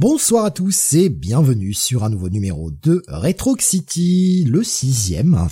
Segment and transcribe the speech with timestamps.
[0.00, 5.48] Bonsoir à tous et bienvenue sur un nouveau numéro de Retro City, le sixième.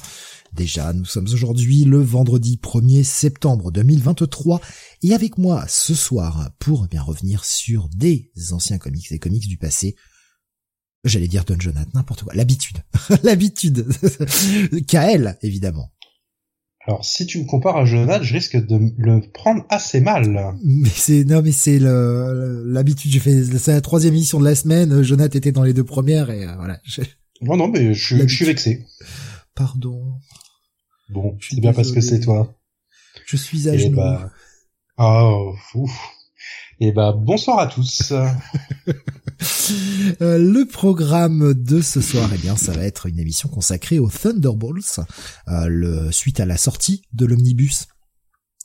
[0.53, 4.61] Déjà, nous sommes aujourd'hui le vendredi 1er septembre 2023
[5.03, 9.59] et avec moi ce soir pour bien revenir sur des anciens comics, des comics du
[9.59, 9.97] passé.
[11.03, 12.33] J'allais dire Don Jonathan, n'importe quoi.
[12.33, 12.85] L'habitude.
[13.25, 13.89] L'habitude.
[14.87, 15.91] KL, évidemment.
[16.87, 20.55] Alors, si tu me compares à Jonathan, je risque de le prendre assez mal.
[20.63, 23.11] Mais c'est non, mais c'est l'habitude.
[23.11, 25.03] J'ai fait c'est la troisième émission de la semaine.
[25.03, 26.81] Jonathan était dans les deux premières et euh, voilà.
[27.43, 28.87] Non, non, mais je, je, suis vexé.
[29.55, 30.15] Pardon.
[31.11, 32.57] Bon, c'est bien parce que c'est toi.
[33.27, 33.97] Je suis à et genoux.
[33.97, 34.31] Bah...
[34.97, 36.16] Oh, ouf.
[36.79, 38.13] Et bah bonsoir à tous.
[40.23, 44.09] Euh, le programme de ce soir, eh bien, ça va être une émission consacrée aux
[44.09, 45.01] Thunderbolts,
[45.49, 47.87] euh, le, suite à la sortie de l'omnibus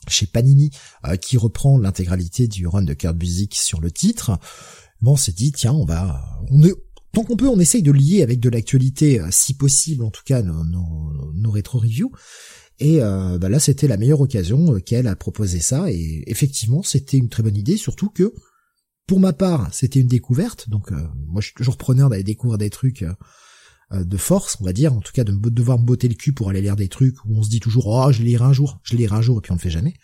[0.08, 0.70] chez Panini,
[1.08, 4.40] euh, qui reprend l'intégralité du run de Kurt Busiek sur le titre.
[5.02, 6.22] Bon, on s'est dit, tiens, on va,
[6.52, 6.74] on est,
[7.12, 10.42] tant qu'on peut, on essaye de lier avec de l'actualité, si possible, en tout cas,
[10.44, 12.12] nos, nos, nos rétro-reviews.
[12.82, 15.92] Et bah là, c'était la meilleure occasion qu'elle a proposé ça.
[15.92, 18.34] Et effectivement, c'était une très bonne idée, surtout que
[19.12, 22.58] pour ma part, c'était une découverte, donc euh, moi je suis toujours preneur d'aller découvrir
[22.58, 23.14] des trucs euh,
[23.92, 26.32] euh, de force, on va dire, en tout cas de devoir me botter le cul
[26.32, 28.80] pour aller lire des trucs où on se dit toujours oh je lirai un jour,
[28.84, 29.96] je lirai un jour et puis on le fait jamais.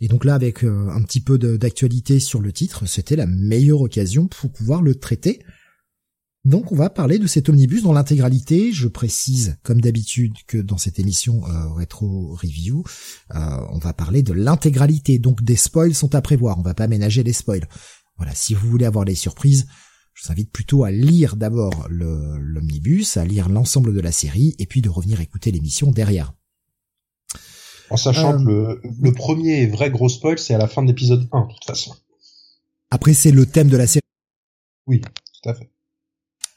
[0.00, 4.28] Et donc là avec un petit peu d'actualité sur le titre, c'était la meilleure occasion
[4.28, 5.42] pour pouvoir le traiter.
[6.44, 8.72] Donc on va parler de cet omnibus dans l'intégralité.
[8.72, 12.82] Je précise, comme d'habitude, que dans cette émission euh, rétro review,
[13.30, 15.18] on va parler de l'intégralité.
[15.18, 16.58] Donc des spoils sont à prévoir.
[16.58, 17.68] On va pas ménager les spoils.
[18.16, 19.66] Voilà, si vous voulez avoir les surprises,
[20.14, 24.66] je vous invite plutôt à lire d'abord l'omnibus, à lire l'ensemble de la série, et
[24.66, 26.34] puis de revenir écouter l'émission derrière.
[27.90, 31.28] En sachant que le, le, premier vrai gros spoil, c'est à la fin de l'épisode
[31.30, 31.94] 1, de toute façon.
[32.90, 34.02] Après, c'est le thème de la série.
[34.86, 35.71] Oui, tout à fait.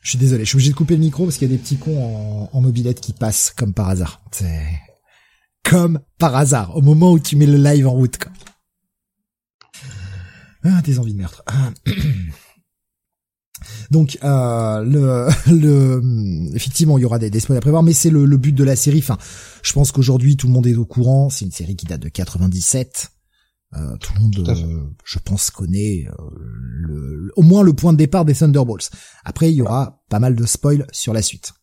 [0.06, 1.62] Je suis désolé, je suis obligé de couper le micro parce qu'il y a des
[1.62, 4.22] petits cons en, mobilette qui passent comme par hasard.
[4.30, 4.62] C'est
[5.64, 8.20] comme par hasard, au moment où tu mets le live en route.
[8.20, 8.32] Quoi.
[10.64, 11.44] Ah, des envies de meurtre.
[13.90, 18.12] Donc euh, le, le effectivement il y aura des, des spoils à prévoir, mais c'est
[18.12, 19.00] le, but de la série.
[19.00, 19.18] Enfin,
[19.64, 21.32] je pense qu'aujourd'hui tout le monde est au courant.
[21.32, 23.10] C'est une série qui date de 97.
[23.74, 27.98] Euh, tout le monde, euh, je pense, connaît euh, le, au moins le point de
[27.98, 28.90] départ des Thunderbolts.
[29.24, 31.54] Après, il y aura pas mal de spoils sur la suite.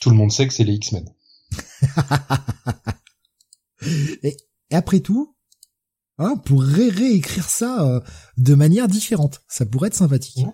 [0.00, 1.08] Tout le monde sait que c'est les X-Men.
[4.22, 4.36] et,
[4.70, 5.34] et après tout,
[6.18, 8.02] hein, pour réécrire ça
[8.36, 9.42] de manière différente.
[9.48, 10.44] Ça pourrait être sympathique.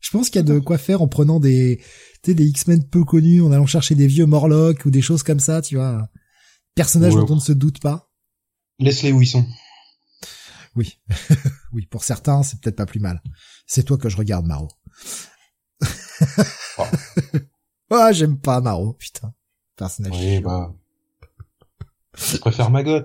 [0.00, 1.80] Je pense qu'il y a de quoi faire en prenant des,
[2.24, 5.60] des X-Men peu connus, en allant chercher des vieux Morlocks ou des choses comme ça,
[5.60, 6.08] tu vois.
[6.74, 8.10] Personnages dont on ne se doute pas.
[8.78, 9.44] Laisse-les où ils sont.
[10.76, 11.00] Oui.
[11.72, 13.22] oui, pour certains, c'est peut-être pas plus mal.
[13.66, 14.68] C'est toi que je regarde, Maro.
[16.78, 16.84] oh.
[17.90, 19.34] oh, j'aime pas Maro, putain.
[19.76, 20.12] Personnage.
[20.14, 20.74] Oui, bah.
[22.14, 23.04] Je préfère Magot.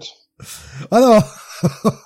[0.91, 1.19] Ah non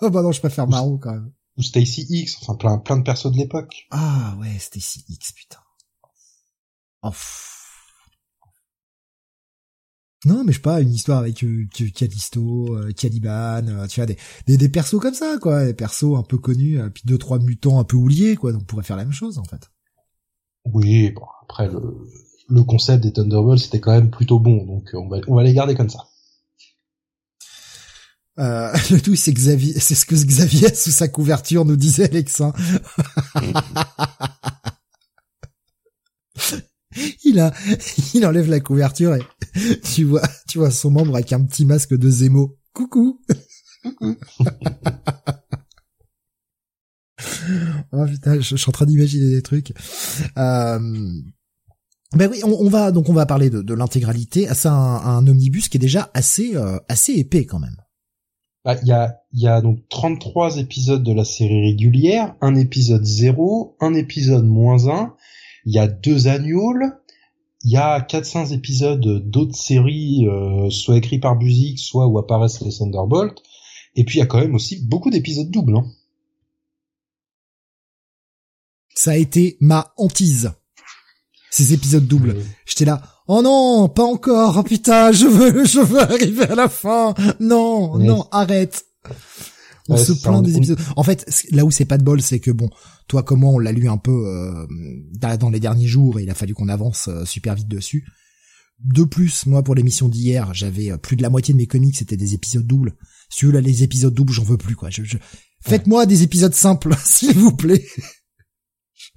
[0.09, 1.31] bah non, je préfère Maro quand même.
[1.57, 3.87] Ou Stacy X, enfin plein, plein de persos de l'époque.
[3.91, 5.59] Ah ouais, Stacy X, putain.
[7.01, 7.11] Oh,
[10.25, 11.65] non, mais je sais pas, une histoire avec euh,
[11.95, 16.17] Callisto, euh, Caliban, euh, tu vois, des, des, des, persos comme ça, quoi, des persos
[16.17, 18.83] un peu connus, euh, puis deux, trois mutants un peu oubliés, quoi, donc on pourrait
[18.83, 19.71] faire la même chose, en fait.
[20.65, 22.05] Oui, bon, après, le,
[22.49, 25.53] le concept des Thunderbolts, c'était quand même plutôt bon, donc on va, on va les
[25.53, 26.09] garder comme ça.
[28.39, 32.53] Euh, le tout, c'est Xavier, c'est ce que Xavier sous sa couverture nous disait Alexin.
[37.23, 37.53] il a,
[38.13, 39.21] il enlève la couverture et
[39.95, 42.57] tu vois, tu vois son membre avec un petit masque de Zemo.
[42.73, 43.21] Coucou.
[47.91, 49.73] oh putain, je, suis en train d'imaginer des trucs.
[50.37, 50.79] Euh,
[52.15, 54.47] ben oui, on, va donc on va parler de, l'intégralité.
[54.53, 57.77] C'est un, un, omnibus qui est déjà assez euh, assez épais quand même.
[58.65, 63.05] Bah, il y a, y a donc 33 épisodes de la série régulière, un épisode
[63.05, 65.15] 0, un épisode moins 1,
[65.65, 66.99] il y a deux annuals,
[67.63, 72.61] il y a 4-5 épisodes d'autres séries, euh, soit écrits par Buzik, soit où apparaissent
[72.61, 73.41] les Thunderbolts,
[73.95, 75.77] et puis il y a quand même aussi beaucoup d'épisodes doubles.
[75.77, 75.85] Hein.
[78.95, 80.51] Ça a été ma hantise,
[81.49, 82.35] ces épisodes doubles.
[82.65, 83.01] J'étais là,
[83.31, 84.57] Oh non, pas encore.
[84.57, 87.13] Oh putain, je veux, je veux arriver à la fin.
[87.39, 88.87] Non, non, arrête.
[89.89, 90.79] On se plaint des épisodes.
[90.95, 92.69] En fait, là où c'est pas de bol, c'est que bon,
[93.07, 94.67] toi comment on l'a lu un peu euh,
[95.37, 98.05] dans les derniers jours et il a fallu qu'on avance euh, super vite dessus.
[98.83, 101.95] De plus, moi pour l'émission d'hier, j'avais euh, plus de la moitié de mes comics,
[101.95, 102.95] c'était des épisodes doubles.
[103.29, 104.89] Si tu là les épisodes doubles, j'en veux plus quoi.
[104.89, 105.17] Je,
[105.61, 107.85] Faites-moi des épisodes simples, s'il vous plaît.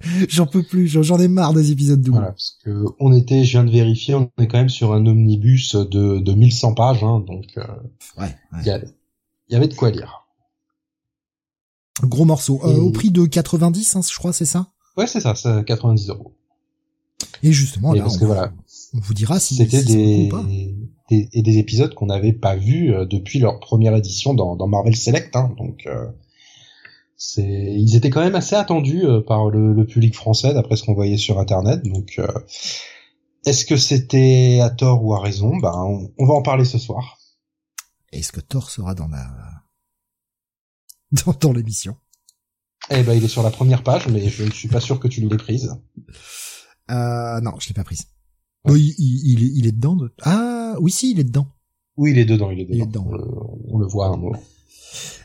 [0.29, 2.17] J'en peux plus, j'en ai marre des épisodes doubles.
[2.17, 5.05] Voilà, parce que on était, je viens de vérifier, on est quand même sur un
[5.05, 7.63] omnibus de, de 1100 pages, hein, donc euh,
[8.17, 8.67] ouais, il
[9.49, 10.22] y, avait de quoi lire.
[12.01, 14.67] Gros morceau, euh, au prix de 90, hein, je crois, c'est ça?
[14.97, 16.33] Ouais, c'est ça, c'est 90 euros.
[17.43, 18.51] Et justement, là, on, voilà,
[18.93, 20.31] on vous dira si c'était des,
[21.09, 24.67] des, et des épisodes qu'on n'avait pas vus euh, depuis leur première édition dans, dans
[24.67, 25.87] Marvel Select, hein, donc
[27.23, 30.93] c'est ils étaient quand même assez attendus euh, par le, public français d'après ce qu'on
[30.93, 31.81] voyait sur internet.
[31.83, 32.27] Donc euh,
[33.45, 35.55] est-ce que c'était à tort ou à raison?
[35.57, 35.73] Ben
[36.17, 37.17] on, va en parler ce soir.
[38.11, 39.62] Est-ce que Thor sera dans la
[41.13, 41.95] dans, dans l'émission
[42.89, 45.07] eh ben il est sur la première page mais je ne suis pas sûr que
[45.07, 45.73] tu l'aies prise
[46.91, 48.07] euh, non je l'ai pas prise
[48.65, 51.47] oui il, il, il, est dedans ah oui si il est dedans
[51.97, 53.09] oui il est dedans il est dedans,
[53.69, 54.33] On, le, voit un mot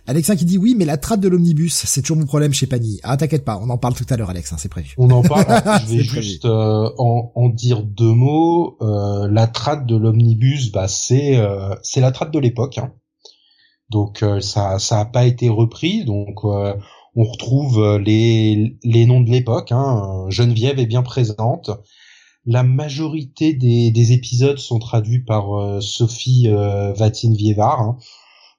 [0.07, 2.99] Alexa qui dit oui, mais la traite de l'omnibus, c'est toujours mon problème chez Panini.
[3.03, 4.95] Ah, t'inquiète pas, on en parle tout à l'heure, Alex, hein, c'est prévu.
[4.97, 5.45] On en parle.
[5.87, 8.79] je vais juste euh, en, dire deux mots.
[8.81, 12.79] Euh, la traite de l'omnibus, bah c'est euh, c'est la traite de l'époque.
[12.79, 12.91] Hein.
[13.91, 16.05] Donc ça ça a pas été repris.
[16.05, 19.73] Donc on retrouve les les noms de l'époque.
[19.73, 20.27] Hein.
[20.29, 21.71] Geneviève est bien présente.
[22.45, 27.81] La majorité des, des épisodes sont traduits par Sophie Vatine Vievard.
[27.81, 27.99] Hein.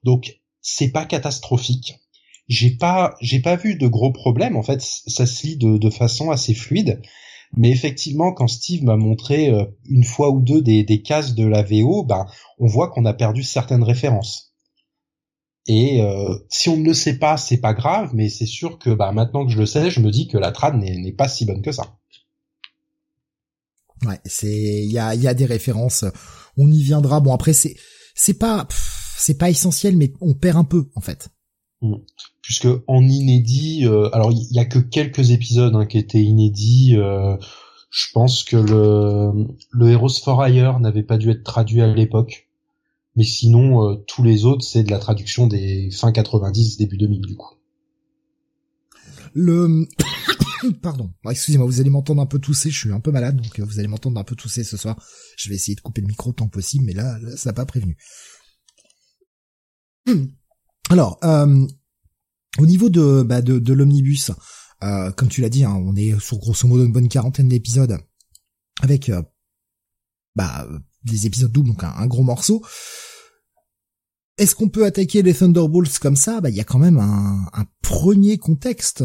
[0.04, 2.00] Donc c'est pas catastrophique.
[2.48, 4.58] J'ai pas, j'ai pas vu de gros problèmes.
[4.58, 7.02] En fait, ça se lit de, façon assez fluide.
[7.56, 11.46] Mais effectivement, quand Steve m'a montré euh, une fois ou deux des, des cases de
[11.46, 12.26] la VO, bah,
[12.60, 14.49] on voit qu'on a perdu certaines références.
[15.68, 18.90] Et euh, si on ne le sait pas, c'est pas grave, mais c'est sûr que
[18.90, 21.46] bah, maintenant que je le sais, je me dis que la trad n'est pas si
[21.46, 21.98] bonne que ça.
[24.06, 26.06] Ouais, c'est il y a, y a des références.
[26.58, 27.20] On y viendra.
[27.20, 27.76] Bon après c'est
[28.16, 28.68] c'est pas
[29.18, 31.30] c'est pas essentiel, mais on perd un peu en fait.
[31.82, 31.96] Mm.
[32.42, 36.96] Puisque en inédit, euh, alors il y, a que quelques épisodes hein, qui étaient inédits.
[36.98, 37.38] Euh,
[37.92, 42.49] je pense que le le Heroes for Hire n'avait pas dû être traduit à l'époque,
[43.20, 47.20] mais sinon euh, tous les autres c'est de la traduction des fin 90 début 2000
[47.22, 47.56] du coup.
[49.34, 49.86] Le
[50.82, 53.80] pardon, excusez-moi, vous allez m'entendre un peu tousser, je suis un peu malade donc vous
[53.80, 54.96] allez m'entendre un peu tousser ce soir.
[55.38, 57.98] Je vais essayer de couper le micro tant possible, mais là, ça n'a pas prévenu.
[60.90, 61.68] Alors, euh,
[62.58, 64.32] au niveau de, bah, de, l'omnibus,
[64.82, 68.00] euh, comme tu l'as dit, hein, on est sur grosso modo une bonne quarantaine d'épisodes
[68.82, 69.22] avec euh,
[70.36, 70.68] bah,
[71.04, 72.66] des épisodes doubles, donc un, gros morceau.
[74.40, 76.42] Est-ce qu'on peut attaquer les Thunderbolts comme ça?
[76.42, 79.04] Bah, il y a quand même un, premier contexte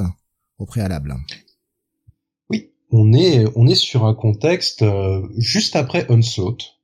[0.59, 1.17] au préalable.
[2.51, 4.85] Oui, on est on est sur un contexte
[5.37, 6.75] juste après Onslaught.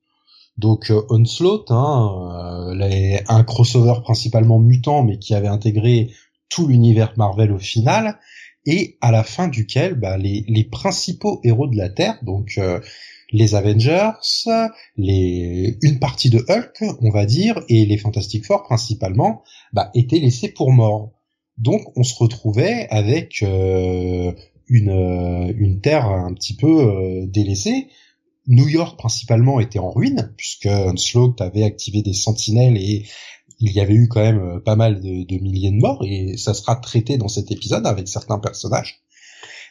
[0.61, 6.11] Donc euh, Onslaught, hein, euh, un crossover principalement mutant, mais qui avait intégré
[6.51, 8.19] tout l'univers Marvel au final,
[8.67, 12.79] et à la fin duquel bah, les, principaux héros de la Terre, donc euh,
[13.33, 14.11] les Avengers,
[14.97, 19.43] les, une partie de Hulk, on va dire, et les Fantastic Four principalement,
[19.73, 21.13] bah, étaient laissés pour morts.
[21.59, 24.35] Donc on se retrouvait avec une,
[24.69, 27.89] une Terre un petit peu délaissée,
[28.51, 33.07] New York principalement était en ruine puisque Onslaught avait activé des sentinelles et
[33.61, 36.55] il y avait eu quand même euh, pas mal de, milliers de morts et ça
[36.55, 39.03] sera traité dans cet épisode avec certains personnages.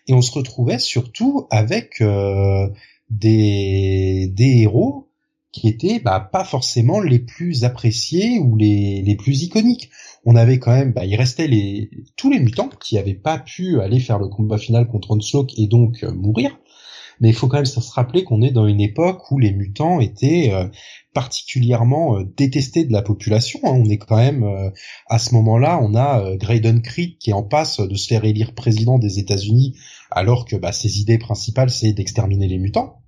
[0.08, 2.68] Et on se retrouvait surtout avec euh,
[3.10, 5.10] des, héros
[5.52, 9.90] qui étaient bah, pas forcément les plus appréciés ou les, les plus iconiques.
[10.26, 13.82] On avait quand même, bah, il restait les tous les mutants qui avaient pas pu
[13.82, 16.60] aller faire le combat final contre Onslaught et donc euh, mourir
[17.20, 20.00] mais il faut quand même se rappeler qu'on est dans une époque où les mutants
[20.00, 20.68] étaient euh,
[21.14, 23.60] particulièrement euh, détestés de la population.
[23.64, 23.74] Hein.
[23.74, 24.70] On est quand même euh,
[25.08, 28.54] à ce moment-là, on a Graydon Creed qui est en passe de se faire élire
[28.54, 29.78] président des États-Unis,
[30.12, 33.02] alors que bah, ses idées principales c'est d'exterminer les mutants.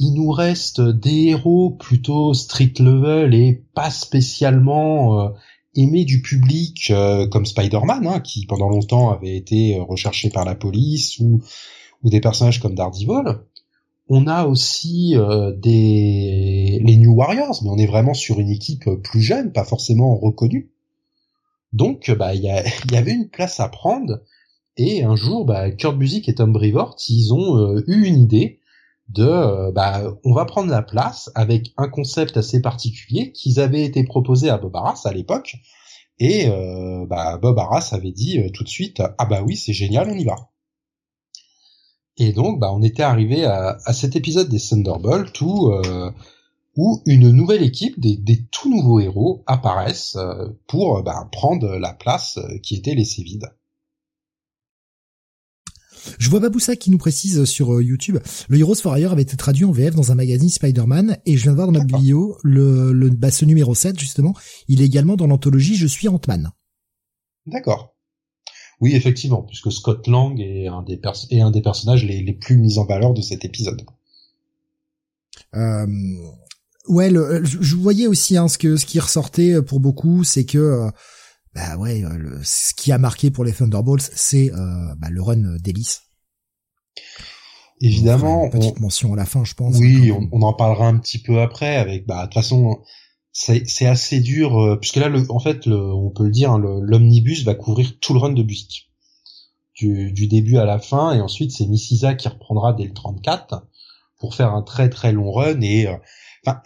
[0.00, 5.32] Il nous reste des héros plutôt street level et pas spécialement
[5.74, 6.92] aimés du public
[7.32, 11.40] comme Spider-Man, hein, qui pendant longtemps avait été recherché par la police ou
[12.02, 13.40] ou des personnages comme Daredevil.
[14.10, 18.88] On a aussi euh, des les New Warriors, mais on est vraiment sur une équipe
[19.02, 20.70] plus jeune, pas forcément reconnue.
[21.74, 24.22] Donc, bah, il y, avait une place à prendre.
[24.78, 28.60] Et un jour, bah, Kurt Busiek et Tom Brevoort, ils ont euh, eu une idée
[29.10, 33.84] de, euh, bah, on va prendre la place avec un concept assez particulier qu'ils avaient
[33.84, 35.56] été proposés à Bob Arras à l'époque.
[36.20, 36.48] Et
[37.08, 40.24] bah, Bob Arras avait dit tout de suite, ah bah oui, c'est génial, on y
[40.24, 40.34] va.
[42.18, 46.10] Et donc, bah, on était arrivé à, cet épisode des Thunderbolts où, euh,
[46.76, 52.38] où une nouvelle équipe, des, tout nouveaux héros apparaissent euh, pour bah, prendre la place
[52.38, 53.46] euh, qui était laissée vide.
[56.18, 59.36] Je vois Baboussa qui nous précise sur euh, YouTube, le Heroes for Hire avait été
[59.36, 62.38] traduit en VF dans un magazine Spider-Man, et je viens de voir dans notre vidéo,
[62.44, 64.34] le, le bah, ce numéro 7, justement,
[64.68, 66.50] il est également dans l'anthologie Je suis Ant-Man.
[67.46, 67.97] D'accord.
[68.80, 72.58] Oui, effectivement, puisque Scott Lang est un des, est un des personnages les, les, plus
[72.58, 73.82] mis en valeur de cet épisode.
[75.56, 75.86] Euh,
[76.86, 80.58] ouais, le, je voyais aussi hein, ce que ce qui ressortait pour beaucoup, c'est que
[80.58, 80.90] euh,
[81.54, 85.56] bah ouais, le, ce qui a marqué pour les Thunderbolts, c'est euh, bah, le run
[85.58, 85.98] d'Ellis.
[87.80, 89.76] Évidemment, une petite mention à la fin, je pense.
[89.76, 91.76] Oui, on, on, en parlera un petit peu après.
[91.76, 92.78] Avec, bah, de toute façon,
[93.38, 96.58] c'est assez dur euh, puisque là, le, en fait, le, on peut le dire, hein,
[96.58, 98.90] l'omnibus va couvrir tout le run de Busick,
[99.76, 103.64] du, du début à la fin, et ensuite c'est Nisisa qui reprendra dès le 34
[104.18, 105.94] pour faire un très très long run et euh,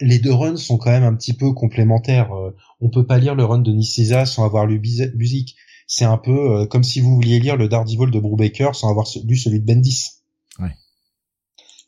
[0.01, 2.33] les deux runs sont quand même un petit peu complémentaires.
[2.33, 5.55] Euh, on peut pas lire le run de Nisisa sans avoir lu Busick.
[5.85, 9.35] C'est un peu comme si vous vouliez lire le Daredevil de Brubaker sans avoir lu
[9.35, 10.22] celui de Bendis.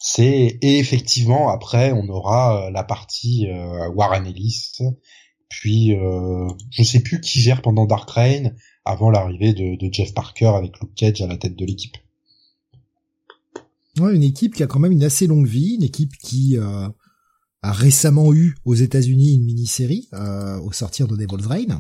[0.08, 4.74] C'est et effectivement après on aura euh, la partie euh, Warren Ellis,
[5.50, 10.52] puis euh, je sais plus qui gère pendant Dark Reign avant l'arrivée de, Jeff Parker
[10.56, 11.98] avec Luke Cage à la tête de l'équipe.
[13.98, 16.92] Ouais, une équipe qui a quand même une assez longue vie, une équipe qui a
[17.64, 20.08] récemment eu aux États-Unis une mini-série
[20.62, 21.80] au sortir de Devil's Reign.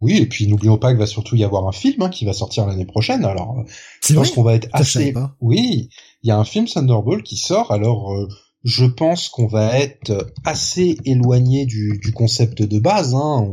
[0.00, 2.32] Oui, et puis n'oublions pas qu'il va surtout y avoir un film hein, qui va
[2.32, 3.24] sortir l'année prochaine.
[3.24, 3.62] Alors,
[4.06, 5.12] je pense qu'on va être assez.
[5.40, 5.90] Oui,
[6.22, 7.70] il y a un film Thunderbolt qui sort.
[7.70, 8.26] Alors, euh,
[8.64, 13.14] je pense qu'on va être assez éloigné du, du concept de base.
[13.14, 13.46] Hein,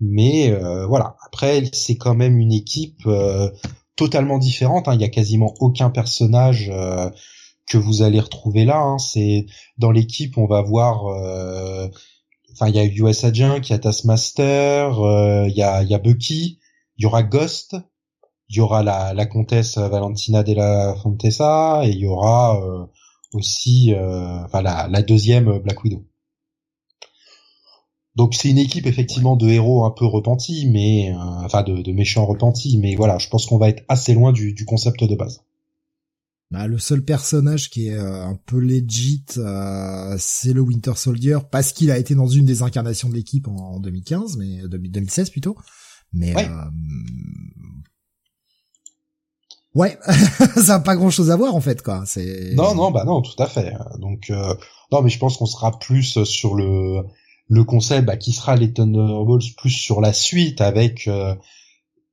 [0.00, 1.16] Mais euh, voilà.
[1.26, 3.50] Après, c'est quand même une équipe euh,
[3.96, 4.88] totalement différente.
[4.88, 4.94] Hein.
[4.94, 6.72] Il y a quasiment aucun personnage
[7.66, 8.80] que vous allez retrouver là.
[8.80, 8.98] Hein.
[8.98, 9.44] C'est
[9.76, 11.04] dans l'équipe, on va voir
[12.52, 15.94] enfin il y a US Agent, il y a Taskmaster, euh, il y a y
[15.94, 16.58] a Bucky,
[16.96, 17.76] il y aura Ghost,
[18.48, 22.86] il y aura la, la comtesse Valentina della Fontesa et il y aura euh,
[23.32, 26.04] aussi euh, enfin la, la deuxième Black Widow.
[28.16, 31.14] Donc c'est une équipe effectivement de héros un peu repentis, mais
[31.44, 34.52] enfin de, de, méchants repentis, mais voilà, je pense qu'on va être assez loin du,
[34.52, 35.42] du concept de base.
[36.50, 41.38] Bah, le seul personnage qui est euh, un peu legit, euh, c'est le Winter Soldier,
[41.48, 45.30] parce qu'il a été dans une des incarnations de l'équipe en, 2015, mais 2016 euh,
[45.30, 45.56] plutôt.
[46.12, 46.48] Mais ouais,
[49.76, 49.98] ouais.
[50.56, 52.02] ça n'a pas grand chose à voir en fait, quoi.
[52.04, 53.72] C'est non, non, bah non, tout à fait.
[54.00, 54.32] Donc
[54.90, 57.04] non, mais je pense qu'on sera plus sur le
[57.46, 61.08] le concept bah, qui sera les Thunderbolts plus sur la suite avec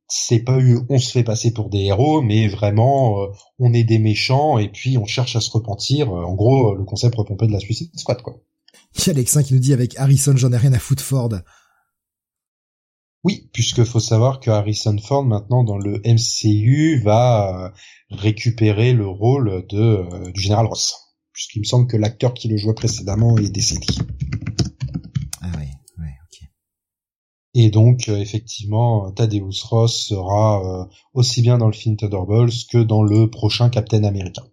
[0.07, 3.27] c'est pas eu on se fait passer pour des héros, mais vraiment euh,
[3.59, 6.09] on est des méchants et puis on cherche à se repentir.
[6.09, 8.41] Euh, en gros, le concept repompé de la Suicide Squad, quoi.
[8.95, 11.33] Il y a Alexin qui nous dit avec Harrison, j'en ai rien à foutre Ford.
[13.23, 17.69] Oui, puisque faut savoir que Harrison Ford maintenant dans le MCU va euh,
[18.09, 20.95] récupérer le rôle de du général Ross,
[21.33, 23.87] puisqu'il me semble que l'acteur qui le jouait précédemment est décédé.
[27.59, 30.85] Et donc, euh, effectivement, Thaddeus Ross sera euh,
[31.15, 34.43] aussi bien dans le film Thunderbolts que dans le prochain Captain America.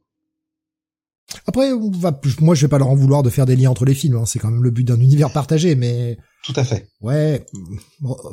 [1.46, 3.84] Après, on va, moi, je vais pas leur en vouloir de faire des liens entre
[3.84, 4.16] les films.
[4.16, 4.24] Hein.
[4.24, 6.88] C'est quand même le but d'un univers partagé, mais tout à fait.
[7.02, 7.44] Ouais,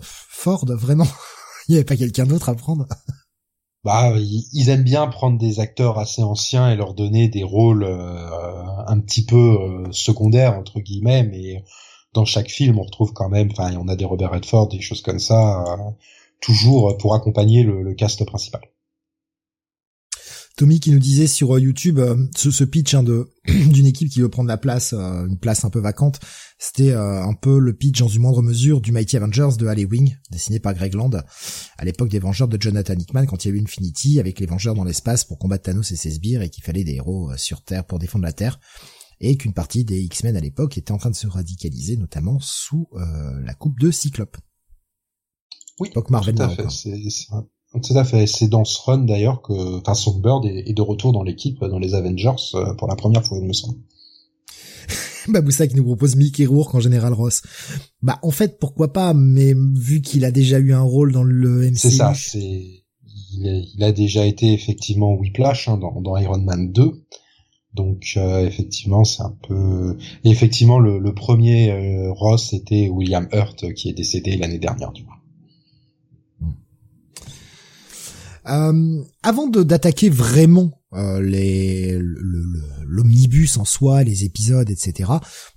[0.02, 1.08] Ford, vraiment,
[1.68, 2.88] il y avait pas quelqu'un d'autre à prendre.
[3.84, 4.14] Bah,
[4.54, 9.00] ils aiment bien prendre des acteurs assez anciens et leur donner des rôles euh, un
[9.02, 11.62] petit peu secondaires entre guillemets, mais
[12.14, 15.02] dans chaque film, on retrouve quand même, enfin, on a des Robert Redford, des choses
[15.02, 15.92] comme ça, euh,
[16.42, 18.62] toujours pour accompagner le, cast principal.
[20.58, 23.04] Tommy qui nous disait sur euh, YouTube euh, ce, pitch hein,
[23.48, 26.20] d'une équipe qui veut prendre la place, une place un peu vacante,
[26.60, 30.18] c'était un peu le pitch dans une moindre mesure du Mighty Avengers de Alley Wing,
[30.30, 31.12] dessiné par Greg Land,
[31.78, 34.46] à l'époque des Vengeurs de Jonathan Hickman, quand il y a eu Infinity avec les
[34.46, 37.64] Vengeurs dans l'espace pour combattre Thanos et ses sbires et qu'il fallait des héros sur
[37.64, 38.60] Terre pour défendre la Terre
[39.22, 42.88] et qu'une partie des X-Men à l'époque était en train de se radicaliser, notamment sous
[42.94, 44.36] euh, la coupe de Cyclope.
[45.80, 46.70] Oui, Marvel tout à fait.
[46.70, 48.28] C'est, à fait.
[48.28, 51.94] C'est dans ce run d'ailleurs que, enfin, Songbird est, de retour dans l'équipe dans les
[51.94, 53.78] Avengers euh, pour la première fois, il me semble.
[55.28, 57.44] Baboussa qui nous propose Mickey Rourke en Général Ross.
[58.02, 61.70] Bah en fait pourquoi pas, mais vu qu'il a déjà eu un rôle dans le
[61.70, 61.78] MCU.
[61.78, 62.82] C'est ça, c'est
[63.34, 66.92] il, a déjà été effectivement Whiplash hein, dans, dans Iron Man 2.
[67.74, 69.98] Donc euh, effectivement, c'est un peu.
[70.24, 75.12] effectivement, le, premier euh, Ross c'était William Hurt qui est décédé l'année dernière, du coup.
[78.50, 80.72] Euh, avant d'attaquer vraiment
[81.22, 81.98] les
[82.86, 85.10] l'omnibus en soi, les épisodes, etc.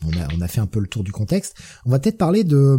[0.05, 1.57] On a on a fait un peu le tour du contexte.
[1.87, 2.77] On va peut-être parler de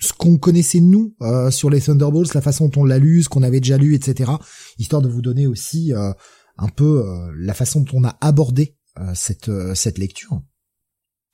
[0.00, 3.28] ce qu'on connaissait nous euh, sur les Thunderbolts, la façon dont on l'a lu, ce
[3.28, 4.30] qu'on avait déjà lu, etc.
[4.78, 6.12] Histoire de vous donner aussi euh,
[6.58, 7.04] un peu
[7.36, 8.76] la façon dont on a abordé
[9.14, 10.42] cette cette lecture,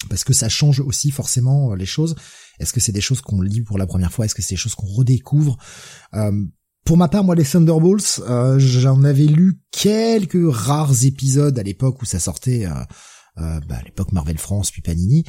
[0.08, 2.14] parce que ça change aussi forcément les choses.
[2.60, 4.26] Est-ce que c'est des choses qu'on lit pour la première fois?
[4.26, 5.56] Est-ce que c'est des choses qu'on redécouvre?
[6.84, 12.02] Pour ma part, moi, les Thunderbolts, euh, j'en avais lu quelques rares épisodes à l'époque
[12.02, 12.74] où ça sortait, euh,
[13.38, 15.24] euh, bah, à l'époque Marvel France puis Panini.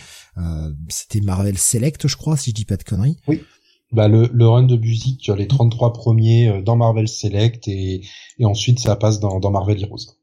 [0.89, 3.17] C'était Marvel Select, je crois, si je dis pas de conneries.
[3.27, 3.41] Oui.
[3.95, 8.01] Bah le, le run de Buzik, les 33 premiers dans Marvel Select et,
[8.39, 10.15] et ensuite ça passe dans, dans Marvel Heroes.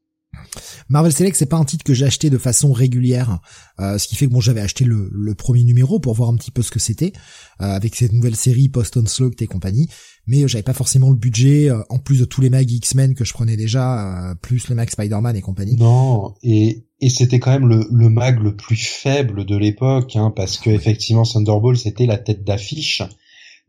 [0.89, 3.39] Marvel Select, c'est pas un titre que j'ai acheté de façon régulière,
[3.79, 6.35] euh, ce qui fait que bon, j'avais acheté le, le, premier numéro pour voir un
[6.35, 7.13] petit peu ce que c'était
[7.61, 9.89] euh, avec cette nouvelle série post onslaught et compagnie,
[10.27, 13.25] mais euh, j'avais pas forcément le budget en plus de tous les mags X-Men que
[13.25, 15.75] je prenais déjà, plus les mags Spider-Man et compagnie.
[15.77, 20.31] Non, et et c'était quand même le, le mag le plus faible de l'époque, hein,
[20.33, 23.01] parce que effectivement Thunderbolt c'était la tête d'affiche.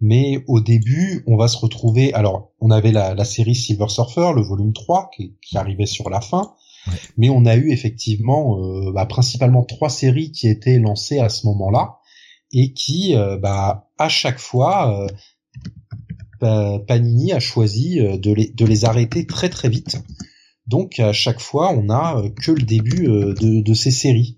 [0.01, 2.13] Mais au début, on va se retrouver.
[2.15, 6.11] Alors, on avait la, la série Silver Surfer, le volume 3, qui, qui arrivait sur
[6.11, 6.55] la fin.
[7.17, 11.47] Mais on a eu effectivement euh, bah, principalement trois séries qui étaient lancées à ce
[11.47, 11.99] moment-là
[12.53, 15.07] et qui, euh, bah, à chaque fois,
[16.43, 19.97] euh, Panini a choisi de les, de les arrêter très très vite.
[20.67, 24.37] Donc à chaque fois, on a que le début de, de ces séries.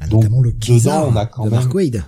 [0.00, 2.04] Ah, Donc le dedans, on a quand même Mark Wade.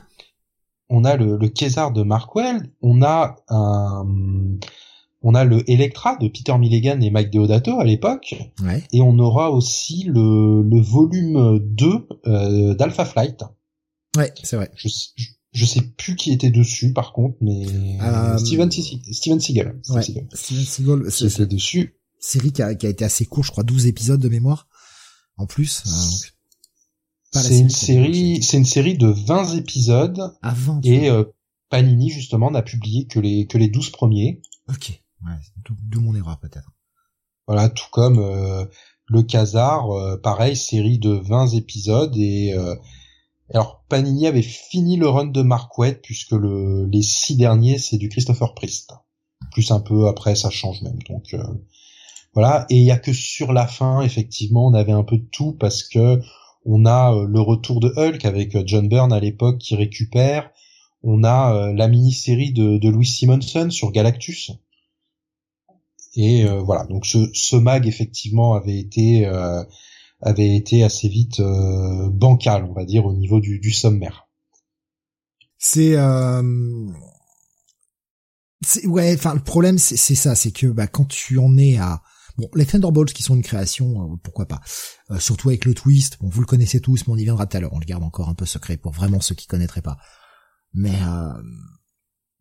[0.91, 1.49] On a le, le
[1.93, 4.07] de Mark Wade, on a un
[5.23, 8.35] on a le Electra de Peter Milligan et Mike Deodato à l'époque.
[8.93, 13.45] Et on aura aussi le, le volume 2 euh, d'Alpha Flight.
[14.17, 14.71] Ouais, c'est vrai.
[14.75, 14.89] Je,
[15.53, 17.67] je, sais plus qui était dessus par contre, mais
[18.01, 18.39] euh...
[18.39, 19.81] Steven, Steven Seagal.
[19.91, 21.11] Ouais, Steven Seagal.
[21.11, 21.97] Steven dessus.
[22.19, 24.69] Série qui a, qui a été assez court, je crois 12 épisodes de mémoire.
[25.37, 25.83] En plus.
[25.87, 26.29] Euh,
[27.33, 30.37] c'est une série, c'est une série de 20 épisodes.
[30.43, 30.81] Avant.
[30.83, 31.25] Et euh,
[31.69, 34.43] Panini justement n'a publié que les que les 12 premiers.
[34.69, 35.01] Ok.
[35.25, 35.33] Ouais,
[35.89, 36.73] d'où mon erreur peut-être.
[37.47, 38.65] Voilà, tout comme euh,
[39.07, 42.75] le Casar, euh, pareil, série de 20 épisodes et euh,
[43.53, 48.09] alors Panini avait fini le run de Mark puisque le, les six derniers c'est du
[48.09, 48.93] Christopher Priest.
[49.53, 51.35] Plus un peu après ça change même donc
[52.35, 55.27] voilà et il y a que sur la fin effectivement on avait un peu de
[55.33, 56.21] tout parce que
[56.65, 60.51] on a le retour de Hulk avec John Byrne à l'époque qui récupère.
[61.03, 64.53] On a la mini-série de, de Louis Simonson sur Galactus.
[66.15, 69.63] Et euh, voilà, donc ce, ce, mag effectivement avait été euh,
[70.21, 74.29] avait été assez vite euh, bancal, on va dire, au niveau du, du sommaire.
[75.59, 75.97] C'est
[78.85, 82.03] ouais, enfin le problème c'est ça, c'est que bah, quand tu en es à
[82.39, 84.61] bon les Thunderbolts qui sont une création, pourquoi pas,
[85.19, 87.61] surtout avec le twist, bon vous le connaissez tous, mais on y viendra tout à
[87.61, 89.99] l'heure, on le garde encore un peu secret pour vraiment ceux qui connaîtraient pas.
[90.73, 90.99] Mais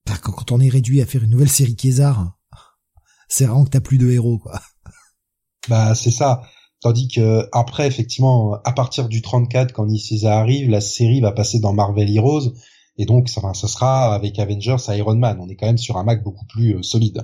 [0.05, 2.39] bah, quand, on est réduit à faire une nouvelle série Kézar
[3.29, 4.59] c'est vraiment que t'as plus de héros, quoi.
[5.69, 6.41] Bah, c'est ça.
[6.81, 11.59] Tandis que après, effectivement, à partir du 34, quand Nicieza arrive, la série va passer
[11.59, 12.53] dans Marvel Heroes,
[12.97, 15.37] et donc ça, ça sera avec Avengers Iron Man.
[15.39, 17.23] On est quand même sur un Mac beaucoup plus euh, solide.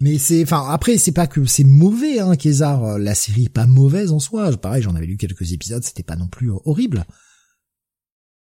[0.00, 2.98] Mais c'est, enfin, après, c'est pas que c'est mauvais, hein, Kézar.
[2.98, 4.54] La série est pas mauvaise en soi.
[4.56, 7.04] Pareil, j'en avais lu quelques épisodes, c'était pas non plus horrible.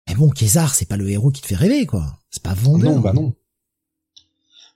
[0.08, 2.18] Mais bon, Kézar, c'est pas le héros qui te fait rêver, quoi.
[2.30, 2.94] C'est pas vendeur.
[2.94, 3.34] Non, bah non.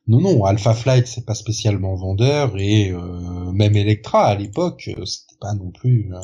[0.08, 5.04] Non, non, Alpha Flight c'est pas spécialement vendeur et euh, même Electra à l'époque euh,
[5.04, 6.10] c'était pas non plus.
[6.14, 6.20] Euh.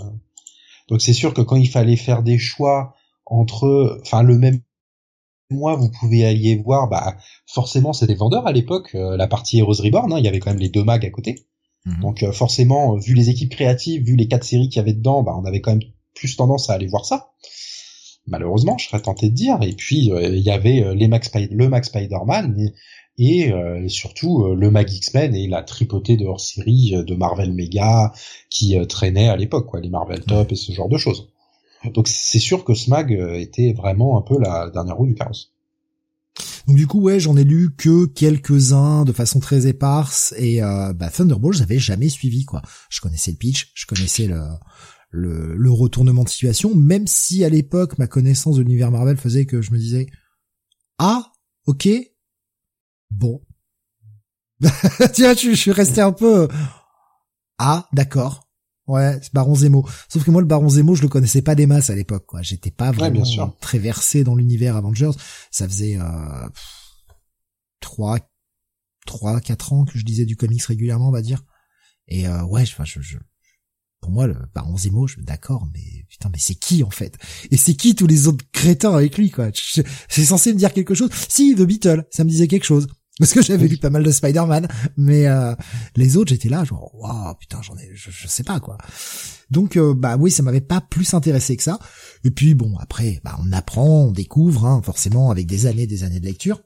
[0.89, 2.95] Donc c'est sûr que quand il fallait faire des choix
[3.27, 4.61] entre, enfin le même
[5.55, 8.91] mois vous pouvez y voir, bah forcément c'est des vendeurs à l'époque.
[8.95, 11.47] la partie Heroes Reborn, hein, il y avait quand même les deux mags à côté.
[11.87, 12.01] Mhm.
[12.01, 15.35] Donc forcément, vu les équipes créatives, vu les quatre séries qu'il y avait dedans, bah
[15.41, 15.83] on avait quand même
[16.15, 17.31] plus tendance à aller voir ça
[18.27, 19.59] malheureusement, je serais tenté de dire.
[19.63, 22.73] Et puis il y avait les Max le Max Spider-Man,
[23.19, 27.53] et euh, surtout euh, le Mag X-Men et la tripotée de hors-série euh, de Marvel
[27.53, 28.13] Mega
[28.51, 31.31] qui traînait à l'époque, quoi, les Marvel Top et ce genre de choses.
[31.93, 35.53] Donc c'est sûr que ce mag était vraiment un peu la dernière roue du carrosse.
[36.67, 40.93] Donc du coup ouais j'en ai lu que quelques-uns de façon très éparse et euh,
[40.93, 42.63] bah, Thunderbolt j'avais jamais suivi quoi.
[42.89, 47.99] Je connaissais le pitch, je connaissais le, le, retournement de situation, même si à l'époque
[47.99, 50.07] ma connaissance de l'univers Marvel faisait que je me disais
[50.99, 51.33] ah
[51.67, 51.89] ok
[53.11, 53.41] Bon.
[54.61, 56.49] vois, je, suis resté un peu...
[57.59, 58.49] Ah, d'accord.
[58.87, 59.89] Ouais, c'est Baron Zemo.
[60.09, 62.43] Sauf que moi, le Baron Zemo, je le connaissais pas des masses à l'époque, quoi.
[62.43, 65.13] J'étais pas vraiment très versé dans l'univers Avengers.
[65.51, 66.49] Ça faisait euh,
[67.81, 68.19] trois,
[69.07, 71.45] trois, quatre ans que je disais du comics régulièrement, on va dire.
[72.09, 73.17] Et euh, ouais, enfin, je, je,
[74.05, 77.17] pour moi, le baron Zemo, je d'accord, mais putain, mais c'est qui en fait?
[77.51, 79.49] Et c'est qui tous les autres crétins avec lui, quoi?
[80.11, 82.87] C'est censé me dire quelque chose Si, The Beetle, ça me disait quelque chose.
[83.19, 85.55] Parce que j'avais lu pas mal de Spider-Man, mais euh,
[85.95, 88.77] les autres, j'étais là, genre, waouh, putain, j'en ai, je, sais pas quoi.
[89.51, 91.79] Donc, euh, bah oui, ça m'avait pas plus intéressé que ça.
[92.25, 96.03] Et puis bon, après, bah on apprend, on découvre, hein, forcément, avec des années, des
[96.03, 96.61] années de lecture.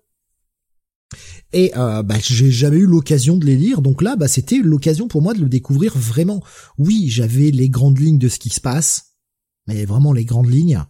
[1.52, 5.06] Et euh, bah, j'ai jamais eu l'occasion de les lire, donc là, bah, c'était l'occasion
[5.06, 6.42] pour moi de le découvrir vraiment.
[6.78, 9.16] Oui, j'avais les grandes lignes de ce qui se passe,
[9.66, 10.82] mais vraiment les grandes lignes.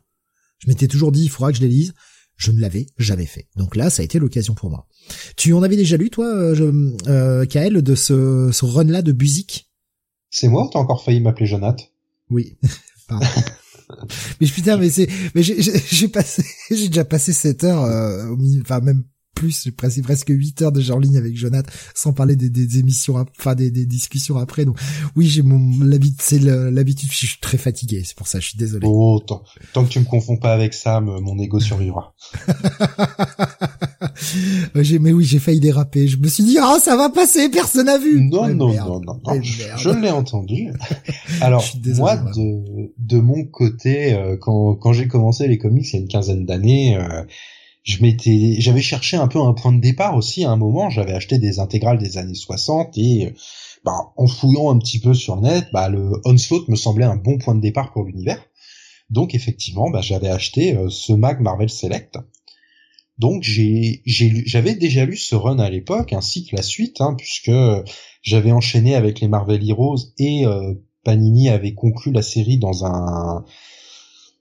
[0.58, 1.94] Je m'étais toujours dit, il faudra que je les lise.
[2.36, 3.48] Je ne l'avais jamais fait.
[3.56, 4.86] Donc là, ça a été l'occasion pour moi.
[5.36, 9.68] Tu en avais déjà lu, toi, euh, euh Kael, de ce, ce run-là de Buzik
[10.30, 11.84] C'est moi t'as encore failli m'appeler Jonathan?
[12.30, 12.56] Oui.
[13.08, 13.26] Pardon.
[14.40, 18.80] mais putain, mais c'est, mais j'ai passé, j'ai déjà passé 7 heures, euh, au enfin
[18.80, 19.04] même
[19.38, 23.24] plus, j'ai passé presque 8 heures déjà en ligne avec Jonathan, sans parler des, émissions,
[23.38, 24.64] enfin des, discussions après.
[24.64, 24.76] Donc
[25.16, 28.58] oui, j'ai mon l'habitude, c'est l'habitude, je suis très fatigué, c'est pour ça, je suis
[28.58, 28.86] désolé.
[28.90, 32.14] Oh, tant, tant que tu me confonds pas avec Sam, mon ego survivra.
[34.74, 36.08] mais oui, j'ai failli déraper.
[36.08, 38.20] Je me suis dit, oh, ça va passer, personne n'a vu.
[38.20, 40.72] Non, non, non, non, non, je, l'ai entendu.
[41.40, 41.64] Alors,
[41.96, 46.00] moi, de, de mon côté, euh, quand, quand j'ai commencé les comics il y a
[46.00, 47.22] une quinzaine d'années, euh,
[47.82, 50.90] je m'étais, j'avais cherché un peu un point de départ aussi à un moment.
[50.90, 53.32] J'avais acheté des intégrales des années 60 et
[53.84, 57.38] bah, en fouillant un petit peu sur net, bah, le Onslaught me semblait un bon
[57.38, 58.44] point de départ pour l'univers.
[59.10, 62.18] Donc effectivement, bah, j'avais acheté euh, ce mag Marvel Select.
[63.18, 67.50] Donc j'ai, j'avais déjà lu ce run à l'époque, ainsi que la suite, hein, puisque
[68.22, 73.44] j'avais enchaîné avec les Marvel Heroes et euh, Panini avait conclu la série dans un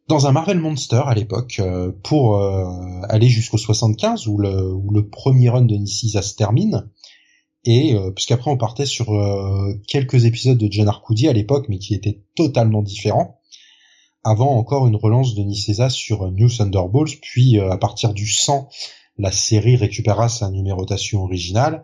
[0.08, 2.65] dans un Marvel Monster à l'époque euh, pour euh,
[3.10, 6.89] aller jusqu'au 75 où le, le premier run de Niciza se termine.
[7.65, 9.08] Et euh, puisqu'après on partait sur
[9.88, 13.41] quelques épisodes de John Arcudi à l'époque mais qui étaient totalement différents.
[14.24, 18.70] Avant encore une relance de Nicieza sur New Thunderbolts puis à partir du 100
[19.17, 21.84] la série récupéra sa numérotation originale.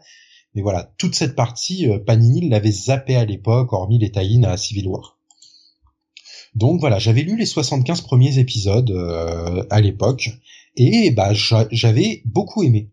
[0.56, 4.88] Mais voilà toute cette partie Panini l'avait zappé à l'époque hormis les tie à Civil
[4.88, 5.13] War
[6.56, 10.30] donc voilà, j'avais lu les 75 premiers épisodes euh, à l'époque
[10.76, 12.92] et bah j'avais beaucoup aimé.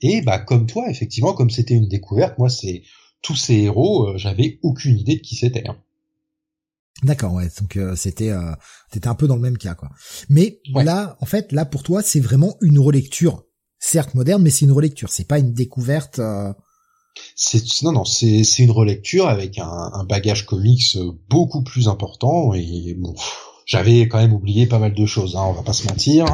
[0.00, 2.82] Et bah comme toi, effectivement, comme c'était une découverte, moi c'est
[3.22, 5.66] tous ces héros, euh, j'avais aucune idée de qui c'était.
[5.66, 5.76] Hein.
[7.02, 7.48] D'accord, ouais.
[7.60, 8.52] Donc euh, c'était euh,
[8.90, 9.90] t'étais un peu dans le même cas, quoi.
[10.28, 13.44] Mais là, en fait, là pour toi, c'est vraiment une relecture,
[13.78, 15.10] certes moderne, mais c'est une relecture.
[15.10, 16.20] C'est pas une découverte.
[17.36, 20.96] C'est non non c'est c'est une relecture avec un, un, bagage comics
[21.28, 23.14] beaucoup plus important et bon
[23.66, 26.24] j'avais quand même oublié pas mal de choses hein, on va pas se mentir.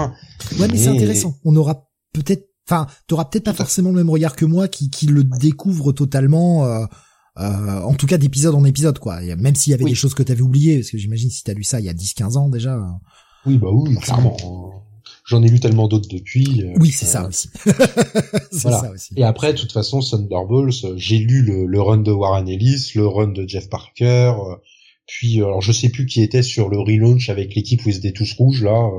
[0.59, 1.35] Ouais mais, c'est intéressant.
[1.45, 5.07] On aura peut-être enfin t'auras peut-être pas forcément le même regard que moi qui qui
[5.07, 6.85] le découvre totalement euh,
[7.39, 9.21] euh, en tout cas d'épisode en épisode quoi.
[9.21, 11.65] Même s'il y avait des choses que t'avais oubliées parce que j'imagine si t'as lu
[11.65, 12.79] ça il y a 10 15 ans déjà
[13.47, 14.37] oui bah oui clairement
[15.29, 16.63] J'en ai lu tellement d'autres depuis.
[16.63, 17.51] Euh, oui, c'est ça aussi.
[17.67, 18.81] voilà.
[18.81, 19.13] ça aussi.
[19.15, 22.93] Et après, de toute façon, Thunderbolts, euh, j'ai lu le, le, run de Warren Ellis,
[22.95, 24.57] le run de Jeff Parker, euh,
[25.07, 28.13] puis alors je sais plus qui était sur le relaunch avec l'équipe où ils étaient
[28.13, 28.91] tous rouges là.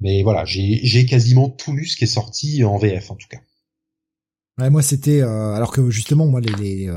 [0.00, 3.38] mais voilà, j'ai quasiment tout lu ce qui est sorti en VF en tout cas.
[4.58, 6.90] Ouais, moi c'était alors que justement moi les, les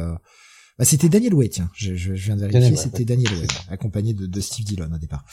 [0.79, 1.69] bah, c'était Daniel Way, tiens.
[1.75, 5.25] Je, je, viens de vérifier, c'était Daniel Way, accompagné de, de, Steve Dillon au départ.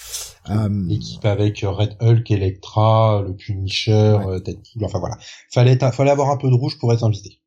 [0.51, 4.27] Euh, Équipe avec Red Hulk, Electra, le Punisher, ouais.
[4.27, 5.17] Euh, Deadpool, enfin voilà.
[5.53, 7.39] Fallait, fallait avoir un peu de rouge pour être invité.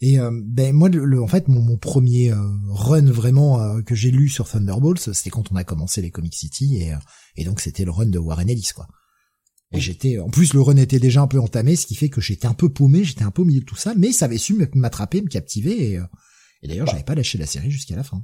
[0.00, 2.32] Et euh, ben moi, le, en fait, mon, mon premier
[2.68, 6.76] run vraiment que j'ai lu sur Thunderbolts, c'était quand on a commencé les Comic City,
[6.76, 6.94] et,
[7.34, 8.86] et donc c'était le run de Warren Ellis, quoi.
[9.72, 12.20] Et j'étais, en plus, le run était déjà un peu entamé, ce qui fait que
[12.20, 14.38] j'étais un peu paumé, j'étais un peu au milieu de tout ça, mais ça avait
[14.38, 16.00] su m'attraper, me captiver, et,
[16.62, 18.22] et d'ailleurs, j'avais pas lâché la série jusqu'à la fin.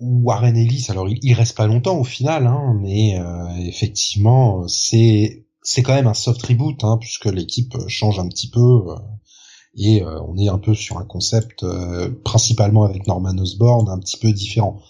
[0.00, 5.82] Warren Ellis, alors il, reste pas longtemps au final, hein, mais euh, effectivement, c'est c'est
[5.84, 8.96] quand même un soft reboot, hein, puisque l'équipe change un petit peu euh,
[9.76, 11.64] et euh, on est un peu sur un concept
[12.24, 14.80] principalement avec Norman Osborn un petit peu différent.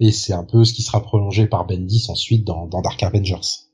[0.00, 3.68] Et c'est un peu ce qui sera prolongé par Bendis ensuite dans, dans Dark Avengers.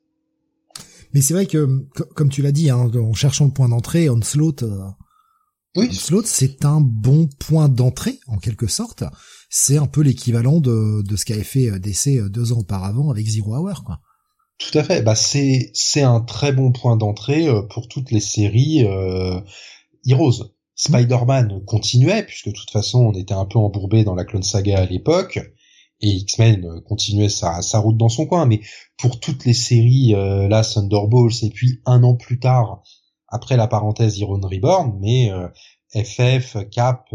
[1.14, 4.64] Mais c'est vrai que, comme tu l'as dit, hein, en cherchant le point d'entrée, Onslaught
[5.76, 5.88] oui.
[6.24, 9.04] C'est un bon point d'entrée, en quelque sorte.
[9.48, 13.10] C'est un peu l'équivalent de, de ce qu'avait fait euh, DC euh, deux ans auparavant
[13.10, 14.00] avec Zero Hour, quoi.
[14.60, 15.02] Tout à fait.
[15.02, 19.40] Bah, c'est, c'est un très bon point d'entrée euh, pour toutes les séries euh,
[20.06, 20.52] Heroes.
[20.74, 24.80] Spider-Man continuait, puisque de toute façon, on était un peu embourbé dans la Clone Saga
[24.80, 25.38] à l'époque,
[26.00, 28.46] et X-Men continuait sa, sa route dans son coin.
[28.46, 28.60] Mais
[28.96, 32.82] pour toutes les séries, euh, là, Thunderbolts, et puis un an plus tard,
[33.30, 35.48] après la parenthèse Iron Reborn, mais euh,
[35.94, 37.08] FF, Cap,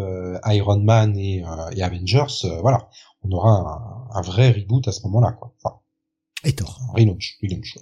[0.45, 1.43] Iron Man et,
[1.82, 2.89] Avengers, voilà,
[3.23, 5.54] on aura un, vrai reboot à ce moment-là, quoi.
[5.63, 5.78] Enfin,
[6.43, 6.80] et Thor.
[6.93, 7.78] Relaunch, relaunch.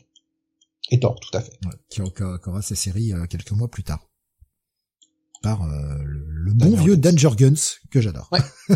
[0.91, 1.58] Et Thor, tout à fait.
[1.65, 4.06] Ouais, qui aura sa série quelques mois plus tard
[5.43, 8.30] par euh, le, bon vieux Danger Guns que j'adore.
[8.32, 8.39] Ouais.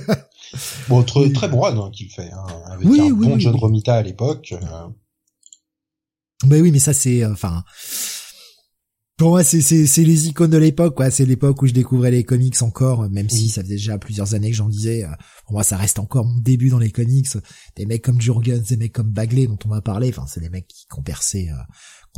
[0.89, 3.95] bon, très, très bon run hein, qu'il fait, hein, avec oui, un bon John Romita
[3.95, 4.53] à l'époque.
[4.53, 4.87] Euh.
[6.43, 7.63] Ben oui, mais ça c'est, euh, enfin,
[9.17, 11.09] pour moi c'est c'est c'est les icônes de l'époque, quoi.
[11.11, 14.51] C'est l'époque où je découvrais les comics encore, même si ça faisait déjà plusieurs années
[14.51, 15.05] que j'en disais.
[15.45, 17.27] Pour moi, ça reste encore mon début dans les comics.
[17.75, 20.09] Des mecs comme Jurgens, des mecs comme Bagley dont on va parler.
[20.09, 21.49] Enfin, c'est des mecs qui ont percé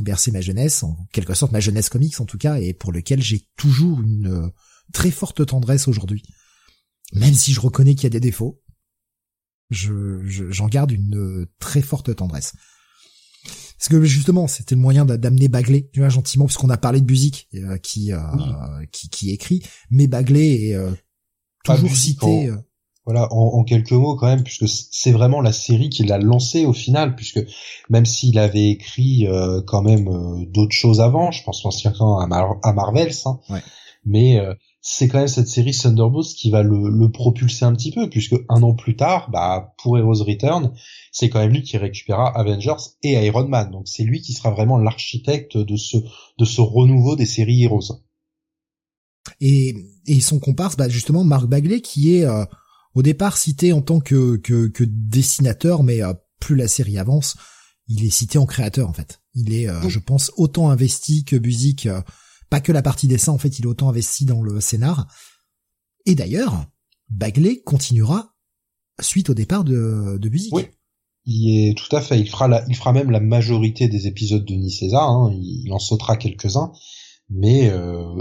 [0.02, 3.22] bercé ma jeunesse, en quelque sorte ma jeunesse comics en tout cas, et pour lequel
[3.22, 4.48] j'ai toujours une euh,
[4.92, 6.22] très forte tendresse aujourd'hui.
[7.12, 8.62] Même si je reconnais qu'il y a des défauts,
[9.70, 12.54] je j'en garde une euh, très forte tendresse.
[13.80, 17.10] Parce que justement, c'était le moyen d'amener Bagley, tu vois, gentiment, puisqu'on a parlé de
[17.10, 18.12] musique euh, qui,
[18.92, 20.78] qui, qui écrit, mais Bagley est
[21.64, 22.52] toujours cité
[23.06, 26.72] voilà, en, quelques mots quand même, puisque c'est vraiment la série qui l'a lancé au
[26.72, 27.40] final, puisque
[27.88, 32.58] même s'il avait écrit euh, quand même euh, d'autres choses avant, je pense temps à,
[32.62, 33.40] à Marvels, hein,
[34.04, 38.08] mais euh, c'est quand même cette série Thunderbolts qui va le, propulser un petit peu,
[38.08, 40.72] puisque un an plus tard, bah pour Heroes Return,
[41.12, 44.50] c'est quand même lui qui récupérera Avengers et Iron Man, donc c'est lui qui sera
[44.50, 45.98] vraiment l'architecte de ce
[46.38, 48.02] de ce renouveau des séries Heroes.
[49.40, 49.74] Et,
[50.06, 52.26] et son comparse, bah justement Mark Bagley, qui est
[52.94, 57.36] au départ cité en tant que, que, que dessinateur, mais euh, plus la série avance,
[57.88, 59.20] il est cité en créateur en fait.
[59.34, 62.02] Il est, euh, je pense, autant investi que Buzik, euh,
[62.50, 65.06] pas que la partie dessin, en fait, il est autant investi dans le scénar.
[66.06, 66.66] Et d'ailleurs,
[67.08, 68.34] Bagley continuera
[69.00, 70.54] suite au départ de, de Buzik.
[70.54, 70.66] Oui.
[71.24, 72.18] Il est tout à fait.
[72.18, 75.08] Il fera la, il fera même la majorité des épisodes de Ni César.
[75.08, 75.32] Hein.
[75.40, 76.72] Il, en sautera quelques-uns,
[77.28, 77.70] mais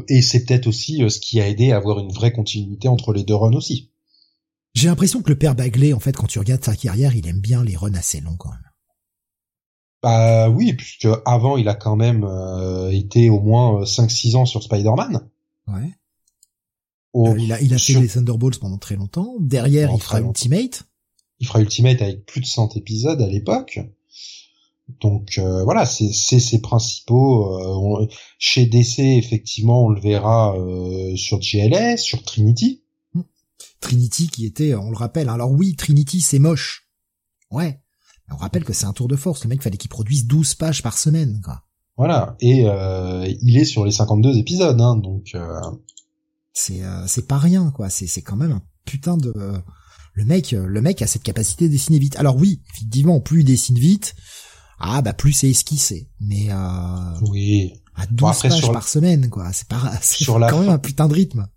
[0.10, 3.24] et c'est peut-être aussi ce qui a aidé à avoir une vraie continuité entre les
[3.24, 3.92] deux runs aussi.
[4.76, 7.40] J'ai l'impression que le père Bagley, en fait, quand tu regardes sa carrière, il aime
[7.40, 8.69] bien les runs assez longs quand même.
[10.02, 14.64] Bah oui, puisque avant il a quand même euh, été au moins 5-6 ans sur
[14.64, 15.28] Spider-Man.
[15.68, 15.92] Ouais.
[17.16, 19.36] Euh, il a, il a fait les Thunderbolts pendant très longtemps.
[19.40, 20.84] Derrière, il fera Ultimate.
[21.40, 23.80] Il fera Ultimate avec plus de 100 épisodes à l'époque.
[25.02, 28.08] Donc euh, voilà, c'est ses principaux.
[28.38, 30.56] chez DC, effectivement, on le verra
[31.16, 32.84] sur GLS, sur Trinity.
[33.82, 36.90] Trinity qui était, on le rappelle, alors oui, Trinity c'est moche.
[37.52, 37.80] Ouais.
[38.32, 40.84] On rappelle que c'est un tour de force, le mec fallait qu'il produise 12 pages
[40.84, 41.64] par semaine, quoi.
[41.98, 45.32] Voilà, et euh, il est sur les 52 épisodes, hein, donc...
[45.36, 45.60] Euh...
[46.54, 49.34] C'est euh, c'est pas rien, quoi, c'est c'est quand même un putain de...
[50.14, 52.18] le mec le mec a cette capacité de dessiner vite.
[52.18, 54.16] Alors oui, effectivement, plus il dessine vite,
[54.80, 56.48] ah bah plus c'est esquissé, mais...
[56.50, 57.74] Euh, oui.
[57.96, 59.92] À 12 pages par semaine, quoi, c'est pas...
[60.02, 61.48] C'est quand même un putain de rythme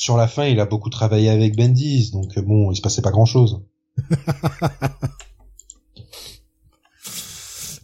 [0.00, 3.02] sur la fin, il a beaucoup travaillé avec Bendis, donc euh, bon, il se passait
[3.02, 3.62] pas grand chose.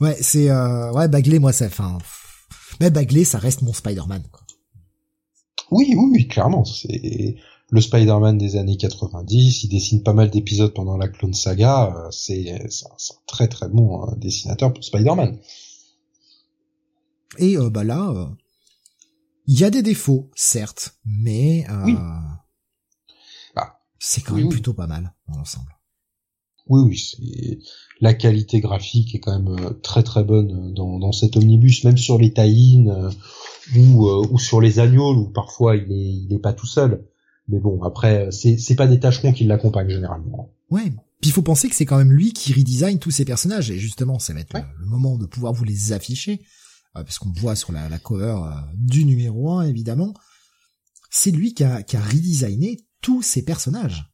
[0.01, 1.99] ouais, c'est euh, ouais Bagley, moi ça, enfin,
[2.81, 4.23] mais Bagley, ça reste mon Spider-Man.
[5.71, 7.37] Oui, oui, oui, clairement, c'est
[7.71, 9.65] le Spider-Man des années 90.
[9.65, 11.95] Il dessine pas mal d'épisodes pendant la Clone Saga.
[11.97, 15.39] Euh, c'est un, très très bon dessinateur pour Spider-Man.
[17.39, 18.31] Et bah là,
[19.47, 21.93] il y a des défauts, certes, mais euh,
[23.55, 25.76] bah, c'est quand même plutôt pas mal dans l'ensemble.
[26.69, 27.59] Oui, oui, c'est
[28.01, 31.97] la qualité graphique est quand même euh, très très bonne dans, dans cet omnibus, même
[31.97, 33.11] sur les taïnes euh,
[33.77, 37.05] ou, ou sur les agneaux où parfois il est il est pas tout seul.
[37.49, 40.51] Mais bon, après c'est c'est pas des tâcherons qui l'accompagnent généralement.
[40.71, 40.93] Ouais.
[41.21, 43.79] Puis il faut penser que c'est quand même lui qui redesign tous ces personnages et
[43.79, 46.43] justement ça va être le, moment de pouvoir vous les afficher
[46.97, 50.13] euh, parce qu'on voit sur la, cover euh, du numéro 1 évidemment,
[51.11, 54.13] c'est lui qui a, qui a redesigné tous ces personnages.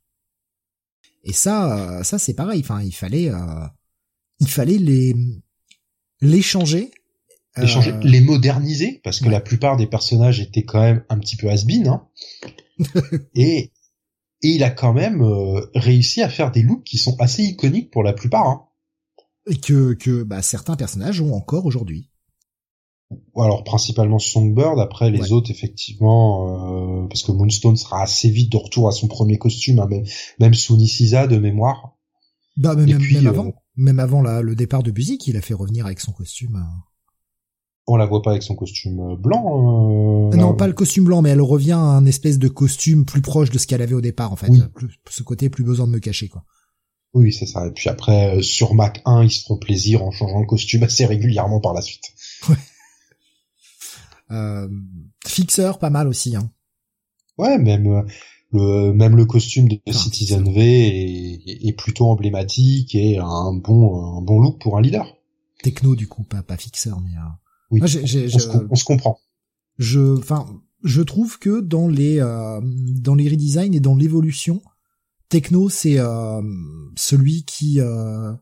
[1.24, 2.60] Et ça, euh, ça c'est pareil.
[2.60, 3.30] Enfin, il fallait,
[4.40, 5.14] il fallait les
[6.20, 6.90] les changer,
[7.56, 11.36] les changer, les moderniser, parce que la plupart des personnages étaient quand même un petit
[11.36, 12.08] peu has-been, hein.
[13.34, 13.72] et
[14.44, 15.22] et il a quand même
[15.74, 18.46] réussi à faire des looks qui sont assez iconiques pour la plupart.
[18.46, 18.66] Hein.
[19.48, 22.11] Et que que bah, certains personnages ont encore aujourd'hui
[23.36, 28.56] alors principalement Songbird, après les autres effectivement, euh, parce que Moonstone sera assez vite de
[28.56, 30.04] retour à son premier costume, hein, même,
[30.38, 31.96] même sous de mémoire.
[32.56, 35.54] Bah même, même avant, euh, même avant là, le départ de Buzik, il a fait
[35.54, 36.56] revenir avec son costume.
[36.56, 36.78] Euh.
[37.86, 40.30] On la voit pas avec son costume blanc.
[40.34, 43.50] non, pas le costume blanc, mais elle revient à un espèce de costume plus proche
[43.50, 44.52] de ce qu'elle avait au départ en fait.
[45.10, 46.44] ce côté plus besoin de me cacher quoi.
[47.14, 47.66] Oui, c'est ça.
[47.66, 51.04] Et puis après, sur Mac 1, ils se feront plaisir en changeant le costume assez
[51.04, 52.04] régulièrement par la suite.
[54.32, 54.68] Euh,
[55.26, 56.36] Fixeur, pas mal aussi.
[56.36, 56.50] Hein.
[57.38, 58.04] Ouais, même
[58.52, 64.22] le même le costume de Citizen V est, est, plutôt emblématique et un bon un
[64.22, 65.16] bon look pour un leader.
[65.62, 67.12] Techno du coup, pas pas fixeur, mais
[67.72, 69.18] oui, on, se, comprend.
[69.78, 70.46] Je, enfin,
[70.84, 74.62] je trouve que dans les euh, dans les redesigns et dans l'évolution,
[75.30, 76.42] Techno c'est euh,
[76.96, 78.34] celui qui euh,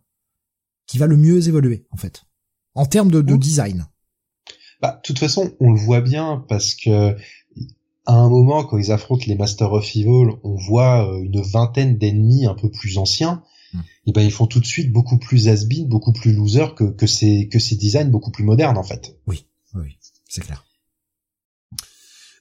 [0.87, 2.24] qui va le mieux évoluer en fait
[2.74, 3.87] en termes de, de design.
[4.80, 7.16] Bah, de toute façon, on le voit bien parce que
[8.06, 12.46] à un moment, quand ils affrontent les Masters of Evil, on voit une vingtaine d'ennemis
[12.46, 13.42] un peu plus anciens.
[13.72, 13.80] Hmm.
[14.06, 17.06] Et ben ils font tout de suite beaucoup plus has beaucoup plus loser que que
[17.06, 19.16] ces que ces designs beaucoup plus modernes en fait.
[19.28, 19.96] Oui, oui,
[20.28, 20.64] c'est clair.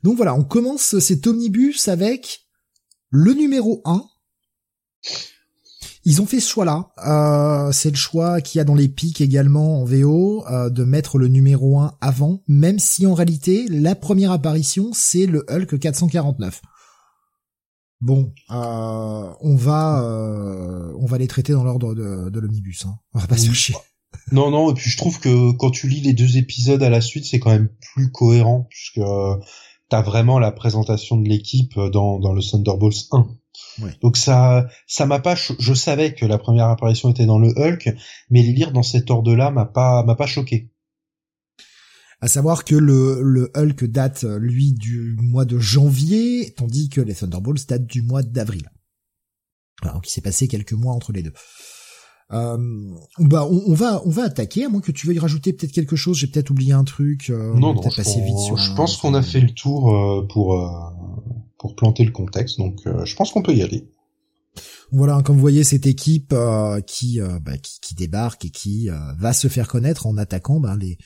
[0.01, 2.45] Donc voilà, on commence cet omnibus avec
[3.09, 4.03] le numéro 1.
[6.09, 6.89] Ils ont fait ce choix-là.
[7.05, 10.83] Euh, c'est le choix qu'il y a dans les pics également en VO euh, de
[10.83, 15.77] mettre le numéro 1 avant, même si en réalité la première apparition c'est le Hulk
[15.77, 16.63] 449.
[18.01, 20.03] Bon, euh, on va
[20.99, 22.87] on va les traiter dans l'ordre de, l'omnibus.
[22.87, 22.97] Hein.
[23.13, 23.75] On va pas se chier.
[24.31, 27.01] Non, non, et puis je trouve que quand tu lis les deux épisodes à la
[27.01, 29.01] suite, c'est quand même plus cohérent, puisque
[29.89, 33.27] t'as vraiment la présentation de l'équipe euh, dans, dans le Thunderbolts 1.
[34.01, 37.95] Donc ça, ça m'a pas, je savais que la première apparition était dans le Hulk,
[38.29, 40.71] mais les lire dans cet ordre-là m'a pas, m'a pas choqué.
[42.21, 47.15] À savoir que le, le Hulk date, lui, du mois de janvier, tandis que les
[47.15, 48.69] Thunderbolts datent du mois d'avril.
[49.83, 51.33] donc il s'est passé quelques mois entre les deux.
[52.31, 52.57] Euh,
[53.17, 56.17] bah on, va on va attaquer à moins que tu veuilles rajouter peut-être quelque chose.
[56.17, 57.31] J'ai peut-être oublié un truc.
[57.31, 57.81] Euh, non non.
[57.81, 60.69] Je, vite sur je pense qu'on a fait le tour euh, pour euh,
[61.59, 62.57] pour planter le contexte.
[62.57, 63.87] Donc je pense qu'on peut y aller.
[64.91, 66.33] Voilà, comme vous voyez cette équipe
[66.87, 70.97] qui, bah, qui, débarque et qui va se faire connaître en attaquant bah, les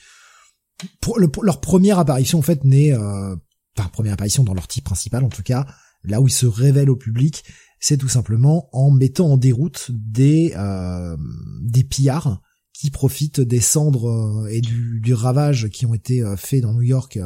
[1.00, 3.36] pour, leur première apparition en fait n'est euh,
[3.76, 5.66] enfin première apparition dans leur type principal en tout cas
[6.02, 7.44] là où ils se révèlent au public
[7.80, 11.16] c'est tout simplement en mettant en déroute des euh,
[11.62, 12.40] des pillards
[12.72, 16.72] qui profitent des cendres euh, et du, du ravage qui ont été euh, faits dans
[16.72, 17.18] New York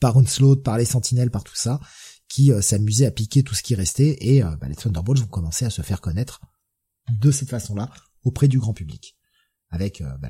[0.00, 1.80] par Onslaught, par les Sentinelles, par tout ça,
[2.28, 5.70] qui s'amusaient à piquer tout ce qui restait et bah, les Thunderbolts vont commencer à
[5.70, 6.40] se faire connaître
[7.20, 7.90] de cette façon-là
[8.24, 9.16] auprès du grand public,
[9.70, 10.28] avec bah,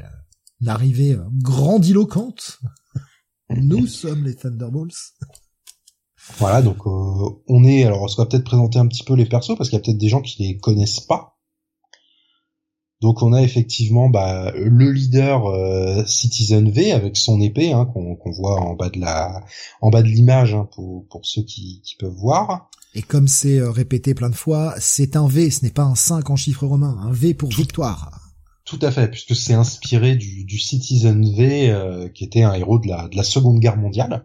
[0.60, 2.60] l'arrivée grandiloquente.
[3.50, 5.14] Nous sommes les Thunderbolts.
[6.38, 7.84] Voilà, donc euh, on est.
[7.84, 9.98] Alors, on va peut-être présenter un petit peu les persos parce qu'il y a peut-être
[9.98, 11.33] des gens qui les connaissent pas.
[13.04, 18.30] Donc, on a effectivement bah, le leader euh, Citizen V avec son épée hein, qu'on
[18.32, 19.44] voit en bas de la,
[19.82, 22.70] en bas de l'image hein, pour pour ceux qui, qui peuvent voir.
[22.94, 25.94] Et comme c'est euh, répété plein de fois, c'est un V, ce n'est pas un
[25.94, 28.10] 5 en chiffre romain, un V pour victoire.
[28.64, 32.88] Tout à fait, puisque c'est inspiré du, du Citizen V, qui était un héros de
[32.88, 34.24] la, de la Seconde Guerre mondiale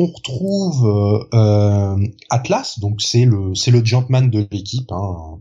[0.00, 4.90] on retrouve euh, euh, Atlas, donc c'est le c'est le Jumpman de l'équipe.
[4.92, 5.40] Hein.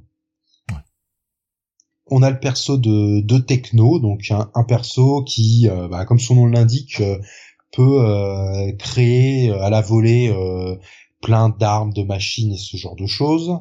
[2.12, 6.36] On a le perso de, de Techno, donc un, perso qui, euh, bah, comme son
[6.36, 7.02] nom l'indique,
[7.72, 10.34] peut créer à la volée
[11.22, 13.60] plein d'armes, de machines et ce genre de choses.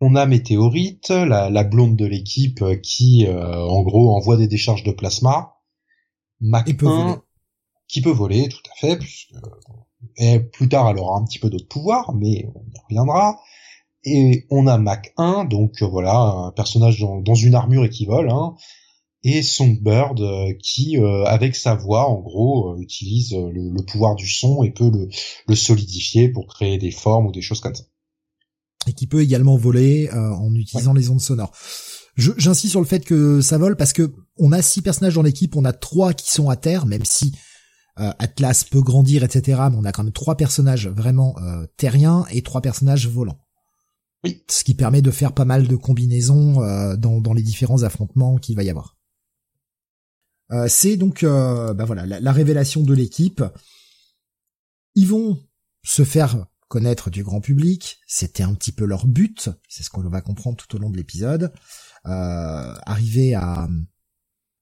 [0.00, 4.92] On a Météorite, la, la blonde de l'équipe qui, en gros, envoie des décharges de
[4.92, 5.54] plasma.
[6.40, 6.66] Mac
[7.88, 9.32] qui peut voler, tout à fait, puisque
[10.16, 13.40] et plus tard elle aura un petit peu d'autres pouvoirs, mais on y reviendra.
[14.04, 18.06] Et on a Mac 1, donc euh, voilà, un personnage dans, une armure et qui
[18.06, 18.54] vole, hein,
[19.24, 24.62] et Songbird euh, qui, euh, avec sa voix, en gros, utilise le, pouvoir du son
[24.62, 25.08] et peut le,
[25.48, 27.84] le, solidifier pour créer des formes ou des choses comme ça.
[28.86, 31.52] Et qui peut également voler en utilisant les ondes sonores.
[32.16, 35.56] J'insiste sur le fait que ça vole parce que on a six personnages dans l'équipe,
[35.56, 37.32] on a trois qui sont à terre, même si
[38.00, 39.60] euh, Atlas peut grandir, etc.
[39.70, 43.38] Mais on a quand même trois personnages vraiment euh, terriens et trois personnages volants.
[44.24, 44.44] Oui.
[44.50, 48.56] Ce qui permet de faire pas mal de combinaisons euh, dans, les différents affrontements qu'il
[48.56, 48.96] va y avoir.
[50.66, 53.44] c'est donc bah voilà la, révélation de l'équipe.
[54.94, 55.38] Ils vont
[55.84, 57.98] se faire connaître du grand public.
[58.06, 59.50] C'était un petit peu leur but.
[59.68, 61.52] C'est ce qu'on va comprendre tout au long de l'épisode.
[62.04, 63.68] arriver à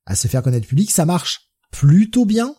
[0.07, 2.55] à se faire connaître public, ça marche plutôt bien.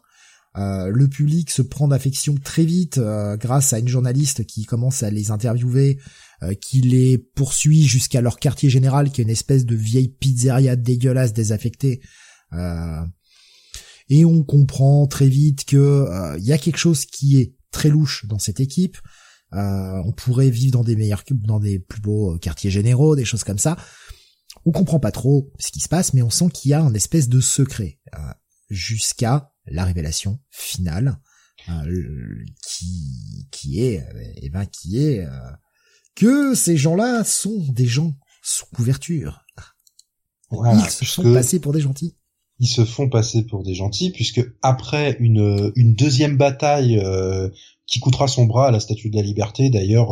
[0.57, 5.03] Euh, le public se prend d'affection très vite euh, grâce à une journaliste qui commence
[5.03, 6.03] à les interviewer, euh,
[6.61, 11.33] qui les poursuit jusqu'à leur quartier général, qui est une espèce de vieille pizzeria dégueulasse
[11.33, 12.01] désaffectée.
[14.09, 18.25] et on comprend très vite que il y a quelque chose qui est très louche
[18.27, 18.97] dans cette équipe.
[19.51, 23.59] on pourrait vivre dans des meilleurs, dans des plus beaux quartiers généraux, des choses comme
[23.59, 23.77] ça.
[24.65, 26.93] On comprend pas trop ce qui se passe, mais on sent qu'il y a un
[26.93, 27.99] espèce de secret
[28.69, 31.19] jusqu'à la révélation finale
[32.65, 34.05] qui qui est
[34.37, 35.25] eh ben qui est
[36.17, 38.13] que ces gens-là sont des gens
[38.43, 39.45] sous couverture.
[40.51, 42.15] ils se sont passés pour des gentils.
[42.59, 46.99] Ils se font passer pour des gentils puisque après une une deuxième bataille
[47.85, 50.09] qui coûtera son bras à la Statue de la Liberté d'ailleurs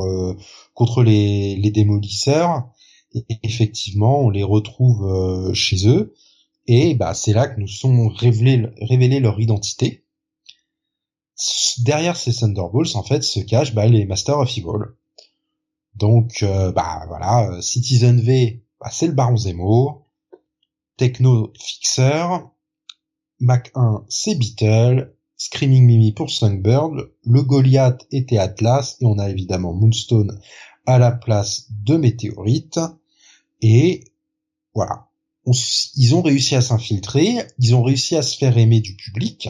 [0.73, 2.69] contre les les démolisseurs,
[3.15, 6.13] et effectivement on les retrouve chez eux
[6.67, 10.03] et bah, c'est là que nous sont révélés, révélés leur identité.
[11.79, 14.95] Derrière ces Thunderbolts, en fait, se cachent bah, les Masters of Evil.
[15.95, 20.07] Donc, euh, bah voilà, Citizen V, bah, c'est le Baron Zemo.
[20.97, 22.27] Techno Fixer.
[23.39, 25.13] Mac 1, c'est Beetle.
[25.37, 27.11] Screaming Mimi pour Sunbird.
[27.23, 28.97] Le Goliath était Atlas.
[29.01, 30.39] Et on a évidemment Moonstone
[30.85, 32.79] à la place de Météorite.
[33.61, 34.03] Et
[34.73, 35.07] voilà
[35.95, 39.49] ils ont réussi à s'infiltrer, ils ont réussi à se faire aimer du public.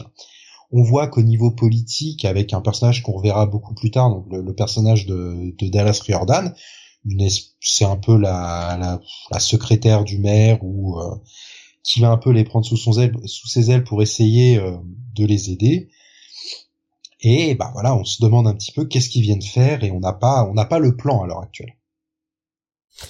[0.78, 4.54] On voit qu'au niveau politique, avec un personnage qu'on reverra beaucoup plus tard, donc le,
[4.54, 6.52] personnage de, Dallas Riordan,
[7.60, 9.00] c'est un peu la,
[9.38, 11.16] secrétaire du maire ou euh,
[11.82, 14.76] qui va un peu les prendre sous ses ailes pour essayer euh,
[15.14, 15.88] de les aider.
[17.22, 20.00] Et bah voilà, on se demande un petit peu qu'est-ce qu'ils viennent faire et on
[20.00, 21.74] n'a pas, on n'a pas le plan à l'heure actuelle.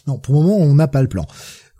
[0.07, 1.27] Non, pour le moment, on n'a pas le plan.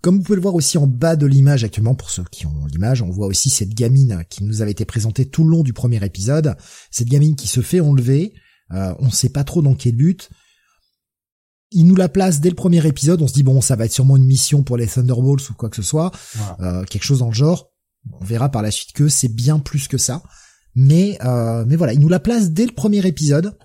[0.03, 2.67] Comme vous pouvez le voir aussi en bas de l'image actuellement, pour ceux qui ont
[2.67, 5.73] l'image, on voit aussi cette gamine qui nous avait été présentée tout le long du
[5.73, 6.57] premier épisode.
[6.91, 8.33] Cette gamine qui se fait enlever.
[8.73, 10.31] Euh, on ne sait pas trop dans quel but.
[11.73, 13.21] Il nous la place dès le premier épisode.
[13.23, 15.69] On se dit bon, ça va être sûrement une mission pour les Thunderbolts ou quoi
[15.69, 16.13] que ce soit,
[16.61, 17.73] euh, quelque chose dans le genre.
[18.21, 20.23] On verra par la suite que c'est bien plus que ça.
[20.77, 23.59] Mais euh, mais voilà, il nous la place dès le premier épisode.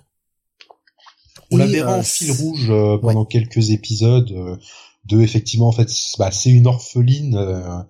[1.52, 2.68] On la verra en fil rouge
[3.00, 4.32] pendant quelques épisodes
[5.04, 7.82] de effectivement en fait bah, c'est une orpheline euh,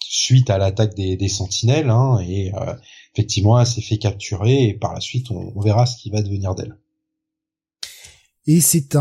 [0.00, 2.74] suite à l'attaque des, sentinelles hein, et euh,
[3.14, 6.54] effectivement elle s'est fait capturer et par la suite on, verra ce qui va devenir
[6.54, 6.78] d'elle.
[8.46, 9.00] Et c'est un,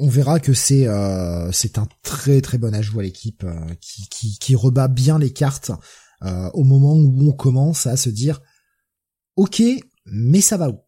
[0.00, 3.44] on, verra que c'est euh, c'est un très très bon ajout à l'équipe
[3.82, 5.72] qui, qui, qui rebat bien les cartes
[6.54, 8.40] au moment où on commence à se dire
[9.36, 9.62] ok
[10.06, 10.80] mais ça va où?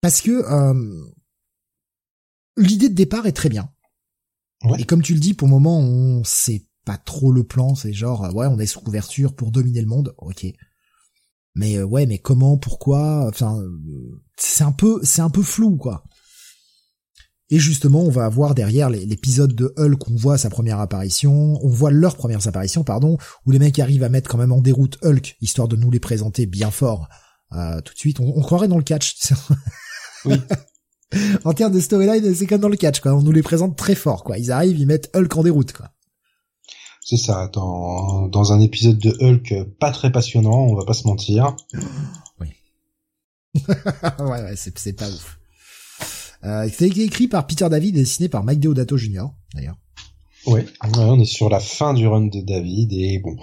[0.00, 0.44] Parce que
[2.56, 3.68] l'idée de départ est très bien.
[4.78, 7.74] Et comme tu le dis, pour le moment, on sait pas trop le plan.
[7.74, 10.14] C'est genre, ouais, on est sous couverture pour dominer le monde.
[10.18, 10.46] Ok.
[11.54, 13.60] Mais euh, ouais, mais comment, pourquoi Enfin,
[14.36, 16.04] c'est un peu, c'est un peu flou, quoi.
[17.50, 21.68] Et justement, on va avoir derrière l'épisode de Hulk, on voit sa première apparition, on
[21.68, 24.98] voit leurs premières apparitions, pardon, où les mecs arrivent à mettre quand même en déroute
[25.02, 27.08] Hulk, histoire de nous les présenter bien fort
[27.52, 28.20] euh, tout de suite.
[28.20, 29.16] On, on croirait dans le catch.
[30.26, 30.36] oui.
[31.44, 33.14] en termes de storyline, c'est comme dans le catch, quoi.
[33.14, 34.38] On nous les présente très fort, quoi.
[34.38, 35.90] Ils arrivent, ils mettent Hulk en déroute, quoi.
[37.02, 41.06] C'est ça, dans, dans un épisode de Hulk pas très passionnant, on va pas se
[41.06, 41.56] mentir.
[42.40, 42.48] Oui.
[44.20, 45.38] ouais, ouais, c'est, c'est pas ouf.
[46.44, 49.76] Euh, c'est écrit par Peter David et dessiné par Mike Deodato Jr., d'ailleurs.
[50.46, 53.36] Ouais, on est sur la fin du run de David et bon,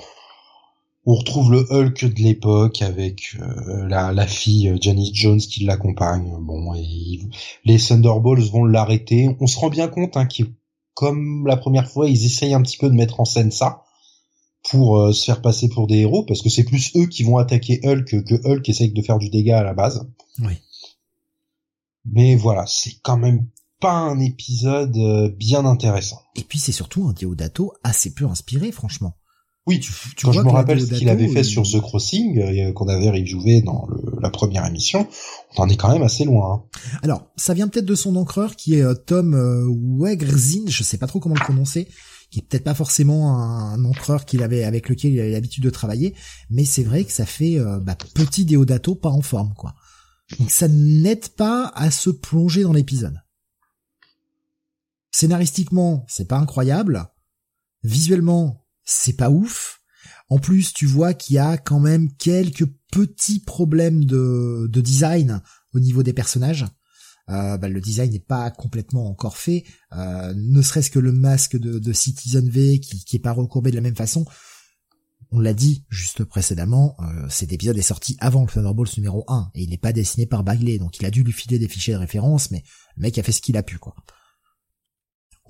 [1.06, 5.64] on retrouve le Hulk de l'époque avec euh, la, la, fille euh, Janice Jones qui
[5.64, 6.36] l'accompagne.
[6.42, 7.22] Bon, et
[7.64, 9.36] les Thunderbolts vont l'arrêter.
[9.40, 10.54] On se rend bien compte hein, qu'ils,
[10.96, 13.84] comme la première fois, ils essayent un petit peu de mettre en scène ça
[14.64, 17.38] pour euh, se faire passer pour des héros, parce que c'est plus eux qui vont
[17.38, 20.10] attaquer Hulk que Hulk essaye de faire du dégât à la base.
[20.40, 20.54] Oui.
[22.06, 23.48] Mais voilà, c'est quand même
[23.80, 24.98] pas un épisode
[25.38, 26.20] bien intéressant.
[26.36, 29.16] Et puis c'est surtout un Diodato assez peu inspiré, franchement.
[29.68, 29.92] Oui, tu,
[30.22, 33.62] quand je me rappelle ce qu'il avait fait sur The Crossing, euh, qu'on avait reviewé
[33.62, 33.88] dans
[34.22, 35.08] la première émission,
[35.58, 36.54] on en est quand même assez loin.
[36.54, 37.00] Hein.
[37.02, 39.66] Alors, ça vient peut-être de son encreur qui est euh, Tom euh,
[40.00, 41.88] Wegrzin, je sais pas trop comment le prononcer,
[42.30, 45.72] qui est peut-être pas forcément un, encreur qu'il avait avec lequel il avait l'habitude de
[45.72, 46.14] travailler,
[46.52, 49.74] mais c'est vrai que ça fait bah, petit Deodato pas en forme, quoi.
[50.40, 53.22] Donc ça n'aide pas à se plonger dans l'épisode.
[55.12, 57.08] Scénaristiquement, c'est pas incroyable.
[57.84, 59.82] Visuellement, c'est pas ouf.
[60.30, 65.42] En plus, tu vois qu'il y a quand même quelques petits problèmes de, de design
[65.74, 66.66] au niveau des personnages.
[67.30, 69.64] Euh, bah, le design n'est pas complètement encore fait,
[69.94, 73.72] euh, ne serait-ce que le masque de, de Citizen V qui, qui est pas recourbé
[73.72, 74.26] de la même façon.
[75.32, 79.52] On l'a dit juste précédemment, euh, cet épisode est sorti avant le Thunderbolts numéro 1
[79.56, 81.96] et il n'est pas dessiné par Bagley, donc il a dû lui filer des fichiers
[81.96, 82.64] de référence, mais
[82.96, 83.96] le mec a fait ce qu'il a pu quoi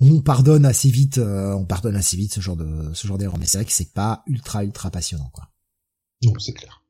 [0.00, 3.38] on pardonne assez vite, euh, on pardonne assez vite ce genre de ce genre d'erreur.
[3.38, 5.48] Mais c'est vrai que c'est pas ultra ultra passionnant quoi.
[6.22, 6.82] Non, c'est clair.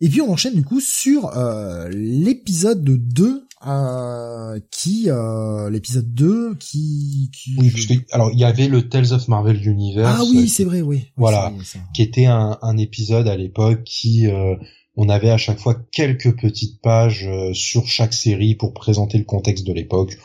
[0.00, 6.56] Et puis on enchaîne du coup sur euh, l'épisode 2 euh, qui euh, l'épisode 2
[6.56, 7.72] qui, qui oui
[8.10, 11.50] alors il y avait le Tales of Marvel Universe ah oui c'est vrai oui voilà
[11.94, 14.56] qui était un, un épisode à l'époque qui euh,
[14.96, 19.66] on avait à chaque fois quelques petites pages sur chaque série pour présenter le contexte
[19.66, 20.18] de l'époque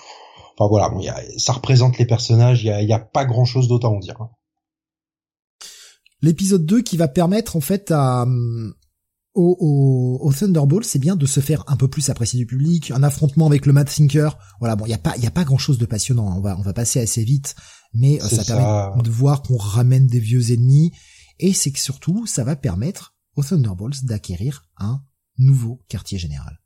[0.59, 3.25] enfin voilà bon, y a, ça représente les personnages il y a, y a pas
[3.25, 4.29] grand chose d'autre à en dire hein.
[6.21, 8.25] l'épisode 2 qui va permettre en fait à
[9.35, 13.03] au, au, Thunderbolt, c'est bien de se faire un peu plus apprécier du public, un
[13.03, 14.37] affrontement avec le Mad Thinker.
[14.59, 16.29] Voilà, bon, il y a pas, il y a pas grand chose de passionnant.
[16.31, 16.35] Hein.
[16.37, 17.55] On va, on va passer assez vite,
[17.93, 20.91] mais euh, ça, permet de voir qu'on ramène des vieux ennemis,
[21.39, 25.01] et c'est que surtout, ça va permettre aux Thunderbolts d'acquérir un
[25.37, 26.59] nouveau quartier général.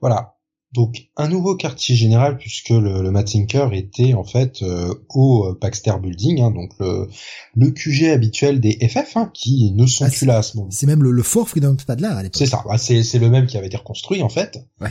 [0.00, 0.34] Voilà,
[0.74, 5.94] donc un nouveau quartier général puisque le, le Matinker était en fait euh, au Baxter
[6.02, 7.08] Building, hein, donc le,
[7.54, 10.68] le QG habituel des FF hein, qui ne sont ah, plus là à ce moment.
[10.72, 12.36] C'est même le, le Fort Freedom Pad là à l'époque.
[12.36, 14.58] C'est ça, bah, c'est, c'est le même qui avait été reconstruit en fait.
[14.80, 14.90] Ouais.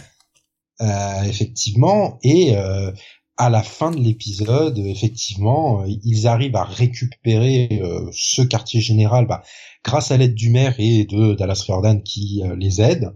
[0.82, 2.92] Euh, effectivement, et euh,
[3.36, 7.82] à la fin de l'épisode, effectivement, ils arrivent à récupérer
[8.12, 9.44] ce quartier général bah,
[9.84, 13.12] grâce à l'aide du maire et de Dallas Riordan qui les aide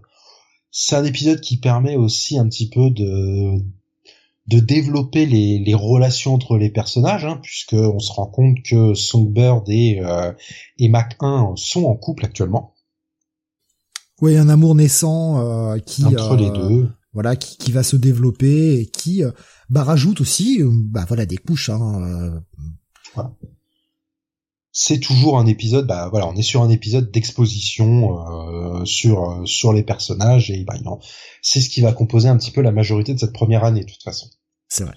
[0.70, 3.58] c'est un épisode qui permet aussi un petit peu de
[4.46, 8.94] de développer les, les relations entre les personnages, hein, puisque on se rend compte que
[8.94, 10.32] Songbird et euh,
[10.78, 12.74] et Mac 1 sont en couple actuellement.
[14.22, 17.96] Oui, un amour naissant euh, qui entre les euh, deux, voilà, qui, qui va se
[17.96, 19.22] développer et qui
[19.68, 21.68] bah rajoute aussi bah voilà des couches.
[21.68, 22.42] Hein,
[23.14, 23.32] voilà
[24.72, 29.44] c'est toujours un épisode bah voilà on est sur un épisode d'exposition euh, sur euh,
[29.46, 30.74] sur les personnages et bah,
[31.42, 33.90] c'est ce qui va composer un petit peu la majorité de cette première année de
[33.90, 34.28] toute façon.
[34.68, 34.94] C'est vrai.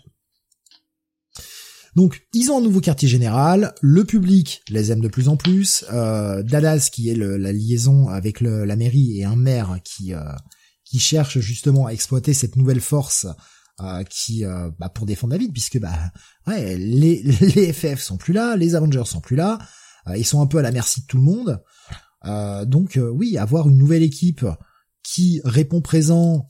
[1.95, 5.83] Donc ils ont un nouveau quartier général, le public les aime de plus en plus,
[5.91, 10.21] euh, Dallas qui est la liaison avec la mairie et un maire qui euh,
[10.85, 13.27] qui cherche justement à exploiter cette nouvelle force
[13.79, 16.11] euh, qui euh, bah, pour défendre ville puisque bah
[16.45, 19.57] ouais les les FF sont plus là, les Avengers sont plus là,
[20.07, 21.63] euh, ils sont un peu à la merci de tout le monde.
[22.67, 24.45] donc oui, avoir une nouvelle équipe
[25.03, 26.47] qui répond présent,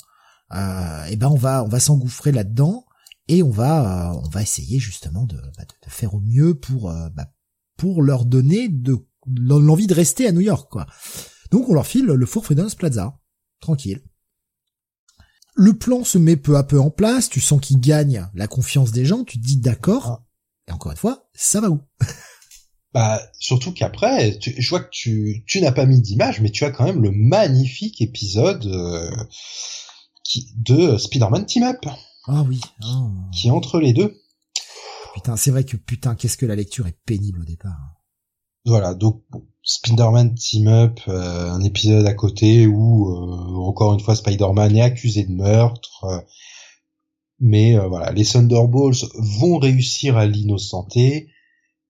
[0.51, 2.85] eh ben on va on va s'engouffrer là-dedans
[3.29, 7.31] et on va on va essayer justement de, bah, de, faire au mieux pour bah,
[7.77, 8.97] pour leur donner de
[9.37, 10.85] l'envie de rester à New York quoi.
[11.51, 13.17] Donc on leur file le Four Freedoms Plaza,
[13.61, 14.01] tranquille.
[15.53, 18.91] Le plan se met peu à peu en place, tu sens qu'il gagne la confiance
[18.91, 20.25] des gens, tu te dis d'accord, ah.
[20.67, 21.81] et encore une fois, ça va où?
[22.93, 26.71] Bah surtout qu'après, je vois que tu, tu n'as pas mis d'image, mais tu as
[26.71, 29.09] quand même le magnifique épisode euh,
[30.25, 31.85] qui, de Spider-Man Team Up.
[32.27, 32.59] Ah oui.
[33.33, 34.19] Qui, est entre les deux.
[35.13, 37.95] Putain, c'est vrai que putain, qu'est-ce que la lecture est pénible au départ.
[38.65, 39.23] Voilà, donc
[39.71, 44.81] Spider-Man Team Up, euh, un épisode à côté où euh, encore une fois Spider-Man est
[44.81, 46.19] accusé de meurtre, euh,
[47.39, 51.29] mais voilà, les Thunderbolts vont réussir à l'innocenter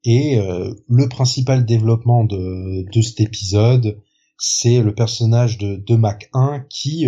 [0.06, 0.40] et
[0.88, 4.02] le principal développement de, de cet épisode,
[4.38, 7.08] c'est le personnage de, de Mac 1 qui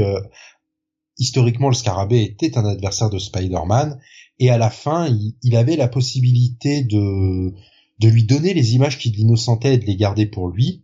[1.17, 3.97] historiquement le Scarabée était un adversaire de Spider-Man
[4.39, 7.53] et à la fin il, il avait la possibilité de
[8.03, 10.83] de lui donner les images qui l'innocentaient et de les garder pour lui.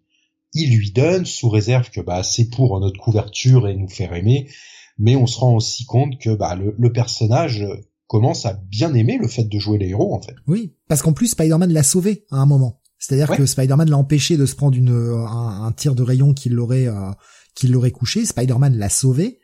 [0.54, 4.50] Il lui donne sous réserve que bah c'est pour notre couverture et nous faire aimer,
[4.98, 7.68] mais on se rend aussi compte que bah le, personnage
[8.08, 10.34] commence à bien aimer le fait de jouer les héros en fait.
[10.48, 12.82] Oui, parce qu'en plus Spider-Man l'a sauvé à un moment.
[12.98, 16.88] C'est-à-dire que Spider-Man l'a empêché de se prendre une, un, tir de rayon qui l'aurait
[16.88, 17.12] euh,
[17.54, 18.26] qui l'aurait couché.
[18.26, 19.40] Spider-Man l'a sauvé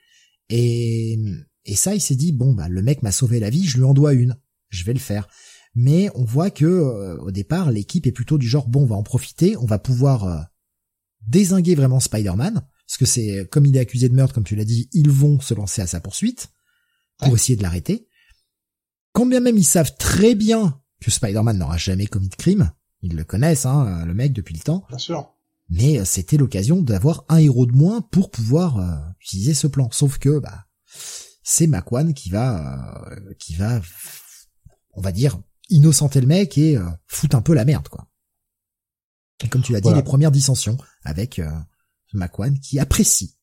[0.50, 1.20] et
[1.66, 3.84] et ça il s'est dit bon bah le mec m'a sauvé la vie, je lui
[3.84, 4.38] en dois une,
[4.70, 5.28] je vais le faire
[5.76, 8.96] mais on voit que euh, au départ l'équipe est plutôt du genre bon on va
[8.96, 10.42] en profiter, on va pouvoir euh,
[11.28, 14.66] désinguer vraiment Spider-Man, parce que c'est comme il est accusé de meurtre comme tu l'as
[14.66, 16.50] dit, ils vont se lancer à sa poursuite
[17.20, 18.08] pour essayer de l'arrêter.
[19.12, 22.72] Quand bien même ils savent très bien que Spider-Man n'aura jamais commis de crime,
[23.02, 24.86] ils le connaissent hein, le mec depuis le temps.
[24.88, 25.32] Bien sûr.
[25.70, 29.90] Mais euh, c'était l'occasion d'avoir un héros de moins pour pouvoir utiliser ce plan.
[29.92, 30.66] Sauf que bah
[31.44, 33.06] c'est Makwan qui va
[33.40, 33.82] qui va
[34.94, 35.38] on va dire
[35.70, 38.08] innocenter le mec et euh, foutre un peu la merde, quoi.
[39.44, 41.50] Et comme tu l'as dit, les premières dissensions avec euh,
[42.62, 43.36] qui apprécie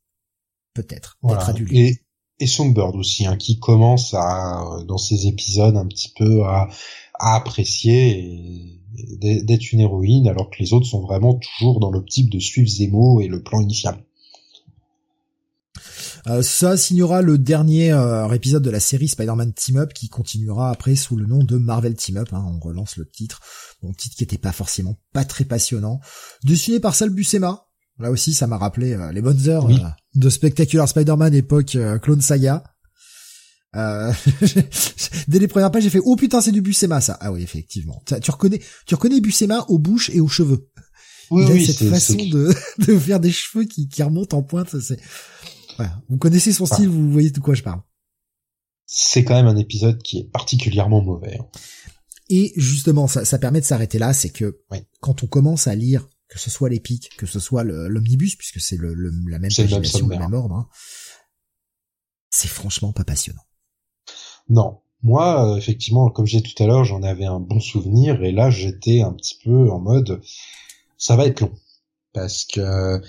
[0.75, 1.79] peut-être d'être adulé.
[1.79, 6.70] Et, et Songbird aussi, hein, qui commence à dans ces épisodes un petit peu à,
[7.18, 8.81] à apprécier
[9.20, 13.20] d'être une héroïne, alors que les autres sont vraiment toujours dans l'optique de suivre Zemo
[13.20, 14.05] et le plan initial.
[16.29, 20.70] Euh, ça signera le dernier euh, épisode de la série Spider-Man Team Up qui continuera
[20.70, 22.29] après sous le nom de Marvel Team Up.
[22.33, 23.41] Hein, on relance le titre,
[23.83, 26.01] bon titre qui était pas forcément pas très passionnant,
[26.45, 27.66] dessiné par Sal Buscema.
[27.99, 29.68] Là aussi, ça m'a rappelé euh, les bonnes heures
[30.14, 32.64] de Spectacular Spider-Man époque Clone Saga.
[33.75, 34.12] Euh,
[35.29, 37.16] dès les premières pages, j'ai fait oh putain c'est du Buscema ça.
[37.20, 38.03] Ah oui effectivement.
[38.07, 40.68] Tu reconnais, tu reconnais Buscema aux bouches et aux cheveux.
[41.31, 42.55] Oui, Il a cette façon de,
[42.87, 44.79] de faire des cheveux qui, qui remontent en pointe.
[44.79, 45.01] C'est
[45.77, 46.01] voilà.
[46.09, 47.81] Vous connaissez son style, vous voyez de quoi je parle.
[48.87, 51.39] c'est quand même un épisode qui est particulièrement mauvais.
[51.39, 51.47] hein.
[52.29, 54.79] Et justement, ça, ça permet de s'arrêter là, c'est que Oui.
[55.01, 58.77] quand on commence à lire, que ce soit l'épique, que ce soit l'omnibus, puisque c'est
[58.77, 60.68] le, le- la même C'est le même pagination, le même ordre, hein,
[62.31, 63.43] c'est franchement pas passionnant.
[64.49, 64.81] Non.
[65.03, 68.51] Moi, euh, effectivement, comme j'ai tout à l'heure, j'en avais un bon souvenir et là,
[68.51, 70.23] j'étais un petit peu en mode,
[70.97, 71.53] ça va être long.
[72.12, 73.01] Parce que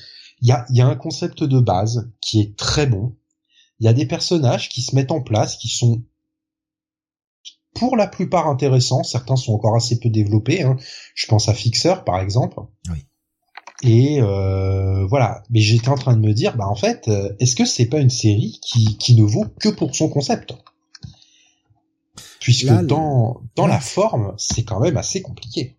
[0.43, 3.15] il y a, il y a un concept de base qui est très bon.
[3.79, 6.03] Il y a des personnages qui se mettent en place, qui sont
[7.73, 9.03] pour la plupart intéressants.
[9.03, 10.61] Certains sont encore assez peu développés.
[10.61, 10.77] hein.
[11.15, 12.59] Je pense à Fixer, par exemple.
[12.91, 13.05] Oui.
[13.81, 15.43] Et euh, voilà.
[15.49, 17.99] Mais j'étais en train de me dire, bah en fait, euh, est-ce que c'est pas
[17.99, 20.53] une série qui, qui ne vaut que pour son concept?
[22.39, 23.69] Puisque Là, le- dans dans Ouais.
[23.69, 25.75] la forme, c'est quand même assez compliqué.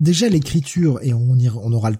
[0.00, 1.90] Déjà l'écriture, et on, y- on aura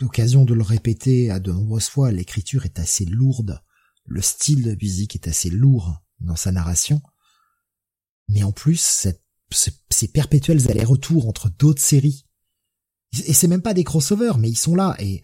[0.00, 3.60] l'occasion de le répéter à de nombreuses fois, l'écriture est assez lourde,
[4.04, 7.00] le style de musique est assez lourd dans sa narration,
[8.28, 9.22] mais en plus, cette-
[9.52, 12.26] ce- ces perpétuels allers-retours entre d'autres séries,
[13.26, 15.22] et c'est même pas des crossovers, mais ils sont là, et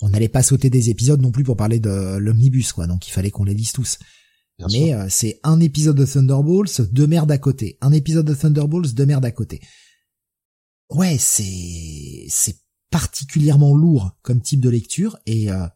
[0.00, 3.10] on n'allait pas sauter des épisodes non plus pour parler de l'omnibus, quoi, donc il
[3.10, 3.98] fallait qu'on les lise tous.
[4.58, 7.78] Bien Mais euh, c'est un épisode de Thunderbolts, deux merdes à côté.
[7.80, 9.60] Un épisode de Thunderbolts, deux merdes à côté.
[10.90, 12.56] Ouais, c'est c'est
[12.90, 15.66] particulièrement lourd comme type de lecture et euh,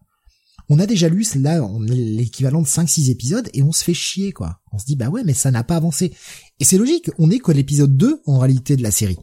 [0.68, 3.84] on a déjà lu là on est l'équivalent de 5 6 épisodes et on se
[3.84, 4.60] fait chier quoi.
[4.72, 6.14] On se dit bah ouais mais ça n'a pas avancé.
[6.60, 9.18] Et c'est logique, on est que l'épisode 2 en réalité de la série.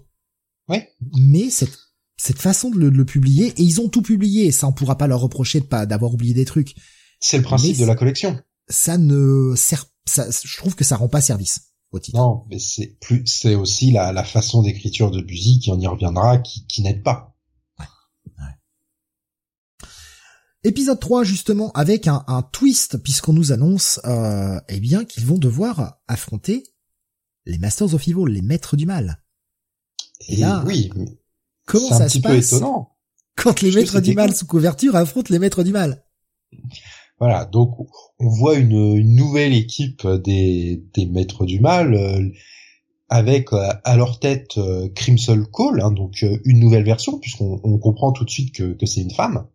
[0.67, 0.89] Ouais.
[1.17, 1.77] Mais cette
[2.17, 4.73] cette façon de le, de le publier et ils ont tout publié et ça on
[4.73, 6.75] pourra pas leur reprocher de pas d'avoir oublié des trucs.
[7.19, 8.39] C'est le principe mais de la collection.
[8.67, 12.17] Ça ne sert ça je trouve que ça rend pas service au titre.
[12.17, 15.87] Non, mais c'est plus, c'est aussi la, la façon d'écriture de Buzy qui on y
[15.87, 17.28] reviendra, qui, qui n'aide pas.
[20.63, 25.37] Épisode 3 justement avec un, un twist puisqu'on nous annonce euh, eh bien qu'ils vont
[25.37, 26.63] devoir affronter
[27.45, 29.23] les Masters of Evil, les maîtres du mal.
[30.27, 30.89] Et là, oui,
[31.65, 32.97] Comment c'est un ça petit peu étonnant.
[33.35, 36.03] quand les maîtres du mal sous couverture affrontent les maîtres du mal?
[37.19, 37.75] Voilà, donc
[38.19, 42.27] on voit une, une nouvelle équipe des, des maîtres du mal euh,
[43.07, 47.77] avec euh, à leur tête euh, Crimson Call, hein, donc une nouvelle version puisqu'on on
[47.77, 49.47] comprend tout de suite que, que c'est une femme.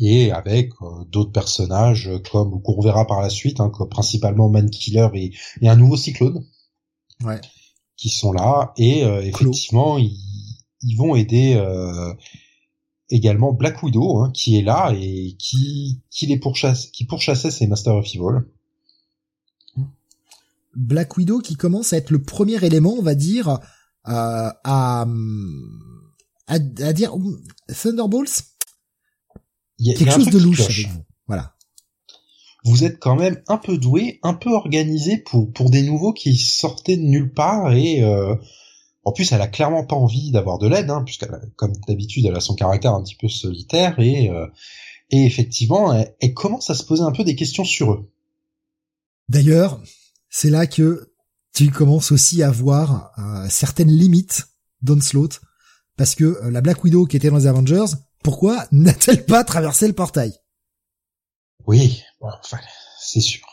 [0.00, 4.48] Et avec euh, d'autres personnages euh, comme qu'on verra par la suite, hein, comme principalement
[4.48, 6.44] Man Killer et, et un nouveau Cyclone
[7.24, 7.40] Ouais.
[7.96, 10.16] qui sont là et euh, effectivement ils,
[10.82, 12.14] ils vont aider euh,
[13.10, 17.66] également Black Widow hein, qui est là et qui qui les pourchasse qui pourchassait ces
[17.66, 18.44] Master of Evil.
[20.76, 23.58] Black Widow qui commence à être le premier élément, on va dire, euh,
[24.06, 25.06] à, à,
[26.46, 27.12] à dire
[27.82, 28.44] Thunderbolts,
[29.86, 30.78] y a- il y quelque a chose de louche cloche.
[30.80, 31.04] avec vous.
[31.26, 31.54] Voilà.
[32.64, 36.36] Vous êtes quand même un peu doué, un peu organisé pour pour des nouveaux qui
[36.36, 38.34] sortaient de nulle part et euh,
[39.04, 42.26] en plus elle a clairement pas envie d'avoir de l'aide hein, puisqu'elle a- comme d'habitude
[42.26, 44.46] elle a son caractère un petit peu solitaire et euh,
[45.10, 48.10] et effectivement elle, elle commence à se poser un peu des questions sur eux.
[49.28, 49.80] D'ailleurs,
[50.30, 51.12] c'est là que
[51.54, 54.48] tu commences aussi à voir euh, certaines limites
[54.82, 55.40] d'Onslaught,
[55.96, 57.86] parce que euh, la Black Widow qui était dans les Avengers,
[58.28, 60.34] pourquoi n'a-t-elle pas traversé le portail?
[61.66, 62.58] Oui, bon, enfin,
[63.00, 63.46] c'est sûr.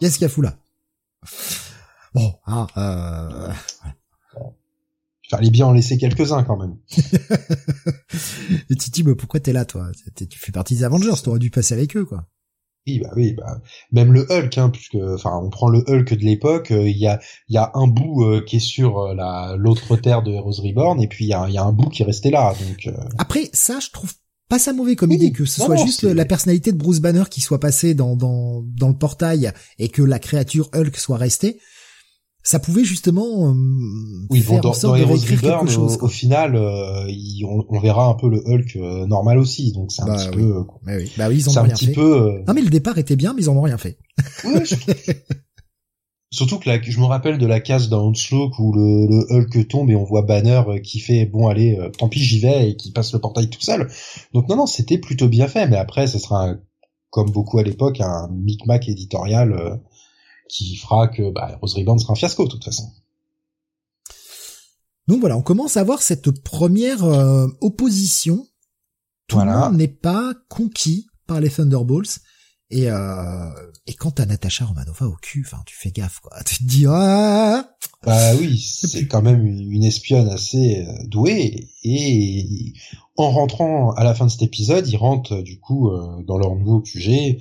[0.00, 0.56] Qu'est-ce qu'il y a fou là?
[2.14, 3.52] Bon, ah, euh...
[5.22, 6.78] Il fallait bien en laisser quelques-uns quand même.
[8.70, 9.92] dis, mais pourquoi t'es là, toi?
[10.16, 12.26] Tu fais partie des Avengers, t'aurais dû passer avec eux, quoi.
[12.88, 13.60] Oui, bah oui, bah
[13.92, 17.06] même le Hulk, hein, puisque enfin on prend le Hulk de l'époque, euh, il y
[17.06, 20.32] a il y a un bout euh, qui est sur euh, la l'autre terre de
[20.32, 22.30] Heroes Reborn, et puis il y a il y a un bout qui est resté
[22.30, 24.12] là, donc euh, Après, ça, je trouve
[24.48, 26.78] pas ça mauvais comme Oui, idée que ce non, soit non, juste la personnalité de
[26.78, 30.96] Bruce Banner qui soit passée dans, dans, dans le portail et que la créature Hulk
[30.96, 31.60] soit restée.
[32.50, 33.54] Ça pouvait justement euh,
[34.30, 35.98] oui, faire bon, dans, dans de Heroes réécrire Reborn, quelque chose.
[36.00, 39.92] au, final, euh, il- on, on verra un peu le Hulk euh, normal aussi, donc
[39.92, 40.34] c'est un Bah petit oui.
[40.36, 41.92] peu, euh, Bah oui, bah oui, ils en ont un rien petit fait.
[41.92, 42.22] peu.
[42.22, 43.98] euh, Non mais le départ était bien, mais ils en ont rien fait.
[44.64, 44.92] surtout,
[46.30, 49.68] surtout que la, je me rappelle de la case dans Onslaught où le, le Hulk
[49.68, 52.92] tombe et on voit Banner qui fait bon allez, tant pis j'y vais et qui
[52.92, 53.90] passe le portail tout seul.
[54.32, 56.60] Donc non non, c'était plutôt bien fait, mais après ce sera un-
[57.10, 59.76] comme beaucoup à l'époque un micmac éditorial euh,
[60.48, 62.90] qui fera que bah, Heroes Reborn sera un fiasco de toute façon.
[65.06, 68.46] Donc voilà, on commence à voir cette première euh, opposition.
[69.26, 69.52] Tout Voilà.
[69.54, 72.18] le monde n'est pas conquis par les Thunderbolts.
[72.70, 73.48] Et, euh,
[73.86, 76.36] et quand t'as Natasha Romanova au cul, enfin, tu fais gaffe, quoi.
[76.44, 77.70] Tu te dis, ah!
[78.04, 81.70] Bah oui, c'est quand même une espionne assez euh, douée.
[81.84, 82.74] Et
[83.16, 85.90] en rentrant à la fin de cet épisode, ils rentrent du coup
[86.26, 87.38] dans leur nouveau QG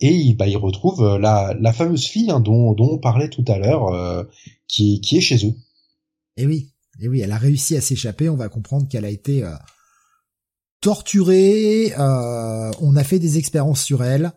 [0.00, 3.58] et bah, ils retrouvent la, la fameuse fille hein, dont, dont on parlait tout à
[3.58, 4.26] l'heure,
[4.66, 5.54] qui, qui est chez eux.
[6.36, 8.28] Et oui, et oui, elle a réussi à s'échapper.
[8.28, 9.44] On va comprendre qu'elle a été
[10.80, 11.92] torturée.
[11.96, 14.32] on a fait des expériences sur elle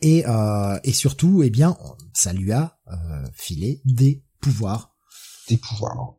[0.00, 1.76] et, euh, et surtout, eh bien,
[2.12, 2.94] ça lui a euh,
[3.34, 4.94] filé des pouvoirs.
[5.48, 6.16] Des pouvoirs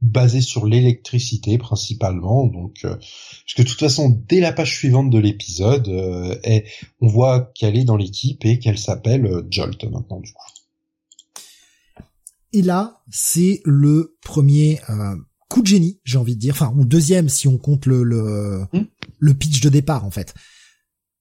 [0.00, 2.46] basés sur l'électricité principalement.
[2.46, 6.60] Donc, euh, parce que de toute façon, dès la page suivante de l'épisode, euh,
[7.00, 10.42] on voit qu'elle est dans l'équipe et qu'elle s'appelle euh, Jolt maintenant du coup.
[12.52, 14.80] Et là, c'est le premier
[15.50, 18.64] coup de génie, j'ai envie de dire, enfin, ou deuxième si on compte le le,
[18.72, 18.86] hmm.
[19.18, 20.34] le pitch de départ en fait.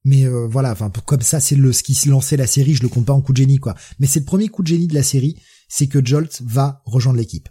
[0.08, 2.76] Mais euh, voilà, enfin comme ça, c'est le ce qui lançait la série.
[2.76, 3.76] Je le compte pas en coup de génie, quoi.
[4.00, 5.36] Mais c'est le premier coup de génie de la série,
[5.68, 7.50] c'est que Jolt va rejoindre l'équipe,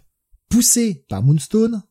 [0.49, 1.83] poussé par Moonstone,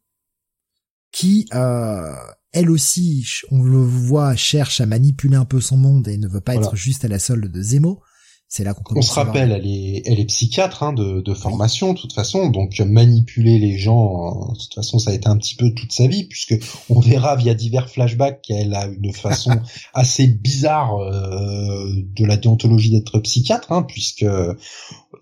[1.13, 2.13] qui euh,
[2.53, 6.41] elle aussi, on le voit, cherche à manipuler un peu son monde et ne veut
[6.41, 8.01] pas être juste à la solde de Zemo.
[8.49, 9.07] C'est là qu'on commence.
[9.07, 12.49] On se rappelle, elle est, elle est psychiatre hein, de, de, formation, de toute façon,
[12.49, 16.07] donc manipuler les gens, de toute façon, ça a été un petit peu toute sa
[16.07, 16.55] vie, puisque
[16.89, 19.51] on verra via divers flashbacks qu'elle a une façon
[19.95, 24.25] assez bizarre euh, de la déontologie d'être psychiatre, hein, puisque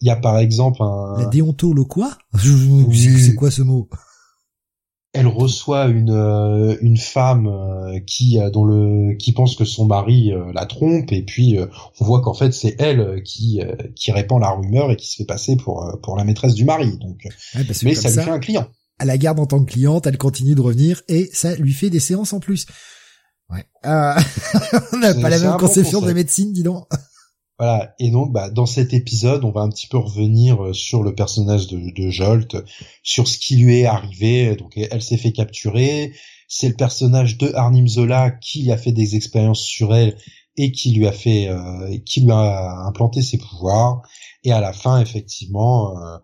[0.01, 1.19] il y a par exemple un.
[1.19, 2.17] La déonto le quoi?
[2.93, 3.89] C'est quoi ce mot?
[5.13, 9.87] Elle reçoit une euh, une femme euh, qui euh, dont le qui pense que son
[9.87, 11.57] mari la trompe et puis
[12.01, 13.61] on voit qu'en fait c'est elle qui
[13.95, 16.99] qui répand la rumeur et qui se fait passer pour pour la maîtresse du mari.
[16.99, 18.67] Donc mais ça, lui fait un client.
[18.99, 21.91] Elle la garde en tant que cliente elle continue de revenir et ça lui fait
[21.91, 22.67] des séances en plus.
[23.51, 23.65] Ouais.
[23.85, 26.89] On n'a pas la même conception de la médecine dis donc
[27.59, 27.95] voilà.
[27.99, 31.15] Et donc, bah, dans cet épisode, on va un petit peu revenir euh, sur le
[31.15, 32.57] personnage de, de Jolt,
[33.03, 34.57] sur ce qui lui est arrivé.
[34.57, 36.13] Donc, elle s'est fait capturer.
[36.49, 40.17] C'est le personnage de Arnim Zola qui a fait des expériences sur elle
[40.57, 44.03] et qui lui a fait, euh, qui lui a implanté ses pouvoirs.
[44.45, 46.19] Et à la fin, effectivement, euh,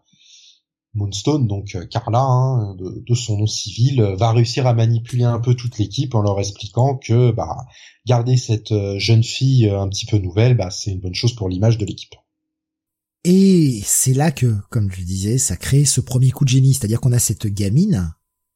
[0.95, 5.39] Moonstone, donc euh, Carla, hein, de, son nom civil, euh, va réussir à manipuler un
[5.39, 7.65] peu toute l'équipe en leur expliquant que bah,
[8.07, 11.49] garder cette euh, jeune fille un petit peu nouvelle, bah, c'est une bonne chose pour
[11.49, 12.15] l'image de l'équipe.
[13.23, 17.01] Et c'est là que, comme je disais, ça crée ce premier coup de génie, c'est-à-dire
[17.01, 18.13] qu'on a cette gamine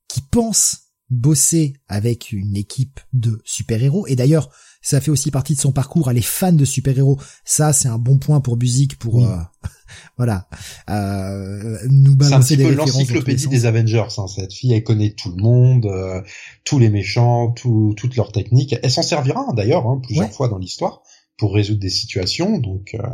[0.09, 4.51] qui pense bosser avec une équipe de super-héros, et d'ailleurs,
[4.83, 7.99] ça fait aussi partie de son parcours, elle est fan de super-héros, ça c'est un
[7.99, 9.27] bon point pour Buzik pour
[10.17, 10.49] voilà,
[10.91, 14.07] euh, nous balancer C'est un petit peu l'encyclopédie des Avengers.
[14.19, 16.23] Hein, cette fille, elle connaît tout le monde, euh,
[16.65, 18.77] tous les méchants, toutes leurs techniques.
[18.83, 21.03] Elle s'en servira d'ailleurs hein, plusieurs fois dans l'histoire
[21.37, 22.59] pour résoudre des situations.
[22.59, 23.07] Donc, euh,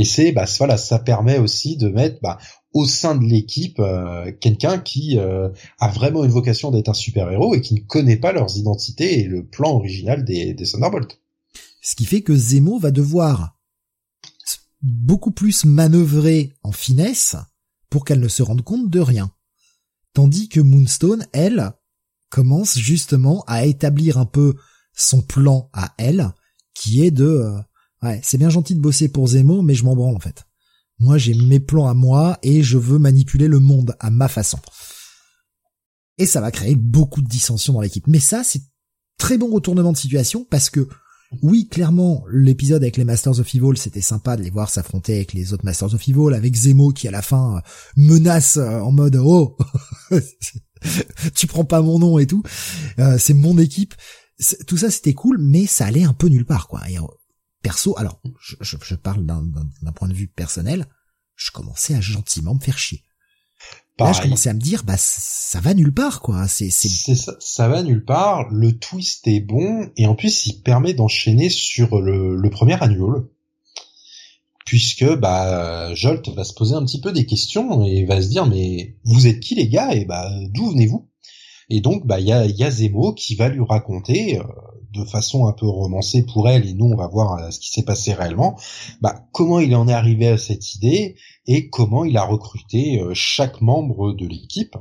[0.00, 2.38] et c'est, bah, voilà, ça permet aussi de mettre bah,
[2.72, 7.54] au sein de l'équipe euh, quelqu'un qui a vraiment une vocation d'être un super héros
[7.54, 11.20] et qui ne connaît pas leurs identités et le plan original des, des Thunderbolts.
[11.82, 13.58] Ce qui fait que Zemo va devoir
[14.82, 17.36] beaucoup plus manœuvrer en finesse
[17.90, 19.30] pour qu'elle ne se rende compte de rien.
[20.14, 21.72] Tandis que Moonstone, elle,
[22.30, 24.54] commence justement à établir un peu
[24.94, 26.30] son plan à elle,
[26.74, 27.58] qui est de euh,
[28.02, 30.44] ouais, c'est bien gentil de bosser pour Zemo, mais je m'en branle en fait.
[30.98, 34.58] Moi, j'ai mes plans à moi et je veux manipuler le monde à ma façon.
[36.18, 38.06] Et ça va créer beaucoup de dissensions dans l'équipe.
[38.06, 38.60] Mais ça, c'est
[39.16, 40.86] très bon retournement de situation parce que
[41.42, 45.32] oui, clairement, l'épisode avec les Masters of Evil, c'était sympa de les voir s'affronter avec
[45.32, 47.60] les autres Masters of Evil, avec Zemo qui à la fin euh,
[47.96, 49.56] menace euh, en mode oh,
[51.34, 52.42] tu prends pas mon nom et tout,
[52.98, 53.94] euh, c'est mon équipe.
[54.66, 56.80] Tout ça c'était cool, mais ça allait un peu nulle part quoi.
[56.90, 56.98] Et,
[57.62, 60.86] perso, alors je, je parle d'un point de vue personnel,
[61.36, 63.02] je commençais à gentiment me faire chier.
[63.98, 66.48] Là, je commençais à me dire, bah, ça va nulle part, quoi.
[66.48, 66.88] C'est, c'est...
[66.88, 68.48] Ça, ça, va nulle part.
[68.50, 73.24] Le twist est bon et en plus, il permet d'enchaîner sur le, le premier annual,
[74.64, 78.46] puisque bah, Jolt va se poser un petit peu des questions et va se dire,
[78.46, 79.92] mais vous êtes qui les gars?
[79.92, 81.10] Et bah, d'où venez-vous?
[81.68, 84.38] Et donc, bah, il y a, y a Zemo qui va lui raconter.
[84.38, 84.44] Euh,
[84.92, 87.70] de façon un peu romancée pour elle et nous on va voir euh, ce qui
[87.70, 88.58] s'est passé réellement,
[89.00, 91.16] bah, comment il en est arrivé à cette idée
[91.46, 94.76] et comment il a recruté euh, chaque membre de l'équipe.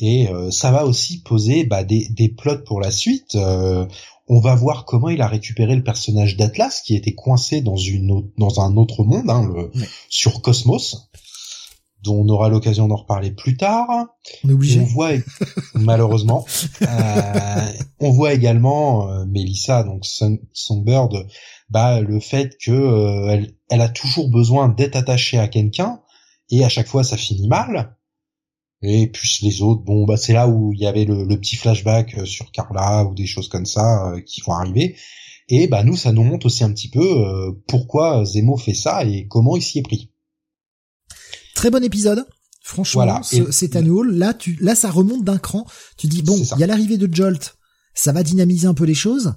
[0.00, 3.36] Et euh, ça va aussi poser bah, des, des plots pour la suite.
[3.36, 8.30] on va voir comment il a récupéré le personnage d'Atlas qui était coincé dans une
[8.38, 9.70] dans un autre monde, hein, le,
[10.08, 11.10] sur Cosmos.
[12.02, 13.88] Dont on aura l'occasion d'en reparler plus tard.
[14.44, 14.80] On est obligé.
[14.80, 15.12] On voit
[15.74, 16.44] malheureusement,
[16.82, 16.86] euh,
[18.00, 20.04] on voit également euh, Melissa, donc
[20.52, 21.26] Songbird,
[21.72, 26.02] bah le fait que euh, elle, elle a toujours besoin d'être attachée à quelqu'un
[26.50, 27.96] et à chaque fois ça finit mal.
[28.82, 31.56] Et puis les autres, bon bah c'est là où il y avait le, le, petit
[31.56, 34.96] flashback euh, sur Carla ou des choses comme ça euh, qui vont arriver.
[35.48, 39.26] Et bah nous ça nous montre aussi un petit peu pourquoi Zemo fait ça et
[39.28, 40.11] comment il s'y est pris.
[41.62, 42.26] Très bon épisode.
[42.64, 43.20] Franchement, voilà.
[43.52, 44.08] c'est annual.
[44.10, 45.64] Là, tu, là, ça remonte d'un cran.
[45.96, 47.56] Tu dis bon, il y a l'arrivée de Jolt,
[47.94, 49.34] ça va dynamiser un peu les choses.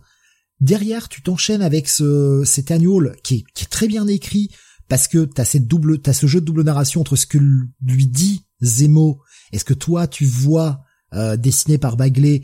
[0.60, 4.50] Derrière, tu t'enchaînes avec ce cet annual qui est, qui est très bien écrit
[4.90, 8.08] parce que t'as cette double, t'as ce jeu de double narration entre ce que lui
[8.08, 9.22] dit Zemo
[9.52, 10.82] et ce que toi tu vois
[11.14, 12.42] euh, dessiné par Bagley,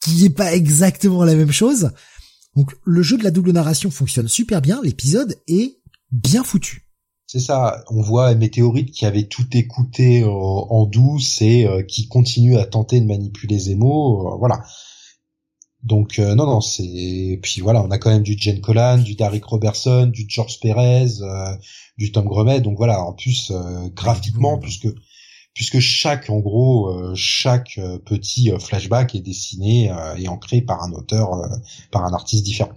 [0.00, 1.90] qui est pas exactement la même chose.
[2.56, 4.80] Donc le jeu de la double narration fonctionne super bien.
[4.82, 5.78] L'épisode est
[6.10, 6.87] bien foutu.
[7.30, 12.08] C'est ça, on voit Météorite qui avait tout écouté euh, en douce et euh, qui
[12.08, 14.64] continue à tenter de manipuler Zemo, euh, voilà.
[15.82, 19.44] Donc non non c'est puis voilà on a quand même du Jen Collan, du Derek
[19.44, 21.06] Robertson, du George Perez,
[21.96, 23.52] du Tom Grumet donc voilà en plus
[23.94, 24.88] graphiquement puisque
[25.54, 31.48] puisque chaque en gros chaque petit flashback est dessiné et ancré par un auteur
[31.92, 32.74] par un artiste différent.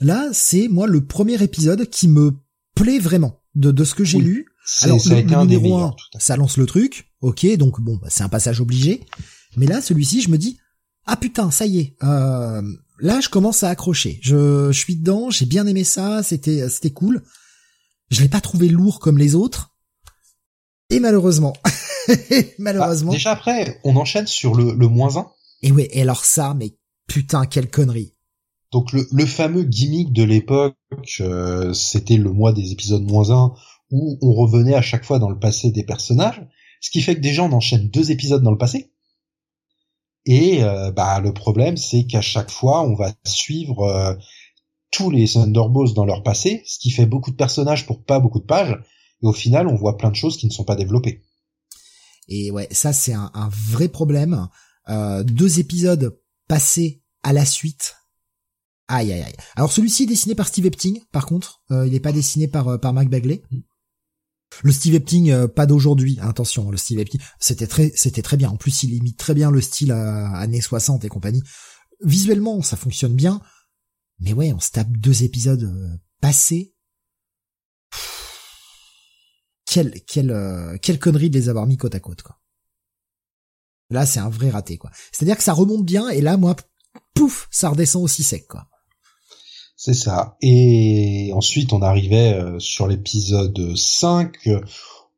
[0.00, 2.34] Là c'est moi le premier épisode qui me
[2.78, 4.46] plaît vraiment de, de ce que j'ai lu.
[4.82, 8.28] Alors ça le, numéro 1, ça lance le truc, ok, donc bon, bah, c'est un
[8.28, 9.04] passage obligé.
[9.56, 10.58] Mais là, celui-ci, je me dis,
[11.06, 12.62] ah putain, ça y est, euh,
[12.98, 14.20] là, je commence à accrocher.
[14.22, 17.22] Je, je suis dedans, j'ai bien aimé ça, c'était, c'était cool.
[18.10, 19.74] Je l'ai pas trouvé lourd comme les autres.
[20.90, 21.54] Et malheureusement,
[22.58, 23.12] malheureusement.
[23.12, 25.26] Bah, déjà après, on enchaîne sur le, le moins 1.
[25.62, 26.76] Et ouais, et alors ça, mais
[27.06, 28.14] putain, quelle connerie.
[28.72, 30.76] Donc le, le fameux gimmick de l'époque,
[31.20, 33.54] euh, c'était le mois des épisodes moins 1,
[33.90, 36.46] où on revenait à chaque fois dans le passé des personnages,
[36.80, 38.92] ce qui fait que déjà on enchaîne deux épisodes dans le passé.
[40.24, 44.14] Et euh, bah le problème c'est qu'à chaque fois on va suivre euh,
[44.90, 48.40] tous les Thunderbolts dans leur passé, ce qui fait beaucoup de personnages pour pas beaucoup
[48.40, 48.76] de pages,
[49.22, 51.22] et au final on voit plein de choses qui ne sont pas développées.
[52.28, 54.48] Et ouais, ça c'est un, un, vrai problème.
[55.24, 57.97] deux épisodes passés à la suite
[58.88, 59.36] Aïe aïe aïe.
[59.54, 62.68] Alors celui-ci est dessiné par Steve Epting, par contre, euh, il n'est pas dessiné par
[62.68, 63.42] euh, par Mark Bagley.
[64.62, 68.48] Le Steve Epting euh, pas d'aujourd'hui, attention, le Steve Epting, c'était très c'était très bien.
[68.48, 71.42] En plus, il imite très bien le style années 60 et compagnie.
[72.02, 73.42] Visuellement, ça fonctionne bien.
[74.20, 76.74] Mais ouais, on se tape deux épisodes passés.
[79.66, 82.40] Quelle quelle quelle connerie de les avoir mis côte à côte quoi.
[83.90, 84.90] Là, c'est un vrai raté quoi.
[85.12, 86.56] C'est-à-dire que ça remonte bien et là moi
[87.14, 88.66] pouf, ça redescend aussi sec quoi.
[89.80, 90.36] C'est ça.
[90.42, 94.36] Et ensuite, on arrivait euh, sur l'épisode 5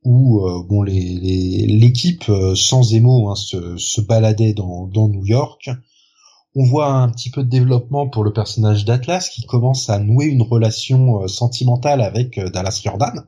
[0.05, 5.25] où euh, bon les l'équipe euh, sans émo hein, se, se, baladait dans, dans New
[5.25, 5.71] York.
[6.55, 10.27] On voit un petit peu de développement pour le personnage d'Atlas qui commence à nouer
[10.27, 13.25] une relation sentimentale avec Dallas Jordan.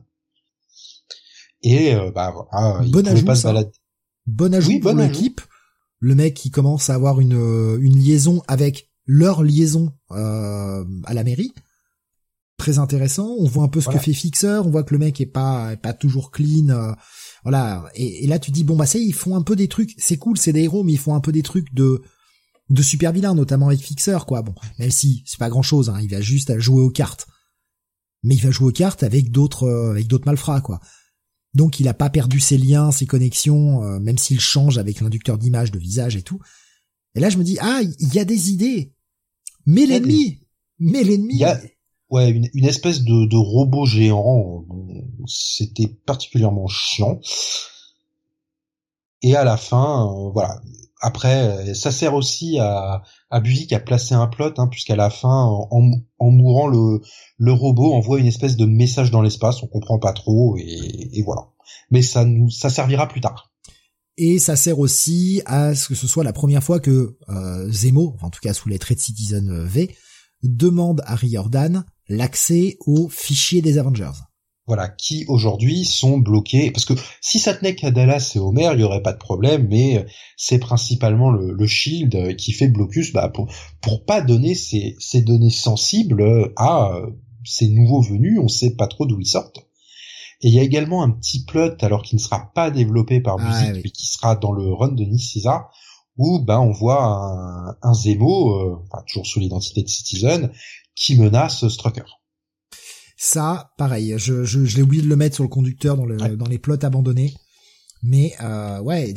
[1.63, 3.71] Et bah voilà, il bon ajout, pas se balader.
[4.27, 5.41] Bon ajout pour l'équipe.
[5.99, 11.23] Le mec qui commence à avoir une une liaison avec leur liaison euh, à la
[11.23, 11.53] mairie.
[12.57, 13.35] Très intéressant.
[13.39, 14.61] On voit un peu ce que fait Fixer.
[14.63, 16.69] On voit que le mec est pas pas toujours clean.
[16.69, 16.93] Euh,
[17.43, 17.85] voilà.
[17.95, 19.93] Et, là, tu dis bon bah ça, ils font un peu des trucs.
[19.97, 22.01] C'est cool, c'est des héros, mais ils font un peu des trucs de
[22.69, 24.41] de super vilains, notamment avec Fixer, quoi.
[24.43, 25.89] Bon, même si c'est pas grand chose.
[25.89, 27.27] Hein, il va juste à jouer aux cartes.
[28.21, 30.79] Mais il va jouer aux cartes avec d'autres euh, avec d'autres malfrats, quoi.
[31.53, 35.69] Donc il a pas perdu ses liens, ses connexions, même s'il change avec l'inducteur d'image,
[35.69, 36.39] de visage et tout.
[37.15, 38.92] Et là, je me dis, ah, il y a des idées.
[39.65, 40.39] Mais l'ennemi,
[40.79, 41.43] mais l'ennemi.
[42.09, 44.65] Ouais, une, une espèce de, de robot géant.
[45.25, 47.19] C'était particulièrement chiant.
[49.21, 50.61] Et à la fin, euh, voilà.
[51.01, 55.45] Après, ça sert aussi à, à Buzik à placer un plot, hein, puisqu'à la fin,
[55.45, 57.01] en, en, mourant, le,
[57.37, 59.63] le robot envoie une espèce de message dans l'espace.
[59.63, 61.47] On comprend pas trop, et, et voilà.
[61.89, 63.52] Mais ça nous, ça servira plus tard
[64.17, 68.15] et ça sert aussi à ce que ce soit la première fois que euh, Zemo,
[68.21, 69.95] en tout cas sous les traits de Citizen V,
[70.43, 74.11] demande à Riordan l'accès aux fichiers des Avengers.
[74.65, 78.79] Voilà, qui aujourd'hui sont bloqués, parce que si ça tenait qu'à Dallas et Homer, il
[78.79, 80.05] y aurait pas de problème, mais
[80.37, 83.51] c'est principalement le, Shield qui fait blocus bah, pour,
[83.81, 86.93] pour pas donner ces, ces données sensibles à
[87.43, 89.67] ces nouveaux venus, on sait pas trop d'où ils sortent.
[90.43, 93.37] Et il y a également un petit plot, alors qui ne sera pas développé par
[93.39, 95.69] ah, mais qui sera dans le run de Niciza,
[96.17, 98.75] où ben on voit un, un Zemo, euh,
[99.07, 100.51] toujours sous l'identité de Citizen,
[100.95, 102.03] qui menace Strucker.
[103.17, 106.17] Ça, pareil, je, je, je l'ai oublié de le mettre sur le conducteur dans, le,
[106.35, 107.33] dans les plots abandonnés.
[108.01, 109.13] Mais euh, ouais,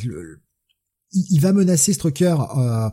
[1.12, 2.88] il, va menacer Strucker euh,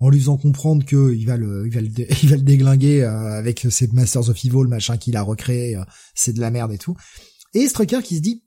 [0.00, 1.88] en lui faisant comprendre que il va le, il va le,
[2.22, 5.84] il va le déglinguer euh, avec ses Masters of Evil, machin qu'il a recréé, euh,
[6.14, 6.96] c'est de la merde et tout.
[7.54, 8.44] Et Strucker qui se dit,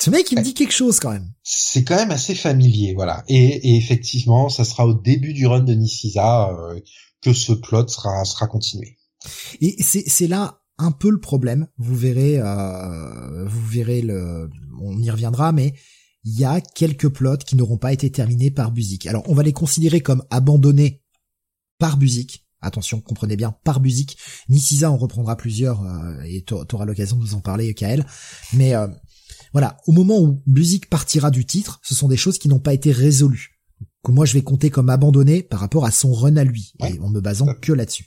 [0.00, 1.32] ce mec, il me dit quelque chose quand même.
[1.42, 3.24] C'est quand même assez familier, voilà.
[3.28, 6.78] Et, et, effectivement, ça sera au début du run de Niciza euh,
[7.20, 8.96] que ce plot sera sera continué.
[9.60, 11.66] Et c'est c'est là un peu le problème.
[11.78, 14.48] Vous verrez, euh, vous verrez le,
[14.80, 15.74] on y reviendra, mais
[16.22, 19.06] il y a quelques plots qui n'auront pas été terminés par Buzik.
[19.06, 21.02] Alors on va les considérer comme abandonnés
[21.78, 22.44] par Buzik.
[22.60, 24.18] Attention, comprenez bien, par Buzik.
[24.48, 28.04] Niciza en reprendra plusieurs euh, et tu auras l'occasion de nous en parler, Kael.
[28.52, 28.88] Mais euh,
[29.52, 32.74] voilà, au moment où Buzik partira du titre, ce sont des choses qui n'ont pas
[32.74, 33.60] été résolues.
[34.02, 36.98] Que moi je vais compter comme abandonnées par rapport à son run à lui, et
[37.00, 38.06] en me basant que là-dessus.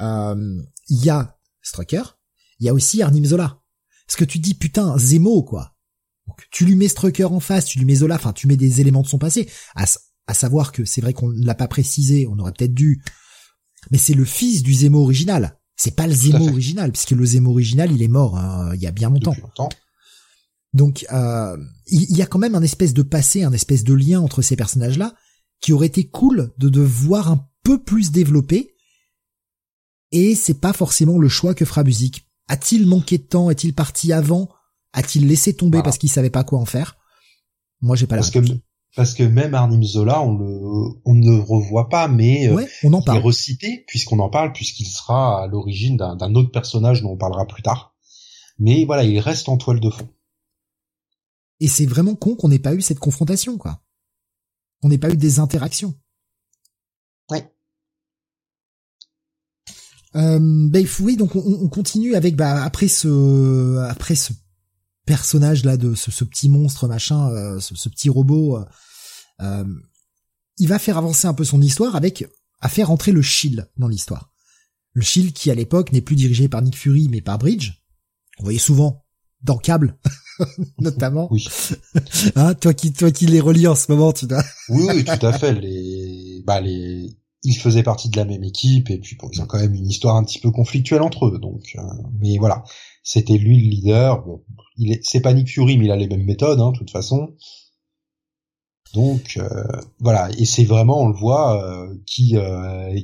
[0.00, 2.02] Euh, il y a Strucker,
[2.58, 3.60] il y a aussi Arnim Zola.
[4.08, 5.76] Ce que tu dis, putain, Zemo, quoi.
[6.26, 8.80] Donc, tu lui mets Strucker en face, tu lui mets Zola, enfin, tu mets des
[8.80, 9.48] éléments de son passé.
[9.74, 9.84] À,
[10.26, 13.02] à savoir que c'est vrai qu'on ne l'a pas précisé, on aurait peut-être dû.
[13.90, 15.58] Mais c'est le fils du Zemo original.
[15.76, 18.86] C'est pas le Zemo original, puisque le Zemo original, il est mort hein, il y
[18.86, 19.70] a bien longtemps.
[20.72, 21.56] Donc, euh,
[21.86, 24.56] il y a quand même un espèce de passé, un espèce de lien entre ces
[24.56, 25.14] personnages-là,
[25.60, 28.74] qui aurait été cool de, de voir un peu plus développé,
[30.12, 32.26] et c'est pas forcément le choix que fera Buzik.
[32.48, 33.50] A-t-il manqué de temps?
[33.50, 34.48] Est-il parti avant?
[34.92, 36.96] A-t-il laissé tomber parce qu'il savait pas quoi en faire?
[37.80, 38.38] Moi, j'ai pas la que
[38.96, 42.92] parce que même Arnim Zola, on le on ne le revoit pas, mais euh, on
[42.92, 43.18] en parle.
[43.18, 47.16] il est recité puisqu'on en parle puisqu'il sera à l'origine d'un autre personnage dont on
[47.16, 47.94] parlera plus tard.
[48.58, 50.08] Mais voilà, il reste en toile de fond.
[51.60, 53.80] Et c'est vraiment con qu'on n'ait pas eu cette confrontation, quoi.
[54.82, 55.94] On n'ait pas eu des interactions.
[57.30, 57.52] Ouais.
[60.16, 64.32] Euh, bah, oui, donc on, continue avec bah après ce après ce
[65.10, 68.64] personnage là de ce, petit monstre machin, euh, ce, petit robot, euh,
[69.40, 69.64] euh,
[70.58, 72.24] il va faire avancer un peu son histoire avec
[72.60, 74.30] à faire entrer le Shield dans l'histoire.
[74.92, 77.72] Le Shield qui à l'époque n'est plus dirigé par Nick Fury mais par Bridge.
[78.38, 79.04] On voyait souvent
[79.42, 79.98] dans Cable
[80.78, 81.26] notamment.
[81.32, 81.48] Oui.
[82.36, 84.44] hein, toi qui toi qui les relis en ce moment, tu dois.
[84.68, 85.54] oui, oui, tout à fait.
[85.54, 89.46] Les bah les ils faisaient partie de la même équipe et puis bon, ils ont
[89.46, 91.38] quand même une histoire un petit peu conflictuelle entre eux.
[91.40, 91.82] Donc, euh,
[92.20, 92.62] mais voilà,
[93.02, 94.24] c'était lui le leader.
[94.24, 94.42] Bon,
[94.76, 96.90] il est, c'est pas Nick Fury, mais il a les mêmes méthodes, hein, de toute
[96.90, 97.34] façon.
[98.94, 99.64] Donc euh,
[100.00, 102.36] voilà, et c'est vraiment, on le voit, euh, qui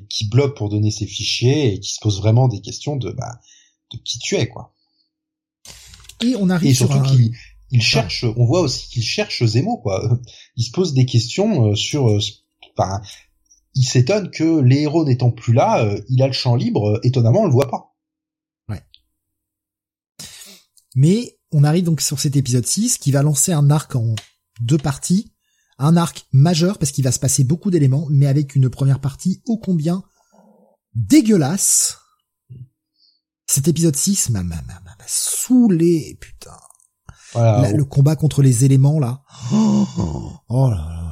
[0.09, 3.41] qui bloque pour donner ses fichiers et qui se pose vraiment des questions de bah,
[3.93, 4.75] de qui tu es quoi.
[6.25, 7.33] Et on arrive et surtout qu'il
[7.71, 10.19] il cherche, on voit aussi qu'il cherche Zemo quoi.
[10.57, 12.19] Il se pose des questions sur,
[12.77, 13.01] enfin,
[13.77, 17.01] il s'étonne que les héros n'étant plus là, euh, il a le champ libre, euh,
[17.05, 17.96] étonnamment on le voit pas.
[20.97, 24.17] Mais on arrive donc sur cet épisode 6 qui va lancer un arc en
[24.61, 25.33] deux parties,
[25.79, 29.41] un arc majeur parce qu'il va se passer beaucoup d'éléments, mais avec une première partie
[29.47, 30.03] ô combien
[30.95, 31.99] dégueulasse.
[33.47, 36.59] Cet épisode 6 m'a m'a m'a saoulé, putain.
[37.33, 37.71] Voilà.
[37.71, 39.23] le combat contre les éléments là.
[39.53, 39.87] Oh,
[40.49, 41.07] oh là là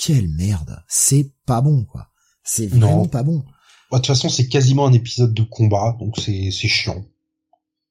[0.00, 0.82] quelle merde.
[0.88, 2.08] C'est pas bon, quoi.
[2.42, 3.44] C'est vraiment pas bon.
[3.92, 7.04] De toute façon, c'est quasiment un épisode de combat, donc c'est chiant.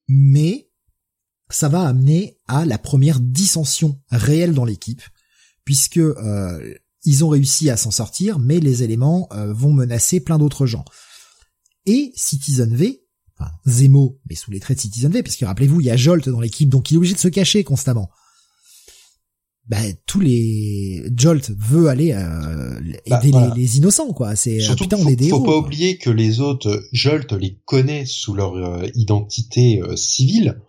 [0.08, 0.69] Mais
[1.50, 5.02] ça va amener à la première dissension réelle dans l'équipe,
[5.64, 6.74] puisque euh,
[7.04, 10.84] ils ont réussi à s'en sortir, mais les éléments euh, vont menacer plein d'autres gens.
[11.86, 13.02] Et Citizen V,
[13.38, 15.96] enfin Zemo, mais sous les traits de Citizen V, parce que rappelez-vous, il y a
[15.96, 18.10] Jolt dans l'équipe, donc il est obligé de se cacher constamment
[19.70, 24.34] bah, tous les Jolt veut aller euh, bah, aider les, innocents quoi.
[24.34, 28.04] C'est putain on faut, est des Faut pas oublier que les autres Jolt les connaît
[28.04, 30.60] sous leur euh, identité civile,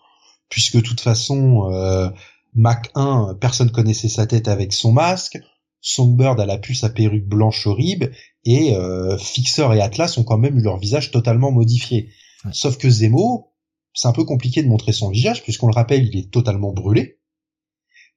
[0.52, 2.14] puisque de toute façon
[2.54, 5.40] Mac 1 personne connaissait sa tête avec son masque.
[5.84, 8.12] Songbird a la puce à perruque blanche horrible
[8.46, 8.76] et
[9.18, 12.10] Fixer et Atlas ont quand même eu leur visage totalement modifié.
[12.52, 13.54] Sauf que Zemo,
[13.94, 17.22] c'est un peu compliqué de montrer son visage puisqu'on le rappelle, il est totalement brûlé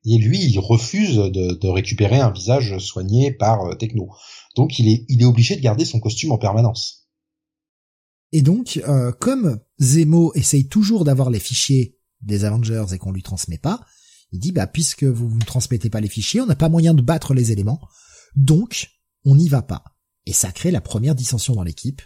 [0.05, 4.11] et lui il refuse de, récupérer un visage soigné par euh, Techno.
[4.57, 7.09] Donc il est, il est obligé de garder son costume en permanence.
[8.33, 13.23] Et donc, euh, comme Zemo essaye toujours d'avoir les fichiers des Avengers et qu'on lui
[13.23, 13.81] transmet pas,
[14.33, 17.03] il dit bah puisque vous ne transmettez pas les fichiers, on n'a pas moyen de
[17.03, 17.81] battre les éléments,
[18.37, 18.91] donc
[19.25, 19.85] on n'y va pas.
[20.27, 22.03] Et ça crée la première dissension dans l'équipe,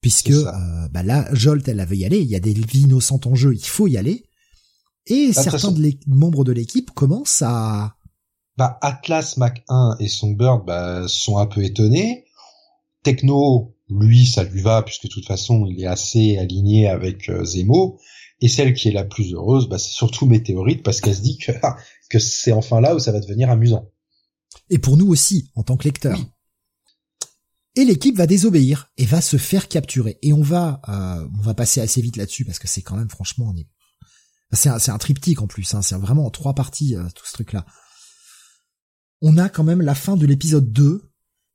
[0.00, 3.26] puisque euh, bah là Jolt elle veut y aller, il y a des vies innocentes
[3.26, 4.28] en jeu, il faut y aller,
[5.08, 7.94] et certains de membres de l'équipe commencent à...
[8.58, 12.26] Bah, Atlas, Mac 1 et Songbird bah, sont un peu étonnés.
[13.04, 17.44] Techno, lui, ça lui va puisque de toute façon, il est assez aligné avec euh,
[17.44, 17.98] Zemo.
[18.40, 21.38] Et celle qui est la plus heureuse, bah, c'est surtout Météorite parce qu'elle se dit
[21.38, 21.76] que, ah,
[22.08, 23.90] que c'est enfin là où ça va devenir amusant.
[24.70, 26.18] Et pour nous aussi, en tant que lecteurs.
[27.74, 30.18] Et l'équipe va désobéir et va se faire capturer.
[30.22, 33.10] Et on va, euh, on va passer assez vite là-dessus parce que c'est quand même
[33.10, 33.54] franchement,
[34.52, 35.74] c'est un, un triptyque en plus.
[35.74, 37.64] Hein, c'est vraiment en trois parties euh, tout ce truc-là.
[39.20, 41.02] On a quand même la fin de l'épisode 2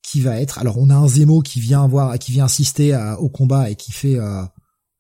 [0.02, 0.60] qui va être.
[0.60, 3.92] Alors on a un Zemo qui vient voir, qui vient assister au combat et qui
[3.92, 4.44] fait euh,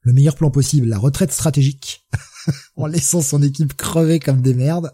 [0.04, 2.06] le meilleur plan possible, la retraite stratégique,
[2.76, 4.93] en laissant son équipe crever comme des merdes.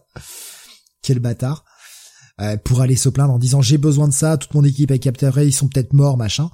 [1.02, 1.66] Quel bâtard.
[2.40, 5.00] Euh, pour aller se plaindre en disant j'ai besoin de ça, toute mon équipe est
[5.00, 6.50] capturée, ils sont peut-être morts, machin.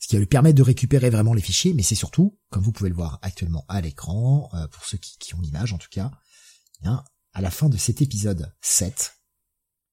[0.00, 2.72] Ce qui va lui permettre de récupérer vraiment les fichiers, mais c'est surtout, comme vous
[2.72, 6.10] pouvez le voir actuellement à l'écran, euh, pour ceux qui, ont l'image en tout cas,
[6.84, 6.88] eh
[7.32, 9.14] à la fin de cet épisode 7,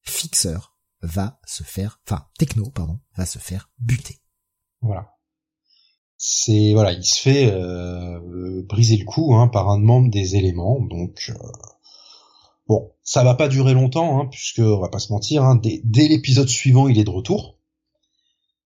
[0.01, 0.57] Fixer
[1.01, 4.21] va se faire, enfin Techno, pardon, va se faire buter.
[4.81, 5.07] Voilà.
[6.23, 10.79] C'est voilà, il se fait euh, briser le cou hein, par un membre des éléments,
[10.79, 11.31] donc
[12.71, 16.07] Bon, ça va pas durer longtemps, hein, puisque on va pas se mentir, hein, dès,
[16.07, 17.57] l'épisode suivant, il est de retour.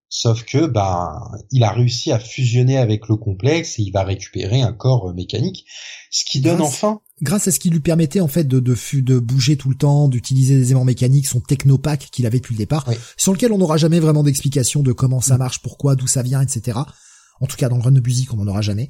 [0.10, 4.62] Sauf que, bah, il a réussi à fusionner avec le complexe et il va récupérer
[4.62, 5.66] un corps euh, mécanique,
[6.12, 7.02] ce qui donne enfin.
[7.24, 10.08] Grâce à ce qui lui permettait en fait de de, de bouger tout le temps,
[10.08, 12.88] d'utiliser des aimants mécaniques, son technopack qu'il avait depuis le départ,
[13.18, 15.40] sur lequel on n'aura jamais vraiment d'explication de comment ça mm.
[15.40, 16.78] marche, pourquoi, d'où ça vient, etc.
[17.42, 18.88] En tout cas, dans le run de musique, on n'en aura jamais.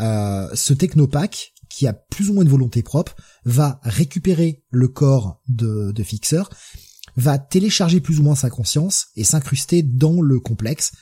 [0.00, 3.14] Euh, ce technopack, qui a plus ou moins de volonté propre,
[3.44, 6.42] va récupérer le corps de, de Fixer,
[7.16, 10.92] va télécharger plus ou moins sa conscience et s'incruster dans le complexe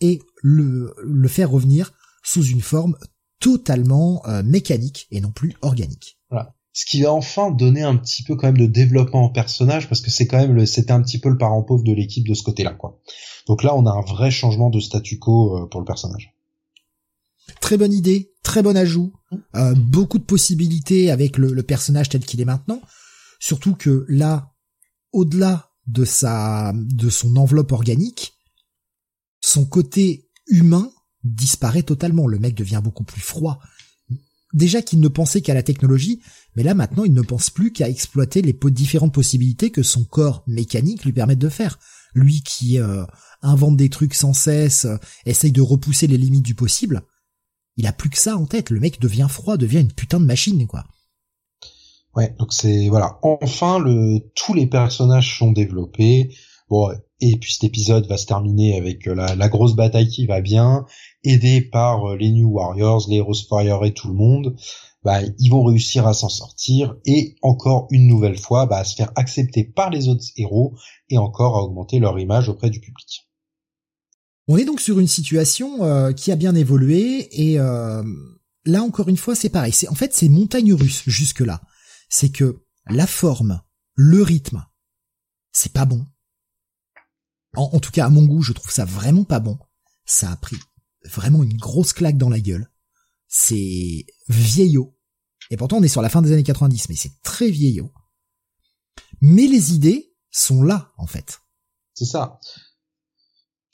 [0.00, 1.92] et le, le faire revenir
[2.22, 2.96] sous une forme
[3.40, 6.18] totalement euh, mécanique et non plus organique.
[6.30, 6.54] Voilà.
[6.72, 10.00] Ce qui va enfin donner un petit peu quand même de développement en personnage parce
[10.00, 12.42] que c'est quand même c'était un petit peu le parent pauvre de l'équipe de ce
[12.42, 13.00] côté-là quoi.
[13.46, 16.33] Donc là on a un vrai changement de statu quo euh, pour le personnage.
[17.60, 19.12] Très bonne idée, très bon ajout,
[19.54, 22.80] euh, beaucoup de possibilités avec le, personnage tel qu'il est maintenant.
[23.40, 24.54] Surtout que là,
[25.12, 28.34] au-delà de sa, de son enveloppe organique,
[29.40, 30.90] son côté humain
[31.22, 32.26] disparaît totalement.
[32.26, 33.60] Le mec devient beaucoup plus froid.
[34.52, 36.20] Déjà qu'il ne pensait qu'à la technologie,
[36.54, 40.44] mais là maintenant il ne pense plus qu'à exploiter les différentes possibilités que son corps
[40.46, 41.78] mécanique lui permet de faire.
[42.14, 43.04] Lui qui euh,
[43.42, 47.02] invente des trucs sans cesse, euh, essaye de repousser les limites du possible,
[47.76, 48.70] il a plus que ça en tête.
[48.70, 50.84] Le mec devient froid, devient une putain de machine, quoi.
[52.16, 53.18] Ouais, donc c'est voilà.
[53.22, 56.34] Enfin, le tous les personnages sont développés.
[56.70, 60.40] Bon, et puis cet épisode va se terminer avec euh, la, grosse bataille qui va
[60.40, 60.84] bien,
[61.22, 64.56] aidé par euh, les New Warriors, les Rose Fire et tout le monde.
[65.02, 68.94] Bah, ils vont réussir à s'en sortir et encore une nouvelle fois, bah, à se
[68.96, 70.74] faire accepter par les autres héros
[71.10, 73.28] et encore à augmenter leur image auprès du public.
[74.46, 78.02] On est donc sur une situation euh, qui a bien évolué et euh,
[78.64, 79.72] là encore une fois c'est pareil.
[79.72, 81.62] C'est en fait c'est montagne russe jusque là.
[82.10, 83.62] C'est que la forme,
[83.94, 84.64] le rythme,
[85.52, 86.06] c'est pas bon.
[87.56, 89.58] En, tout cas à mon goût je trouve ça vraiment pas bon.
[90.04, 90.58] Ça a pris
[91.04, 92.68] vraiment une grosse claque dans la gueule.
[93.28, 94.98] C'est vieillot.
[95.50, 97.92] Et pourtant on est sur la fin des années 90 mais c'est très vieillot.
[99.22, 101.40] Mais les idées sont là en fait.
[101.94, 102.40] C'est ça.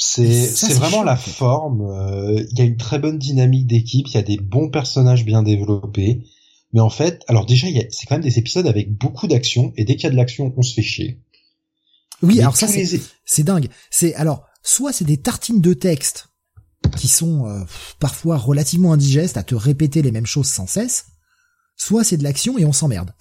[0.02, 1.82] C'est c'est vraiment la forme.
[1.82, 4.08] Euh, il y a une très bonne dynamique d'équipe.
[4.08, 6.24] Il y a des bons personnages bien développés.
[6.72, 9.74] Mais en fait, alors déjà, c'est quand même des épisodes avec beaucoup d'action.
[9.76, 11.20] Et dès qu'il y a de l'action, on se fait chier.
[12.22, 13.68] Oui, alors ça c'est dingue.
[13.90, 16.28] C'est alors soit c'est des tartines de texte
[16.96, 17.60] qui sont euh,
[17.98, 21.08] parfois relativement indigestes à te répéter les mêmes choses sans cesse,
[21.76, 23.12] soit c'est de l'action et on s'emmerde.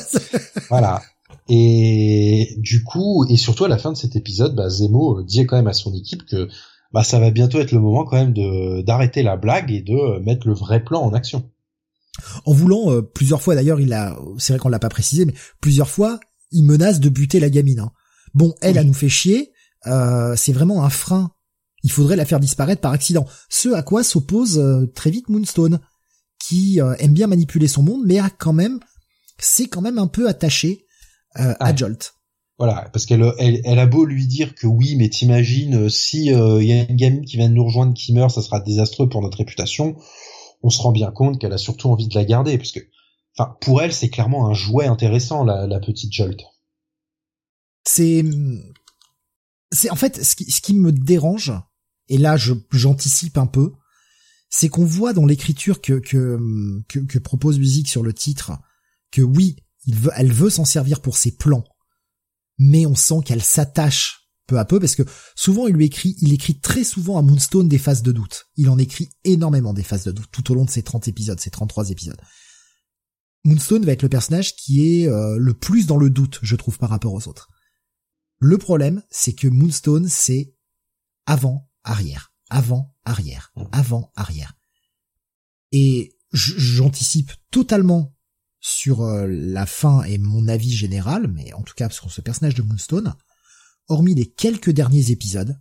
[0.68, 1.00] voilà.
[1.48, 5.56] Et du coup, et surtout à la fin de cet épisode, bah, Zemo dit quand
[5.56, 6.48] même à son équipe que
[6.92, 10.18] bah, ça va bientôt être le moment quand même de d'arrêter la blague et de
[10.20, 11.50] mettre le vrai plan en action.
[12.44, 15.34] En voulant euh, plusieurs fois d'ailleurs, il a, c'est vrai qu'on l'a pas précisé, mais
[15.60, 16.20] plusieurs fois,
[16.50, 17.80] il menace de buter la gamine.
[17.80, 17.92] Hein.
[18.34, 19.52] Bon, elle, a nous fait chier.
[19.86, 21.30] Euh, c'est vraiment un frein.
[21.82, 23.24] Il faudrait la faire disparaître par accident.
[23.48, 25.80] Ce à quoi s'oppose euh, très vite Moonstone,
[26.40, 28.78] qui aime bien manipuler son monde, mais a quand même,
[29.38, 30.86] c'est quand même un peu attaché
[31.38, 32.14] euh, à Jolt.
[32.58, 36.34] Voilà, parce qu'elle elle, a beau lui dire que oui, mais t'imagines euh, si il
[36.34, 39.08] euh, y a une gamine qui vient de nous rejoindre qui meurt, ça sera désastreux
[39.08, 39.96] pour notre réputation.
[40.64, 42.80] On se rend bien compte qu'elle a surtout envie de la garder, parce que,
[43.36, 46.42] enfin, pour elle, c'est clairement un jouet intéressant, la, petite Jolt.
[47.86, 48.24] C'est,
[49.70, 51.52] c'est en fait ce qui, ce qui me dérange,
[52.08, 53.72] et là, je j'anticipe un peu,
[54.50, 56.40] c'est qu'on voit dans l'écriture que, que,
[56.88, 58.52] que que propose musique sur le titre
[59.12, 59.56] que oui,
[60.16, 61.64] elle veut s'en servir pour ses plans,
[62.58, 65.02] mais on sent qu'elle s'attache peu à peu parce que
[65.36, 68.46] souvent il lui écrit, il écrit très souvent à Moonstone des phases de doute.
[68.56, 71.38] Il en écrit énormément des phases de doute tout au long de ces 30 épisodes,
[71.38, 72.20] ces 33 épisodes.
[73.44, 76.78] Moonstone va être le personnage qui est euh, le plus dans le doute, je trouve,
[76.78, 77.48] par rapport aux autres.
[78.40, 80.54] Le problème, c'est que Moonstone, c'est
[81.26, 84.54] avant, arrière, avant, arrière, avant, arrière.
[85.72, 88.14] Et j'anticipe totalement
[88.60, 92.54] sur euh, la fin et mon avis général, mais en tout cas sur ce personnage
[92.54, 93.14] de Moonstone,
[93.88, 95.58] hormis les quelques derniers épisodes,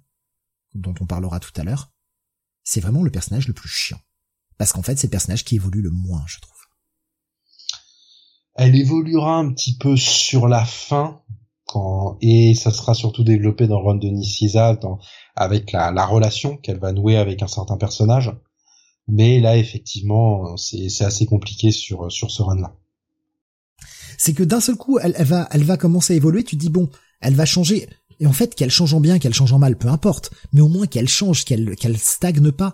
[0.74, 1.91] dont on parlera tout à l'heure,
[2.64, 3.99] c'est vraiment le personnage le plus chiant.
[4.57, 6.57] Parce qu'en fait, c'est le personnage qui évolue le moins, je trouve.
[8.56, 11.22] Elle évoluera un petit peu sur la fin,
[11.65, 14.99] quand et ça sera surtout développé dans le run de Nishisa, dans,
[15.36, 18.36] avec la, la relation qu'elle va nouer avec un certain personnage.
[19.07, 22.76] Mais là, effectivement, c'est assez compliqué sur sur ce run-là.
[24.17, 26.43] C'est que d'un seul coup, elle, elle, va elle va commencer à évoluer.
[26.43, 26.89] Tu dis bon,
[27.21, 27.87] elle va changer.
[28.19, 30.31] Et en fait, qu'elle change en bien, qu'elle change en mal, peu importe.
[30.53, 32.73] Mais au moins qu'elle change, qu'elle qu'elle stagne pas.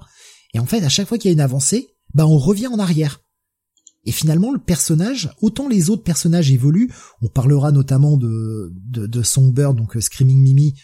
[0.53, 2.80] Et en fait, à chaque fois qu'il y a une avancée, bah on revient en
[2.80, 3.19] arrière.
[4.05, 9.23] Et finalement, le personnage, autant les autres personnages évoluent, on parlera notamment de, de, de
[9.23, 10.75] Songbird, donc euh, Screaming Mimi,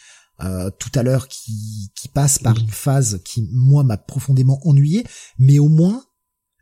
[0.41, 5.05] euh, tout à l'heure, qui, qui passe par une phase qui, moi, m'a profondément ennuyé,
[5.37, 6.01] mais au moins,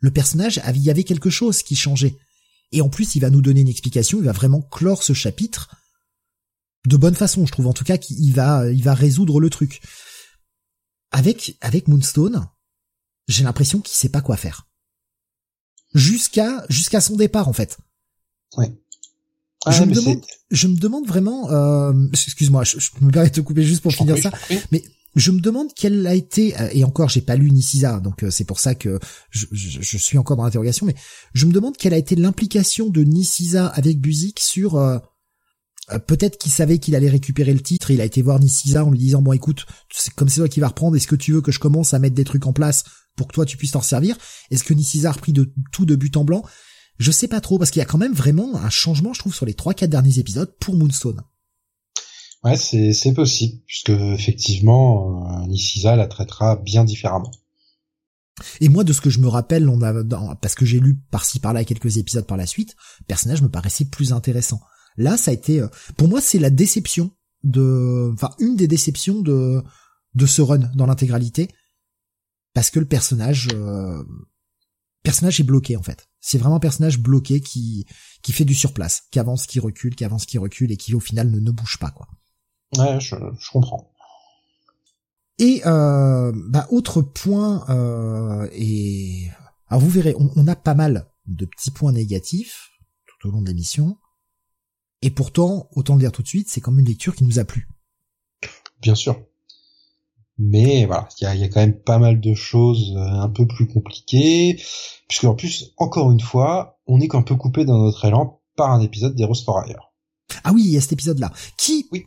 [0.00, 2.16] le personnage, il y avait quelque chose qui changeait.
[2.72, 5.70] Et en plus, il va nous donner une explication, il va vraiment clore ce chapitre
[6.86, 9.82] de bonne façon, je trouve en tout cas qu'il va, il va résoudre le truc.
[11.10, 12.46] Avec, avec Moonstone,
[13.26, 14.68] j'ai l'impression qu'il sait pas quoi faire
[15.94, 17.78] jusqu'à jusqu'à son départ en fait.
[18.56, 18.72] Ouais.
[19.66, 23.40] Ah, je, me demande, je me demande vraiment, euh, excuse-moi, je, me permets de te
[23.40, 24.30] couper juste pour finir ça,
[24.70, 24.82] mais
[25.14, 28.30] je me demande quelle a été, euh, et encore j'ai pas lu Nisisa, donc euh,
[28.30, 28.98] c'est pour ça que
[29.30, 30.94] je, suis encore dans l'interrogation, mais
[31.34, 34.98] je me demande quelle a été l'implication de Nisisa avec Buzik sur euh,
[36.06, 38.98] peut-être qu'il savait qu'il allait récupérer le titre, il a été voir Nisisa en lui
[38.98, 39.66] disant bon écoute,
[40.14, 42.14] comme c'est toi qui va reprendre, est-ce que tu veux que je commence à mettre
[42.14, 42.84] des trucs en place
[43.16, 44.16] pour que toi tu puisses t'en servir?
[44.50, 46.44] Est-ce que Nisisa a repris de tout de but en blanc?
[46.98, 49.34] Je sais pas trop parce qu'il y a quand même vraiment un changement, je trouve,
[49.34, 51.22] sur les trois quatre derniers épisodes pour Moonstone.
[52.44, 57.32] Ouais, c'est c'est possible puisque effectivement euh, Nisisa la traitera bien différemment.
[58.60, 61.40] Et moi, de ce que je me rappelle, on a, parce que j'ai lu par-ci
[61.40, 62.76] par-là quelques épisodes par la suite,
[63.08, 64.60] personnage me paraissait plus intéressant.
[64.96, 67.10] Là, ça a été, euh, pour moi, c'est la déception
[67.42, 69.62] de, enfin, une des déceptions de
[70.14, 71.48] de ce run dans l'intégralité,
[72.54, 74.02] parce que le personnage euh,
[75.02, 76.08] personnage est bloqué en fait.
[76.20, 77.86] C'est vraiment un personnage bloqué qui
[78.22, 81.00] qui fait du surplace, qui avance, qui recule, qui avance, qui recule et qui au
[81.00, 82.08] final ne, ne bouge pas quoi.
[82.76, 83.90] Ouais, je, je comprends.
[85.38, 89.28] Et euh, bah autre point euh, et
[89.68, 92.70] alors vous verrez, on, on, a pas mal de petits points négatifs
[93.06, 93.96] tout au long de l'émission.
[95.00, 97.44] Et pourtant, autant le dire tout de suite, c'est comme une lecture qui nous a
[97.44, 97.68] plu.
[98.82, 99.20] Bien sûr.
[100.38, 103.28] Mais voilà, il y a, y a, quand même pas mal de choses euh, un
[103.28, 104.60] peu plus compliquées,
[105.08, 108.70] puisque en plus, encore une fois, on est qu'un peu coupé dans notre élan par
[108.70, 109.92] un épisode d'Heroes for Hire.
[110.44, 112.06] Ah oui, il y a cet épisode-là, qui, oui,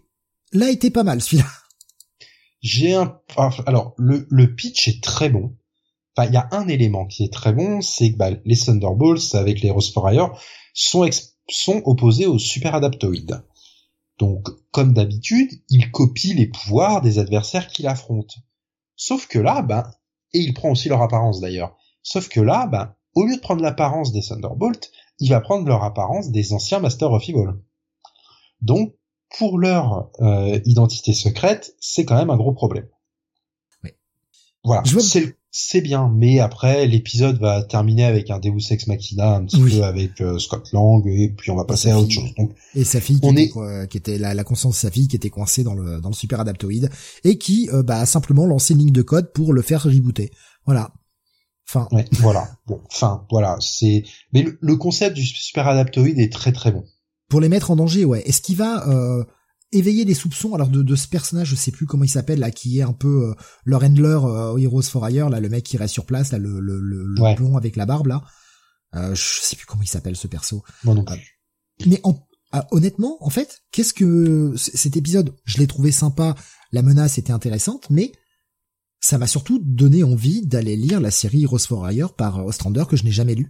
[0.51, 1.49] là était pas mal celui-là.
[2.61, 3.19] J'ai un,
[3.65, 5.55] alors le, le pitch est très bon.
[6.15, 9.33] Enfin, il y a un élément qui est très bon, c'est que bah, les Thunderbolts
[9.33, 10.31] avec les Hire
[10.73, 11.09] sont
[11.49, 13.43] sont opposés aux super adaptoïdes.
[14.19, 18.37] Donc, comme d'habitude, il copie les pouvoirs des adversaires qu'il affronte.
[18.95, 19.83] Sauf que là, ben,
[20.33, 21.75] et il prend aussi leur apparence d'ailleurs.
[22.03, 25.83] Sauf que là, ben, au lieu de prendre l'apparence des Thunderbolts, il va prendre leur
[25.83, 27.53] apparence des anciens Masters of Evil.
[28.61, 28.95] Donc,
[29.37, 32.87] pour leur euh, identité secrète, c'est quand même un gros problème.
[33.83, 33.91] Oui.
[34.63, 39.43] Voilà, c'est c'est bien, mais après l'épisode va terminer avec un Deus Ex Machina un
[39.43, 42.33] petit peu avec euh, Scott Lang et puis on va passer à autre chose.
[42.37, 43.87] Donc, et sa fille qui, était, est...
[43.89, 46.15] qui était la, la, conscience de sa fille qui était coincée dans le dans le
[46.15, 46.89] super adaptoïde
[47.25, 50.31] et qui euh, bah, a simplement lancé une ligne de code pour le faire rebooter.
[50.65, 50.93] Voilà.
[51.67, 51.87] Enfin.
[51.91, 52.47] Ouais, voilà.
[52.67, 53.57] Bon, enfin, voilà.
[53.59, 54.03] C'est
[54.33, 56.85] mais le, concept du super adaptoïde est très très bon.
[57.31, 58.21] Pour les mettre en danger, ouais.
[58.27, 59.23] Est-ce qu'il va euh,
[59.71, 62.51] éveiller les soupçons alors de, de ce personnage je sais plus comment il s'appelle là
[62.51, 63.33] qui est un peu euh,
[63.63, 66.59] leur handler euh, Heroes for Hire là le mec qui reste sur place là le
[66.59, 68.21] le, le, blond avec la barbe là.
[68.95, 70.61] Euh, je sais plus comment il s'appelle ce perso.
[70.85, 72.19] Euh, mais en,
[72.51, 76.35] ah, honnêtement en fait qu'est-ce que cet épisode je l'ai trouvé sympa
[76.73, 78.11] la menace était intéressante mais
[78.99, 82.97] ça m'a surtout donné envie d'aller lire la série Heroes for Hire par Ostrander que
[82.97, 83.49] je n'ai jamais lu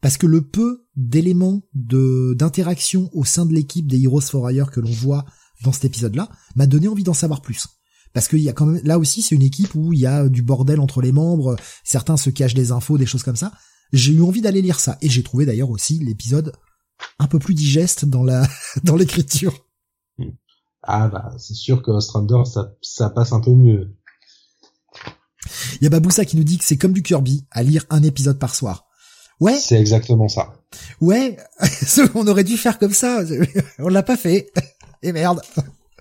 [0.00, 4.70] parce que le peu d'éléments de d'interaction au sein de l'équipe des Heroes for Hire
[4.70, 5.24] que l'on voit
[5.62, 7.66] dans cet épisode-là m'a donné envie d'en savoir plus.
[8.12, 10.28] Parce qu'il y a quand même, là aussi, c'est une équipe où il y a
[10.28, 13.52] du bordel entre les membres, certains se cachent des infos, des choses comme ça.
[13.92, 14.98] J'ai eu envie d'aller lire ça.
[15.00, 16.52] Et j'ai trouvé d'ailleurs aussi l'épisode
[17.18, 18.46] un peu plus digeste dans la,
[18.84, 19.66] dans l'écriture.
[20.82, 23.96] Ah bah c'est sûr que Ostrander ça, ça passe un peu mieux.
[25.80, 28.02] Il y a Baboussa qui nous dit que c'est comme du Kirby, à lire un
[28.02, 28.86] épisode par soir.
[29.42, 29.58] Ouais.
[29.58, 30.54] C'est exactement ça.
[31.00, 31.36] Ouais,
[32.14, 33.24] on aurait dû faire comme ça.
[33.80, 34.52] On l'a pas fait.
[35.02, 35.40] Et merde.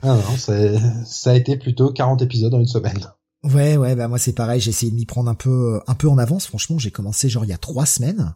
[0.04, 3.08] Ah non, ça a été plutôt 40 épisodes en une semaine.
[3.44, 6.08] Ouais, ouais, bah moi c'est pareil, j'ai essayé de m'y prendre un peu, un peu
[6.08, 6.46] en avance.
[6.46, 8.36] Franchement, j'ai commencé genre il y a trois semaines.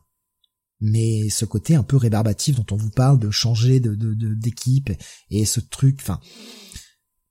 [0.81, 3.93] Mais ce côté un peu rébarbatif dont on vous parle de changer de,
[4.33, 4.91] d'équipe
[5.29, 6.19] et ce truc, enfin,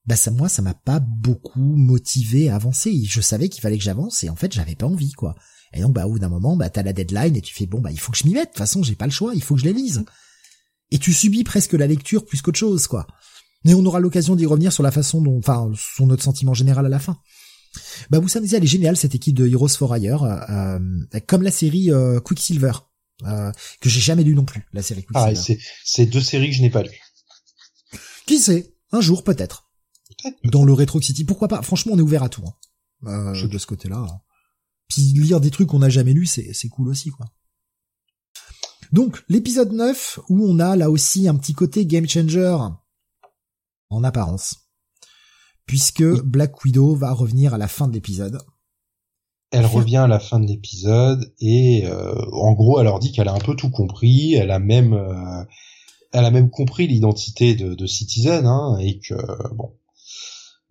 [0.06, 2.94] bah ça, moi, ça m'a pas beaucoup motivé à avancer.
[3.05, 5.34] Je savais qu'il fallait que j'avance et en fait, j'avais pas envie, quoi.
[5.74, 7.80] Et donc, bah, au bout d'un moment, bah, t'as la deadline et tu fais, bon,
[7.80, 8.44] bah, il faut que je m'y mette.
[8.44, 10.05] De toute façon, j'ai pas le choix, il faut que je les lise.
[10.90, 13.06] Et tu subis presque la lecture plus qu'autre chose, quoi.
[13.64, 16.86] Mais on aura l'occasion d'y revenir sur la façon dont, enfin, sur notre sentiment général
[16.86, 17.18] à la fin.
[18.10, 20.78] Bah, vous savez, elle est géniale, cette équipe de Heroes for Hire, euh,
[21.26, 22.72] comme la série euh, Quicksilver,
[23.26, 25.59] euh, que j'ai jamais lu non plus, la série Quicksilver.
[25.59, 27.01] Ah, c'est, deux séries que je n'ai pas lues.
[28.26, 28.74] Qui sait?
[28.92, 29.70] Un jour, peut-être.
[30.44, 31.62] Dans le Retro City, pourquoi pas?
[31.62, 32.44] Franchement, on est ouvert à tout.
[32.46, 32.55] Hein.
[33.06, 33.96] Euh, de ce côté-là.
[33.96, 34.20] Hein.
[34.89, 37.27] Puis lire des trucs qu'on n'a jamais lus, c'est, c'est cool aussi, quoi.
[38.93, 42.56] Donc, l'épisode 9, où on a là aussi un petit côté game changer,
[43.90, 44.65] en apparence
[45.66, 48.39] puisque Black Widow va revenir à la fin de l'épisode.
[49.51, 53.28] Elle revient à la fin de l'épisode et euh, en gros, elle leur dit qu'elle
[53.28, 54.35] a un peu tout compris.
[54.35, 55.44] Elle a même, euh,
[56.12, 59.15] elle a même compris l'identité de, de, Citizen hein, et que
[59.55, 59.73] bon.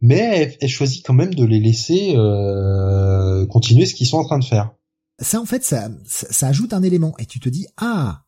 [0.04, 4.38] Mais elle, choisit quand même de les laisser euh, continuer ce qu'ils sont en train
[4.38, 4.72] de faire.
[5.20, 8.26] Ça, en fait, ça, ça, ajoute un élément et tu te dis ah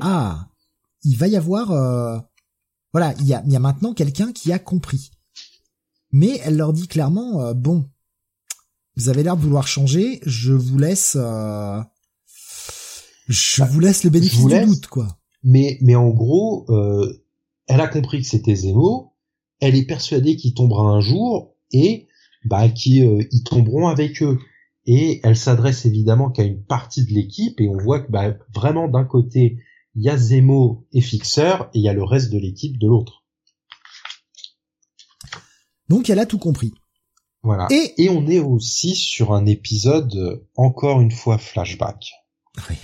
[0.00, 0.48] ah
[1.04, 1.68] il va y avoir
[2.92, 5.12] voilà il y a, il y a maintenant quelqu'un qui a compris
[6.14, 7.84] mais elle leur dit clairement euh, bon,
[8.96, 11.80] vous avez l'air de vouloir changer, je vous laisse euh,
[13.26, 15.18] je bah, vous laisse le bénéfice du doute quoi.
[15.42, 17.24] Mais mais en gros, euh,
[17.66, 19.12] elle a compris que c'était Zemo,
[19.64, 22.06] elle est persuadée qu'il tombera un jour et
[22.44, 24.38] bah qui ils tomberont avec eux.
[24.86, 28.86] Et elle s'adresse évidemment qu'à une partie de l'équipe et on voit que bah, vraiment
[28.86, 29.58] d'un côté
[29.94, 32.86] il y a Zemo et Fixer et il y a le reste de l'équipe de
[32.86, 33.24] l'autre.
[35.88, 36.74] Donc elle a tout compris.
[37.42, 37.68] Voilà.
[37.70, 42.12] Et, on est aussi sur un épisode, euh, encore une fois, flashback.
[42.70, 42.76] Oui.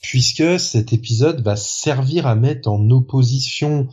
[0.00, 3.88] Puisque cet épisode va servir à mettre en opposition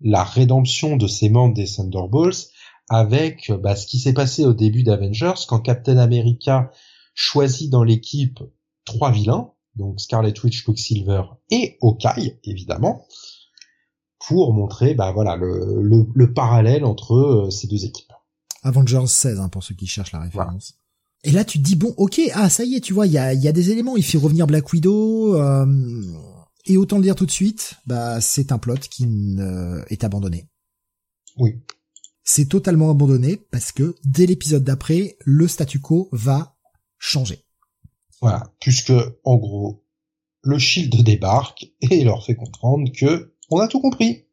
[0.00, 2.48] la rédemption de ces membres des Thunderbolts
[2.88, 6.70] avec bah, ce qui s'est passé au début d'Avengers quand Captain America
[7.14, 8.40] choisit dans l'équipe
[8.84, 13.06] trois vilains, donc Scarlet Witch, Quicksilver et Hawkeye, évidemment,
[14.26, 18.12] pour montrer bah voilà le, le, le parallèle entre euh, ces deux équipes.
[18.62, 20.74] Avengers 16 hein, pour ceux qui cherchent la référence.
[21.22, 23.18] Et là tu te dis bon ok ah ça y est tu vois il y
[23.18, 25.66] a, y a des éléments il fait revenir Black Widow euh,
[26.66, 29.06] et autant le dire tout de suite bah c'est un plot qui
[29.88, 30.48] est abandonné.
[31.38, 31.60] Oui.
[32.22, 36.56] C'est totalement abandonné parce que dès l'épisode d'après le statu quo va
[36.98, 37.44] changer.
[38.20, 38.92] Voilà puisque
[39.24, 39.84] en gros
[40.42, 44.24] le Shield débarque et leur fait comprendre que on a tout compris.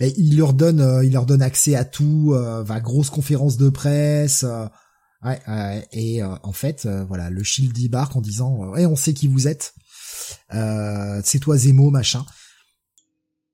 [0.00, 3.56] Et il leur donne, euh, il leur donne accès à tout, euh, va grosse conférence
[3.56, 4.44] de presse.
[4.44, 4.66] Euh,
[5.22, 9.46] ouais, et en fait, voilà, le Shield débarque en disant, ouais, on sait qui vous
[9.46, 9.74] êtes.
[10.50, 12.24] C'est toi Zemo, machin.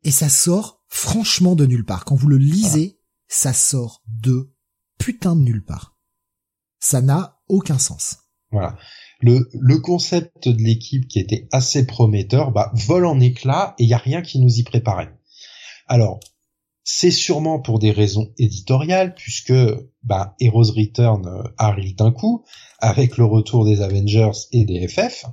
[0.05, 2.05] Et ça sort franchement de nulle part.
[2.05, 4.53] Quand vous le lisez, ça sort de
[4.99, 5.97] putain de nulle part.
[6.81, 8.19] Ça n'a aucun sens.
[8.51, 8.77] Voilà
[9.21, 13.89] le, le concept de l'équipe qui était assez prometteur bah, vole en éclats et il
[13.89, 15.13] y a rien qui nous y préparait.
[15.87, 16.21] Alors,
[16.85, 19.53] c'est sûrement pour des raisons éditoriales puisque
[20.03, 22.45] bah, Heroes Return euh, arrive d'un coup
[22.79, 25.27] avec le retour des Avengers et des FF.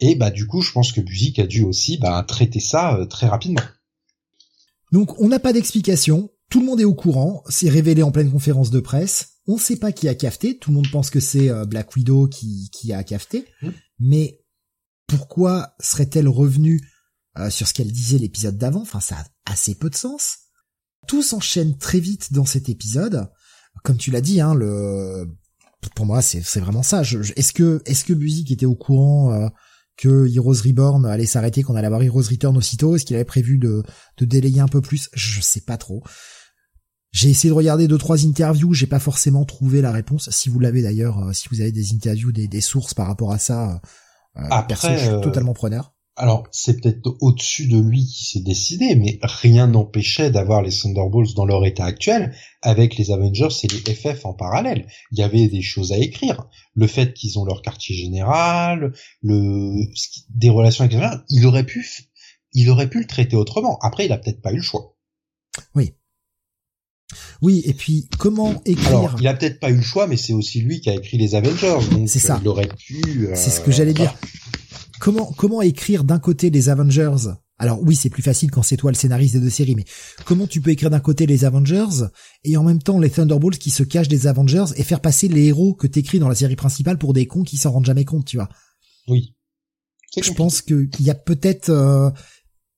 [0.00, 3.06] Et bah du coup, je pense que Buzik a dû aussi bah, traiter ça euh,
[3.06, 3.62] très rapidement.
[4.92, 8.30] Donc on n'a pas d'explication, tout le monde est au courant, c'est révélé en pleine
[8.30, 9.40] conférence de presse.
[9.46, 11.94] On ne sait pas qui a cafeté, tout le monde pense que c'est euh, Black
[11.96, 13.68] Widow qui, qui a cafeté, mmh.
[14.00, 14.40] mais
[15.06, 16.80] pourquoi serait-elle revenue
[17.38, 18.82] euh, sur ce qu'elle disait l'épisode d'avant?
[18.82, 20.38] Enfin, ça a assez peu de sens.
[21.06, 23.28] Tout s'enchaîne très vite dans cet épisode.
[23.82, 25.26] Comme tu l'as dit, hein, le
[25.94, 27.02] pour moi c'est c'est vraiment ça.
[27.02, 29.48] est-ce que est-ce que Buzik était au courant euh,
[29.96, 33.58] que Heroes Reborn allait s'arrêter, qu'on allait avoir Heroes Return aussitôt Est-ce qu'il avait prévu
[33.58, 33.82] de
[34.18, 35.08] de délayer un peu plus?
[35.12, 36.02] Je sais pas trop.
[37.14, 40.30] J'ai essayé de regarder deux trois interviews, j'ai pas forcément trouvé la réponse.
[40.30, 43.30] Si vous l'avez d'ailleurs, euh, si vous avez des interviews, des, des sources par rapport
[43.30, 43.80] à ça,
[44.36, 45.93] euh, perso, je suis euh, totalement preneur.
[46.16, 51.34] Alors c'est peut-être au-dessus de lui qui s'est décidé, mais rien n'empêchait d'avoir les Thunderbolts
[51.34, 52.32] dans leur état actuel
[52.62, 54.86] avec les Avengers et les FF en parallèle.
[55.10, 56.46] Il y avait des choses à écrire.
[56.76, 58.92] Le fait qu'ils ont leur quartier général,
[59.22, 59.72] le
[60.30, 61.84] des relations avec les il aurait pu,
[62.52, 63.78] il aurait pu le traiter autrement.
[63.82, 64.96] Après, il a peut-être pas eu le choix.
[65.74, 65.94] Oui,
[67.42, 70.32] Oui, et puis comment écrire Alors, il a peut-être pas eu le choix, mais c'est
[70.32, 72.38] aussi lui qui a écrit les Avengers, donc C'est ça.
[72.40, 73.02] il aurait pu.
[73.28, 74.14] euh, C'est ce que j'allais dire.
[75.04, 77.34] Comment comment écrire d'un côté les Avengers?
[77.58, 79.84] Alors oui, c'est plus facile quand c'est toi le scénariste des deux séries, mais
[80.24, 82.06] comment tu peux écrire d'un côté les Avengers
[82.42, 85.48] et en même temps les Thunderbolts qui se cachent des Avengers et faire passer les
[85.48, 88.24] héros que t'écris dans la série principale pour des cons qui s'en rendent jamais compte,
[88.24, 88.48] tu vois?
[89.06, 89.36] Oui.
[90.16, 92.08] Je pense que il y a peut-être euh,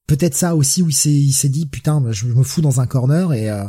[0.08, 2.88] peut-être ça aussi où il s'est il s'est dit putain je me fous dans un
[2.88, 3.66] corner et euh,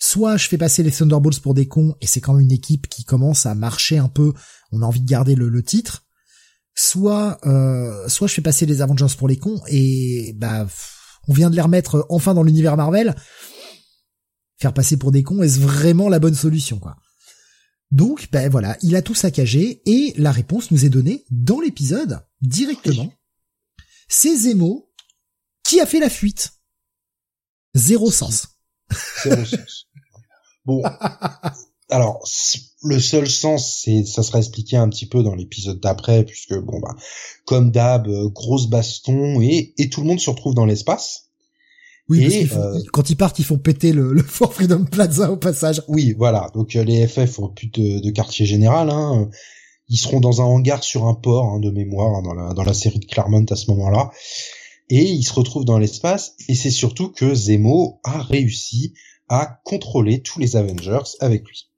[0.00, 2.88] soit je fais passer les Thunderbolts pour des cons et c'est quand même une équipe
[2.88, 4.32] qui commence à marcher un peu,
[4.72, 6.08] on a envie de garder le, le titre,
[6.74, 10.66] soit euh, soit je fais passer les Avengers pour les cons et bah
[11.28, 13.14] on vient de les remettre enfin dans l'univers Marvel.
[14.58, 16.96] Faire passer pour des cons est-ce vraiment la bonne solution quoi?
[17.90, 22.20] Donc ben voilà, il a tout saccagé et la réponse nous est donnée dans l'épisode
[22.40, 23.12] directement.
[24.08, 24.90] C'est Zemo
[25.62, 26.52] qui a fait la fuite.
[27.74, 28.48] Zéro sens.
[29.24, 29.88] Zéro sens.
[30.64, 30.82] Bon.
[31.92, 32.22] Alors,
[32.82, 36.80] le seul sens, c'est, ça sera expliqué un petit peu dans l'épisode d'après, puisque bon
[36.80, 36.96] bah,
[37.44, 41.28] comme d'hab, euh, grosse baston et et tout le monde se retrouve dans l'espace.
[42.08, 44.84] Oui, parce Et, font- euh, quand ils partent, ils font péter le, le Fort Freedom
[44.84, 45.82] Plaza au passage.
[45.86, 46.50] Oui, voilà.
[46.54, 48.90] Donc euh, les FF ont plus de, de quartier général.
[48.90, 49.28] Hein.
[49.88, 52.64] Ils seront dans un hangar sur un port hein, de mémoire hein, dans la dans
[52.64, 54.10] la série de Claremont à ce moment-là.
[54.88, 56.34] Et ils se retrouvent dans l'espace.
[56.48, 58.94] Et c'est surtout que Zemo a réussi
[59.28, 61.68] à contrôler tous les Avengers avec lui.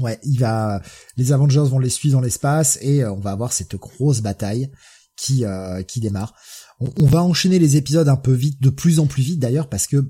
[0.00, 0.82] Ouais, il va,
[1.16, 4.70] les Avengers vont les suivre dans l'espace et euh, on va avoir cette grosse bataille
[5.16, 6.34] qui euh, qui démarre.
[6.80, 9.68] On, on va enchaîner les épisodes un peu vite, de plus en plus vite d'ailleurs,
[9.68, 10.08] parce que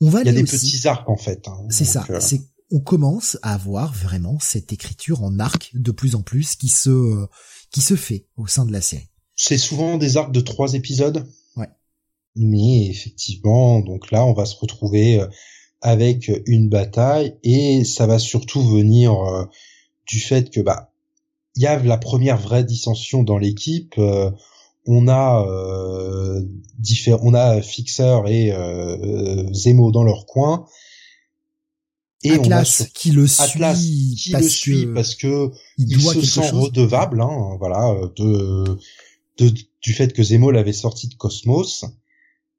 [0.00, 0.56] on va Il y a des aussi.
[0.72, 1.46] petits arcs en fait.
[1.46, 1.66] hein.
[1.70, 2.04] C'est ça.
[2.10, 2.40] euh, C'est
[2.72, 6.90] on commence à avoir vraiment cette écriture en arc de plus en plus qui se
[6.90, 7.26] euh,
[7.70, 9.08] qui se fait au sein de la série.
[9.36, 11.28] c'est souvent des arcs de trois épisodes?
[11.56, 11.68] Ouais.
[12.34, 15.28] Mais effectivement, donc là, on va se retrouver euh,
[15.84, 19.44] avec une bataille et ça va surtout venir euh,
[20.06, 20.90] du fait que bah
[21.54, 23.94] il y a la première vraie dissension dans l'équipe.
[23.98, 24.30] euh,
[24.86, 26.42] on a euh,
[27.22, 30.66] on a Fixer et euh, Zemo dans leur coin.
[32.22, 35.52] Et on a Atlas qui le Atlas suit qui parce le suit que parce que
[35.78, 36.64] il il doit se sent chose.
[36.64, 38.78] redevable, hein, voilà, euh, de,
[39.38, 41.84] de du fait que Zemo l'avait sorti de Cosmos.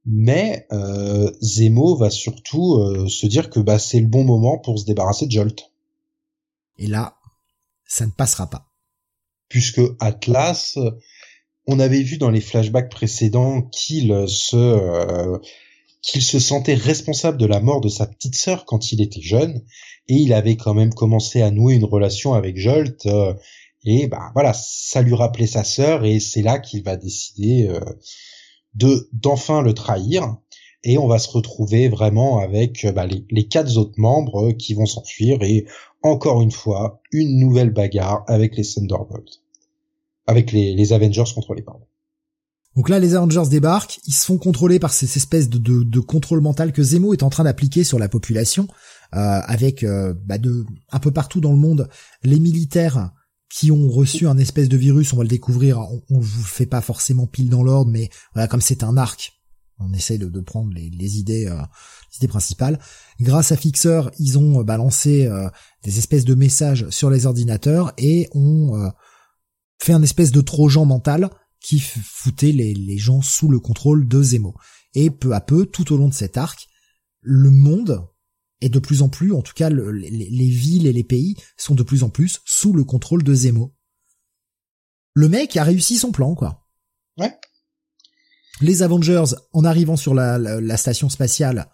[0.05, 4.77] Mais euh, Zemo va surtout euh, se dire que bah c'est le bon moment pour
[4.77, 5.71] se débarrasser de Jolt,
[6.77, 7.15] Et là,
[7.87, 8.67] ça ne passera pas.
[9.49, 10.77] puisque Atlas,
[11.67, 15.39] on avait vu dans les flashbacks précédents qu'il se euh,
[16.01, 19.63] qu'il se sentait responsable de la mort de sa petite sœur quand il était jeune,
[20.07, 23.07] et il avait quand même commencé à nouer une relation avec Jolt.
[23.07, 23.33] euh,
[23.87, 27.79] et bah voilà, ça lui rappelait sa sœur, et c'est là qu'il va décider euh,
[28.75, 30.37] de d'enfin le trahir.
[30.83, 34.53] Et on va se retrouver vraiment avec euh, bah, les, les quatre autres membres euh,
[34.53, 35.65] qui vont s'enfuir et
[36.03, 39.41] encore une fois une nouvelle bagarre avec les Thunderbolts,
[40.27, 41.85] avec les, les Avengers contre les pardon.
[42.75, 45.99] Donc là, les Avengers débarquent, ils se font contrôler par ces espèces de, de, de
[46.01, 48.67] contrôle mental que Zemo est en train d'appliquer sur la population,
[49.13, 51.89] euh, avec euh, bah, de un peu partout dans le monde
[52.23, 53.11] les militaires
[53.49, 55.13] qui ont reçu un espèce de virus.
[55.13, 55.79] On va le découvrir.
[55.79, 59.35] On, on vous fait pas forcément pile dans l'ordre, mais voilà, comme c'est un arc,
[59.79, 62.79] on essaie de, prendre les, idées, euh, les idées principales.
[63.19, 65.49] Grâce à Fixer, ils ont euh, balancé euh,
[65.83, 68.91] des espèces de messages sur les ordinateurs et ont
[69.79, 74.23] fait un espèce de trojan mental qui foutait les, les gens sous le contrôle de
[74.23, 74.55] Zemo.
[74.93, 76.67] Et peu à peu, tout au long de cet arc,
[77.21, 78.07] le monde
[78.61, 81.35] est de plus en plus, en tout cas le- les, les villes et les pays
[81.57, 83.75] sont de plus en plus sous le contrôle de Zemo.
[85.13, 86.67] Le mec a réussi son plan, quoi.
[87.17, 87.33] Ouais.
[88.61, 91.69] Les Avengers, en arrivant sur la, la- la station spatiale,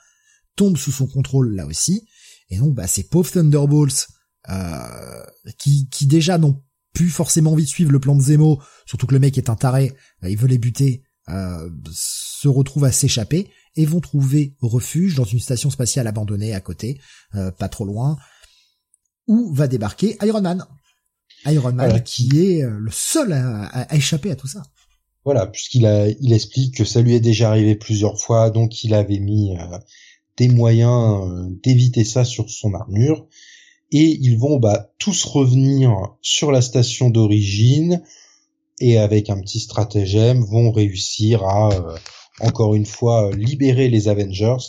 [0.55, 2.07] tombent sous son contrôle là aussi.
[2.49, 4.07] Et donc, bah, ces pauvres Thunderbolts,
[4.49, 5.23] euh,
[5.57, 6.61] qui, qui déjà n'ont
[6.93, 9.55] plus forcément envie de suivre le plan de Zemo, surtout que le mec est un
[9.55, 15.15] taré, euh, il veut les buter, euh, se retrouvent à s'échapper et vont trouver refuge
[15.15, 16.99] dans une station spatiale abandonnée à côté,
[17.35, 18.17] euh, pas trop loin,
[19.27, 20.65] où va débarquer Iron Man.
[21.45, 21.99] Iron Man Voilà.
[21.99, 24.63] qui est euh, le seul à, à- à échapper à tout ça.
[25.23, 28.93] Voilà, puisqu'il a, il explique que ça lui est déjà arrivé plusieurs fois, donc il
[28.93, 29.77] avait mis euh,
[30.37, 33.27] des moyens euh, d'éviter ça sur son armure.
[33.91, 35.91] Et ils vont bah, tous revenir
[36.21, 38.01] sur la station d'origine
[38.79, 41.97] et avec un petit stratagème vont réussir à euh,
[42.41, 44.63] encore une fois euh, libérer les Avengers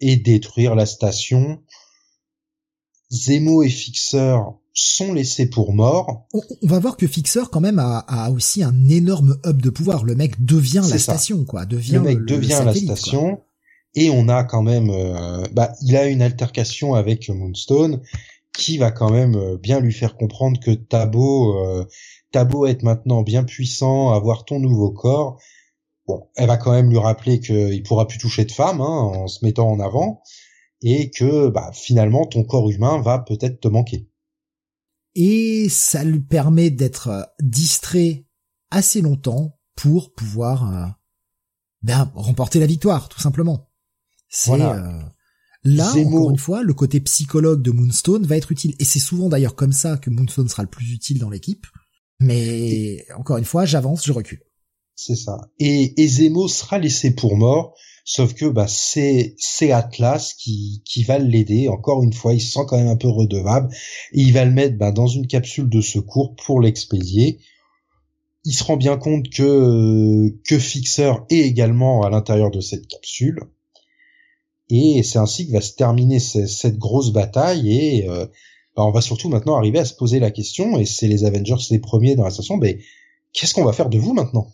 [0.00, 1.62] et détruire la station.
[3.12, 4.36] Zemo et Fixer
[4.72, 6.26] sont laissés pour morts.
[6.34, 9.70] On, on va voir que Fixer quand même a, a aussi un énorme hub de
[9.70, 10.04] pouvoir.
[10.04, 11.12] Le mec devient la ça.
[11.14, 11.66] station, quoi.
[11.66, 12.74] Devient le mec le devient la quoi.
[12.74, 13.40] station
[13.94, 14.90] Et on a quand même,
[15.52, 18.02] bah, il a une altercation avec Moonstone
[18.52, 21.54] qui va quand même bien lui faire comprendre que Tabo,
[22.32, 25.40] t'as beau être maintenant bien puissant, avoir ton nouveau corps,
[26.06, 29.26] bon, elle va quand même lui rappeler qu'il pourra plus toucher de femme hein, en
[29.26, 30.22] se mettant en avant,
[30.82, 34.08] et que bah, finalement ton corps humain va peut-être te manquer.
[35.14, 38.26] Et ça lui permet d'être euh, distrait
[38.70, 40.86] assez longtemps pour pouvoir euh,
[41.82, 43.70] ben, remporter la victoire, tout simplement.
[44.28, 45.00] C'est euh,
[45.64, 49.28] là encore une fois le côté psychologue de Moonstone va être utile, et c'est souvent
[49.28, 51.66] d'ailleurs comme ça que Moonstone sera le plus utile dans l'équipe
[52.20, 54.40] mais encore une fois, j'avance, je recule.
[54.96, 55.38] C'est ça.
[55.58, 57.74] Et, et Zemo sera laissé pour mort,
[58.04, 59.36] sauf que bah c'est
[59.70, 61.68] Atlas qui va l'aider.
[61.68, 63.68] Encore une fois, il se sent quand même un peu redevable
[64.12, 67.38] et il va le mettre bah, dans une capsule de secours pour l'expédier.
[68.44, 73.40] Il se rend bien compte que que Fixer est également à l'intérieur de cette capsule.
[74.70, 78.26] Et c'est ainsi que va se terminer cette grosse bataille et euh,
[78.76, 81.54] bah, on va surtout maintenant arriver à se poser la question, et c'est les Avengers
[81.70, 82.80] les premiers dans la station, mais
[83.32, 84.48] qu'est-ce qu'on va faire de vous maintenant?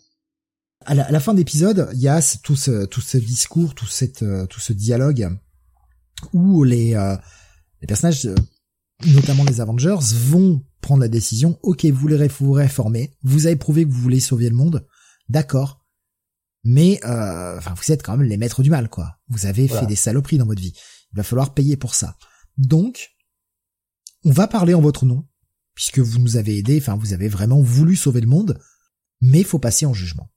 [0.85, 4.45] À la, fin d'épisode, il y a tout ce, tout ce discours, tout, cette, euh,
[4.47, 5.37] tout ce dialogue
[6.31, 7.15] où les, euh,
[7.81, 8.35] les personnages, euh,
[9.07, 13.85] notamment les Avengers, vont prendre la décision, ok, vous voulez vous réformer, vous avez prouvé
[13.85, 14.85] que vous voulez sauver le monde,
[15.29, 15.85] d'accord,
[16.63, 19.17] mais enfin vous êtes quand même les maîtres du mal, quoi.
[19.27, 20.73] Vous avez fait des saloperies dans votre vie.
[21.11, 22.17] Il va falloir payer pour ça.
[22.57, 23.11] Donc,
[24.23, 25.25] on va parler en votre nom,
[25.73, 28.59] puisque vous nous avez aidé, enfin vous avez vraiment voulu sauver le monde,
[29.21, 30.32] mais il faut passer en jugement.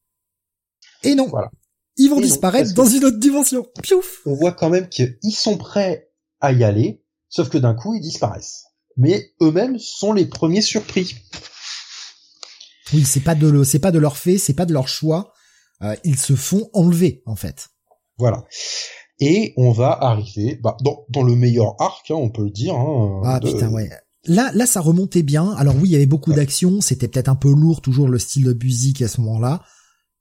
[1.06, 1.50] Et non, voilà.
[1.96, 3.66] ils vont disparaître dans une autre dimension.
[3.82, 6.10] Piouf On voit quand même qu'ils sont prêts
[6.40, 8.64] à y aller, sauf que d'un coup ils disparaissent.
[8.96, 11.16] Mais eux-mêmes sont les premiers surpris.
[12.92, 15.32] Oui, c'est pas de c'est pas de leur fait, c'est pas de leur choix.
[15.82, 17.68] Euh, ils se font enlever en fait.
[18.18, 18.44] Voilà.
[19.18, 22.74] Et on va arriver bah, dans, dans le meilleur arc, hein, on peut le dire.
[22.74, 23.90] Hein, ah putain ouais.
[24.28, 25.52] Là, là, ça remontait bien.
[25.52, 26.80] Alors oui, il y avait beaucoup d'action.
[26.80, 29.62] C'était peut-être un peu lourd, toujours le style de musique à ce moment-là.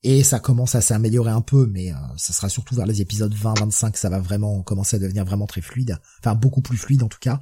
[0.07, 3.33] Et ça commence à s'améliorer un peu, mais euh, ça sera surtout vers les épisodes
[3.33, 5.97] 20-25 ça va vraiment commencer à devenir vraiment très fluide.
[6.19, 7.39] Enfin, beaucoup plus fluide en tout cas.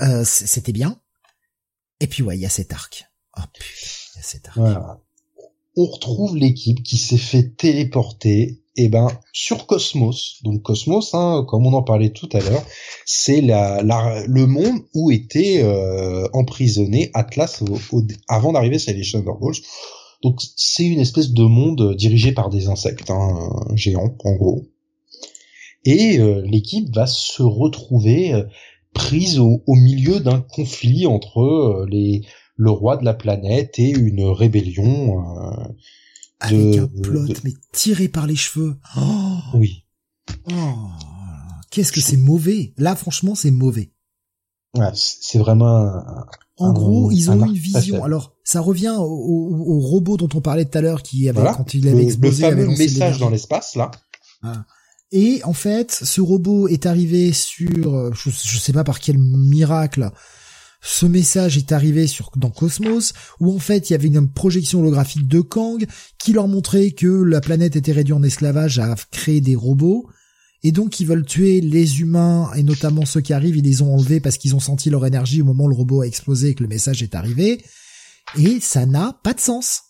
[0.00, 1.00] Euh, C'était bien.
[2.00, 3.04] Et puis ouais, il y a cet arc.
[3.38, 4.56] Oh putain, il y a cet arc.
[4.56, 5.00] Voilà.
[5.76, 11.66] On retrouve l'équipe qui s'est fait téléporter eh ben sur Cosmos, donc Cosmos, hein, comme
[11.66, 12.66] on en parlait tout à l'heure,
[13.06, 13.80] c'est la,
[14.26, 17.62] le monde où était euh, emprisonné Atlas
[18.26, 19.62] avant d'arriver sur les Thunderbolts.
[20.22, 24.66] Donc c'est une espèce de monde dirigé par des insectes hein, géants en gros.
[25.84, 28.44] Et euh, l'équipe va se retrouver euh,
[28.94, 32.22] prise au, au milieu d'un conflit entre les
[32.56, 35.18] le roi de la planète et une rébellion
[36.38, 38.76] avec un plot mais tiré par les cheveux.
[38.96, 39.84] Oh oui.
[40.50, 40.88] Oh,
[41.72, 42.74] Qu'est-ce que c'est mauvais.
[42.76, 43.91] Là, franchement, c'est mauvais.
[44.74, 46.02] Ouais, c'est vraiment.
[46.58, 48.02] en gros, ils ont une vision.
[48.04, 51.74] Alors, ça revient au, au, robot dont on parlait tout à l'heure, qui avait quand
[51.74, 53.90] il avait explosé, le fameux message dans l'espace là.
[54.42, 54.64] Ah.
[55.12, 59.18] Et en fait, ce robot est arrivé sur, euh, je, je sais pas par quel
[59.18, 60.10] miracle,
[60.82, 64.80] ce message est arrivé sur dans Cosmos où en fait il y avait une projection
[64.80, 65.86] holographique de Kang
[66.18, 70.08] qui leur montrait que la planète était réduite en esclavage à créer des robots
[70.62, 73.94] et donc ils veulent tuer les humains et notamment ceux qui arrivent ils les ont
[73.94, 76.54] enlevés parce qu'ils ont senti leur énergie au moment où le robot a explosé et
[76.54, 77.64] que le message est arrivé
[78.38, 79.82] et ça n'a pas de sens.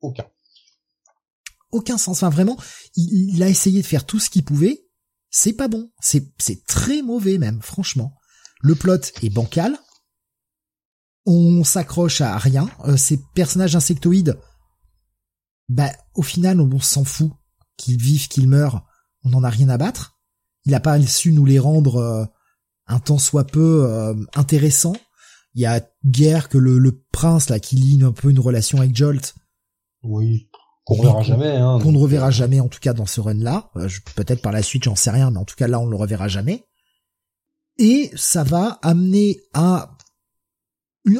[0.00, 0.24] Aucun.
[1.70, 2.18] Aucun sens.
[2.18, 2.56] Enfin vraiment,
[2.96, 4.86] il, il a essayé de faire tout ce qu'il pouvait.
[5.30, 5.90] C'est pas bon.
[6.00, 8.14] C'est c'est très mauvais même, franchement.
[8.60, 9.78] Le plot est bancal
[11.26, 12.68] on s'accroche à rien.
[12.84, 14.38] Euh, ces personnages insectoïdes,
[15.68, 17.30] bah au final on, s'en fout.
[17.76, 18.84] Qu'ils vivent, qu'ils meurent,
[19.24, 20.18] on n'en a rien à battre.
[20.64, 22.24] Il a pas su nous les rendre euh,
[22.86, 24.96] un temps soit peu euh, intéressants.
[25.54, 28.96] Il y a guère que le, prince là qui lie un peu une relation avec
[28.96, 29.34] Jolt.
[30.02, 30.48] Oui,
[30.84, 31.56] qu'on reverra jamais.
[31.56, 33.70] Hein, qu'on ne reverra jamais en tout cas dans ce run là.
[34.14, 36.28] Peut-être par la suite, j'en sais rien, mais en tout cas là on le reverra
[36.28, 36.64] jamais.
[37.78, 39.96] Et ça va amener à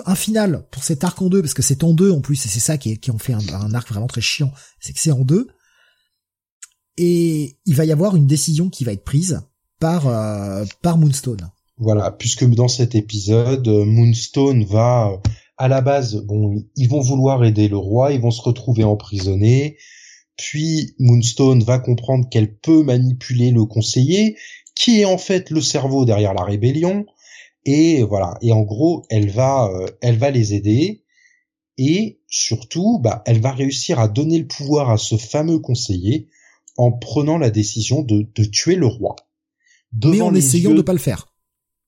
[0.06, 2.48] un final pour cet arc en deux, parce que c'est en deux en plus, et
[2.48, 5.24] c'est ça qui, qui en fait un, arc vraiment très chiant, c'est que c'est en
[5.24, 5.48] deux.
[6.98, 9.40] Et il va y avoir une décision qui va être prise
[9.80, 11.50] par euh, par Moonstone.
[11.78, 15.20] Voilà, puisque dans cet épisode, Moonstone va
[15.56, 19.78] à la base, bon, ils vont vouloir aider le roi, ils vont se retrouver emprisonnés.
[20.36, 24.36] Puis Moonstone va comprendre qu'elle peut manipuler le conseiller,
[24.74, 27.06] qui est en fait le cerveau derrière la rébellion
[27.64, 31.04] et voilà et en gros elle va euh, elle va les aider
[31.78, 36.28] et surtout bah elle va réussir à donner le pouvoir à ce fameux conseiller
[36.76, 39.16] en prenant la décision de, de tuer le roi.
[40.04, 41.32] Mais en essayant de pas le faire.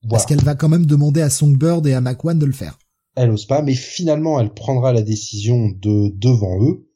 [0.08, 2.78] Parce qu'elle va quand même demander à Songbird et à McWan de le faire.
[3.16, 6.90] Elle ose pas, mais finalement elle prendra la décision de devant eux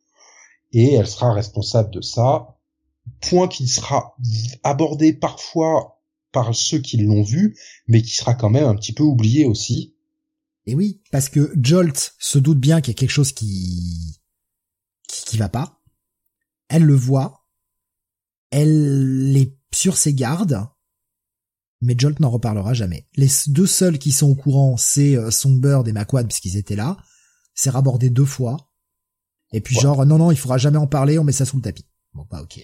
[0.73, 2.59] et elle sera responsable de ça.
[3.21, 4.17] Point qui sera
[4.63, 6.03] abordé parfois
[6.33, 7.57] par ceux qui l'ont vu,
[7.87, 9.95] mais qui sera quand même un petit peu oublié aussi.
[10.67, 14.21] Et oui, parce que Jolt se doute bien qu'il y a quelque chose qui,
[15.09, 15.81] qui, qui va pas.
[16.69, 17.38] Elle le voit.
[18.51, 20.69] Elle est sur ses gardes
[21.81, 23.07] mais Jolt n'en reparlera jamais.
[23.17, 26.97] Les deux seuls qui sont au courant, c'est euh, Songbird et McQuad, puisqu'ils étaient là.
[27.55, 28.71] C'est rabordé deux fois.
[29.53, 31.63] Et puis genre, non, non, il faudra jamais en parler, on met ça sous le
[31.63, 31.87] tapis.
[32.15, 32.61] Bon, bah ok.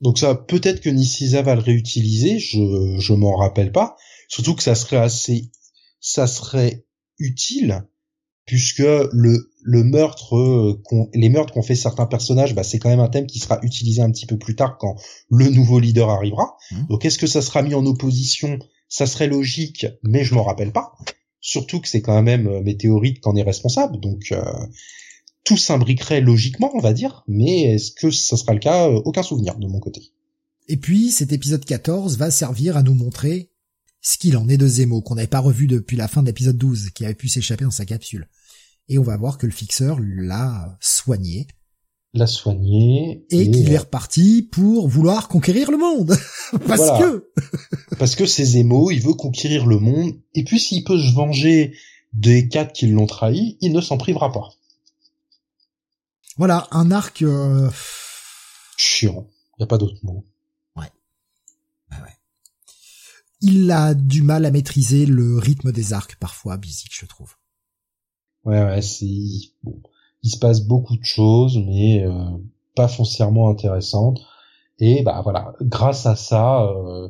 [0.00, 3.96] Donc ça, peut-être que Nisiza va le réutiliser, je, je m'en rappelle pas.
[4.28, 5.50] Surtout que ça serait assez,
[6.00, 6.86] ça serait
[7.18, 7.86] utile
[8.46, 10.82] puisque le le meurtre, euh,
[11.14, 14.02] les meurtres qu'ont fait certains personnages, bah, c'est quand même un thème qui sera utilisé
[14.02, 14.96] un petit peu plus tard quand
[15.30, 16.56] le nouveau leader arrivera.
[16.70, 16.86] Mmh.
[16.88, 18.58] Donc est-ce que ça sera mis en opposition?
[18.88, 20.92] Ça serait logique, mais je m'en rappelle pas.
[21.40, 24.42] Surtout que c'est quand même euh, Météorite qu'en est responsable, donc euh,
[25.44, 27.22] tout s'imbriquerait logiquement, on va dire.
[27.28, 28.88] Mais est-ce que ça sera le cas?
[28.88, 30.12] Aucun souvenir de mon côté.
[30.68, 33.51] Et puis cet épisode 14 va servir à nous montrer
[34.02, 36.58] ce qu'il en est de Zemo, qu'on n'avait pas revu depuis la fin de l'épisode
[36.58, 38.28] 12, qui avait pu s'échapper dans sa capsule.
[38.88, 41.46] Et on va voir que le fixeur l'a soigné.
[42.12, 43.24] L'a soigné.
[43.30, 46.16] Et, qu'il est reparti pour vouloir conquérir le monde.
[46.66, 47.30] parce que.
[47.98, 50.12] parce que c'est Zemo, il veut conquérir le monde.
[50.34, 51.72] Et puis s'il peut se venger
[52.12, 54.50] des quatre qui l'ont trahi, il ne s'en privera pas.
[56.36, 57.22] Voilà, un arc...
[57.22, 57.70] Euh...
[58.76, 59.28] Chiant.
[59.58, 60.24] Y a pas d'autre mot
[63.42, 67.34] il a du mal à maîtriser le rythme des arcs parfois, Bizik, je trouve.
[68.44, 69.06] Ouais, ouais, c'est
[69.62, 69.80] bon.
[70.22, 72.24] Il se passe beaucoup de choses, mais euh,
[72.76, 74.20] pas foncièrement intéressantes.
[74.78, 77.08] Et bah voilà, grâce à ça, euh,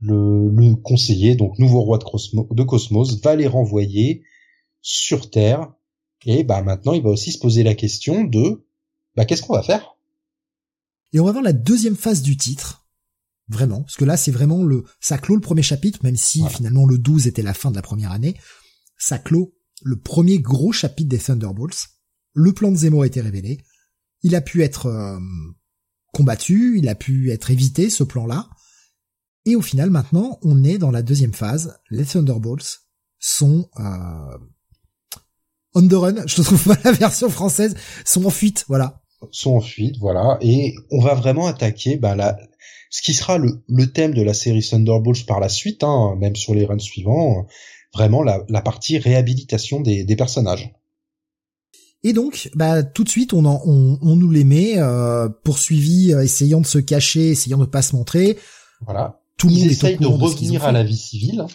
[0.00, 4.24] le, le, conseiller, donc nouveau roi de, Cosmos, de Cosmos, va les renvoyer
[4.80, 5.72] sur Terre.
[6.24, 8.66] Et bah maintenant, il va aussi se poser la question de
[9.16, 9.96] bah qu'est-ce qu'on va faire?
[11.12, 12.83] Et on va voir la deuxième phase du titre,
[13.48, 13.82] Vraiment.
[13.82, 16.98] Parce que là, c'est vraiment le, ça clôt le premier chapitre, même si finalement le
[16.98, 18.38] 12 était la fin de la première année.
[18.96, 21.88] Ça clôt le premier gros chapitre des Thunderbolts.
[22.32, 23.60] Le plan de Zemo a été révélé.
[24.22, 25.18] Il a pu être euh,
[26.12, 28.48] combattu, il a pu être évité, ce plan-là.
[29.44, 31.78] Et au final, maintenant, on est dans la deuxième phase.
[31.90, 32.80] Les Thunderbolts
[33.18, 34.38] sont euh,
[35.74, 36.26] on the run.
[36.26, 37.76] Je trouve pas la version française.
[38.04, 39.02] Sont en fuite, voilà.
[39.32, 40.38] Sont en fuite, voilà.
[40.40, 42.38] Et on va vraiment attaquer bah, la,
[42.90, 46.36] ce qui sera le, le thème de la série Thunderbolts par la suite, hein, même
[46.36, 47.46] sur les runs suivants,
[47.92, 50.72] vraiment la, la partie réhabilitation des, des, personnages.
[52.02, 56.12] Et donc, bah tout de suite, on, en, on, on nous les met euh, poursuivis,
[56.12, 58.38] euh, essayant de se cacher, essayant de pas se montrer.
[58.84, 59.20] Voilà.
[59.38, 61.46] Tout le monde essaye de revenir à la vie civile.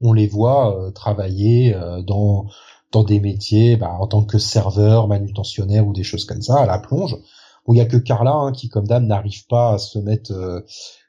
[0.00, 2.46] On les voit euh, travailler euh, dans
[2.94, 6.66] dans des métiers, bah, en tant que serveur, manutentionnaire ou des choses comme ça, à
[6.66, 7.16] la plonge.
[7.66, 10.32] Bon, il y a que Carla hein, qui, comme dame, n'arrive pas à se mettre
[10.32, 10.60] euh,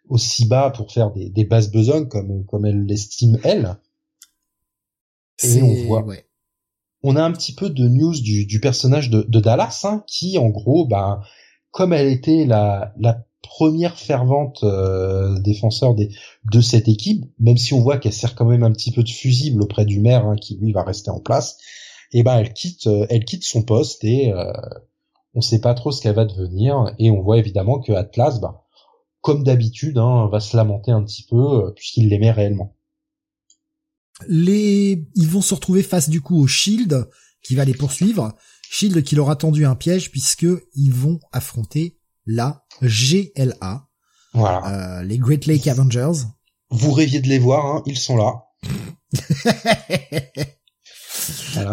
[0.07, 3.77] aussi bas pour faire des, des basses besognes comme comme elle l'estime elle.
[5.44, 6.06] Et on voit.
[7.03, 10.38] On a un petit peu de news du, du personnage de, de Dallas, hein, qui
[10.38, 11.22] en gros, bah,
[11.72, 16.10] comme elle était la, la première fervente euh, défenseur des,
[16.52, 19.10] de cette équipe, même si on voit qu'elle sert quand même un petit peu de
[19.10, 21.57] fusible auprès du maire, hein, qui lui va rester en place,
[22.11, 24.32] et ben elle quitte, euh, elle quitte son poste et
[25.35, 28.65] on sait pas trop ce qu'elle va devenir et on voit évidemment que Atlas, bah,
[29.21, 32.75] comme d'habitude, hein, va se lamenter un petit peu euh, puisqu'il l'aimait réellement.
[34.27, 37.09] Les, ils vont se retrouver face du coup au Shield
[37.43, 38.33] qui va les poursuivre.
[38.71, 43.87] Shield qui leur a tendu un piège puisque ils vont affronter la GLA.
[44.33, 44.99] Voilà.
[44.99, 46.23] Euh, les Great Lake Avengers.
[46.69, 48.45] Vous rêviez de les voir, hein, ils sont là.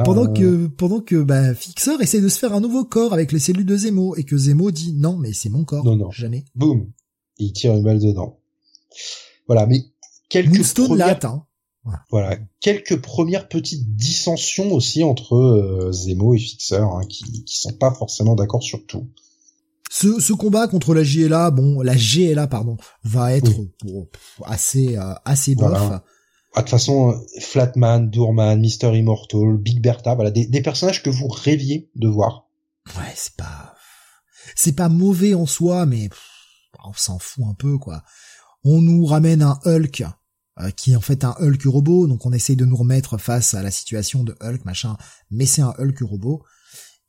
[0.04, 3.38] Pendant que pendant que bah, Fixer essaie de se faire un nouveau corps avec les
[3.38, 5.84] cellules de Zemo et que Zemo dit non mais c'est mon corps.
[5.84, 6.44] Non non jamais.
[6.54, 6.90] Boum.
[7.38, 8.38] il tire une balle dedans.
[9.46, 9.84] Voilà mais
[10.28, 11.06] quelques Moonstone premières...
[11.06, 11.46] l'a atteint.
[12.10, 12.38] Voilà.
[12.60, 17.92] quelques premières petites dissensions aussi entre euh, Zemo et Fixer hein, qui qui sont pas
[17.92, 19.08] forcément d'accord sur tout.
[19.90, 23.50] Ce, ce combat contre la GLA, bon, la GLA pardon, va être
[24.44, 25.72] assez euh, assez bof.
[25.74, 26.02] Ah,
[26.60, 31.90] de toute façon, Flatman, Doorman, Mister Immortal, Big Bertha, voilà, des, personnages que vous rêviez
[31.94, 32.46] de voir.
[32.98, 33.74] Ouais, c'est pas,
[34.54, 36.10] c'est pas mauvais en soi, mais
[36.84, 38.02] on s'en fout un peu, quoi.
[38.64, 40.04] On nous ramène un Hulk,
[40.60, 43.54] euh, qui est en fait un Hulk robot, donc on essaye de nous remettre face
[43.54, 44.96] à la situation de Hulk, machin,
[45.30, 46.42] mais c'est un Hulk robot.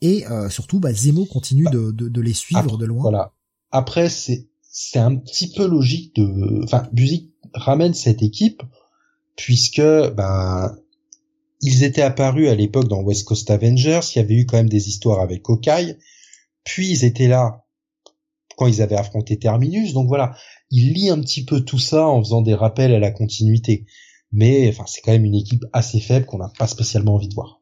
[0.02, 3.02] Et euh, surtout, bah, Zemo continue bah, de, de, les suivre de loin.
[3.03, 3.34] Voilà.
[3.72, 8.64] après c'est c'est un petit peu logique de, enfin, Buzik ramène cette équipe
[9.35, 10.76] puisque ben
[11.61, 14.69] ils étaient apparus à l'époque dans West Coast Avengers, il y avait eu quand même
[14.69, 15.97] des histoires avec Hawkeye,
[16.64, 17.64] puis ils étaient là
[18.57, 20.35] quand ils avaient affronté Terminus, donc voilà,
[20.69, 23.85] il lit un petit peu tout ça en faisant des rappels à la continuité.
[24.31, 27.34] Mais enfin, c'est quand même une équipe assez faible qu'on n'a pas spécialement envie de
[27.34, 27.61] voir.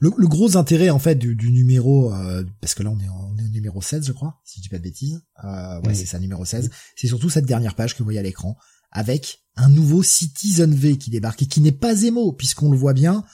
[0.00, 3.44] Le, gros intérêt en fait du, numéro, euh, parce que là on est, on est,
[3.44, 6.18] au numéro 16 je crois, si je dis pas de bêtises, euh, ouais c'est ça
[6.18, 8.56] numéro 16, c'est surtout cette dernière page que vous voyez à l'écran,
[8.94, 12.94] avec un nouveau Citizen V qui débarque et qui n'est pas Zemo, puisqu'on le voit
[12.94, 13.24] bien,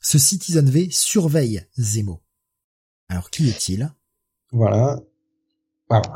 [0.00, 2.22] ce Citizen V surveille Zemo.
[3.08, 3.92] Alors qui est-il?
[4.50, 5.00] Voilà.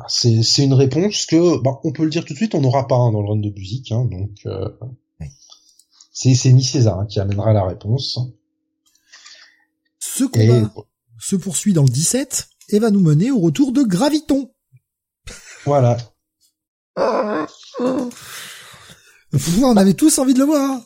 [0.08, 2.96] c'est une réponse que, bah, on peut le dire tout de suite, on n'aura pas
[2.96, 4.68] dans le run de musique, hein, donc euh,
[6.12, 8.18] c'est c'est Ni César hein, qui amènera la réponse.
[9.98, 10.72] Ce combat
[11.18, 14.50] se poursuit dans le 17 et va nous mener au retour de Graviton.
[15.66, 15.98] Voilà.
[19.62, 20.80] On avait tous envie de le voir.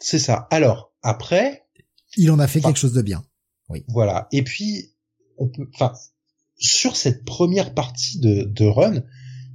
[0.00, 0.46] C'est ça.
[0.50, 1.64] Alors, après...
[2.16, 3.24] Il en a fait quelque chose de bien.
[3.68, 3.84] Oui.
[3.88, 4.28] Voilà.
[4.32, 4.92] Et puis,
[5.36, 5.92] on peut, enfin,
[6.58, 9.02] sur cette première partie de, de run,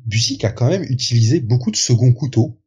[0.06, 2.60] Busiek a quand même utilisé beaucoup de second couteau.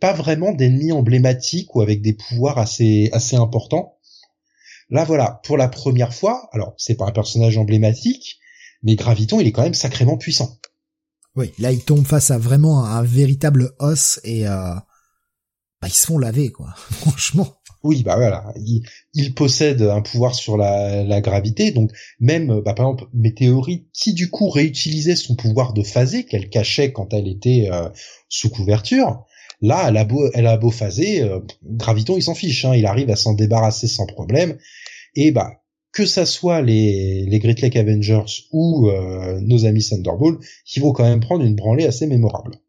[0.00, 3.98] Pas vraiment d'ennemis emblématiques ou avec des pouvoirs assez, assez importants.
[4.90, 8.38] Là, voilà, pour la première fois, alors c'est pas un personnage emblématique,
[8.82, 10.58] mais Graviton, il est quand même sacrément puissant.
[11.34, 14.74] Oui, là, il tombe face à vraiment un, véritable os et euh,
[15.82, 16.20] bah, ils se font
[16.54, 16.74] quoi.
[16.92, 17.48] Franchement.
[17.82, 18.54] Oui, bah voilà,
[19.12, 21.90] il, possède un pouvoir sur la, gravité, donc
[22.20, 26.92] même, bah, par exemple, Météorite, qui du coup réutilisait son pouvoir de phaser qu'elle cachait
[26.92, 27.88] quand elle était euh,
[28.28, 29.24] sous couverture,
[29.60, 33.16] là, elle a beau, elle phaser, euh, Graviton, il s'en fiche, hein, il arrive à
[33.16, 34.56] s'en débarrasser sans problème,
[35.16, 40.40] et bah que ça soit les, les Great Lake Avengers ou euh, nos amis Thunderbolt,
[40.64, 42.61] qui vont quand même prendre une branlée assez mémorable.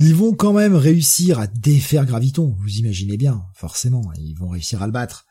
[0.00, 4.82] Ils vont quand même réussir à défaire Graviton, vous imaginez bien, forcément, ils vont réussir
[4.82, 5.26] à le battre.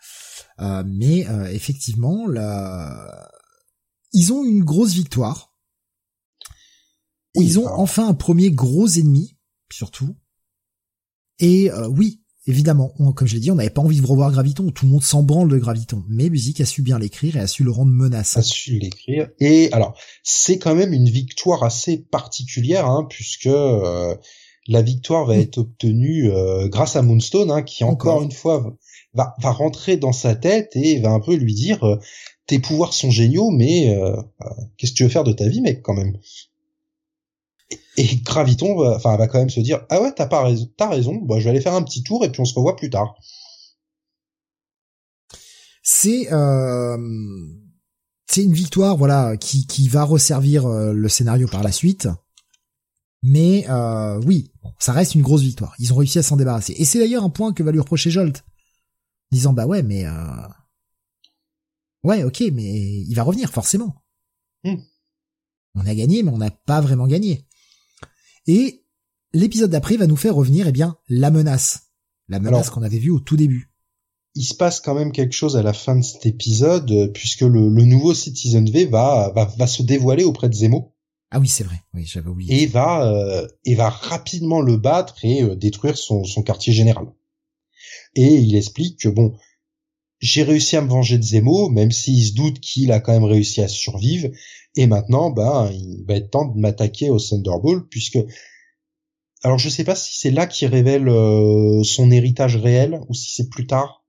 [0.59, 3.29] Euh, mais euh, effectivement, là,
[4.13, 5.53] ils ont une grosse victoire.
[7.35, 9.37] ils ont enfin un premier gros ennemi,
[9.71, 10.15] surtout.
[11.39, 14.85] Et oui, évidemment, comme je l'ai dit, on n'avait pas envie de revoir Graviton, tout
[14.85, 17.63] le monde s'en branle de Graviton, mais Musique a su bien l'écrire et a su
[17.63, 18.39] le rendre menaçant.
[18.39, 24.15] A su l'écrire, et alors, c'est quand même une victoire assez particulière, hein, puisque euh,
[24.67, 25.41] la victoire va mm.
[25.41, 28.75] être obtenue euh, grâce à Moonstone, hein, qui encore, une fois
[29.13, 31.99] va, va rentrer dans sa tête et va un peu lui dire euh,
[32.47, 33.95] tes pouvoirs sont géniaux, mais
[34.77, 36.17] qu'est-ce que tu veux faire de ta vie, mec, quand même?
[37.95, 40.89] Et Graviton va, enfin, va quand même se dire, ah ouais, t'as pas raison, t'as
[40.89, 42.89] raison, bah, je vais aller faire un petit tour et puis on se revoit plus
[42.89, 43.15] tard.
[45.83, 46.97] C'est, euh,
[48.25, 52.07] c'est une victoire, voilà, qui, qui va resservir euh, le scénario par la suite.
[53.21, 55.75] Mais euh, oui, ça reste une grosse victoire.
[55.79, 56.73] Ils ont réussi à s'en débarrasser.
[56.77, 58.43] Et c'est d'ailleurs un point que va lui reprocher Jolt,
[59.31, 60.47] disant bah ouais, mais euh...
[62.03, 63.95] ouais, ok, mais il va revenir forcément.
[64.63, 64.77] Hmm.
[65.75, 67.45] On a gagné, mais on n'a pas vraiment gagné.
[68.47, 68.85] Et
[69.33, 71.91] l'épisode d'après va nous faire revenir, eh bien, la menace.
[72.29, 73.71] La menace qu'on avait vue au tout début.
[74.35, 77.41] Il se passe quand même quelque chose à la fin de cet épisode, euh, puisque
[77.41, 80.92] le, nouveau Citizen V va, va, va se dévoiler auprès de Zemo.
[81.33, 81.81] Ah oui, c'est vrai.
[81.95, 82.61] Oui, j'avais oublié.
[82.61, 87.07] Et va, euh, et va rapidement le battre et euh, détruire son, son quartier général.
[88.13, 89.35] Et il explique que bon,
[90.19, 93.23] j'ai réussi à me venger de Zemo, même s'il se doute qu'il a quand même
[93.23, 94.29] réussi à survivre,
[94.75, 98.19] et maintenant, ben, il va être temps de m'attaquer au Thunderbolt, puisque
[99.43, 103.33] alors je sais pas si c'est là qu'il révèle euh, son héritage réel ou si
[103.33, 104.03] c'est plus tard.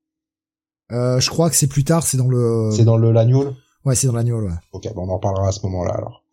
[0.92, 2.70] Euh, je crois que c'est plus tard, c'est dans le.
[2.76, 3.54] C'est dans le l'annual.
[3.86, 4.54] Ouais, c'est dans l'annual, ouais.
[4.72, 6.23] Ok, bon, on en parlera à ce moment-là alors.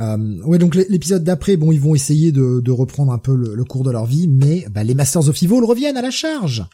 [0.00, 3.64] Euh, ouais, donc l'épisode d'après, bon, ils vont essayer de, de reprendre un peu le,
[3.64, 6.64] cours de leur vie, mais bah, les Masters of Evil reviennent à la charge.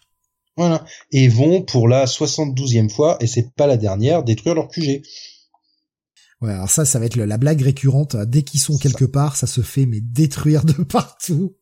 [0.57, 5.03] Voilà, et vont pour la 72e fois, et c'est pas la dernière, détruire leur QG.
[6.41, 8.17] Ouais, alors ça, ça va être la blague récurrente.
[8.17, 11.57] Dès qu'ils sont quelque part, ça se fait mais détruire de partout.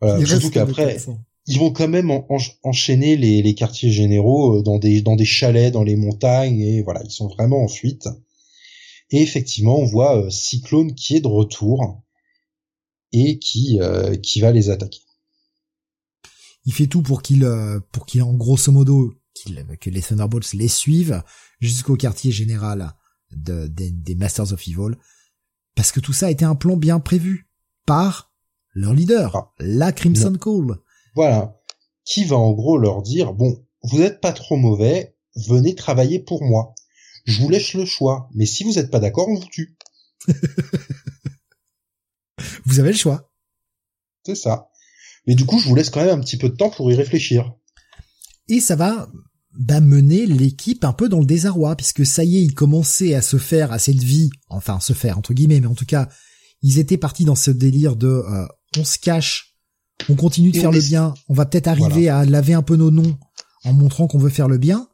[0.00, 0.96] Voilà, surtout qu'après,
[1.46, 2.10] ils vont quand même
[2.62, 6.82] enchaîner les, les, quartiers généraux euh, dans des dans des chalets, dans les montagnes et
[6.82, 8.08] voilà, ils sont vraiment en fuite.
[9.12, 12.02] Et effectivement, on voit euh, Cyclone qui est de retour
[13.12, 15.00] et qui euh, qui va les attaquer.
[16.64, 17.48] Il fait tout pour qu'il
[17.92, 19.14] pour qu'il en grosso modo
[19.80, 21.22] que les Thunderbolts les suivent
[21.60, 22.92] jusqu'au quartier général
[23.32, 24.96] des Masters of Evil,
[25.74, 27.48] parce que tout ça a été un plan bien prévu
[27.86, 28.32] par
[28.74, 29.52] leur leader, ah.
[29.58, 30.78] la Crimson Call.
[31.14, 31.60] Voilà,
[32.04, 36.42] qui va en gros leur dire bon, vous êtes pas trop mauvais, venez travailler pour
[36.42, 36.74] moi.
[37.24, 39.76] Je vous laisse le choix, mais si vous êtes pas d'accord, on vous tue.
[42.64, 43.30] Vous avez le choix.
[44.24, 44.68] C'est ça.
[45.26, 46.94] Mais du coup, je vous laisse quand même un petit peu de temps pour y
[46.94, 47.52] réfléchir.
[48.48, 49.08] Et ça va
[49.58, 53.22] bah, mener l'équipe un peu dans le désarroi, puisque ça y est, ils commençaient à
[53.22, 56.08] se faire à cette vie, enfin se faire entre guillemets, mais en tout cas,
[56.62, 58.46] ils étaient partis dans ce délire de euh,
[58.78, 59.56] on se cache,
[60.08, 62.90] on continue de faire le bien, on va peut-être arriver à laver un peu nos
[62.90, 63.18] noms
[63.64, 64.88] en montrant qu'on veut faire le bien.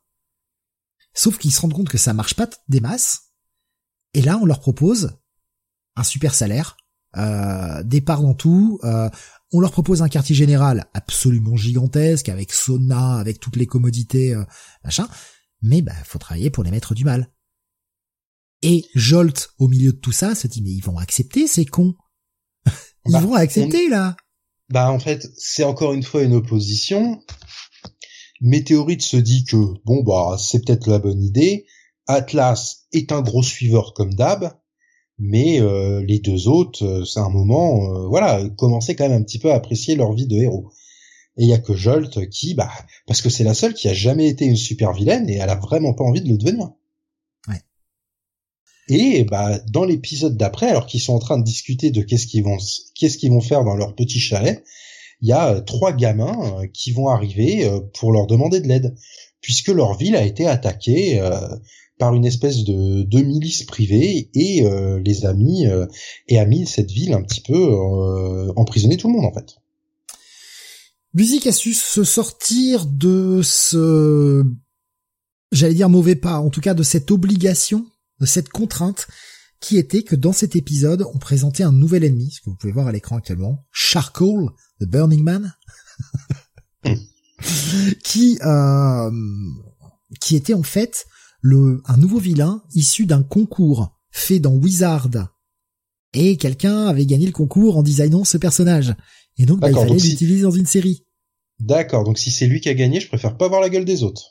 [1.19, 3.32] Sauf qu'ils se rendent compte que ça marche pas des masses.
[4.15, 5.19] Et là, on leur propose
[5.97, 6.77] un super salaire,
[7.16, 9.11] euh, des parts dans tout, euh,
[9.51, 14.45] on leur propose un quartier général absolument gigantesque, avec sauna, avec toutes les commodités, euh,
[14.85, 15.09] machin.
[15.61, 17.32] Mais bah, faut travailler pour les mettre du mal.
[18.62, 21.97] Et Jolt, au milieu de tout ça, se dit mais ils vont accepter ces cons.
[23.07, 24.16] ils bah, vont accepter là.
[24.69, 27.20] Bah en fait, c'est encore une fois une opposition.
[28.40, 31.66] Météorite se dit que bon bah c'est peut-être la bonne idée.
[32.06, 34.59] Atlas est un gros suiveur comme d'hab
[35.19, 39.24] mais euh, les deux autres, euh, c'est un moment, euh, voilà, commençaient quand même un
[39.24, 40.70] petit peu à apprécier leur vie de héros.
[41.36, 42.70] Et il y a que Jolt qui, bah,
[43.06, 45.56] parce que c'est la seule qui a jamais été une super vilaine et elle a
[45.56, 46.70] vraiment pas envie de le devenir.
[47.48, 47.60] Ouais.
[48.89, 52.44] Et bah, dans l'épisode d'après, alors qu'ils sont en train de discuter de qu'est-ce qu'ils
[52.44, 52.56] vont,
[52.94, 54.65] qu'est-ce qu'ils vont faire dans leur petit chalet,
[55.20, 57.69] il y a trois gamins qui vont arriver
[57.99, 58.95] pour leur demander de l'aide,
[59.40, 61.20] puisque leur ville a été attaquée
[61.99, 65.86] par une espèce de, milice privée et euh, les amis euh,
[66.28, 68.53] et amis de cette ville un petit peu euh,
[68.97, 69.57] tout le monde en fait.
[71.15, 74.45] Buzik a su se sortir de ce,
[75.53, 77.86] j'allais dire mauvais pas, en tout cas de cette obligation,
[78.20, 79.09] de cette contrainte
[79.60, 82.72] qui était que dans cet épisode, on présentait un nouvel ennemi, ce que vous pouvez
[82.72, 85.55] voir à l'écran actuellement, Charcoal, the Burning Man,
[88.05, 89.10] qui euh,
[90.20, 91.06] qui était en fait
[91.40, 95.10] le, un nouveau vilain issu d'un concours fait dans Wizard.
[96.14, 98.94] Et quelqu'un avait gagné le concours en designant ce personnage.
[99.36, 101.05] Et donc, bah, il fallait l'utiliser dans une série.
[101.60, 104.02] D'accord, donc si c'est lui qui a gagné, je préfère pas voir la gueule des
[104.02, 104.30] autres.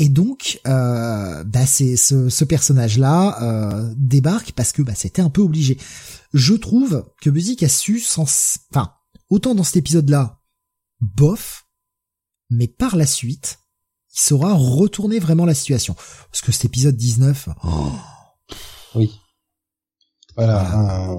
[0.00, 5.28] Et donc, euh, bah c'est ce, ce personnage-là euh, débarque parce que bah, c'était un
[5.28, 5.76] peu obligé.
[6.32, 8.22] Je trouve que Buzik a su, sans...
[8.70, 8.94] enfin,
[9.28, 10.40] autant dans cet épisode-là,
[11.02, 11.66] bof,
[12.48, 13.58] mais par la suite,
[14.14, 15.94] il saura retourner vraiment la situation.
[16.30, 17.50] Parce que cet épisode 19...
[18.94, 19.12] Oui.
[20.34, 21.14] Voilà.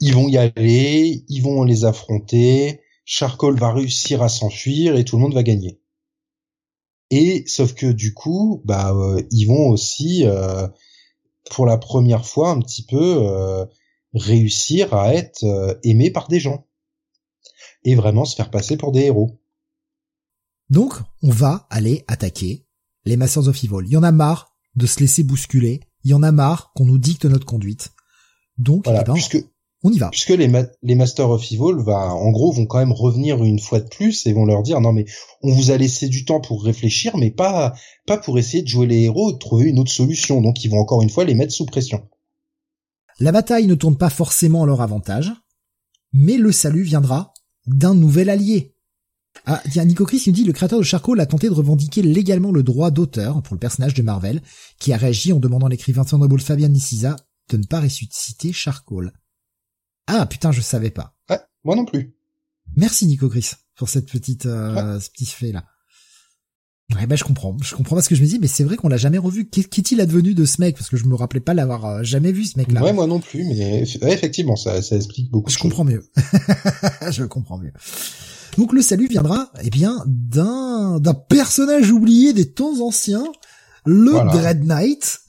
[0.00, 5.16] ils vont y aller, ils vont les affronter, Charcoal va réussir à s'enfuir et tout
[5.16, 5.81] le monde va gagner.
[7.14, 10.66] Et sauf que du coup, bah euh, ils vont aussi euh,
[11.50, 13.66] pour la première fois un petit peu euh,
[14.14, 16.66] réussir à être aimés par des gens
[17.84, 19.38] et vraiment se faire passer pour des héros.
[20.70, 22.64] Donc, on va aller attaquer
[23.04, 23.84] les Masters of Evil.
[23.84, 25.80] Il y en a marre de se laisser bousculer.
[26.04, 27.92] Il y en a marre qu'on nous dicte notre conduite.
[28.56, 29.36] Donc, eh ben, puisque,
[29.82, 30.10] on y va.
[30.10, 30.50] Puisque les,
[30.82, 34.26] les Masters of Evil, va, en gros, vont quand même revenir une fois de plus
[34.26, 35.06] et vont leur dire non mais
[35.42, 37.74] on vous a laissé du temps pour réfléchir, mais pas
[38.06, 40.40] pas pour essayer de jouer les héros, de trouver une autre solution.
[40.40, 42.08] Donc, ils vont encore une fois les mettre sous pression.
[43.20, 45.32] La bataille ne tourne pas forcément à leur avantage,
[46.12, 47.32] mais le salut viendra
[47.66, 48.74] d'un nouvel allié.
[49.46, 52.52] Ah, tiens, Nico Chris nous dit le créateur de Charcoal a tenté de revendiquer légalement
[52.52, 54.42] le droit d'auteur pour le personnage de Marvel,
[54.78, 57.16] qui a réagi en demandant à l'écrivain Thunderbolt Fabian Niciza
[57.50, 59.12] de ne pas ressusciter Charcoal.
[60.14, 61.14] Ah putain, je savais pas.
[61.30, 62.14] Ouais, moi non plus.
[62.76, 65.64] Merci Nico Chris pour cette petite euh, ce petit fait là.
[66.94, 68.88] Ouais, ben je comprends, je comprends parce que je me dis mais c'est vrai qu'on
[68.88, 69.48] l'a jamais revu.
[69.48, 70.76] Qu'est-il advenu de ce mec?
[70.76, 72.82] Parce que je me rappelais pas l'avoir euh, jamais vu ce mec là.
[72.82, 75.50] Ouais, moi non plus, mais effectivement ça ça explique beaucoup.
[75.50, 76.04] Je comprends mieux.
[77.10, 77.72] je comprends mieux.
[78.58, 83.24] Donc le salut viendra, eh bien, d'un d'un personnage oublié des temps anciens,
[83.86, 85.20] le Dread Knight.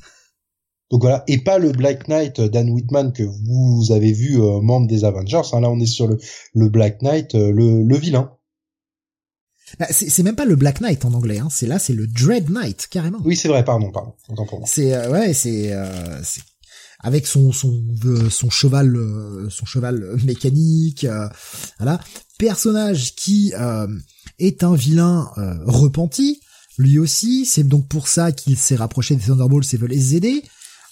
[0.93, 4.61] Donc voilà, et pas le Black Knight euh, Dan Whitman que vous avez vu euh,
[4.61, 5.41] membre des Avengers.
[5.51, 5.61] Hein.
[5.61, 6.19] là, on est sur le,
[6.53, 8.31] le Black Knight, euh, le, le vilain.
[9.79, 11.47] Bah, c'est même pas le Black Knight en anglais, hein.
[11.49, 13.17] c'est là, c'est le Dread Knight carrément.
[13.25, 14.13] Oui, c'est vrai, pardon, pardon.
[14.65, 15.73] C'est ouais, c'est
[16.99, 17.83] avec son son
[18.29, 18.95] son cheval
[19.49, 21.07] son cheval mécanique,
[21.79, 21.99] voilà
[22.43, 23.87] personnage qui euh,
[24.37, 26.41] est un vilain euh, repenti,
[26.77, 30.43] lui aussi, c'est donc pour ça qu'il s'est rapproché des Thunderbolts et veut les aider,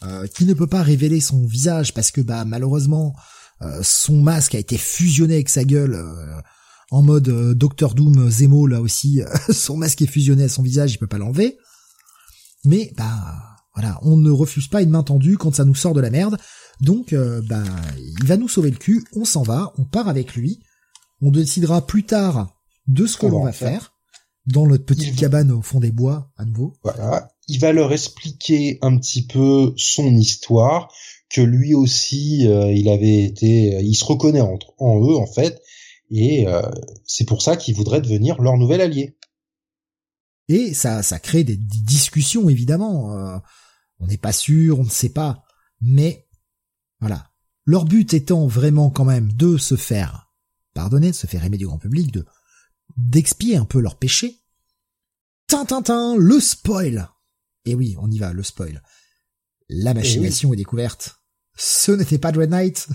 [0.03, 3.15] euh, qui ne peut pas révéler son visage parce que bah malheureusement
[3.83, 6.03] son masque a été fusionné avec sa gueule
[6.89, 9.21] en mode Doctor Doom Zemo là aussi,
[9.51, 11.59] son masque est fusionné à son visage, il peut pas l'enlever.
[12.65, 13.37] Mais bah
[13.75, 16.39] voilà, on ne refuse pas une main tendue quand ça nous sort de la merde.
[16.79, 17.13] Donc
[17.47, 17.61] bah
[17.99, 20.63] il va nous sauver le cul, on s'en va, on part avec lui.
[21.21, 22.55] On décidera plus tard
[22.87, 23.90] de ce que l'on va faire
[24.45, 26.73] dans notre petite cabane au fond des bois à nouveau.
[26.83, 27.29] Voilà.
[27.47, 30.91] Il va leur expliquer un petit peu son histoire,
[31.29, 35.61] que lui aussi, euh, il avait été, il se reconnaît en eux en fait,
[36.11, 36.61] et euh,
[37.05, 39.17] c'est pour ça qu'il voudrait devenir leur nouvel allié.
[40.49, 43.15] Et ça, ça crée des, discussions évidemment.
[43.17, 43.37] Euh,
[43.99, 45.43] on n'est pas sûr, on ne sait pas,
[45.79, 46.27] mais
[46.99, 47.27] voilà.
[47.65, 50.33] Leur but étant vraiment quand même de se faire
[50.73, 52.25] pardonner, de se faire aimer du grand public, de
[52.97, 54.37] d'expier un peu leur péché.
[55.47, 57.09] Tintintin, le spoil.
[57.65, 58.81] Et oui, on y va, le spoil.
[59.69, 61.15] La machination est découverte.
[61.55, 62.87] Ce n'était pas Dread Knight.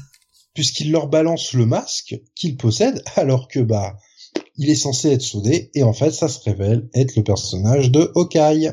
[0.54, 3.98] Puisqu'il leur balance le masque qu'il possède, alors que bah
[4.56, 8.10] il est censé être soudé, et en fait ça se révèle être le personnage de
[8.14, 8.72] Hawkeye.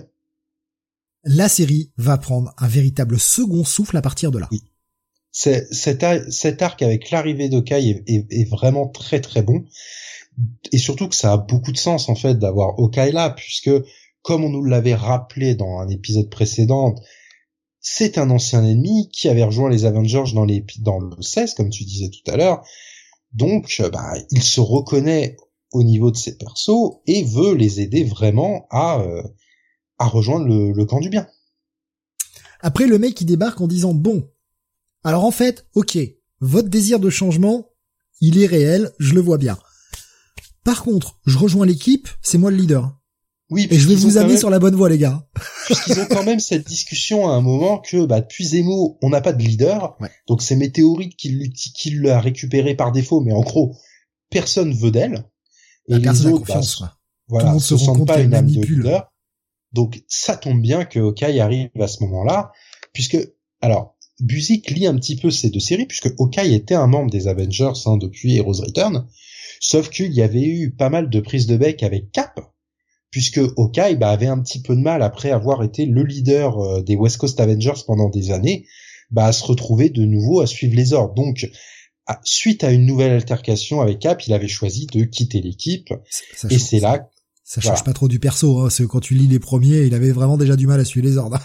[1.25, 4.47] La série va prendre un véritable second souffle à partir de là.
[4.51, 4.63] Oui.
[5.31, 9.65] Cet, cet arc avec l'arrivée d'Hawkeye est, est, vraiment très très bon
[10.71, 13.71] et surtout que ça a beaucoup de sens en fait d'avoir Hawkeye puisque
[14.21, 16.95] comme on nous l'avait rappelé dans un épisode précédent
[17.83, 20.47] c'est un ancien ennemi qui avait rejoint les Avengers dans,
[20.79, 22.65] dans le 16 comme tu disais tout à l'heure.
[23.33, 25.35] Donc bah, il se reconnaît
[25.73, 29.21] au niveau de ses persos et veut les aider vraiment à euh,
[29.99, 31.27] à rejoindre le, le camp du bien.
[32.61, 34.29] Après le mec qui débarque en disant bon
[35.03, 35.97] alors en fait ok
[36.39, 37.69] votre désir de changement
[38.21, 39.57] il est réel je le vois bien
[40.63, 42.97] par contre, je rejoins l'équipe, c'est moi le leader.
[43.49, 45.27] Oui, et je vais vous amener sur la bonne voie, les gars.
[45.65, 49.21] Puisqu'ils ont quand même cette discussion à un moment que, bah, depuis Zemo, on n'a
[49.21, 49.95] pas de leader.
[50.27, 53.75] Donc c'est Météorite qui l'a récupéré par défaut, mais en gros,
[54.29, 55.29] personne veut d'elle.
[55.89, 59.11] Et les autres, bah, voilà, se, se sentent pas une âme de leader.
[59.71, 62.51] Donc ça tombe bien que Hawkeye arrive à ce moment-là,
[62.93, 63.17] puisque,
[63.61, 67.27] alors, Buzik lit un petit peu ces deux séries, puisque Hawkeye était un membre des
[67.27, 69.07] Avengers hein, depuis Heroes Return.
[69.65, 72.37] Sauf qu'il y avait eu pas mal de prises de bec avec Cap,
[73.11, 76.81] puisque Hawkeye bah, avait un petit peu de mal après avoir été le leader euh,
[76.81, 78.67] des West Coast Avengers pendant des années,
[79.09, 81.13] bah, à se retrouver de nouveau à suivre les ordres.
[81.13, 81.49] Donc,
[82.25, 85.93] suite à une nouvelle altercation avec Cap, il avait choisi de quitter l'équipe.
[86.49, 87.07] Et c'est là.
[87.45, 90.35] Ça change pas trop du perso, hein, quand tu lis les premiers, il avait vraiment
[90.35, 91.39] déjà du mal à suivre les ordres.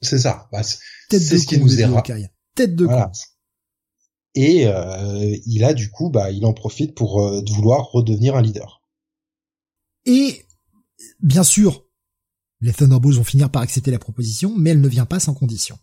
[0.00, 0.48] C'est ça.
[0.52, 0.62] Bah,
[1.10, 1.86] Tête de ce qui nous est
[2.54, 3.12] Tête de voilà
[4.40, 8.42] et euh, il a du coup, bah, il en profite pour euh, vouloir redevenir un
[8.42, 8.84] leader.
[10.06, 10.44] Et
[11.18, 11.84] bien sûr,
[12.60, 15.76] les Thunderbolts vont finir par accepter la proposition, mais elle ne vient pas sans condition.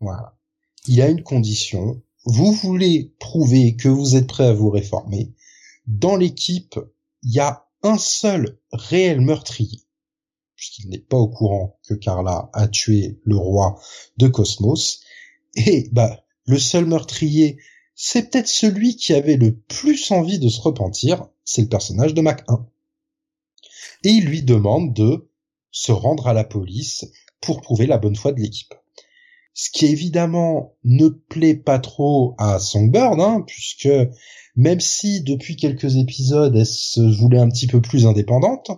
[0.00, 0.38] Voilà.
[0.86, 2.02] Il a une condition.
[2.24, 5.34] Vous voulez prouver que vous êtes prêt à vous réformer.
[5.86, 6.80] Dans l'équipe,
[7.22, 9.82] il y a un seul réel meurtrier,
[10.56, 13.78] puisqu'il n'est pas au courant que Carla a tué le roi
[14.16, 15.02] de Cosmos.
[15.54, 17.58] Et bah, le seul meurtrier,
[17.94, 22.20] c'est peut-être celui qui avait le plus envie de se repentir, c'est le personnage de
[22.20, 22.66] Mac 1.
[24.04, 25.30] Et il lui demande de
[25.70, 27.06] se rendre à la police
[27.40, 28.74] pour prouver la bonne foi de l'équipe.
[29.54, 33.88] Ce qui évidemment ne plaît pas trop à Songbird, hein, puisque
[34.56, 38.70] même si depuis quelques épisodes elle se voulait un petit peu plus indépendante,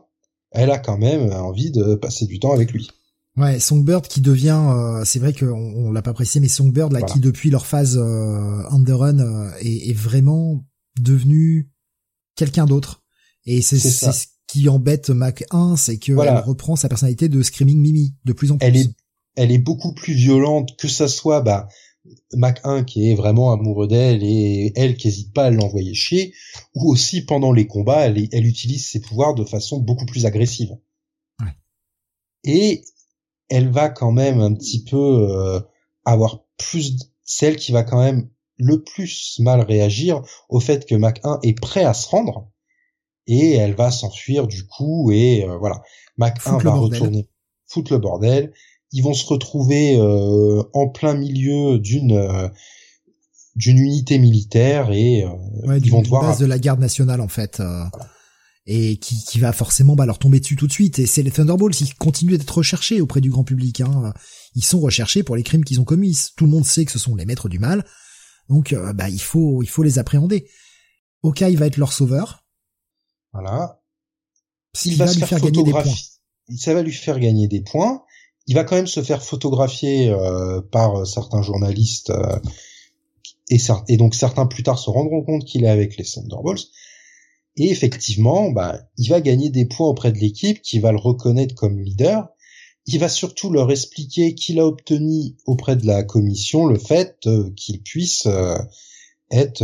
[0.51, 2.91] elle a quand même envie de passer du temps avec lui.
[3.37, 7.03] Ouais, Songbird qui devient, euh, c'est vrai qu'on on, l'a pas précisé, mais Songbird là
[7.03, 10.65] qui depuis leur phase euh, Underrun euh, est, est, vraiment
[10.99, 11.69] devenu
[12.35, 13.03] quelqu'un d'autre.
[13.45, 17.79] Et c'est ce qui embête Mac 1, c'est que elle reprend sa personnalité de Screaming
[17.79, 18.67] Mimi de plus en plus.
[18.67, 18.91] Elle est,
[19.37, 21.69] elle est beaucoup plus violente que ça soit bah
[22.33, 26.33] Mac 1 qui est vraiment amoureux d'elle et elle qui hésite pas à l'envoyer chier,
[26.75, 30.71] ou aussi pendant les combats, elle, elle utilise ses pouvoirs de façon beaucoup plus agressive.
[31.41, 31.53] Ouais.
[32.45, 32.85] Et
[33.49, 34.97] elle va quand même un petit peu
[35.31, 35.61] euh,
[36.05, 38.29] avoir plus celle qui va quand même
[38.59, 42.51] le plus mal réagir au fait que Mac 1 est prêt à se rendre
[43.27, 45.83] et elle va s'enfuir du coup et euh, voilà.
[46.17, 47.29] Mac 1 va retourner
[47.67, 48.53] foutre le bordel.
[48.93, 52.51] Ils vont se retrouver euh, en plein milieu d'une
[53.57, 55.25] d'une unité militaire et
[55.65, 57.61] ils vont devoir base de la garde nationale en fait
[58.67, 60.99] et qui, qui va forcément bah, leur tomber dessus tout de suite.
[60.99, 63.81] Et c'est les Thunderbolts qui continuent d'être recherchés auprès du grand public.
[63.81, 64.13] Hein.
[64.55, 66.19] Ils sont recherchés pour les crimes qu'ils ont commis.
[66.37, 67.85] Tout le monde sait que ce sont les maîtres du mal,
[68.49, 70.49] donc euh, bah, il faut il faut les appréhender.
[71.23, 72.45] il va être leur sauveur.
[73.33, 73.81] Voilà.
[74.85, 75.85] Il va, lui faire, gagner des points.
[76.57, 78.03] Ça va lui faire gagner des points.
[78.47, 82.13] Il va quand même se faire photographier euh, par euh, certains journalistes
[83.49, 86.69] et, et donc certains plus tard se rendront compte qu'il est avec les Thunderbolts.
[87.57, 91.55] Et effectivement, bah, il va gagner des points auprès de l'équipe qui va le reconnaître
[91.55, 92.29] comme leader.
[92.87, 97.51] Il va surtout leur expliquer qu'il a obtenu auprès de la commission le fait euh,
[97.57, 98.57] qu'il puisse euh,
[99.31, 99.63] être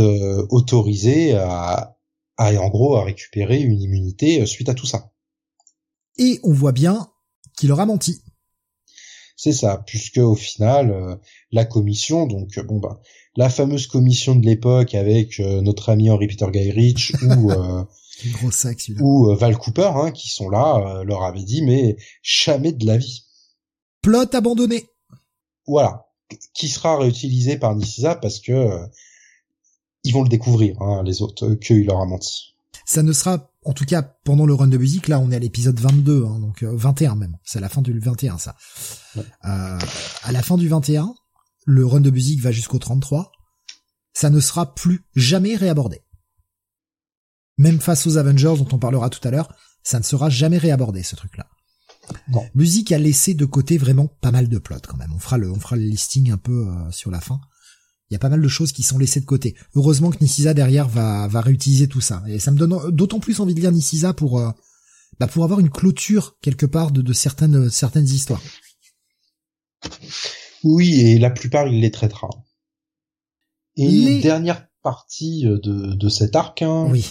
[0.00, 1.96] euh, autorisé à,
[2.36, 5.10] à en gros à récupérer une immunité suite à tout ça.
[6.18, 7.08] Et on voit bien
[7.56, 8.22] qu'il aura menti.
[9.36, 11.16] C'est ça, puisque au final, euh,
[11.52, 13.00] la commission, donc bon bah,
[13.36, 17.52] la fameuse commission de l'époque avec notre ami Henry Peter Guy Rich ou
[18.32, 22.86] gros sac, ou Val Cooper, hein, qui sont là, leur avait dit mais jamais de
[22.86, 23.24] la vie.
[24.00, 24.86] Plot abandonné.
[25.66, 26.06] Voilà,
[26.54, 28.88] qui sera réutilisé par Niciza parce que
[30.06, 32.55] ils vont le découvrir, hein, les autres, qu'il leur a menti.
[32.86, 35.40] Ça ne sera en tout cas pendant le run de musique, là on est à
[35.40, 37.36] l'épisode 22, hein, donc 21 euh, même.
[37.44, 38.54] C'est la fin du 21 ça.
[39.16, 39.78] Euh,
[40.22, 41.12] à la fin du 21,
[41.64, 43.32] le run de musique va jusqu'au 33.
[44.14, 46.02] Ça ne sera plus jamais réabordé.
[47.58, 49.52] Même face aux Avengers dont on parlera tout à l'heure,
[49.82, 51.48] ça ne sera jamais réabordé ce truc-là.
[52.54, 55.12] Musique a laissé de côté vraiment pas mal de plots quand même.
[55.12, 57.40] On fera le, on fera le listing un peu euh, sur la fin
[58.10, 59.56] il y a pas mal de choses qui sont laissées de côté.
[59.74, 62.22] Heureusement que Niciza derrière va, va réutiliser tout ça.
[62.28, 64.50] Et ça me donne d'autant plus envie de lire Niciza pour, euh,
[65.18, 68.42] bah pour avoir une clôture quelque part de, de certaines, certaines histoires.
[70.62, 72.28] Oui, et la plupart il les traitera.
[73.76, 74.20] Et les...
[74.20, 77.04] dernière partie de, de cet arc, hein, oui,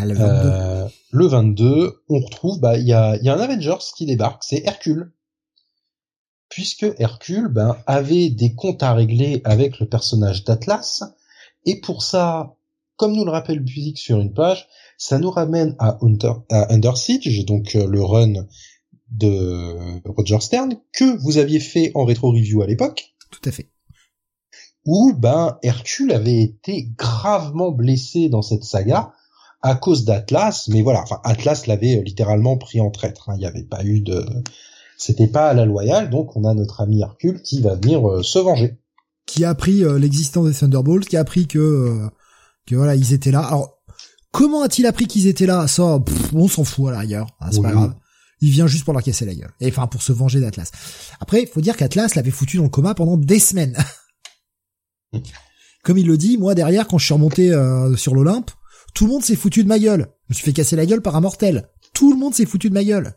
[0.00, 0.24] le 22.
[0.24, 4.42] Euh, le 22, on retrouve, bah il y a, y a un Avengers qui débarque,
[4.44, 5.12] c'est Hercule
[6.50, 11.04] puisque Hercule ben, avait des comptes à régler avec le personnage d'Atlas,
[11.64, 12.56] et pour ça,
[12.96, 14.68] comme nous le rappelle Buzik sur une page,
[14.98, 18.46] ça nous ramène à, Under Siege, donc euh, le run
[19.10, 23.14] de Roger Stern, que vous aviez fait en rétro-review à l'époque.
[23.30, 23.70] Tout à fait.
[24.84, 29.12] Où ben Hercule avait été gravement blessé dans cette saga
[29.62, 33.28] à cause d'Atlas, mais voilà, enfin Atlas l'avait euh, littéralement pris en traître.
[33.28, 33.34] Hein.
[33.36, 34.24] Il n'y avait pas eu de,
[35.00, 38.22] c'était pas à la loyale, donc on a notre ami Hercule qui va venir euh,
[38.22, 38.78] se venger.
[39.24, 42.08] Qui a appris euh, l'existence des Thunderbolts, qui a appris que euh,
[42.66, 43.40] que voilà ils étaient là.
[43.40, 43.80] Alors
[44.30, 45.66] comment a-t-il appris qu'ils étaient là?
[45.68, 46.00] Ça,
[46.34, 47.94] on s'en fout à l'arrière, hein, c'est pas grave.
[48.42, 50.70] Il vient juste pour leur casser la gueule, et enfin pour se venger d'Atlas.
[51.18, 53.76] Après, il faut dire qu'Atlas l'avait foutu dans le coma pendant des semaines.
[55.82, 57.50] Comme il le dit, moi derrière, quand je suis remonté
[57.96, 58.50] sur l'Olympe,
[58.92, 60.08] tout le monde s'est foutu de ma gueule.
[60.28, 61.70] Je me suis fait casser la gueule par un mortel.
[61.94, 63.14] Tout le monde s'est foutu de ma gueule.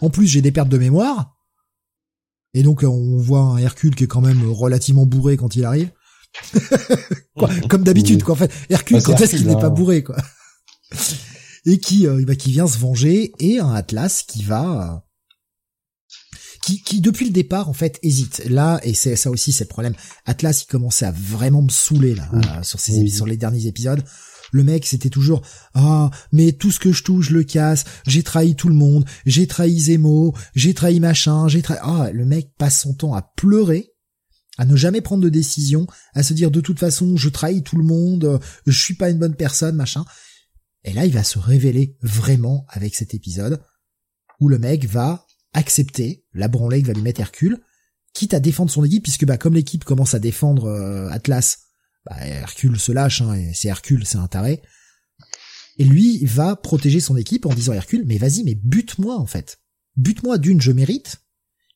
[0.00, 1.36] En plus, j'ai des pertes de mémoire.
[2.54, 5.90] Et donc, on voit un Hercule qui est quand même relativement bourré quand il arrive.
[7.68, 8.34] comme d'habitude, quoi.
[8.34, 9.70] En fait, Hercule, quand est-ce qu'il n'est pas hein.
[9.70, 10.16] bourré, quoi.
[11.66, 15.08] et qui, euh, bah, qui vient se venger, et un Atlas qui va, euh,
[16.62, 18.42] qui, qui depuis le départ en fait hésite.
[18.46, 19.94] Là, et c'est ça aussi, c'est le problème.
[20.26, 24.02] Atlas, il commençait à vraiment me saouler là euh, sur ces sur les derniers épisodes.
[24.52, 25.42] Le mec, c'était toujours
[25.74, 27.84] ah mais tout ce que je touche, je le casse.
[28.06, 29.04] J'ai trahi tout le monde.
[29.26, 30.34] J'ai trahi Zemo.
[30.54, 31.48] J'ai trahi machin.
[31.48, 31.78] J'ai trahi.
[31.82, 33.92] Ah le mec passe son temps à pleurer,
[34.56, 37.76] à ne jamais prendre de décision, à se dire de toute façon je trahis tout
[37.76, 38.40] le monde.
[38.66, 40.04] Je suis pas une bonne personne, machin.
[40.84, 43.60] Et là, il va se révéler vraiment avec cet épisode
[44.40, 47.58] où le mec va accepter la branlée va lui mettre Hercule,
[48.14, 51.67] quitte à défendre son équipe, puisque bah comme l'équipe commence à défendre euh, Atlas
[52.08, 54.62] bah, Hercule se lâche, hein, c'est Hercule, c'est un taré.
[55.78, 59.26] Et lui va protéger son équipe en disant à Hercule, mais vas-y, mais bute-moi en
[59.26, 59.60] fait.
[59.96, 61.22] Bute-moi d'une, je mérite,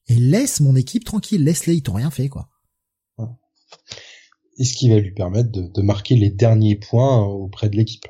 [0.09, 2.49] et laisse mon équipe tranquille, laisse-les, ils t'ont rien fait quoi.
[4.59, 8.07] Et ce qui va lui permettre de, marquer les derniers points auprès de l'équipe.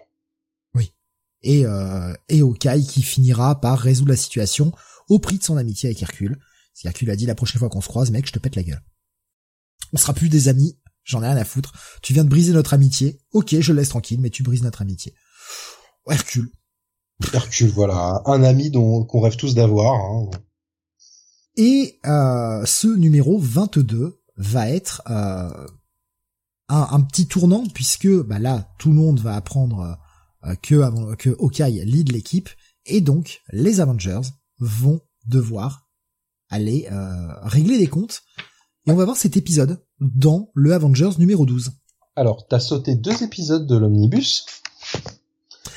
[0.74, 0.92] Oui.
[1.42, 4.72] Et, euh, et Okai qui finira par résoudre la situation
[5.08, 6.40] au prix de son amitié avec Hercule.
[6.74, 8.64] Si Hercule a dit la prochaine fois qu'on se croise, mec, je te pète la
[8.64, 8.82] gueule.
[9.92, 11.72] On sera plus des amis, J'en ai rien à foutre.
[12.02, 13.20] Tu viens de briser notre amitié.
[13.32, 15.14] Ok, je le laisse tranquille, mais tu brises notre amitié.
[16.08, 16.50] Hercule.
[17.32, 18.22] Hercule, voilà.
[18.26, 19.94] Un ami dont qu'on rêve tous d'avoir.
[19.94, 20.30] Hein.
[21.56, 25.66] Et euh, ce numéro 22 va être euh,
[26.68, 29.98] un, petit tournant, puisque bah là, tout le monde va apprendre
[30.44, 32.48] euh, que, que Hawkeye lead l'équipe,
[32.86, 34.22] et donc les Avengers
[34.58, 35.88] vont devoir
[36.48, 36.88] aller
[37.42, 38.22] régler des comptes.
[38.86, 39.82] Et on va voir cet épisode
[40.14, 41.72] dans le Avengers numéro 12.
[42.16, 44.44] Alors, t'as sauté deux épisodes de l'omnibus.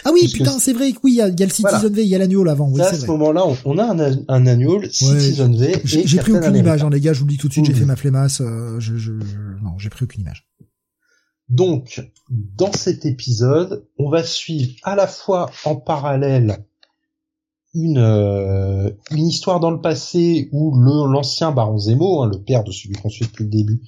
[0.03, 2.19] Ah oui, putain, c'est vrai, oui, il y a, le Citizen V, il y a
[2.19, 2.69] l'annual avant.
[2.69, 5.81] Oui, à ce moment-là, on, a un, un annual Citizen V.
[5.83, 7.73] J'ai pris aucune image, hein, les gars, je vous le dis tout de suite, j'ai
[7.73, 10.47] fait ma flémasse, euh, je, je, non, j'ai pris aucune image.
[11.49, 16.65] Donc, dans cet épisode, on va suivre à la fois en parallèle
[17.75, 22.71] une euh, une histoire dans le passé où l'ancien baron Zemo, hein, le père de
[22.71, 23.81] celui qu'on suit depuis le début,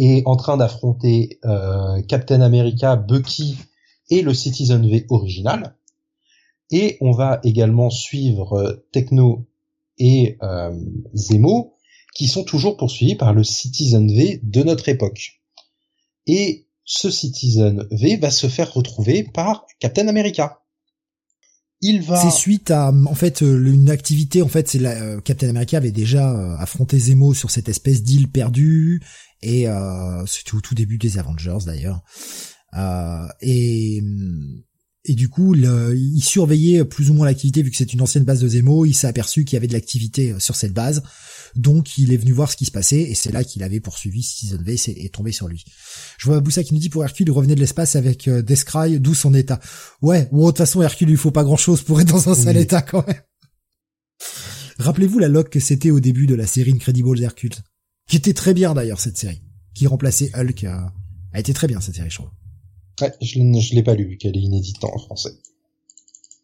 [0.00, 3.56] est en train d'affronter euh, Captain America, Bucky
[4.08, 5.76] et le Citizen V original.
[6.70, 9.46] Et on va également suivre euh, Techno
[9.98, 10.72] et euh,
[11.14, 11.74] Zemo,
[12.14, 15.40] qui sont toujours poursuivis par le Citizen V de notre époque.
[16.26, 20.62] Et ce Citizen V va se faire retrouver par Captain America.
[21.80, 22.16] il va.
[22.16, 24.42] C'est suite à en fait une activité.
[24.42, 29.02] En fait, c'est la Captain America avait déjà affronté Zemo sur cette espèce d'île perdue
[29.42, 32.02] et euh, c'était au tout début des Avengers d'ailleurs.
[33.40, 34.02] et
[35.06, 38.24] et du coup, le, il surveillait plus ou moins l'activité vu que c'est une ancienne
[38.24, 38.84] base de Zemo.
[38.84, 41.02] Il s'est aperçu qu'il y avait de l'activité sur cette base.
[41.56, 44.22] Donc il est venu voir ce qui se passait et c'est là qu'il avait poursuivi
[44.22, 45.64] Citizen V et est tombé sur lui.
[46.18, 49.00] Je vois Boussa qui nous dit pour Hercule il revenait de l'espace avec euh, Descry,
[49.00, 49.60] d'où son état.
[50.02, 52.34] Ouais, bon, de toute façon Hercule il faut pas grand chose pour être dans un
[52.34, 53.22] sale état quand même.
[54.78, 57.54] Rappelez-vous la loque que c'était au début de la série Incredible Hercule,
[58.10, 59.40] qui était très bien d'ailleurs cette série,
[59.72, 60.64] qui remplaçait Hulk.
[60.64, 60.76] Euh,
[61.32, 62.30] a été très bien cette série, je trouve.
[63.00, 65.30] Ouais, je, l'ai pas lu, qu'elle est inédite en français.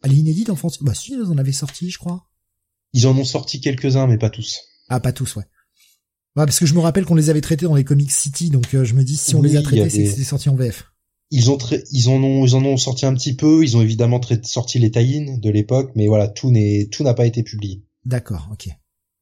[0.01, 0.79] Elle est inédite en français?
[0.81, 2.25] Bah si, ils en avaient sorti, je crois.
[2.93, 4.61] Ils en ont sorti quelques-uns, mais pas tous.
[4.87, 5.43] Ah, pas tous, ouais.
[6.37, 8.73] Ouais, parce que je me rappelle qu'on les avait traités dans les Comics City, donc
[8.73, 10.85] euh, je me dis si on les a traités, c'est que c'est sorti en VF.
[11.31, 11.57] Ils ont
[11.91, 14.91] ils en ont ils en ont sorti un petit peu, ils ont évidemment sorti les
[14.91, 17.83] tie de l'époque, mais voilà, tout n'est tout n'a pas été publié.
[18.05, 18.69] D'accord, ok.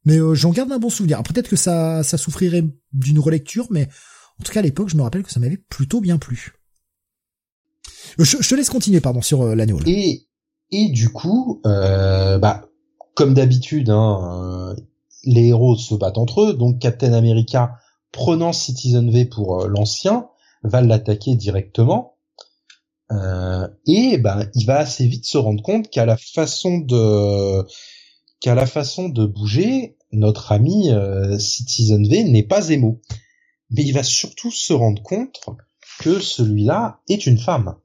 [0.05, 1.21] Mais euh, j'en garde un bon souvenir.
[1.23, 2.63] Peut-être que ça ça souffrirait
[2.93, 3.87] d'une relecture, mais
[4.39, 6.53] en tout cas à l'époque, je me rappelle que ça m'avait plutôt bien plu.
[8.19, 9.79] Euh, je, te laisse continuer, pardon, sur l'anneau.
[9.85, 10.27] Et
[10.71, 12.65] et du coup, bah
[13.13, 14.75] comme d'habitude, hein,
[15.25, 17.77] les héros se battent entre eux, donc Captain America,
[18.11, 20.29] prenant Citizen V pour euh, l'ancien,
[20.63, 22.17] va l'attaquer directement.
[23.11, 27.63] Euh, et ben il va assez vite se rendre compte qu'à la façon de
[28.39, 33.01] qu'à la façon de bouger, notre ami euh, Citizen V n'est pas émo.
[33.71, 35.41] Mais il va surtout se rendre compte
[35.99, 37.75] que celui-là est une femme.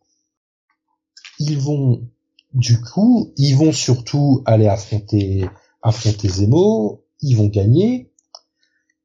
[1.38, 2.08] Ils vont
[2.52, 5.48] du coup, ils vont surtout aller affronter
[5.82, 8.10] affronter Zemo, ils vont gagner.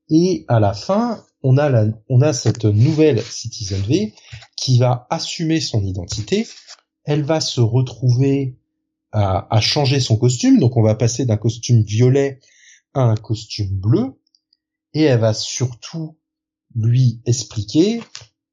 [0.10, 4.14] Et à la fin, on a la, on a cette nouvelle Citizen V
[4.58, 6.48] qui va assumer son identité.
[7.06, 8.58] Elle va se retrouver
[9.12, 10.60] à, à changer son costume.
[10.60, 12.40] Donc on va passer d'un costume violet
[12.95, 14.13] un costume bleu.
[14.93, 16.17] Et elle va surtout
[16.76, 18.01] lui expliquer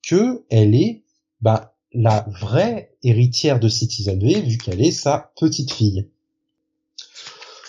[0.02, 1.05] que elle est,
[1.40, 6.09] bah, la vraie héritière de Citizen V vu qu'elle est sa petite fille.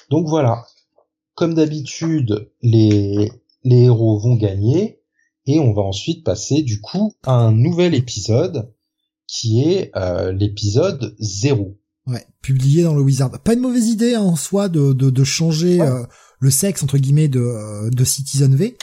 [0.10, 0.66] Donc voilà,
[1.36, 3.32] comme d'habitude, les,
[3.64, 5.00] les héros vont gagner
[5.46, 8.72] et on va ensuite passer du coup à un nouvel épisode
[9.28, 11.78] qui est euh, l'épisode 0.
[12.06, 13.32] Ouais, publié dans le Wizard.
[13.42, 16.04] Pas une mauvaise idée hein, en soi de, de, de changer euh,
[16.44, 18.78] le sexe entre guillemets de, euh, de Citizen V.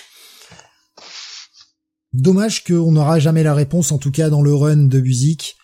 [2.12, 5.56] Dommage qu'on n'aura jamais la réponse, en tout cas dans le run de musique,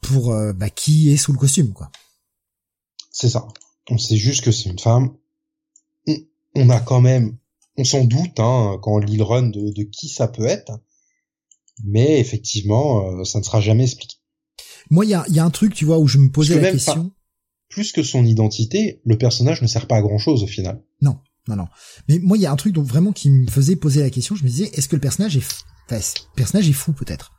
[0.00, 1.92] pour bah, qui est sous le costume, quoi.
[3.12, 3.46] C'est ça.
[3.88, 5.14] On sait juste que c'est une femme
[6.54, 7.36] on a quand même,
[7.76, 10.80] on s'en doute hein, quand on lit le run de, qui ça peut être,
[11.84, 14.16] mais effectivement, euh, ça ne sera jamais expliqué.
[14.90, 16.72] Moi, il y a, y a, un truc, tu vois, où je me posais la
[16.72, 17.12] question.
[17.70, 20.82] Plus que son identité, le personnage ne sert pas à grand chose au final.
[21.00, 21.18] Non,
[21.48, 21.66] non, non.
[22.08, 24.34] Mais moi, il y a un truc donc vraiment qui me faisait poser la question.
[24.34, 25.44] Je me disais, est-ce que le personnage est,
[25.88, 27.32] enfin, le personnage est fou peut-être?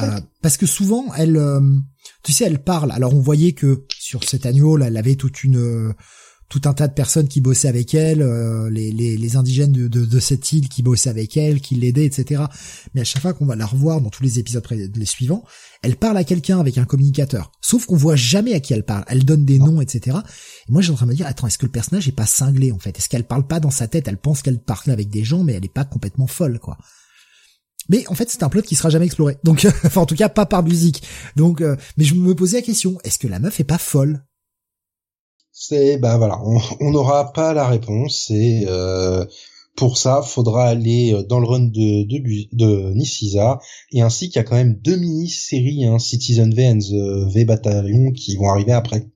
[0.00, 1.60] Euh, parce que souvent, elle, euh,
[2.22, 2.90] tu sais, elle parle.
[2.92, 5.94] Alors, on voyait que sur cet agneau, là, elle avait toute une
[6.54, 9.88] tout un tas de personnes qui bossaient avec elle, euh, les, les, les, indigènes de,
[9.88, 12.44] de, de, cette île qui bossaient avec elle, qui l'aidaient, etc.
[12.94, 15.42] Mais à chaque fois qu'on va la revoir dans tous les épisodes les suivants,
[15.82, 17.50] elle parle à quelqu'un avec un communicateur.
[17.60, 19.04] Sauf qu'on voit jamais à qui elle parle.
[19.08, 20.16] Elle donne des noms, etc.
[20.68, 22.24] Et moi, j'ai en train de me dire, attends, est-ce que le personnage est pas
[22.24, 22.96] cinglé en fait?
[22.96, 24.06] Est-ce qu'elle parle pas dans sa tête?
[24.06, 26.78] Elle pense qu'elle parle avec des gens, mais elle est pas complètement folle, quoi.
[27.88, 29.38] Mais en fait, c'est un plot qui sera jamais exploré.
[29.42, 31.02] Donc, enfin, en tout cas, pas par musique.
[31.34, 34.24] Donc, euh, mais je me posais la question est-ce que la meuf est pas folle?
[35.56, 36.42] C'est bah voilà,
[36.80, 39.24] on n'aura pas la réponse et euh,
[39.76, 42.18] pour ça, faudra aller euh, dans le run de de,
[42.52, 42.94] de
[43.92, 47.44] et ainsi qu'il y a quand même deux mini-séries, hein, Citizen V and the V
[47.44, 49.06] Battalion qui vont arriver après,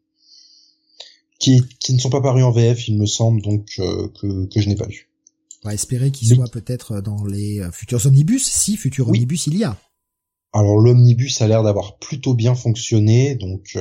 [1.41, 4.61] qui qui ne sont pas parus en VF, il me semble, donc euh, que que
[4.61, 5.11] je n'ai pas vu.
[5.65, 9.65] On va espérer qu'ils soient peut-être dans les futurs omnibus, si futurs omnibus il y
[9.65, 9.77] a.
[10.53, 13.77] Alors l'omnibus a l'air d'avoir plutôt bien fonctionné, donc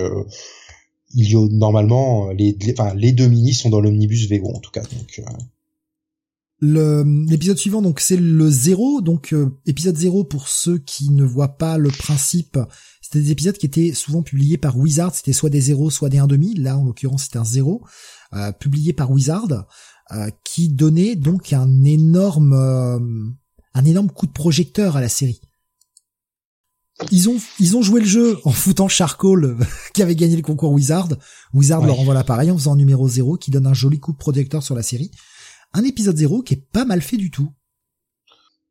[1.14, 4.72] il y a normalement les, enfin, les deux mini sont dans l'omnibus Vego en tout
[4.72, 4.82] cas.
[4.82, 5.22] Donc,
[6.64, 7.04] euh.
[7.30, 11.58] l'épisode suivant donc c'est le zéro donc euh, épisode zéro pour ceux qui ne voient
[11.58, 12.60] pas le principe
[13.02, 16.18] c'était des épisodes qui étaient souvent publiés par Wizard c'était soit des zéros soit des
[16.18, 17.84] 1,5 là en l'occurrence c'était un zéro
[18.34, 19.68] euh, publié par Wizard
[20.12, 22.54] euh, qui donnait donc un énorme
[23.74, 25.40] un énorme coup de projecteur à la série
[27.12, 29.58] ils ont ils ont joué le jeu en foutant Charcoal
[29.94, 31.10] qui avait gagné le concours Wizard.
[31.54, 34.64] Wizard leur envoie l'appareil en faisant numéro 0 qui donne un joli coup de projecteur
[34.64, 35.12] sur la série.
[35.74, 37.50] Un épisode 0 qui est pas mal fait du tout.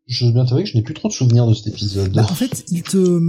[0.07, 2.13] Je veux bien t'avouer que je n'ai plus trop de souvenirs de cet épisode.
[2.13, 3.21] Bah, en fait, il te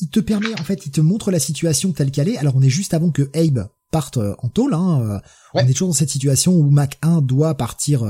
[0.00, 2.38] il te permet, en fait, il te montre la situation telle qu'elle est.
[2.38, 4.74] Alors, on est juste avant que Abe parte euh, en tôle.
[4.74, 5.20] Hein.
[5.54, 8.02] On est toujours dans cette situation où Mac 1 doit partir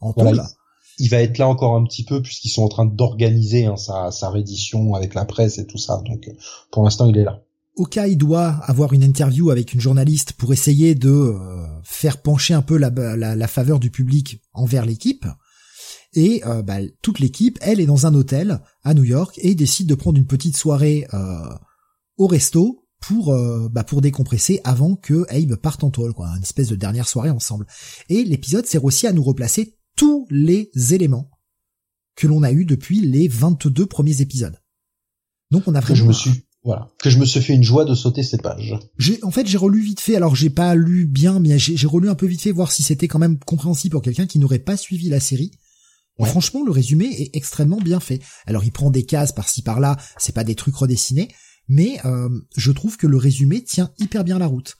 [0.00, 0.42] en tôle.
[0.98, 4.10] Il va être là encore un petit peu puisqu'ils sont en train d'organiser hein, sa,
[4.10, 6.02] sa réédition avec la presse et tout ça.
[6.06, 6.30] Donc,
[6.70, 7.42] pour l'instant, il est là.
[7.76, 12.62] Okai doit avoir une interview avec une journaliste pour essayer de euh, faire pencher un
[12.62, 15.26] peu la, la, faveur du public envers l'équipe.
[16.14, 19.88] Et euh, bah, toute l'équipe, elle est dans un hôtel à New York et décide
[19.88, 21.50] de prendre une petite soirée euh,
[22.16, 23.36] au resto pour
[23.70, 27.30] bah, pour décompresser avant que Abe parte en toile, quoi, une espèce de dernière soirée
[27.30, 27.66] ensemble.
[28.08, 31.30] Et l'épisode sert aussi à nous replacer tous les éléments
[32.14, 34.60] que l'on a eu depuis les 22 premiers épisodes.
[35.50, 35.98] Donc on a vraiment.
[36.00, 36.90] Je me suis voilà.
[36.98, 38.74] Que je me suis fait une joie de sauter ces pages.
[38.98, 40.16] J'ai, en fait, j'ai relu vite fait.
[40.16, 43.06] Alors, j'ai pas lu bien, mais j'ai relu un peu vite fait, voir si c'était
[43.06, 45.52] quand même compréhensible pour quelqu'un qui n'aurait pas suivi la série.
[46.18, 48.20] Franchement, le résumé est extrêmement bien fait.
[48.46, 49.96] Alors, il prend des cases par-ci par-là.
[50.18, 51.28] C'est pas des trucs redessinés,
[51.68, 54.76] mais euh, je trouve que le résumé tient hyper bien la route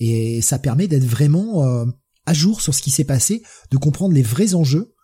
[0.00, 1.84] et ça permet d'être vraiment euh,
[2.30, 3.42] à jour sur ce qui s'est passé,
[3.72, 4.94] de comprendre les vrais enjeux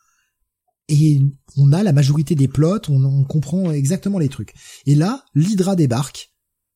[0.88, 1.20] et
[1.56, 4.54] on a la majorité des plots, on, comprend exactement les trucs.
[4.86, 6.32] Et là, l'Hydra débarque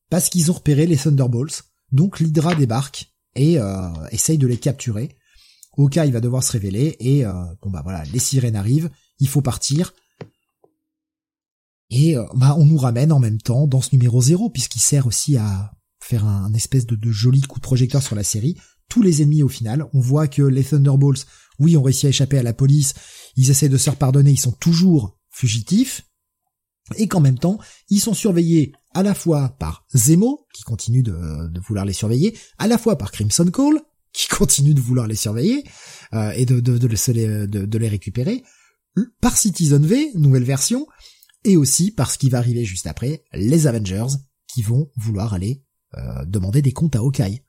[0.09, 1.63] parce qu'ils ont repéré les Thunderbolts.
[1.93, 5.15] Donc l'Hydra débarque et euh, essaye de les capturer.
[5.77, 9.29] Oka, il va devoir se révéler et euh, bon bah voilà, les sirènes arrivent, il
[9.29, 9.93] faut partir.
[11.89, 15.07] Et euh, bah on nous ramène en même temps dans ce numéro 0 puisqu'il sert
[15.07, 15.71] aussi à
[16.01, 18.57] faire un, espèce de joli coup de projecteur sur la série.
[18.91, 21.25] Tous les ennemis au final, on voit que les Thunderbolts,
[21.59, 22.93] oui, ont réussi à échapper à la police,
[23.37, 26.01] ils essaient de se faire pardonner, ils sont toujours fugitifs,
[26.97, 27.57] et qu'en même temps,
[27.87, 32.67] ils sont surveillés à la fois par Zemo, qui continue de, vouloir les surveiller, à
[32.67, 33.79] la fois par Crimson Call,
[34.11, 35.63] qui continue de vouloir les surveiller,
[36.11, 38.43] euh, et de, de, de, les récupérer,
[39.21, 40.85] par Citizen V, nouvelle version,
[41.45, 44.17] et aussi parce qu'il va arriver juste après, les Avengers,
[44.53, 45.63] qui vont vouloir aller
[45.97, 47.41] euh, demander des comptes à Hawkeye.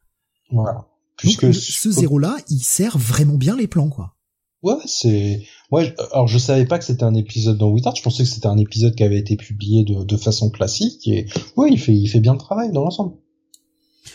[0.52, 0.86] Voilà.
[1.16, 4.16] Puisque ce zéro-là, il sert vraiment bien les plans, quoi.
[4.62, 5.42] Ouais, c'est.
[5.70, 7.96] Ouais, alors je savais pas que c'était un épisode dans Wizard.
[7.96, 11.06] Je pensais que c'était un épisode qui avait été publié de, de façon classique.
[11.08, 11.26] Et
[11.56, 13.16] ouais, il fait, il fait bien le travail dans l'ensemble.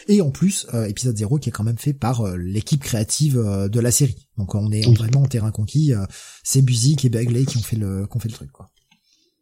[0.08, 3.38] Et en plus, euh, épisode 0 qui est quand même fait par euh, l'équipe créative
[3.38, 4.16] euh, de la série.
[4.38, 5.92] Donc on est vraiment en terrain conquis.
[6.44, 8.70] c'est Buzik et Bagley qui ont fait le, qui ont fait le truc, quoi.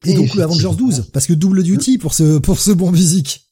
[0.06, 3.48] Et, donc le Avengers 12, parce que double duty pour ce, pour ce bon musique.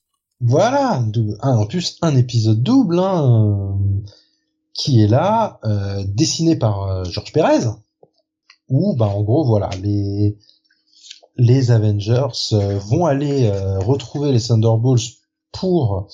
[0.45, 1.01] Voilà,
[1.41, 3.79] en plus un épisode double, hein
[4.73, 7.67] qui est là, euh, dessiné par euh, Georges Pérez,
[8.67, 10.37] où bah en gros voilà les
[11.37, 13.49] les Avengers euh, vont aller
[13.79, 15.17] retrouver les Thunderbolts
[15.51, 16.07] pour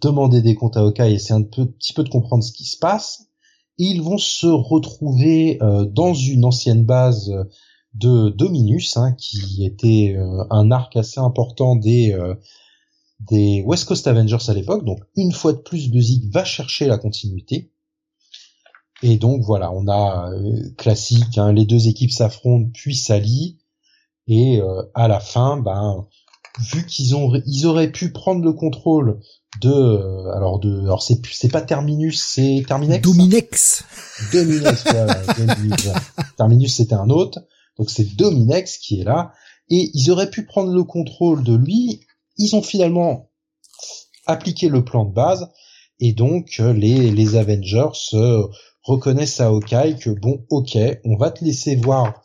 [0.00, 2.64] demander des comptes à Hawkeye et essayer un peu, petit peu de comprendre ce qui
[2.64, 3.26] se passe.
[3.78, 5.58] Ils vont se retrouver
[5.90, 7.32] dans une ancienne base
[7.94, 10.16] de Dominus, hein, qui était
[10.50, 12.14] un arc assez important des
[13.20, 14.84] des West Coast Avengers à l'époque.
[14.84, 17.72] Donc une fois de plus, Buzik va chercher la continuité.
[19.02, 23.58] Et donc voilà, on a euh, classique, hein, les deux équipes s'affrontent puis s'allient,
[24.26, 26.06] et euh, à la fin, ben
[26.58, 29.20] vu qu'ils ont ils auraient pu prendre le contrôle
[29.60, 33.84] de euh, alors de alors c'est c'est pas Terminus c'est Terminex Dominex.
[34.32, 34.84] Dominex
[36.36, 37.38] Terminus c'était un autre.
[37.78, 39.32] Donc c'est Dominex qui est là.
[39.70, 42.00] Et ils auraient pu prendre le contrôle de lui
[42.38, 43.30] ils ont finalement
[44.26, 45.50] appliqué le plan de base
[46.00, 47.90] et donc les les Avengers
[48.88, 52.22] reconnaissent à Hawkeye que bon, ok, on va te laisser voir,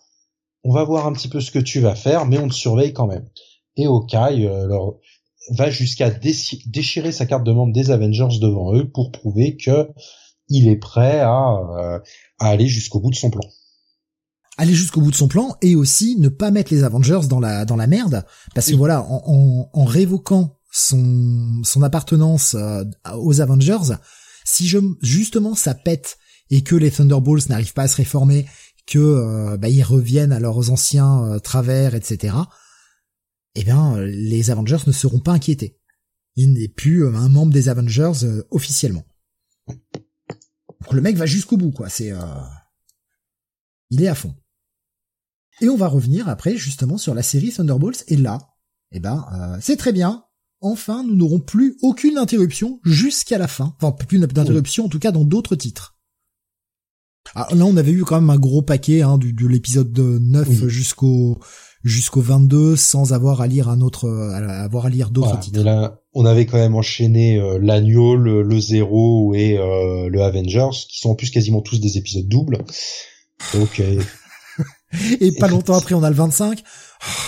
[0.64, 2.94] on va voir un petit peu ce que tu vas faire, mais on te surveille
[2.94, 3.28] quand même.
[3.76, 4.92] Et Hawkeye euh,
[5.50, 9.90] va jusqu'à déchirer sa carte de membre des Avengers devant eux pour prouver que
[10.48, 12.00] il est prêt à, euh,
[12.40, 13.44] à aller jusqu'au bout de son plan
[14.58, 17.66] aller jusqu'au bout de son plan et aussi ne pas mettre les Avengers dans la
[17.66, 22.84] dans la merde parce que voilà en, en, en, révoquant son son appartenance euh,
[23.16, 23.96] aux Avengers
[24.46, 26.18] si je justement ça pète
[26.50, 28.46] et que les Thunderbolts n'arrivent pas à se réformer,
[28.86, 32.36] que euh, bah, ils reviennent à leurs anciens euh, travers, etc.
[33.56, 35.80] Eh bien, les Avengers ne seront pas inquiétés.
[36.36, 39.06] Il n'est plus un membre des Avengers officiellement.
[39.68, 41.90] Donc le mec va jusqu'au bout, quoi.
[41.90, 42.12] C'est,
[43.90, 44.36] il est à fond.
[45.64, 48.04] Et on va revenir après justement sur la série Thunderbolts.
[48.10, 48.38] Et là,
[48.92, 49.26] eh ben,
[49.62, 50.26] c'est très bien.
[50.62, 53.76] Enfin, nous n'aurons plus aucune interruption jusqu'à la fin.
[53.82, 55.98] Enfin, plus d'interruption, en tout cas dans d'autres titres.
[57.36, 60.68] Ah, là, on avait eu quand même un gros paquet hein, du, de l'épisode 9
[60.68, 61.40] jusqu'au
[61.84, 65.60] jusqu'au 22 sans avoir à lire un autre, avoir à lire d'autres titres.
[65.60, 70.22] Mais là, on avait quand même enchaîné euh, l'Agneau, le, le Zéro et euh, le
[70.22, 72.60] Avengers, qui sont en plus quasiment tous des épisodes doubles.
[73.54, 74.02] Donc, euh,
[75.20, 76.64] et pas longtemps après, on a le 25.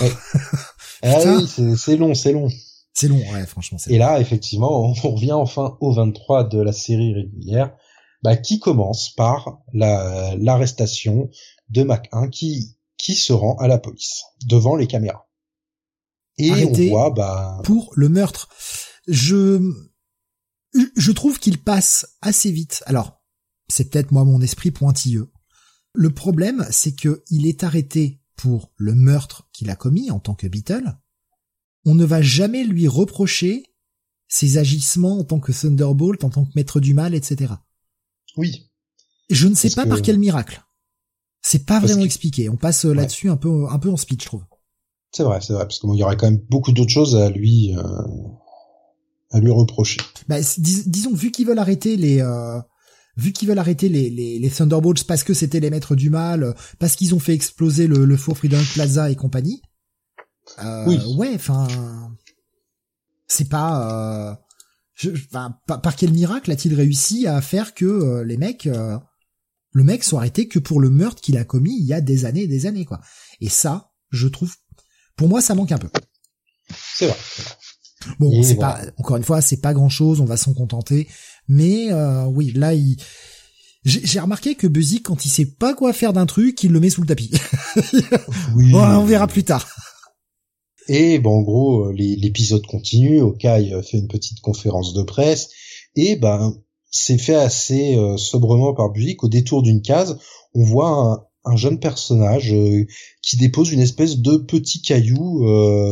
[1.02, 2.48] ah oui, c'est long, c'est long.
[2.94, 3.78] C'est long, ouais, franchement.
[3.88, 7.74] Et là, effectivement, on revient enfin au 23 de la série régulière,
[8.22, 11.28] bah, qui commence par l'arrestation
[11.68, 15.28] de Mac 1 qui qui se rend à la police devant les caméras.
[16.38, 18.48] Et on voit bah pour le meurtre.
[19.06, 19.60] Je
[20.96, 22.82] je trouve qu'il passe assez vite.
[22.86, 23.22] Alors,
[23.68, 25.30] c'est peut-être moi mon esprit pointilleux.
[25.96, 30.34] Le problème, c'est que il est arrêté pour le meurtre qu'il a commis en tant
[30.34, 30.98] que Beatle.
[31.86, 33.64] On ne va jamais lui reprocher
[34.28, 37.54] ses agissements en tant que Thunderbolt, en tant que maître du mal, etc.
[38.36, 38.70] Oui.
[39.30, 40.62] Je ne sais pas par quel miracle.
[41.40, 42.50] C'est pas vraiment expliqué.
[42.50, 44.44] On passe là-dessus un peu, un peu en speed, je trouve.
[45.12, 47.74] C'est vrai, c'est vrai, parce qu'il y aurait quand même beaucoup d'autres choses à lui,
[47.74, 47.82] euh,
[49.30, 50.00] à lui reprocher.
[50.28, 52.60] Bah, disons, vu qu'ils veulent arrêter les, euh,
[53.16, 56.54] vu qu'ils veulent arrêter les, les, les, Thunderbolts parce que c'était les maîtres du mal,
[56.78, 59.62] parce qu'ils ont fait exploser le, le faux Freedom Plaza et compagnie.
[60.62, 61.00] Euh, oui.
[61.16, 61.66] Ouais, enfin,
[63.26, 64.34] c'est pas, euh,
[64.94, 65.10] je,
[65.66, 68.98] par, quel miracle a-t-il réussi à faire que euh, les mecs, euh,
[69.72, 72.24] le mec soit arrêté que pour le meurtre qu'il a commis il y a des
[72.24, 73.00] années et des années, quoi.
[73.40, 74.54] Et ça, je trouve,
[75.16, 75.88] pour moi, ça manque un peu.
[76.70, 77.18] C'est vrai.
[78.18, 81.08] Bon, c'est pas, encore une fois, c'est pas grand chose, on va s'en contenter.
[81.48, 82.96] Mais euh, oui, là, il...
[83.84, 86.90] j'ai remarqué que Buzzy, quand il sait pas quoi faire d'un truc, il le met
[86.90, 87.30] sous le tapis.
[88.54, 88.70] oui.
[88.72, 89.66] Bon, on verra plus tard.
[90.88, 93.20] Et bon, en gros, euh, l'épisode continue.
[93.20, 95.50] Okai euh, fait une petite conférence de presse
[95.96, 96.54] et ben
[96.90, 100.18] c'est fait assez sobrement par Buzzy qu'au détour d'une case,
[100.54, 102.54] on voit un, jeune personnage
[103.22, 105.44] qui dépose une espèce de petit caillou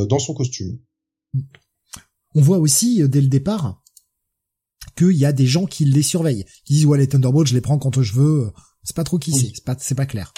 [0.07, 0.79] dans son costume.
[2.35, 3.84] On voit aussi dès le départ
[4.95, 7.61] qu'il y a des gens qui les surveillent, qui disent ouais les Thunderbolts je les
[7.61, 8.53] prends quand je veux,
[8.83, 10.33] c'est pas trop qui c'est, c'est pas c'est pas clair.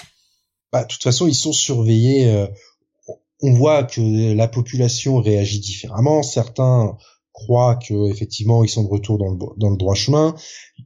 [0.71, 2.29] Bah de toute façon ils sont surveillés.
[2.29, 2.47] Euh,
[3.41, 6.23] on voit que la population réagit différemment.
[6.23, 6.97] Certains
[7.33, 10.35] croient que effectivement ils sont de retour dans le dans le droit chemin.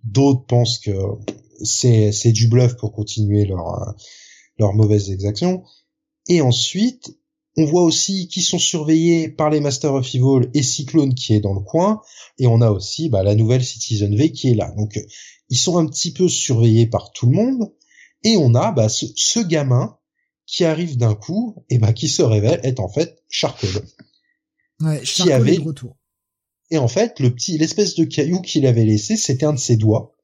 [0.04, 0.92] D'autres pensent que
[1.64, 3.96] c'est c'est du bluff pour continuer leur
[4.60, 5.64] leurs mauvaises exactions.
[6.28, 7.12] Et ensuite,
[7.58, 11.42] on voit aussi qu'ils sont surveillés par les Masters of Evil et Cyclone qui est
[11.42, 12.02] dans le coin,
[12.38, 14.74] et on a aussi bah, la nouvelle Citizen V qui est là.
[14.78, 14.98] Donc
[15.50, 17.72] ils sont un petit peu surveillés par tout le monde,
[18.24, 19.98] et on a bah, ce, gamin
[20.46, 23.70] qui arrive d'un coup et bah qui se révèle être en fait Charcol.
[24.80, 25.98] Ouais, qui avait le retour.
[26.72, 29.76] Et en fait, le petit, l'espèce de caillou qu'il avait laissé, c'était un de ses
[29.76, 30.16] doigts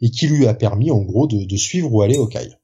[0.00, 2.56] et qui lui a permis en gros de, de suivre où aller au caille.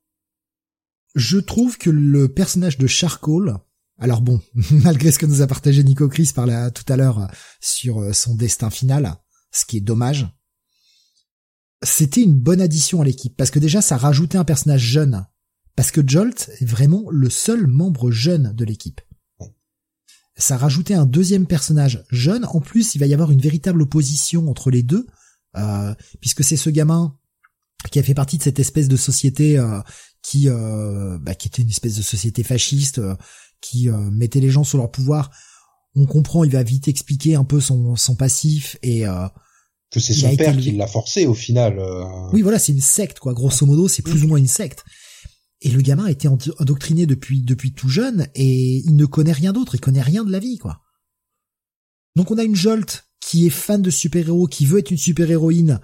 [1.14, 3.60] Je trouve que le personnage de Charcoal
[4.00, 4.40] alors bon,
[4.70, 8.12] malgré ce que nous a partagé Nico Chris par là tout à l'heure sur euh,
[8.14, 9.14] son destin final,
[9.52, 10.26] ce qui est dommage,
[11.82, 15.26] c'était une bonne addition à l'équipe parce que déjà ça rajoutait un personnage jeune.
[15.76, 19.00] Parce que Jolt est vraiment le seul membre jeune de l'équipe.
[20.36, 22.44] Ça rajoutait un deuxième personnage jeune.
[22.44, 25.06] En plus, il va y avoir une véritable opposition entre les deux,
[25.56, 27.16] euh, puisque c'est ce gamin
[27.90, 29.80] qui a fait partie de cette espèce de société euh,
[30.22, 33.00] qui, bah, qui était une espèce de société fasciste
[33.60, 35.30] qui euh, mettait les gens sous leur pouvoir.
[35.94, 39.26] On comprend, il va vite expliquer un peu son, son passif et euh,
[39.90, 41.78] que c'est son père qui l'a forcé au final.
[41.78, 42.04] Euh.
[42.32, 43.34] Oui, voilà, c'est une secte quoi.
[43.34, 44.84] Grosso modo, c'est plus ou moins une secte.
[45.62, 49.52] Et le gamin a été endoctriné depuis depuis tout jeune et il ne connaît rien
[49.52, 50.80] d'autre, il connaît rien de la vie quoi.
[52.16, 55.80] Donc on a une Jolt qui est fan de super-héros, qui veut être une super-héroïne,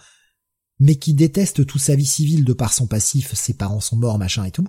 [0.79, 4.19] mais qui déteste toute sa vie civile de par son passif, ses parents sont morts,
[4.19, 4.67] machin et tout.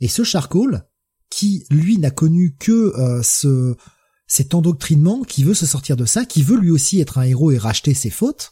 [0.00, 0.88] Et ce Charcoal,
[1.30, 3.76] qui lui n'a connu que euh, ce
[4.28, 7.52] cet endoctrinement, qui veut se sortir de ça, qui veut lui aussi être un héros
[7.52, 8.50] et racheter ses fautes,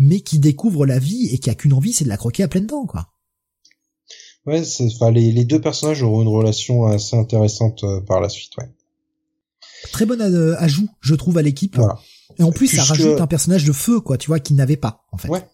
[0.00, 2.48] mais qui découvre la vie et qui a qu'une envie, c'est de la croquer à
[2.48, 3.08] pleines dents, quoi.
[4.44, 8.56] Ouais, enfin, les, les, deux personnages auront une relation assez intéressante euh, par la suite,
[8.58, 8.68] ouais.
[9.92, 11.78] Très bon euh, ajout, je trouve, à l'équipe.
[12.38, 15.04] Et en plus, ça rajoute un personnage de feu, quoi, tu vois, qui n'avait pas,
[15.12, 15.28] en fait.
[15.28, 15.46] Ouais,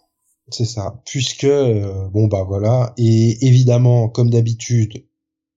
[0.49, 1.03] c'est ça.
[1.05, 5.05] Puisque, bon, bah voilà, et évidemment, comme d'habitude,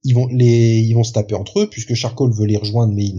[0.04, 3.14] ils vont les ils vont se taper entre eux puisque Charcoal veut les rejoindre mais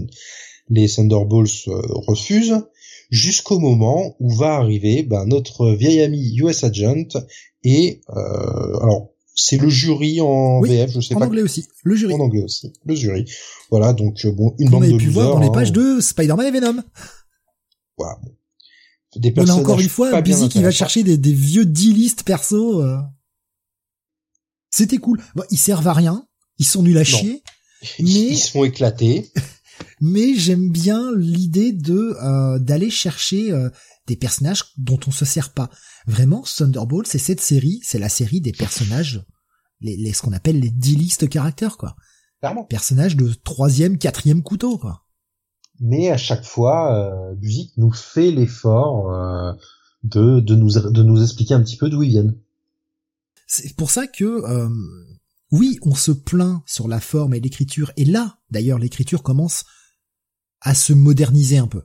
[0.69, 2.63] les Thunderbolts euh, refusent
[3.11, 7.09] jusqu'au moment où va arriver ben, notre vieil ami US Agent
[7.63, 11.25] et euh, alors c'est le jury en VF, je sais en pas.
[11.25, 12.15] En anglais aussi, le jury.
[12.15, 13.25] En anglais aussi, le jury.
[13.71, 15.97] Voilà, donc euh, bon, une bande de pu voir dans les pages hein.
[15.97, 16.83] de Spider-Man et Venom.
[17.97, 18.19] Voilà.
[19.17, 22.83] Des On a encore une fois Busy qui va chercher des, des vieux D-list perso.
[22.83, 22.99] Euh.
[24.71, 25.23] C'était cool.
[25.35, 26.27] Bon, ils servent à rien,
[26.63, 27.43] ils sont nuls à chier.
[27.99, 29.33] Mais ils se font éclater.
[30.01, 33.69] mais j'aime bien l'idée de euh, d'aller chercher euh,
[34.07, 35.71] des personnages dont on se sert pas.
[36.07, 39.25] Vraiment, Thunderbolt, c'est cette série, c'est la série des personnages,
[39.81, 41.97] les, les ce qu'on appelle les D-list caractères, quoi.
[42.39, 42.65] Clairement.
[42.65, 45.05] Personnages de troisième, quatrième couteau, quoi.
[45.81, 49.53] mais à chaque fois, euh, Buzik nous fait l'effort euh,
[50.05, 52.37] de, de, nous, de nous expliquer un petit peu d'où ils viennent.
[53.49, 54.43] C'est pour ça que,
[55.53, 59.65] oui, on se plaint sur la forme et l'écriture, et là, d'ailleurs, l'écriture commence
[60.61, 61.83] à se moderniser un peu.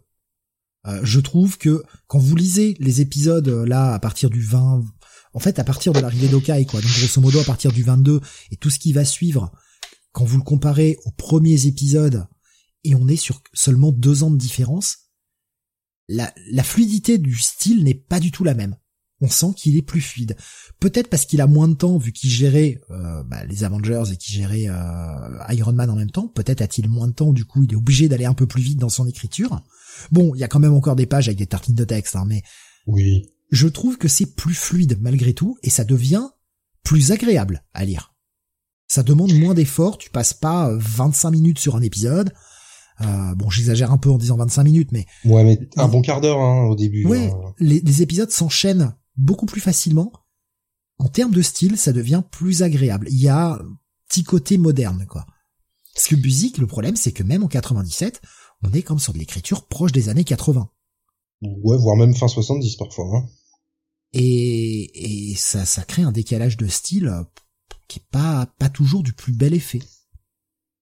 [0.86, 4.86] Euh, je trouve que quand vous lisez les épisodes euh, là à partir du 20,
[5.34, 8.22] en fait à partir de l'arrivée d'Okai quoi, donc grosso modo à partir du 22
[8.52, 9.52] et tout ce qui va suivre,
[10.14, 12.28] quand vous le comparez aux premiers épisodes
[12.84, 15.10] et on est sur seulement deux ans de différence,
[16.08, 18.78] la, la fluidité du style n'est pas du tout la même.
[19.20, 20.36] On sent qu'il est plus fluide.
[20.80, 24.18] Peut-être parce qu'il a moins de temps vu qu'il gérait euh, bah, les Avengers et
[24.18, 26.28] qu'il gérait euh, Iron Man en même temps.
[26.28, 28.80] Peut-être a-t-il moins de temps, du coup il est obligé d'aller un peu plus vite
[28.80, 29.62] dans son écriture.
[30.12, 32.26] Bon, il y a quand même encore des pages avec des tartines de texte, hein,
[32.28, 32.44] mais
[32.86, 33.26] oui.
[33.50, 36.28] je trouve que c'est plus fluide malgré tout et ça devient
[36.84, 38.14] plus agréable à lire.
[38.88, 42.32] Ça demande moins d'efforts, tu passes pas 25 minutes sur un épisode.
[43.02, 46.22] Euh, bon, j'exagère un peu en disant 25 minutes, mais ouais, mais un bon quart
[46.22, 47.06] d'heure hein, au début.
[47.06, 47.54] Ouais, hein.
[47.60, 50.12] les, les épisodes s'enchaînent beaucoup plus facilement.
[51.00, 53.08] En termes de style, ça devient plus agréable.
[53.12, 53.60] Il y a un
[54.10, 55.26] petit côté moderne, quoi.
[55.94, 58.22] Parce que Buzik, le problème, c'est que même en 97,
[58.64, 60.70] on est comme sur de l'écriture proche des années 80.
[61.42, 63.06] Ouais, voire même fin 70 parfois.
[63.18, 63.30] Hein.
[64.14, 67.24] Et, et ça, ça crée un décalage de style euh,
[67.88, 69.82] qui est pas, pas toujours du plus bel effet.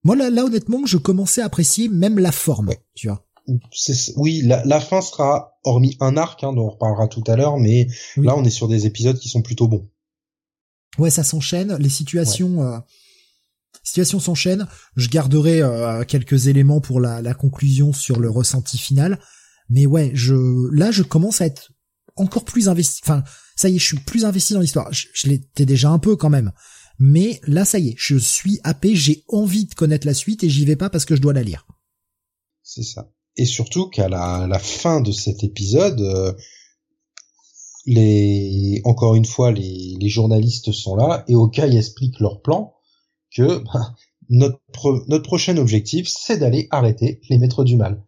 [0.04, 2.86] Moi, là, là, honnêtement, je commençais à apprécier même la forme, Ouais.
[2.94, 3.26] tu vois.
[4.16, 7.58] Oui, la, la fin sera, hormis un arc, hein, dont on reparlera tout à l'heure,
[7.58, 8.26] mais Oui.
[8.26, 9.90] là on est sur des épisodes qui sont plutôt bons.
[10.98, 12.78] Ouais, ça s'enchaîne, les situations, euh,
[13.84, 14.68] situations s'enchaînent.
[14.96, 19.20] Je garderai euh, quelques éléments pour la, la conclusion sur le ressenti final,
[19.70, 20.36] mais ouais, je
[20.74, 21.72] là je commence à être
[22.16, 23.02] encore plus investi.
[23.04, 23.24] Enfin,
[23.56, 24.92] ça y est, je suis plus investi dans l'histoire.
[24.94, 26.52] Je, je l'étais déjà un peu quand même,
[26.98, 28.96] mais là ça y est, je suis happé.
[28.96, 31.44] J'ai envie de connaître la suite et j'y vais pas parce que je dois la
[31.44, 31.68] lire.
[32.64, 33.12] C'est ça.
[33.38, 36.34] Et surtout qu'à la, fin de cet épisode, euh,
[37.86, 42.74] les encore une fois les, les journalistes sont là et Okai explique leur plan
[43.36, 43.94] que bah,
[44.30, 48.04] notre pro- notre prochain objectif c'est d'aller arrêter les maîtres du mal.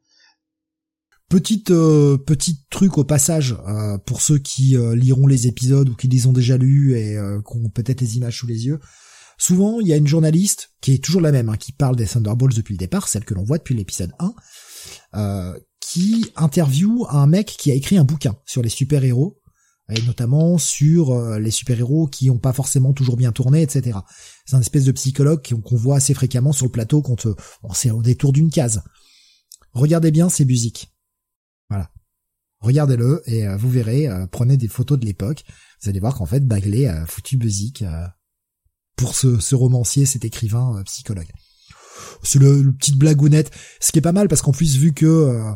[1.29, 5.95] Petite euh, petit truc au passage euh, pour ceux qui euh, liront les épisodes ou
[5.95, 8.79] qui les ont déjà lus et euh, qui ont peut-être les images sous les yeux.
[9.37, 12.07] Souvent, il y a une journaliste qui est toujours la même, hein, qui parle des
[12.07, 14.29] Thunderbolts depuis le départ, celle que l'on voit depuis l'épisode 1, euh,
[15.79, 19.39] qui interviewe un mec qui a écrit un bouquin sur les super-héros,
[19.89, 23.99] et notamment sur euh, les super-héros qui n'ont pas forcément toujours bien tourné, etc.
[24.45, 27.73] C'est un espèce de psychologue qu'on voit assez fréquemment sur le plateau quand euh, on
[27.73, 28.83] c'est au détour d'une case.
[29.73, 30.93] Regardez bien ces musiques.
[31.69, 31.89] Voilà.
[32.59, 35.45] Regardez-le et euh, vous verrez, prenez des photos de l'époque,
[35.81, 37.39] vous allez voir qu'en fait Bagley a foutu
[37.83, 38.07] euh,
[38.95, 41.31] pour ce, romancier, cet écrivain psychologue.
[42.23, 45.05] C'est le, le petite blagounette, ce qui est pas mal parce qu'en plus vu que
[45.05, 45.51] euh,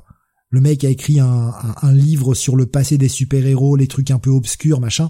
[0.50, 4.12] le mec a écrit un, un- un livre sur le passé des super-héros, les trucs
[4.12, 5.10] un peu obscurs, machin,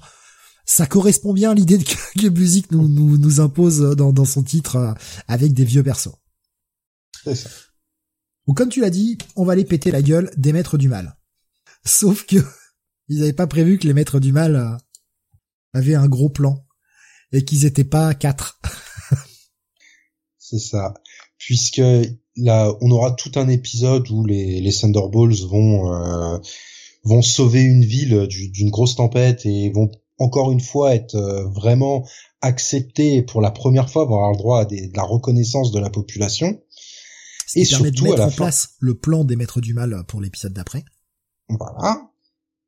[0.65, 4.43] ça correspond bien à l'idée que, que Buzik nous, nous, nous impose dans, dans son
[4.43, 4.93] titre euh,
[5.27, 6.15] avec des vieux persos.
[7.23, 7.49] C'est ça.
[8.47, 11.17] Ou comme tu l'as dit, on va aller péter la gueule des maîtres du mal.
[11.85, 12.37] Sauf que
[13.07, 14.77] ils n'avaient pas prévu que les maîtres du mal euh,
[15.73, 16.65] avaient un gros plan
[17.31, 18.59] et qu'ils étaient pas quatre.
[20.37, 20.93] C'est ça.
[21.45, 21.81] Puisque
[22.37, 26.37] là, on aura tout un épisode où les, les Thunderbolts vont euh,
[27.03, 29.89] vont sauver une ville du- d'une grosse tempête et vont
[30.19, 32.07] encore une fois être euh, vraiment
[32.41, 35.79] acceptés pour la première fois, vont avoir le droit à des- de la reconnaissance de
[35.79, 36.61] la population.
[37.47, 39.61] Ce qui Et de surtout, à mettre la en fin- place le plan des maîtres
[39.61, 40.83] du mal pour l'épisode d'après.
[41.49, 42.07] Voilà.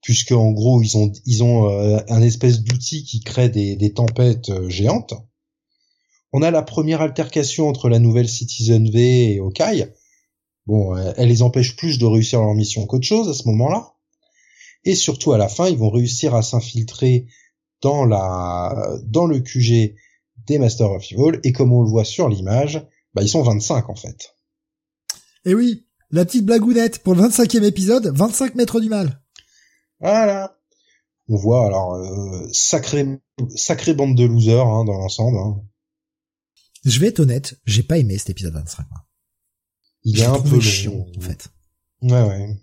[0.02, 3.94] Puisque en gros, ils ont ils ont euh, un espèce d'outil qui crée des, des
[3.94, 5.14] tempêtes euh, géantes.
[6.34, 9.93] On a la première altercation entre la nouvelle Citizen V et Okai.
[10.65, 13.93] Bon, euh, elle les empêche plus de réussir leur mission qu'autre chose à ce moment-là.
[14.84, 17.27] Et surtout à la fin, ils vont réussir à s'infiltrer
[17.81, 19.95] dans la dans le QG
[20.47, 23.89] des Masters of Evil et comme on le voit sur l'image, bah ils sont 25
[23.89, 24.35] en fait.
[25.45, 29.22] Et oui, la petite blagounette pour le 25e épisode, 25 maîtres du mal.
[29.99, 30.57] Voilà.
[31.30, 33.05] On voit alors euh, sacré
[33.55, 35.38] sacré bande de losers hein, dans l'ensemble.
[35.38, 35.61] hein.
[36.84, 38.89] Je vais être honnête, j'ai pas aimé cet épisode 25.
[38.89, 39.07] moi.
[40.03, 41.47] Il est un peu chiant, en fait.
[42.01, 42.61] Ouais ouais.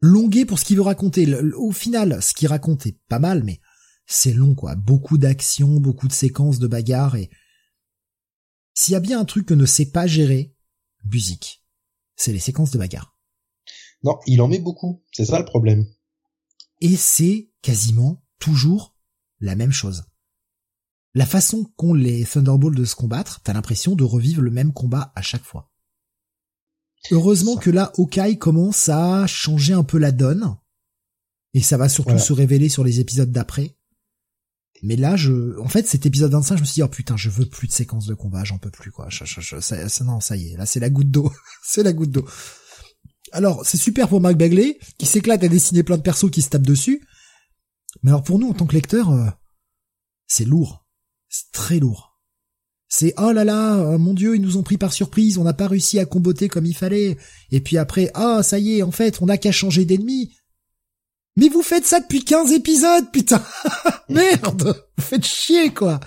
[0.00, 1.32] longué pour ce qu'il veut raconter.
[1.54, 3.60] Au final, ce qu'il raconte est pas mal, mais
[4.06, 4.74] c'est long, quoi.
[4.74, 7.30] Beaucoup d'actions, beaucoup de séquences de bagarres et
[8.74, 10.52] s'il y a bien un truc que ne sait pas gérer,
[11.04, 11.62] Buzik,
[12.16, 13.16] c'est les séquences de bagarre.
[14.02, 15.02] Non, il en met beaucoup.
[15.12, 15.86] C'est ça le problème.
[16.80, 18.96] Et c'est quasiment toujours
[19.40, 20.04] la même chose.
[21.14, 25.12] La façon qu'ont les Thunderbolts de se combattre, t'as l'impression de revivre le même combat
[25.14, 25.70] à chaque fois.
[27.10, 30.56] Heureusement que là, Hawkeye commence à changer un peu la donne.
[31.52, 33.76] Et ça va surtout se révéler sur les épisodes d'après.
[34.82, 37.30] Mais là, je, en fait, cet épisode 25, je me suis dit, oh putain, je
[37.30, 39.08] veux plus de séquences de combat, j'en peux plus, quoi.
[39.10, 41.32] ça, non, ça y est, là, c'est la goutte d'eau.
[41.64, 42.26] c'est la goutte d'eau.
[43.32, 46.50] Alors, c'est super pour Mark Bagley, qui s'éclate à dessiner plein de persos qui se
[46.50, 47.06] tapent dessus.
[48.02, 49.30] Mais alors, pour nous, en tant que lecteur, euh,
[50.26, 50.83] c'est lourd.
[51.34, 52.20] C'est très lourd.
[52.88, 55.52] C'est oh là là, euh, mon dieu, ils nous ont pris par surprise, on n'a
[55.52, 57.16] pas réussi à comboter comme il fallait.
[57.50, 60.30] Et puis après, ah ça y est, en fait, on n'a qu'à changer d'ennemi.
[61.34, 63.42] Mais vous faites ça depuis 15 épisodes, putain
[64.08, 65.98] Merde Vous faites chier, quoi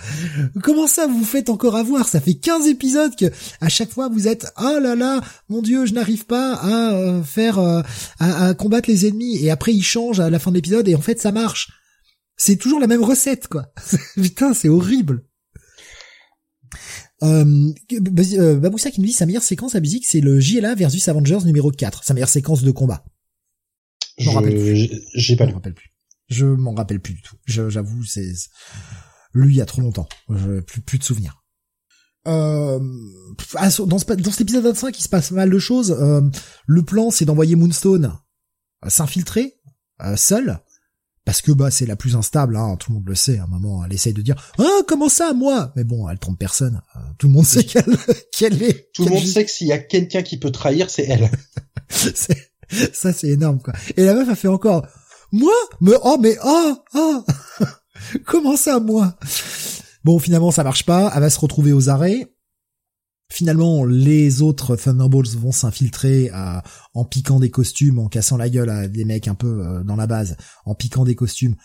[0.64, 3.26] Comment ça, vous vous faites encore avoir Ça fait 15 épisodes que,
[3.60, 7.22] à chaque fois, vous êtes «Oh là là, mon dieu, je n'arrive pas à euh,
[7.22, 7.60] faire...
[7.60, 7.82] Euh,
[8.20, 11.02] à, combattre les ennemis.» Et après, ils changent à la fin de l'épisode, et en
[11.02, 11.68] fait, ça marche.
[12.38, 13.74] C'est toujours la même recette, quoi.
[14.16, 15.24] putain, c'est horrible
[17.24, 21.08] euh, euh, Baboussa qui nous dit sa meilleure séquence à musique, c'est le JLA versus
[21.08, 23.04] Avengers numéro 4, sa meilleure séquence de combat.
[24.18, 25.02] Je m'en rappelle plus.
[25.16, 25.94] J'ai pas Je m'en rappelle plus.
[26.30, 27.38] Je m'en rappelle plus du tout.
[27.46, 28.32] J'avoue, c'est
[29.34, 30.08] lui il y a trop longtemps.
[30.30, 31.44] Je, plus, plus de souvenirs.
[32.28, 32.80] Euh,
[33.56, 35.92] ah, dans, ce, dans cet épisode 25, il se passe mal de choses.
[35.92, 36.22] Euh,
[36.66, 38.14] le plan, c'est d'envoyer Moonstone
[38.88, 39.56] s'infiltrer
[40.16, 40.60] seul
[41.28, 43.38] parce que bah c'est la plus instable, hein, tout le monde le sait.
[43.38, 46.40] À un moment, elle essaye de dire ah comment ça moi, mais bon, elle trompe
[46.40, 46.82] personne.
[46.96, 47.84] Euh, tout le monde sait qu'elle
[48.32, 48.94] qu'elle est.
[48.94, 51.30] Tout le monde sait que s'il y a quelqu'un qui peut trahir, c'est elle.
[52.94, 53.74] ça c'est énorme quoi.
[53.98, 54.88] Et la meuf a fait encore
[55.34, 55.52] moi,
[55.82, 57.26] mais oh mais oh oh
[58.26, 59.18] comment ça moi?
[60.06, 62.37] Bon finalement ça marche pas, elle va se retrouver aux arrêts.
[63.30, 66.32] Finalement, les autres Thunderbolts vont s'infiltrer
[66.94, 69.96] en piquant des costumes, en cassant la gueule à des mecs un peu euh, dans
[69.96, 71.56] la base, en piquant des costumes.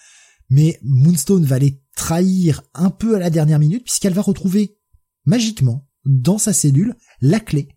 [0.51, 4.79] Mais Moonstone va les trahir un peu à la dernière minute puisqu'elle va retrouver
[5.25, 7.69] magiquement dans sa cellule la clé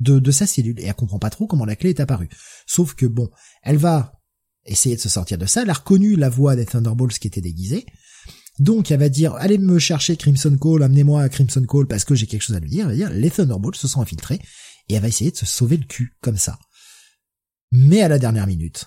[0.00, 2.28] de, de sa cellule et elle comprend pas trop comment la clé est apparue.
[2.66, 3.30] Sauf que bon,
[3.62, 4.20] elle va
[4.66, 5.62] essayer de se sortir de ça.
[5.62, 7.86] Elle a reconnu la voix des Thunderbolts qui était déguisée.
[8.58, 12.14] Donc elle va dire allez me chercher Crimson Call, amenez-moi à Crimson Call parce que
[12.14, 12.84] j'ai quelque chose à lui dire.
[12.84, 14.40] Elle va dire les Thunderbolts se sont infiltrés
[14.88, 16.58] et elle va essayer de se sauver le cul comme ça.
[17.72, 18.86] Mais à la dernière minute,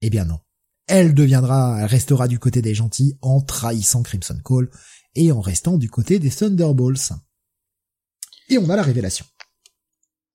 [0.00, 0.38] eh bien non.
[0.86, 4.68] Elle deviendra, elle restera du côté des gentils en trahissant Crimson Call
[5.14, 7.12] et en restant du côté des Thunderbolts.
[8.48, 9.24] Et on a la révélation.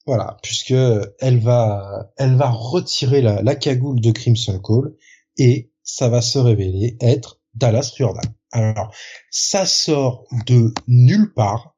[0.06, 0.74] Voilà, puisque
[1.20, 4.96] elle va, elle va retirer la, la cagoule de Crimson Call
[5.38, 8.34] et ça va se révéler être Dallas Riordan.
[8.52, 8.94] Alors,
[9.30, 11.76] ça sort de nulle part.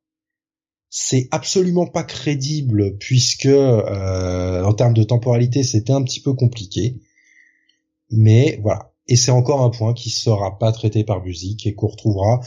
[0.89, 6.99] C'est absolument pas crédible puisque euh, en termes de temporalité, c'était un petit peu compliqué.
[8.11, 8.91] Mais voilà.
[9.07, 12.41] Et c'est encore un point qui sera pas traité par musique et qu'on retrouvera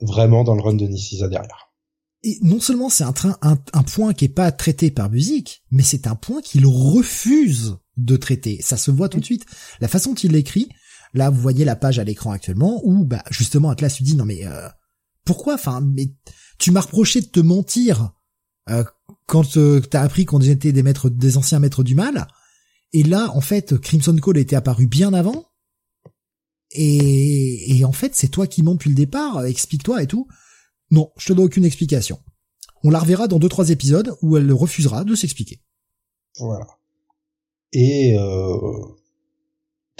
[0.00, 1.72] vraiment dans le run de Niciza derrière.
[2.22, 5.82] Et non seulement c'est un, un, un, point qui est pas traité par musique, mais
[5.82, 8.60] c'est un point qu'il refuse de traiter.
[8.60, 9.46] Ça se voit tout de suite.
[9.80, 10.68] La façon dont il l'écrit,
[11.12, 14.24] Là, vous voyez la page à l'écran actuellement où, bah, justement, Atlas lui dit non
[14.24, 14.68] mais euh,
[15.24, 15.54] pourquoi?
[15.54, 16.08] Enfin, mais
[16.58, 18.12] tu m'as reproché de te mentir
[18.68, 18.84] euh,
[19.26, 22.28] quand euh, t'as appris qu'on était des maîtres, des anciens maîtres du mal.
[22.92, 25.46] Et là, en fait, Crimson Call était apparu bien avant.
[26.72, 29.44] Et, et en fait, c'est toi qui montes depuis le départ.
[29.44, 30.28] Explique-toi et tout.
[30.90, 32.20] Non, je te donne aucune explication.
[32.82, 35.60] On la reverra dans deux trois épisodes où elle refusera de s'expliquer.
[36.38, 36.66] Voilà.
[37.72, 38.60] Et euh,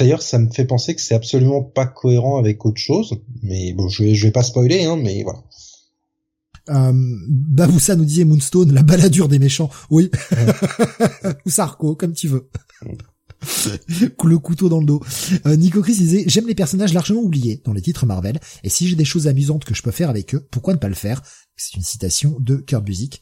[0.01, 3.21] D'ailleurs, ça me fait penser que c'est absolument pas cohérent avec autre chose.
[3.43, 5.41] Mais bon, je vais, je vais pas spoiler, hein, mais voilà.
[6.71, 6.93] Euh,
[7.29, 9.69] Baboussa nous disait Moonstone, la baladure des méchants.
[9.91, 10.11] Oui.
[11.47, 12.49] Ou Sarko, comme tu veux.
[14.25, 15.03] le couteau dans le dos.
[15.45, 18.89] Euh, Nico Chris disait j'aime les personnages largement oubliés dans les titres Marvel et si
[18.89, 21.23] j'ai des choses amusantes que je peux faire avec eux, pourquoi ne pas le faire?
[21.57, 23.21] C'est une citation de Kurt Busiek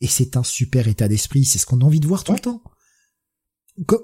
[0.00, 2.38] et c'est un super état d'esprit, c'est ce qu'on a envie de voir tout le
[2.38, 2.62] temps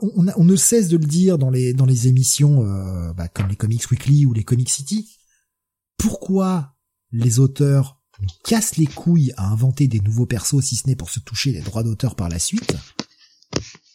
[0.03, 4.27] on, ne cesse de le dire dans les émissions euh, bah, comme les Comics Weekly
[4.27, 5.09] ou les Comic City.
[5.97, 6.77] Pourquoi
[7.11, 11.11] les auteurs nous cassent les couilles à inventer des nouveaux persos si ce n'est pour
[11.11, 12.77] se toucher les droits d'auteur par la suite?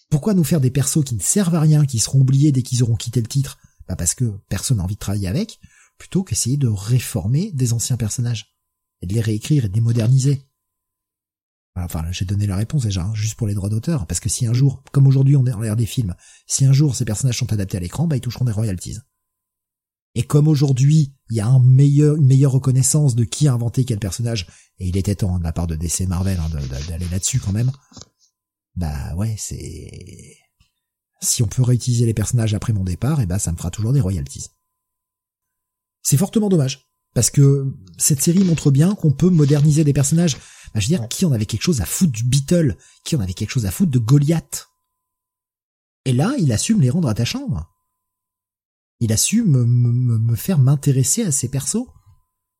[0.10, 2.84] Pourquoi nous faire des persos qui ne servent à rien, qui seront oubliés dès qu'ils
[2.84, 3.58] auront quitté le titre?
[3.88, 5.60] Bah parce que personne n'a envie de travailler avec,
[5.98, 8.58] plutôt qu'essayer de réformer des anciens personnages
[9.02, 10.47] et de les réécrire et de les moderniser.
[11.84, 14.46] Enfin, j'ai donné la réponse déjà, hein, juste pour les droits d'auteur, parce que si
[14.48, 16.16] un jour, comme aujourd'hui on est en l'air des films,
[16.46, 18.98] si un jour ces personnages sont adaptés à l'écran, bah ils toucheront des royalties.
[20.16, 24.48] Et comme aujourd'hui, il y a une meilleure reconnaissance de qui a inventé quel personnage,
[24.80, 26.50] et il était temps de la part de DC Marvel hein,
[26.88, 27.72] d'aller là-dessus quand même,
[28.76, 30.38] bah ouais, c'est...
[31.22, 33.72] Si on peut réutiliser les personnages après mon départ, et eh bah ça me fera
[33.72, 34.48] toujours des royalties.
[36.04, 36.87] C'est fortement dommage.
[37.18, 40.38] Parce que cette série montre bien qu'on peut moderniser des personnages.
[40.72, 43.22] Bah, je veux dire, qui en avait quelque chose à foutre du Beetle Qui en
[43.22, 44.68] avait quelque chose à foutre de Goliath?
[46.06, 47.48] Et là, il assume les rendre attachants.
[49.00, 51.88] Il assume me, me, faire m'intéresser à ces persos.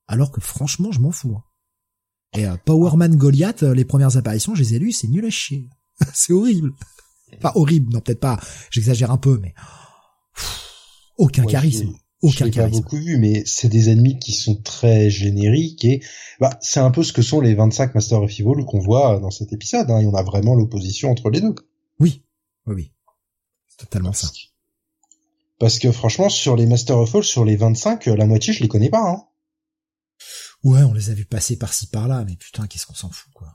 [0.08, 1.36] Alors que franchement, je m'en fous.
[1.38, 1.44] Hein.
[2.34, 5.30] Et euh, Powerman Goliath, euh, les premières apparitions, je les ai lues, c'est nul à
[5.30, 5.70] chier.
[6.16, 6.74] c'est horrible.
[7.38, 8.40] Enfin, horrible, non, peut-être pas.
[8.72, 9.54] J'exagère un peu, mais
[11.16, 11.94] aucun charisme.
[12.24, 16.02] Aucun je pas beaucoup vu, mais c'est des ennemis qui sont très génériques et
[16.40, 19.30] bah c'est un peu ce que sont les 25 Master of Evil qu'on voit dans
[19.30, 19.92] cet épisode.
[19.92, 20.02] Hein.
[20.02, 21.54] Y en a vraiment l'opposition entre les deux.
[22.00, 22.24] Oui,
[22.66, 22.92] oui, oui,
[23.68, 24.30] c'est totalement ça.
[25.60, 28.68] Parce que franchement, sur les Master of Evil, sur les 25, la moitié je les
[28.68, 29.08] connais pas.
[29.08, 29.24] Hein.
[30.64, 33.54] Ouais, on les a vus passer par-ci par-là, mais putain, qu'est-ce qu'on s'en fout quoi.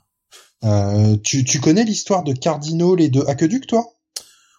[0.65, 3.85] Euh, tu, tu connais l'histoire de Cardinal et de Aqueduc, toi?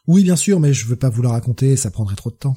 [0.07, 2.55] Oui, bien sûr, mais je veux pas vous la raconter, ça prendrait trop de temps.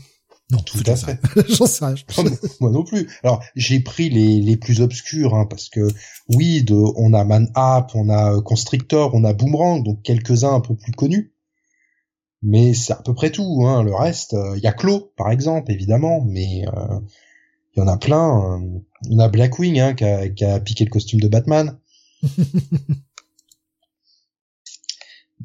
[0.51, 1.19] Non, tout à fait.
[1.49, 1.85] J'en sais
[2.61, 3.09] Moi non plus.
[3.25, 5.89] Alors, j'ai pris les, les plus obscurs, hein, parce que
[6.29, 10.61] oui, de, on a Man Up, on a Constrictor, on a Boomerang, donc quelques-uns un
[10.61, 11.33] peu plus connus.
[12.43, 13.67] Mais c'est à peu près tout.
[13.67, 13.83] Hein.
[13.83, 17.01] Le reste, il euh, y a Claw, par exemple, évidemment, mais il euh,
[17.77, 18.55] y en a plein.
[18.55, 18.59] Euh.
[19.11, 21.77] On a Blackwing, hein, qui a, qui a piqué le costume de Batman.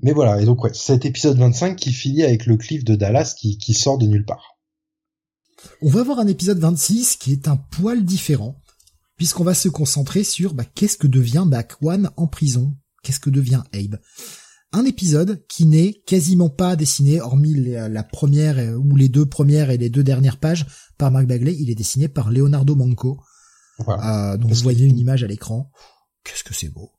[0.03, 3.33] mais voilà, et donc ouais, cet épisode 25 qui finit avec le cliff de Dallas
[3.37, 4.50] qui, qui sort de nulle part.
[5.83, 8.61] On va voir un épisode 26 qui est un poil différent,
[9.17, 13.31] puisqu'on va se concentrer sur bah, qu'est-ce que devient Back One en prison, qu'est-ce que
[13.31, 13.97] devient Abe?
[14.73, 19.77] Un épisode qui n'est quasiment pas dessiné, hormis la première ou les deux premières et
[19.79, 20.67] les deux dernières pages
[20.99, 23.19] par Mark Bagley, il est dessiné par Leonardo Manco.
[23.79, 24.33] Voilà.
[24.33, 25.71] Euh, donc vous voyez une image à l'écran.
[26.23, 26.91] Qu'est-ce que c'est beau.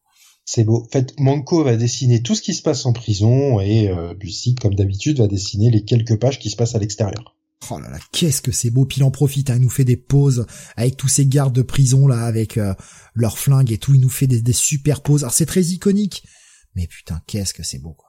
[0.45, 0.83] C'est beau.
[0.83, 4.57] En fait, Manco va dessiner tout ce qui se passe en prison et euh, Bussy,
[4.57, 7.37] comme d'habitude, va dessiner les quelques pages qui se passent à l'extérieur.
[7.71, 8.87] Oh là là, qu'est-ce que c'est beau.
[8.87, 11.63] Puis il en profite, hein, il nous fait des pauses avec tous ces gardes de
[11.63, 12.75] prison là, avec euh,
[13.15, 13.95] leurs flingues et tout.
[13.95, 15.23] Il nous fait des, super pauses.
[15.23, 16.25] Alors c'est très iconique,
[16.75, 18.09] mais putain, qu'est-ce que c'est beau quoi.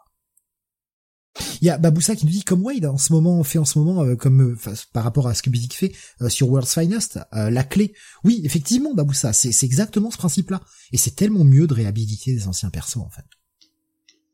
[1.62, 3.80] Il y a Baboussa qui nous dit comme Wade en ce moment fait en ce
[3.80, 5.92] moment euh, comme euh, par rapport à ce que Bizik fait
[6.28, 7.94] sur World's Finest la clé.
[8.24, 12.48] Oui, effectivement Baboussa, c'est c'est exactement ce principe-là et c'est tellement mieux de réhabiliter des
[12.48, 13.26] anciens persos en fait.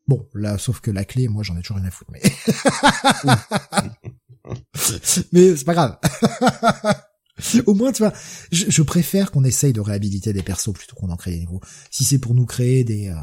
[0.09, 2.22] Bon, là sauf que la clé moi j'en ai toujours rien à foutre mais
[5.32, 5.98] mais c'est pas grave.
[7.66, 8.14] Au moins, tu vois,
[8.52, 11.61] je, préfère qu'on essaye de réhabiliter des persos plutôt qu'on en crée des nouveaux.
[11.90, 13.16] Si c'est pour nous créer des euh,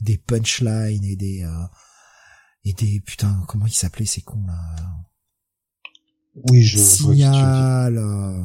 [0.00, 1.66] des punchlines et des euh,
[2.64, 4.60] et des putain, comment ils s'appelaient ces cons là
[6.48, 7.98] Oui, je signal.
[7.98, 8.42] Euh,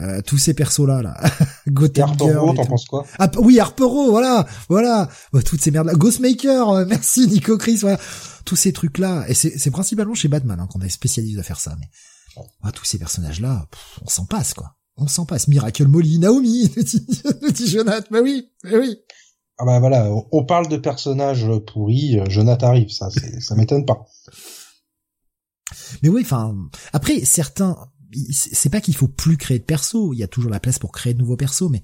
[0.00, 1.02] euh, tous ces persos là.
[1.02, 1.20] Là
[1.68, 5.08] Gotham Girl t'en penses quoi ah, oui Harpero voilà voilà.
[5.32, 7.98] Bah, toutes ces merdes là Ghostmaker euh, merci Nico Chris voilà.
[8.44, 11.60] Tous ces trucs là et c'est principalement chez Batman hein, qu'on est spécialisé à faire
[11.60, 11.86] ça mais
[12.64, 13.68] ah, tous ces personnages là
[14.02, 14.76] on s'en passe quoi.
[14.96, 15.48] On s'en passe.
[15.48, 16.72] Miracle Molly Naomi
[17.42, 18.06] nous dit Jonathan.
[18.10, 18.96] Mais oui mais oui.
[19.58, 23.08] Ah bah voilà on parle de personnages pourris euh, Jonathan arrive ça
[23.38, 24.06] ça m'étonne pas.
[26.02, 26.56] Mais oui enfin
[26.92, 27.76] après certains
[28.30, 30.92] c'est pas qu'il faut plus créer de persos, il y a toujours la place pour
[30.92, 31.82] créer de nouveaux persos, mais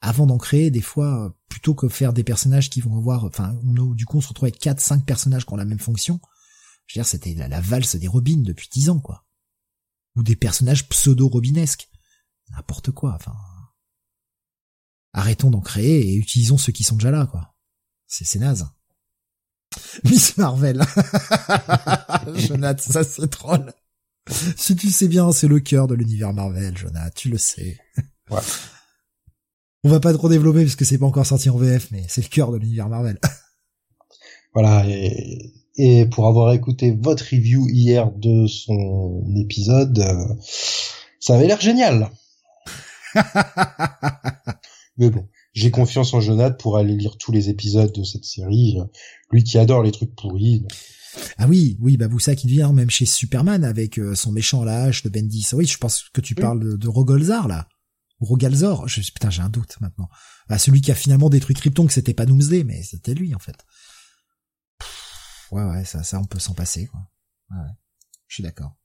[0.00, 4.06] avant d'en créer, des fois, plutôt que faire des personnages qui vont avoir, enfin, du
[4.06, 6.20] coup, on se retrouve avec 4, 5 personnages qui ont la même fonction.
[6.86, 9.26] Je veux dire, c'était la, valse des Robins depuis 10 ans, quoi.
[10.16, 11.88] Ou des personnages pseudo-robinesques.
[12.50, 13.36] N'importe quoi, enfin.
[15.12, 17.54] Arrêtons d'en créer et utilisons ceux qui sont déjà là, quoi.
[18.06, 18.68] C'est, naze.
[20.04, 20.82] Miss Marvel.
[22.34, 23.72] Jonathan, ça c'est troll.
[24.56, 27.78] si tu sais bien, c'est le cœur de l'univers Marvel, Jonah, tu le sais.
[28.30, 28.40] Ouais.
[29.84, 32.22] On va pas trop développer parce que c'est pas encore sorti en VF, mais c'est
[32.22, 33.18] le cœur de l'univers Marvel.
[34.54, 40.34] voilà, et, et, pour avoir écouté votre review hier de son épisode, euh,
[41.18, 42.10] ça avait l'air génial.
[44.98, 48.76] mais bon, j'ai confiance en Jonathan pour aller lire tous les épisodes de cette série.
[49.30, 50.66] Lui qui adore les trucs pourris.
[51.38, 54.64] Ah oui, oui, bah vous ça qui vient même chez Superman avec euh, son méchant
[54.64, 55.48] la hache de Bendis.
[55.52, 57.68] Oui, je pense que tu parles de, de Rogolzar là.
[58.20, 60.08] Ou Rogalzor, je, putain, j'ai un doute maintenant.
[60.48, 63.38] Bah, celui qui a finalement détruit Krypton, que c'était pas Doomsday, mais c'était lui en
[63.38, 63.56] fait.
[65.52, 67.00] ouais, ouais, ça, ça, on peut s'en passer, quoi.
[67.50, 67.72] Ouais, ouais.
[68.28, 68.76] je suis d'accord.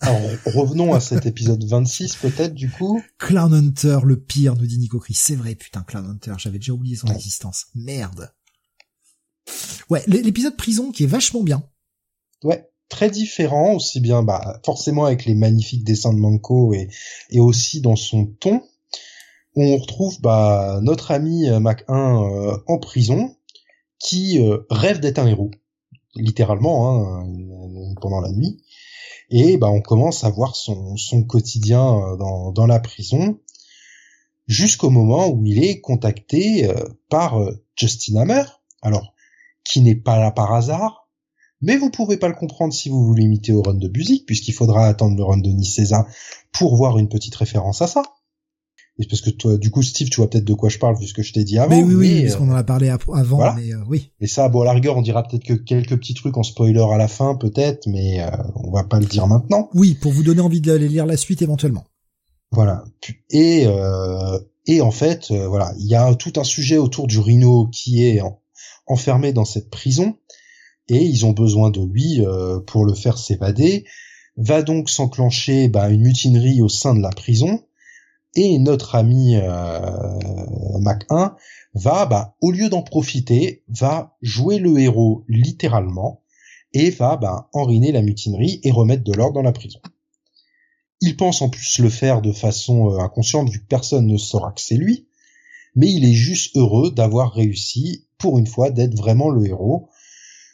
[0.00, 3.00] Alors, revenons à cet épisode 26, peut-être, du coup.
[3.18, 5.14] Clown Hunter, le pire, nous dit Nico Chris.
[5.14, 7.66] C'est vrai, putain, Clown Hunter, j'avais déjà oublié son existence.
[7.74, 8.34] Merde.
[9.90, 11.62] Ouais, l'épisode prison qui est vachement bien.
[12.42, 16.88] Ouais, très différent, aussi bien bah forcément avec les magnifiques dessins de Manco et,
[17.30, 18.62] et aussi dans son ton.
[19.56, 23.36] On retrouve bah notre ami euh, Mac 1 euh, en prison
[23.98, 25.50] qui euh, rêve d'être un héros,
[26.14, 27.26] littéralement hein,
[28.00, 28.62] pendant la nuit.
[29.30, 33.38] Et bah on commence à voir son, son quotidien dans, dans la prison
[34.46, 36.74] jusqu'au moment où il est contacté euh,
[37.08, 38.44] par euh, Justin Hammer,
[38.82, 39.13] alors
[39.64, 41.08] qui n'est pas là par hasard,
[41.60, 44.52] mais vous pouvez pas le comprendre si vous voulez imiter au run de Buzik, puisqu'il
[44.52, 45.92] faudra attendre le run de Nice
[46.52, 48.02] pour voir une petite référence à ça.
[48.98, 51.06] Et parce que toi, du coup, Steve, tu vois peut-être de quoi je parle vu
[51.06, 51.74] ce que je t'ai dit avant.
[51.74, 54.12] Mais oui, oui, parce qu'on en a parlé avant, mais oui.
[54.20, 56.84] Mais ça, bon, à la rigueur, on dira peut-être que quelques petits trucs en spoiler
[56.92, 59.68] à la fin, peut-être, mais on va pas le dire maintenant.
[59.74, 61.84] Oui, pour vous donner envie d'aller lire la suite éventuellement.
[62.52, 62.84] Voilà.
[63.30, 67.18] Et euh, et en fait, euh, voilà, il y a tout un sujet autour du
[67.18, 68.22] Rhino qui est
[68.86, 70.16] enfermé dans cette prison
[70.88, 73.84] et ils ont besoin de lui euh, pour le faire s'évader.
[74.36, 77.64] Va donc s'enclencher bah, une mutinerie au sein de la prison
[78.34, 79.36] et notre ami
[80.80, 81.36] Mac 1
[81.74, 86.22] va, bah, au lieu d'en profiter, va jouer le héros littéralement
[86.72, 89.80] et va bah, enriner la mutinerie et remettre de l'ordre dans la prison.
[91.00, 94.52] Il pense en plus le faire de façon euh, inconsciente vu que personne ne saura
[94.52, 95.08] que c'est lui,
[95.74, 99.90] mais il est juste heureux d'avoir réussi pour une fois d'être vraiment le héros.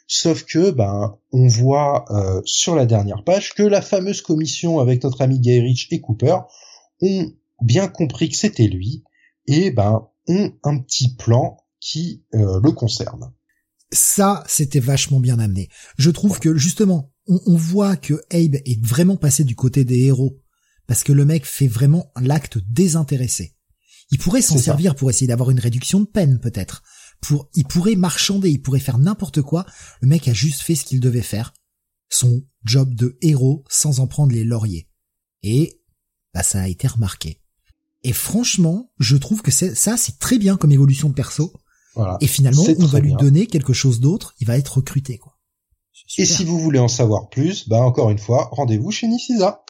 [0.05, 5.01] Sauf que ben on voit euh, sur la dernière page que la fameuse commission avec
[5.05, 6.35] notre ami Guy Rich et Cooper
[6.99, 9.05] ont bien compris que c'était lui
[9.47, 13.31] et ben ont un petit plan qui euh, le concerne.
[13.93, 15.69] Ça, c'était vachement bien amené.
[15.97, 20.41] Je trouve que justement, on, voit que Abe est vraiment passé du côté des héros
[20.87, 23.55] parce que le mec fait vraiment l'acte désintéressé.
[24.11, 26.83] Il pourrait s'en servir pour essayer d'avoir une réduction de peine peut-être.
[27.21, 29.65] Pour, il pourrait marchander, il pourrait faire n'importe quoi.
[30.01, 31.53] Le mec a juste fait ce qu'il devait faire.
[32.09, 34.89] Son job de héros sans en prendre les lauriers.
[35.43, 35.81] Et,
[36.33, 37.41] bah, ça a été remarqué.
[38.03, 41.53] Et franchement, je trouve que ça, c'est très bien comme évolution de perso.
[42.21, 44.33] Et finalement, on va lui donner quelque chose d'autre.
[44.39, 45.37] Il va être recruté, quoi.
[46.17, 49.63] Et si vous voulez en savoir plus, bah encore une fois, rendez-vous chez Nissisa.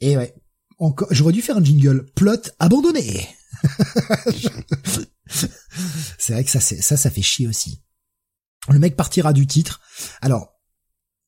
[0.00, 0.34] Et ouais,
[0.78, 2.06] encore, j'aurais dû faire un jingle.
[2.14, 3.28] Plot abandonné.
[6.18, 7.82] c'est vrai que ça, ça, ça fait chier aussi.
[8.68, 9.80] Le mec partira du titre.
[10.20, 10.60] Alors,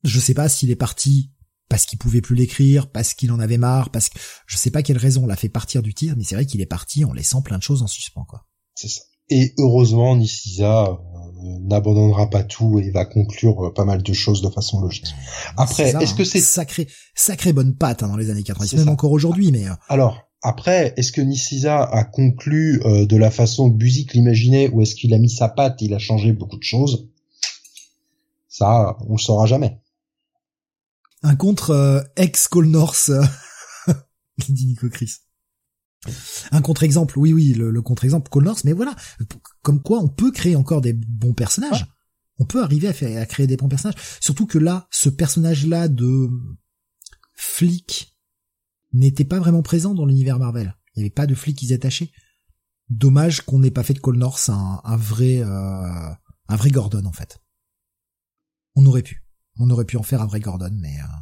[0.04, 1.32] je sais pas s'il est parti
[1.68, 4.82] parce qu'il pouvait plus l'écrire, parce qu'il en avait marre, parce que je sais pas
[4.82, 7.40] quelle raison l'a fait partir du titre, mais c'est vrai qu'il est parti en laissant
[7.40, 8.44] plein de choses en suspens, quoi.
[8.74, 9.00] C'est ça.
[9.30, 14.42] Et heureusement, Nissisa euh, n'abandonnera pas tout et va conclure euh, pas mal de choses
[14.42, 15.14] de façon logique.
[15.56, 16.26] Après, est-ce que hein.
[16.30, 19.74] c'est sacré, sacré bonne patte hein, dans les années 90, même encore aujourd'hui, mais euh.
[19.88, 24.94] alors après, est-ce que Nissisa a conclu de la façon que Buzik l'imaginait ou est-ce
[24.94, 27.08] qu'il a mis sa patte et il a changé beaucoup de choses?
[28.48, 29.80] Ça, on le saura jamais.
[31.22, 33.10] Un contre ex Call North,
[34.48, 35.18] dit Nico Chris.
[36.50, 38.96] Un contre-exemple, oui, oui, le, contre-exemple Connors, mais voilà,
[39.62, 41.86] comme quoi on peut créer encore des bons personnages.
[42.38, 44.00] On peut arriver à créer des bons personnages.
[44.20, 46.28] Surtout que là, ce personnage-là de
[47.34, 48.11] flic
[48.92, 50.76] n'était pas vraiment présent dans l'univers Marvel.
[50.94, 52.10] Il n'y avait pas de flic qui s'attachait.
[52.90, 57.12] Dommage qu'on n'ait pas fait de Connors un, un vrai, euh, un vrai Gordon en
[57.12, 57.40] fait.
[58.74, 59.24] On aurait pu,
[59.58, 61.16] on aurait pu en faire un vrai Gordon, mais euh,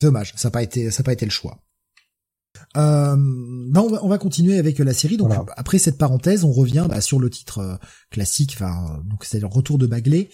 [0.00, 1.64] dommage, ça n'a pas été, ça n'a pas été le choix.
[2.76, 5.16] Euh, ben, on, va, continuer avec la série.
[5.16, 7.76] Donc après cette parenthèse, on revient bah, sur le titre euh,
[8.10, 10.28] classique, enfin donc c'est le retour de Bagley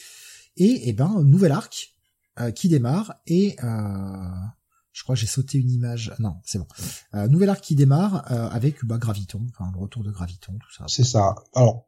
[0.56, 1.94] et, et ben nouvel arc
[2.40, 4.30] euh, qui démarre et euh,
[4.98, 6.12] je crois que j'ai sauté une image.
[6.18, 6.66] Non, c'est bon.
[7.28, 10.84] nouvel arc qui démarre avec bah, Graviton, enfin le retour de Graviton, tout ça.
[10.88, 11.36] C'est ça.
[11.54, 11.86] Alors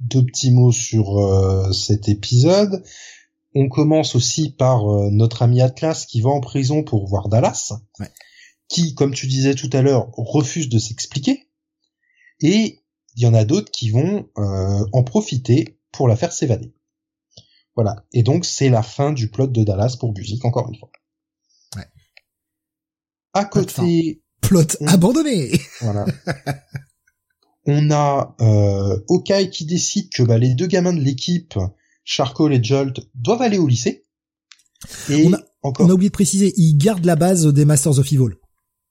[0.00, 2.82] deux petits mots sur cet épisode.
[3.54, 7.72] On commence aussi par notre ami Atlas qui va en prison pour voir Dallas.
[8.00, 8.10] Ouais
[8.68, 11.48] qui, comme tu disais tout à l'heure, refusent de s'expliquer,
[12.40, 12.80] et
[13.16, 16.74] il y en a d'autres qui vont euh, en profiter pour la faire s'évader.
[17.74, 18.04] Voilà.
[18.12, 20.90] Et donc c'est la fin du plot de Dallas pour Buzik, encore une fois.
[23.36, 25.60] À côté, plot abandonné.
[25.82, 26.06] Voilà.
[27.66, 31.58] on a euh, Okai qui décide que bah, les deux gamins de l'équipe,
[32.02, 34.06] Charcoal et Jolt, doivent aller au lycée.
[35.10, 35.86] Et on a, encore...
[35.86, 38.36] on a oublié de préciser, ils gardent la base des Masters of Evil.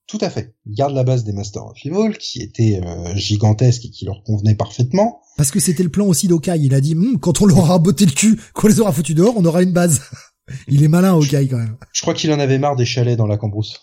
[0.07, 0.55] Tout à fait.
[0.67, 4.21] Ils gardent la base des Masters of Evil, qui était euh, gigantesque et qui leur
[4.23, 5.21] convenait parfaitement.
[5.37, 6.59] Parce que c'était le plan aussi d'Okai.
[6.59, 9.15] Il a dit, hm, quand on leur aura botté le cul, qu'on les aura foutus
[9.15, 10.01] dehors, on aura une base.
[10.67, 11.77] il est malin, Okai, quand même.
[11.93, 13.81] Je crois qu'il en avait marre des chalets dans la cambrousse.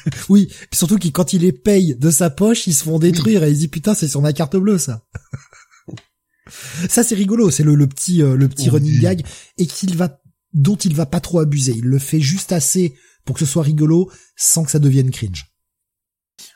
[0.28, 3.44] oui, puis surtout qu'il quand il les paye de sa poche, ils se font détruire
[3.44, 5.04] et il dit putain, c'est sur ma carte bleue ça.
[6.88, 9.24] ça c'est rigolo, c'est le, petit euh, le petit running gag
[9.58, 10.20] et qu'il va
[10.52, 11.72] dont il va pas trop abuser.
[11.76, 15.46] Il le fait juste assez pour que ce soit rigolo sans que ça devienne cringe.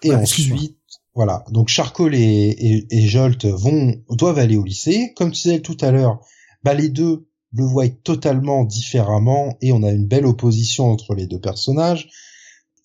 [0.02, 0.76] Et ensuite,
[1.15, 1.44] voilà.
[1.50, 5.12] Donc Charcol et, et, Jolt vont doivent aller au lycée.
[5.16, 6.20] Comme tu disais tout à l'heure,
[6.62, 11.26] bah les deux le voient totalement différemment et on a une belle opposition entre les
[11.26, 12.08] deux personnages.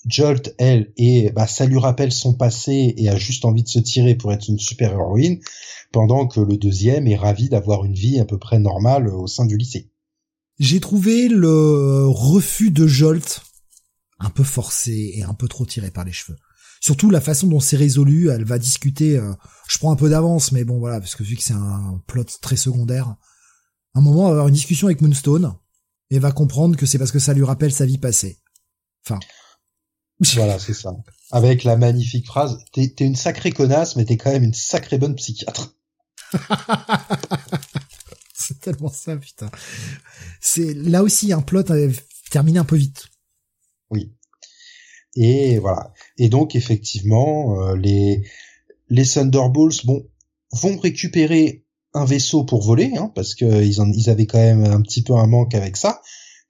[0.05, 3.79] Jolt, elle, et bah, ça lui rappelle son passé et a juste envie de se
[3.79, 5.39] tirer pour être une super héroïne,
[5.91, 9.45] pendant que le deuxième est ravi d'avoir une vie à peu près normale au sein
[9.45, 9.91] du lycée.
[10.59, 13.41] J'ai trouvé le refus de Jolt
[14.19, 16.37] un peu forcé et un peu trop tiré par les cheveux.
[16.79, 19.17] Surtout la façon dont c'est résolu, elle va discuter.
[19.17, 19.33] Euh,
[19.67, 22.25] je prends un peu d'avance, mais bon voilà, parce que vu que c'est un plot
[22.41, 23.15] très secondaire,
[23.93, 25.53] un moment, elle va avoir une discussion avec Moonstone
[26.09, 28.39] et va comprendre que c'est parce que ça lui rappelle sa vie passée.
[29.05, 29.19] Enfin.
[30.35, 30.95] Voilà, c'est ça.
[31.31, 35.15] Avec la magnifique phrase, t'es une sacrée connasse, mais t'es quand même une sacrée bonne
[35.15, 35.75] psychiatre.
[38.33, 39.49] c'est tellement ça, putain.
[40.39, 41.63] C'est là aussi un plot
[42.29, 43.07] terminé un peu vite.
[43.89, 44.11] Oui.
[45.15, 45.93] Et voilà.
[46.17, 48.23] Et donc effectivement, euh, les
[48.89, 50.05] les Thunderbolts, bon,
[50.51, 54.81] vont récupérer un vaisseau pour voler, hein, parce que ils, ils avaient quand même un
[54.81, 56.01] petit peu un manque avec ça,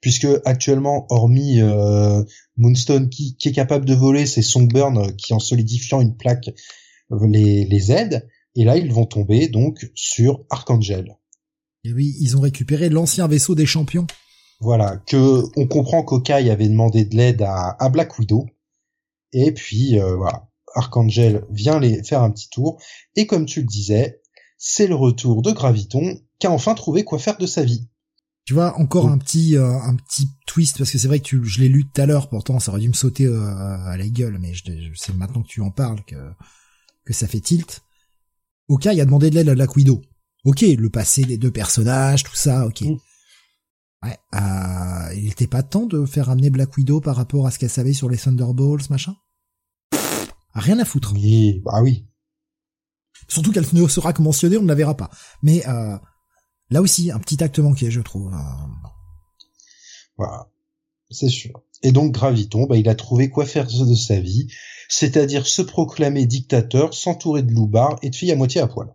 [0.02, 2.22] puisque actuellement, hormis euh,
[2.56, 6.50] Moonstone qui, qui, est capable de voler, c'est Songburn qui en solidifiant une plaque
[7.22, 11.16] les, les aide, et là ils vont tomber donc sur Archangel.
[11.84, 14.06] Et oui, ils ont récupéré l'ancien vaisseau des champions.
[14.60, 18.46] Voilà, que on comprend qu'Okai avait demandé de l'aide à, à, Black Widow,
[19.32, 22.80] et puis euh, voilà, Archangel vient les faire un petit tour,
[23.16, 24.20] et comme tu le disais,
[24.58, 27.88] c'est le retour de Graviton qui a enfin trouvé quoi faire de sa vie.
[28.44, 31.44] Tu vois, encore un petit euh, un petit twist parce que c'est vrai que tu,
[31.44, 34.08] je l'ai lu tout à l'heure, pourtant ça aurait dû me sauter euh, à la
[34.08, 36.16] gueule, mais je, je c'est maintenant que tu en parles que
[37.04, 37.82] que ça fait tilt.
[38.68, 40.02] Oka, il a demandé de l'aide à la Widow.
[40.44, 42.80] Ok, le passé des deux personnages, tout ça, ok.
[42.80, 42.96] Mm.
[44.02, 47.58] Ouais, euh, il était pas temps de faire amener Black Widow par rapport à ce
[47.60, 49.14] qu'elle savait sur les Thunderbolts, machin?
[50.54, 51.12] Rien à foutre.
[51.14, 52.08] Oui, bah oui.
[53.28, 55.10] Surtout qu'elle ne sera que mentionnée, on ne la verra pas.
[55.42, 55.96] Mais euh,
[56.72, 58.32] là aussi, un petit acte manqué, je trouve.
[58.32, 58.38] Euh.
[60.16, 60.48] Voilà,
[61.10, 61.62] c'est sûr.
[61.82, 64.48] Et donc Graviton, bah, il a trouvé quoi faire de sa vie,
[64.88, 68.94] c'est-à-dire se proclamer dictateur, s'entourer de loupards et de filles à moitié à poil.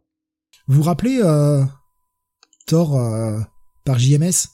[0.67, 1.63] Vous vous rappelez euh,
[2.65, 3.39] Thor euh,
[3.83, 4.49] par JMS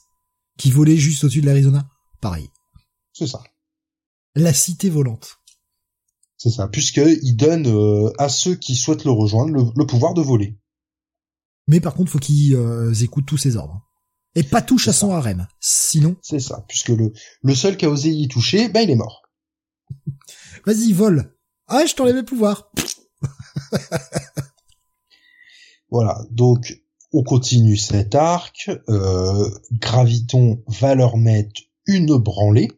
[0.58, 1.88] qui volait juste au-dessus de l'Arizona?
[2.20, 2.48] Pareil.
[3.12, 3.42] C'est ça.
[4.34, 5.38] La cité volante.
[6.36, 10.58] C'est ça, puisqu'il donne euh, à ceux qui souhaitent le rejoindre le, pouvoir de voler.
[11.66, 13.82] Mais par contre, faut qu'ils euh, écoutent tous ses ordres.
[14.34, 15.46] Et pas touche à son harem.
[15.60, 16.16] Sinon...
[16.22, 17.12] C'est ça, puisque le,
[17.42, 19.22] le seul qui a osé y toucher, ben il est mort.
[20.66, 21.34] Vas-y, vole.
[21.68, 22.70] Ah, je t'enlève le pouvoir.
[25.90, 28.70] voilà, donc on continue cet arc.
[28.88, 32.70] Euh, Graviton va leur mettre une branlée.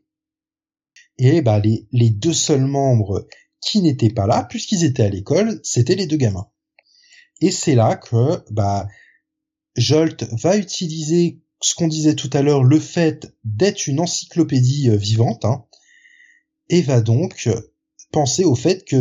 [1.18, 3.26] Et bah les, les deux seuls membres
[3.60, 6.48] qui n'étaient pas là, puisqu'ils étaient à l'école, c'était les deux gamins.
[7.40, 8.89] Et c'est là que bah,
[9.76, 14.97] Jolt va utiliser ce qu'on disait tout à l'heure, le fait d'être une encyclopédie euh,
[14.97, 15.65] vivante, hein,
[16.68, 17.48] et va donc
[18.12, 18.97] penser au fait que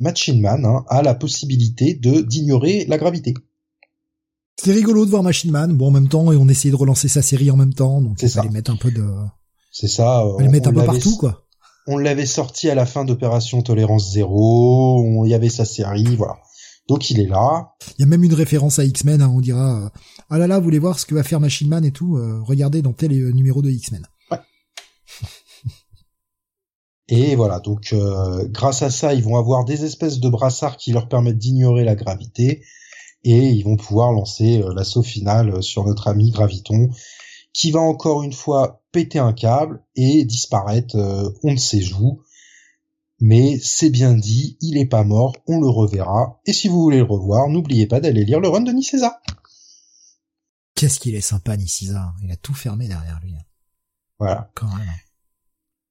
[0.00, 3.34] Machine Man hein, a la possibilité de d'ignorer la gravité.
[4.56, 5.74] C'est rigolo de voir Machine Man.
[5.74, 8.20] Bon, en même temps, et on essayait de relancer sa série en même temps, donc
[8.20, 8.42] ça.
[8.42, 9.06] les mettre un peu de.
[9.72, 10.26] C'est ça.
[10.26, 11.46] On, les mettre un peu partout, quoi
[11.86, 16.38] on l'avait sorti à la fin d'Opération Tolérance Zéro, il y avait sa série, voilà.
[16.90, 17.76] Donc il est là.
[17.96, 19.88] Il y a même une référence à X-Men, hein, on dira, euh,
[20.28, 22.40] ah là là, vous voulez voir ce que va faire Machine Man et tout, euh,
[22.42, 24.04] regardez dans tel euh, numéro de X-Men.
[24.32, 24.38] Ouais.
[27.06, 27.94] et voilà, donc
[28.48, 31.94] grâce à ça, ils vont avoir des espèces de brassards qui leur permettent d'ignorer la
[31.94, 32.64] gravité,
[33.22, 36.90] et ils vont pouvoir lancer l'assaut final sur notre ami Graviton,
[37.52, 40.96] qui va encore une fois péter un câble et disparaître,
[41.44, 42.20] on ne sait où.
[43.20, 46.40] Mais c'est bien dit, il est pas mort, on le reverra.
[46.46, 49.20] Et si vous voulez le revoir, n'oubliez pas d'aller lire le run de Nicesa.
[50.74, 52.14] Qu'est-ce qu'il est sympa, Nicesa.
[52.22, 53.34] Il a tout fermé derrière lui.
[54.18, 54.50] Voilà.
[54.54, 54.88] Quand même.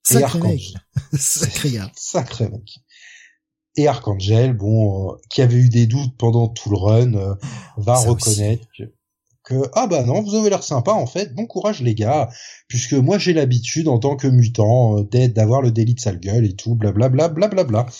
[0.03, 0.73] Sacré mec.
[1.13, 1.91] Sacré gars.
[1.95, 2.79] Sacré mec.
[3.75, 7.35] Et Archangel, bon, euh, qui avait eu des doutes pendant tout le run, euh,
[7.77, 8.83] va reconnaître que
[9.73, 12.29] ah bah non, vous avez l'air sympa en fait, bon courage les gars,
[12.67, 16.19] puisque moi j'ai l'habitude en tant que mutant euh, d'être d'avoir le délit de sale
[16.19, 17.63] gueule et tout, blablabla, blablabla.
[17.63, 17.93] Bla, bla,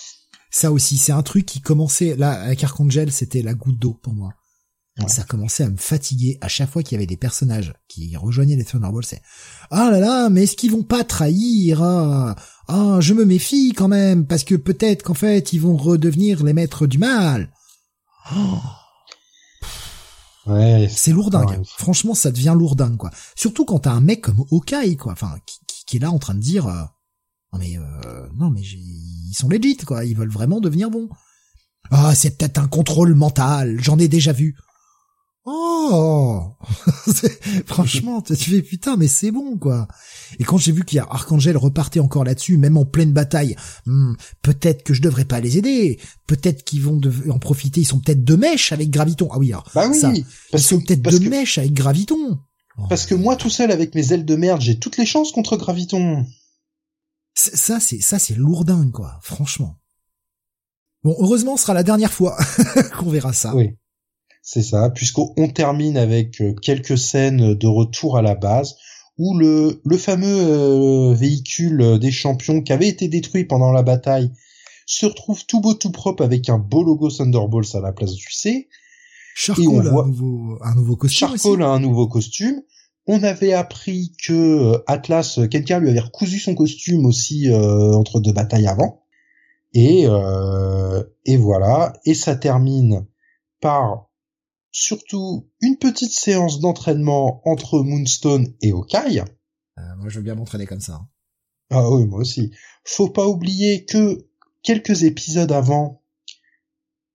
[0.52, 4.14] Ça aussi, c'est un truc qui commençait là avec Archangel, c'était la goutte d'eau pour
[4.14, 4.34] moi.
[5.08, 8.58] Ça commençait à me fatiguer à chaque fois qu'il y avait des personnages qui rejoignaient
[8.58, 9.08] les Thunderbolts.
[9.08, 9.22] C'est
[9.72, 12.36] ah là là, mais est-ce qu'ils vont pas trahir ah,
[12.68, 16.54] ah, je me méfie quand même parce que peut-être qu'en fait ils vont redevenir les
[16.54, 17.50] maîtres du mal.
[18.36, 18.60] Oh
[20.90, 21.62] c'est lourdingue.
[21.78, 23.12] Franchement, ça devient lourdingue, quoi.
[23.36, 25.14] Surtout quand t'as un mec comme Okai, quoi.
[25.14, 25.36] Enfin,
[25.86, 26.84] qui, est là en train de dire, euh,
[27.54, 30.06] non mais, euh, non mais ils sont legit, quoi.
[30.06, 31.10] Ils veulent vraiment devenir bons.
[31.92, 33.78] Ah, c'est peut-être un contrôle mental.
[33.80, 34.56] J'en ai déjà vu.
[35.46, 36.58] Oh
[37.66, 39.88] Franchement, tu fais putain, mais c'est bon quoi.
[40.38, 43.56] Et quand j'ai vu qu'il y a Archangel repartait encore là-dessus, même en pleine bataille,
[43.86, 46.00] hmm, peut-être que je devrais pas les aider.
[46.28, 47.82] Peut-être qu'ils vont en profiter.
[47.82, 49.30] Ils sont peut-être de mèche avec Graviton.
[49.32, 52.40] Ah oui, alors, bah oui, parce ils sont peut-être de mèche avec Graviton.
[52.90, 55.58] Parce que moi tout seul avec mes ailes de merde, j'ai toutes les chances contre
[55.58, 56.26] Graviton.
[57.34, 59.80] Ça c'est ça c'est lourdingue quoi, franchement.
[61.04, 62.38] Bon, heureusement, ce sera la dernière fois
[63.00, 63.56] qu'on verra ça.
[63.56, 63.70] Oui.
[64.42, 68.76] C'est ça, puisqu'on termine avec euh, quelques scènes de retour à la base
[69.18, 74.32] où le, le fameux euh, véhicule des champions qui avait été détruit pendant la bataille
[74.86, 78.32] se retrouve tout beau tout propre avec un beau logo Thunderbolts à la place du
[78.32, 78.70] C.
[79.36, 81.28] Charcoal a un nouveau, un nouveau costume.
[81.28, 82.62] Charcoal a un nouveau costume.
[83.08, 88.34] On avait appris que euh, Atlas, quelqu'un lui avait recousu son costume aussi entre deux
[88.34, 89.04] batailles avant.
[89.74, 90.06] Et,
[91.26, 91.94] et voilà.
[92.06, 93.06] Et ça termine
[93.62, 94.09] par
[94.72, 99.20] surtout une petite séance d'entraînement entre Moonstone et Okai.
[99.20, 100.96] Euh, moi, je veux bien m'entraîner comme ça.
[100.96, 101.10] Hein.
[101.72, 102.52] Ah oui, moi aussi.
[102.84, 104.28] Faut pas oublier que
[104.64, 106.04] quelques épisodes avant,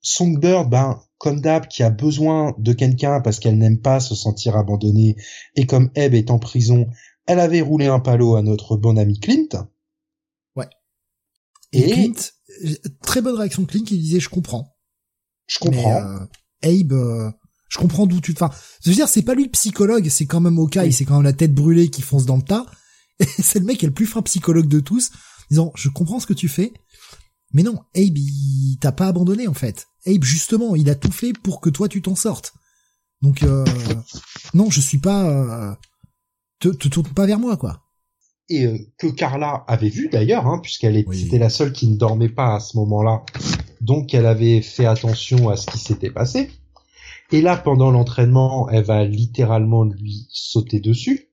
[0.00, 4.56] Songbird, ben, comme d'hab, qui a besoin de quelqu'un parce qu'elle n'aime pas se sentir
[4.56, 5.16] abandonnée,
[5.56, 6.88] et comme Ebb est en prison,
[7.26, 9.68] elle avait roulé un palo à notre bon ami Clint.
[10.56, 10.68] Ouais.
[11.72, 12.32] Et, Clint,
[13.02, 14.76] très bonne réaction de Clint qui disait je comprends.
[15.46, 15.96] Je comprends.
[15.96, 16.26] Euh,
[16.62, 17.30] Abe, euh,
[17.68, 18.50] je comprends d'où tu, enfin,
[18.82, 21.24] je veux dire, c'est pas lui le psychologue, c'est quand même Okai, c'est quand même
[21.24, 22.66] la tête brûlée qui fonce dans le tas.
[23.20, 25.10] Et c'est le mec qui est le plus fin psychologue de tous,
[25.50, 26.72] disant, je comprends ce que tu fais,
[27.52, 29.86] mais non, Abe, il t'a pas abandonné en fait.
[30.06, 32.52] Abe, justement, il a tout fait pour que toi tu t'en sortes.
[33.22, 33.64] Donc, euh,
[34.52, 35.74] non, je suis pas, euh,
[36.60, 37.80] te, te tourne pas vers moi, quoi.
[38.50, 42.28] Et euh, que Carla avait vu d'ailleurs, hein, puisqu'elle était la seule qui ne dormait
[42.28, 43.22] pas à ce moment-là,
[43.80, 46.50] donc elle avait fait attention à ce qui s'était passé.
[47.32, 51.30] Et là, pendant l'entraînement, elle va littéralement lui sauter dessus.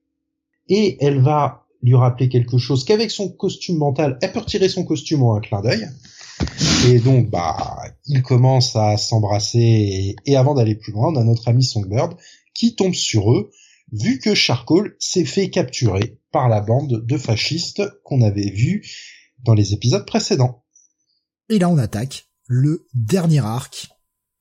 [0.69, 4.83] Et elle va lui rappeler quelque chose qu'avec son costume mental, elle peut retirer son
[4.83, 5.87] costume en un clin d'œil.
[6.87, 10.15] Et donc, bah, ils commencent à s'embrasser.
[10.25, 12.15] Et, avant d'aller plus loin, on a notre ami Songbird
[12.53, 13.51] qui tombe sur eux,
[13.91, 18.85] vu que Charcoal s'est fait capturer par la bande de fascistes qu'on avait vu
[19.43, 20.63] dans les épisodes précédents.
[21.49, 23.89] Et là, on attaque le dernier arc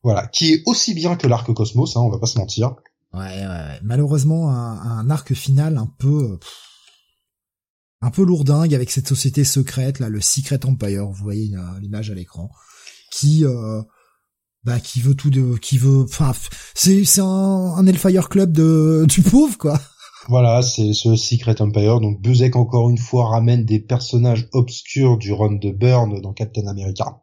[0.03, 2.75] voilà, qui est aussi bien que l'arc Cosmos, hein, on va pas se mentir.
[3.13, 6.39] Ouais, ouais, malheureusement un, arc final un peu
[8.01, 12.15] un peu lourdingue avec cette société secrète là, le Secret Empire, vous voyez l'image à
[12.15, 12.51] l'écran,
[13.11, 13.83] qui euh,
[14.63, 16.33] bah qui veut tout de qui veut enfin
[16.75, 19.81] c'est c'est un, un Hellfire Club de du pauvre quoi.
[20.29, 21.99] Voilà, c'est ce Secret Empire.
[21.99, 26.69] Donc Buzek encore une fois ramène des personnages obscurs du run de Burn dans Captain
[26.69, 27.23] America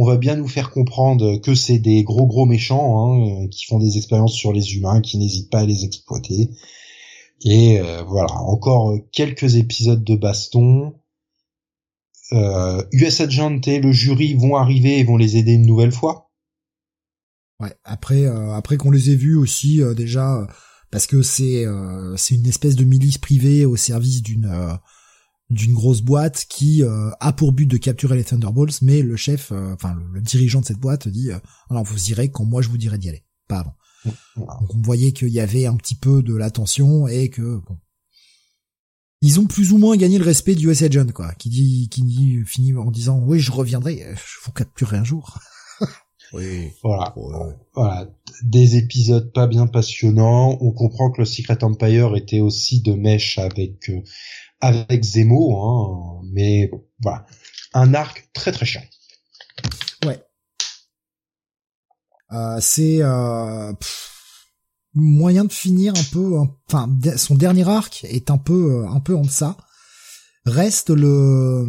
[0.00, 3.78] on va bien nous faire comprendre que c'est des gros gros méchants hein, qui font
[3.78, 6.48] des expériences sur les humains, qui n'hésitent pas à les exploiter.
[7.44, 10.94] Et euh, voilà, encore quelques épisodes de baston.
[12.32, 16.30] Euh, US et le jury vont arriver et vont les aider une nouvelle fois.
[17.60, 20.46] Ouais, après euh, après qu'on les ait vus aussi euh, déjà
[20.90, 21.66] parce que c'est
[22.16, 24.78] c'est une espèce de milice privée au service d'une
[25.50, 29.50] d'une grosse boîte qui euh, a pour but de capturer les Thunderbolts, mais le chef,
[29.50, 31.38] euh, enfin le, dirigeant de cette boîte dit euh,
[31.68, 33.74] alors vous irez quand moi je vous dirai d'y aller, pas avant.
[34.36, 37.78] Donc on voyait qu'il y avait un petit peu de l'attention et que bon,
[39.20, 42.02] ils ont plus ou moins gagné le respect du US Agent quoi, qui dit qui
[42.02, 45.38] dit finit en disant oui je reviendrai, je vous capturerai un jour.
[46.32, 46.70] oui.
[46.82, 47.14] Voilà.
[47.74, 48.08] Voilà.
[48.42, 50.56] Des épisodes pas bien passionnants.
[50.62, 53.90] On comprend que le Secret Empire était aussi de mèche avec
[54.60, 57.26] avec Zemo, hein, mais voilà,
[57.74, 58.82] un arc très très chiant.
[60.04, 60.22] Ouais.
[62.32, 63.72] Euh, c'est euh,
[64.94, 69.22] moyen de finir un peu, enfin son dernier arc est un peu un peu en
[69.22, 69.56] deçà.
[70.44, 71.66] Reste le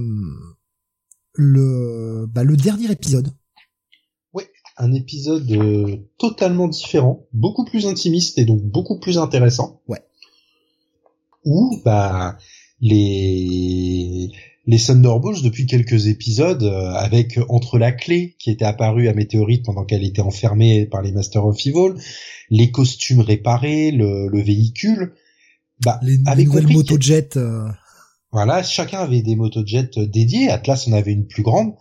[1.34, 3.34] le bah, le dernier épisode.
[4.34, 4.44] Oui,
[4.78, 9.82] un épisode euh, totalement différent, beaucoup plus intimiste et donc beaucoup plus intéressant.
[9.88, 10.04] Ouais.
[11.44, 12.38] Où bah
[12.82, 14.32] les
[14.68, 19.66] les Thunderbolts depuis quelques épisodes euh, avec entre la clé qui était apparue à Météorite
[19.66, 21.94] pendant qu'elle était enfermée par les Masters of Evil,
[22.50, 25.14] les costumes réparés, le, le véhicule,
[25.84, 27.38] bah les, avec nouvelles motojets.
[27.38, 27.68] Euh...
[28.32, 30.50] Voilà, chacun avait des motojets dédiés.
[30.50, 31.74] Atlas en avait une plus grande.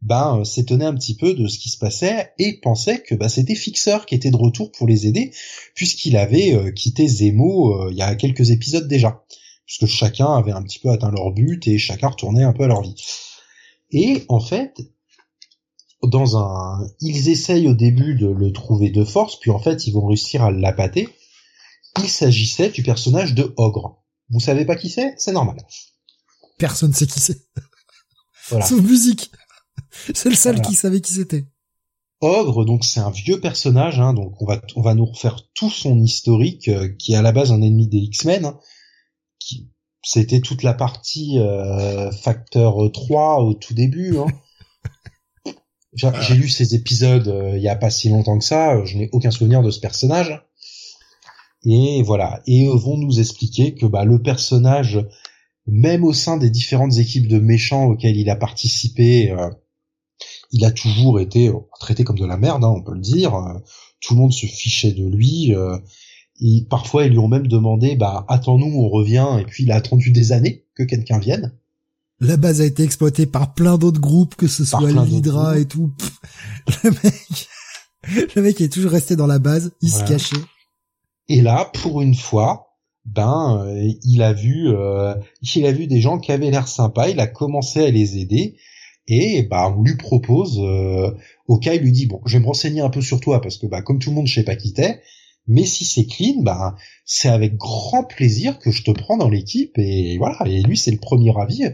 [0.00, 3.28] Ben euh, s'étonnait un petit peu de ce qui se passait et pensait que bah,
[3.28, 5.32] c'était Fixer qui était de retour pour les aider
[5.76, 9.22] puisqu'il avait euh, quitté Zemo il y a quelques épisodes déjà
[9.78, 12.66] puisque chacun avait un petit peu atteint leur but et chacun retournait un peu à
[12.66, 12.94] leur vie.
[13.90, 14.82] Et en fait,
[16.02, 19.92] dans un, ils essayent au début de le trouver de force, puis en fait ils
[19.92, 21.08] vont réussir à l'appâter.
[21.98, 24.02] Il s'agissait du personnage de Ogre.
[24.30, 25.14] Vous savez pas qui c'est?
[25.18, 25.56] C'est normal.
[26.58, 27.46] Personne sait qui c'est.
[28.48, 28.66] Voilà.
[28.66, 29.30] Sauf musique.
[30.14, 31.46] C'est le seul qui savait qui c'était.
[32.20, 35.70] Ogre, donc c'est un vieux personnage, hein, donc on va on va nous refaire tout
[35.70, 38.58] son historique, euh, qui est à la base un ennemi des X-Men, hein,
[40.02, 44.18] c'était toute la partie euh, facteur 3 au tout début.
[44.18, 44.26] Hein.
[45.94, 49.08] J'ai lu ces épisodes euh, il y a pas si longtemps que ça, je n'ai
[49.12, 50.42] aucun souvenir de ce personnage.
[51.64, 55.06] Et voilà, et vont nous expliquer que bah, le personnage,
[55.66, 59.48] même au sein des différentes équipes de méchants auxquelles il a participé, euh,
[60.50, 63.32] il a toujours été traité comme de la merde, hein, on peut le dire.
[64.00, 65.54] Tout le monde se fichait de lui.
[66.44, 69.76] Et parfois, ils lui ont même demandé, bah, attends-nous, on revient, et puis il a
[69.76, 71.52] attendu des années que quelqu'un vienne.
[72.18, 75.92] La base a été exploitée par plein d'autres groupes, que ce soit l'Hydra et tout.
[76.84, 77.48] le mec,
[78.34, 80.36] le mec est toujours resté dans la base, il se cachait.
[81.28, 85.14] Et là, pour une fois, ben, euh, il a vu, euh,
[85.54, 88.56] il a vu des gens qui avaient l'air sympas, il a commencé à les aider,
[89.06, 91.10] et bah, on lui propose, euh,
[91.46, 93.58] au cas, il lui dit, bon, je vais me renseigner un peu sur toi, parce
[93.58, 95.00] que bah, comme tout le monde, je sais pas qui t'es,
[95.46, 99.72] mais si c'est clean, bah c'est avec grand plaisir que je te prends dans l'équipe
[99.76, 100.38] et voilà.
[100.46, 101.64] Et lui, c'est le premier avis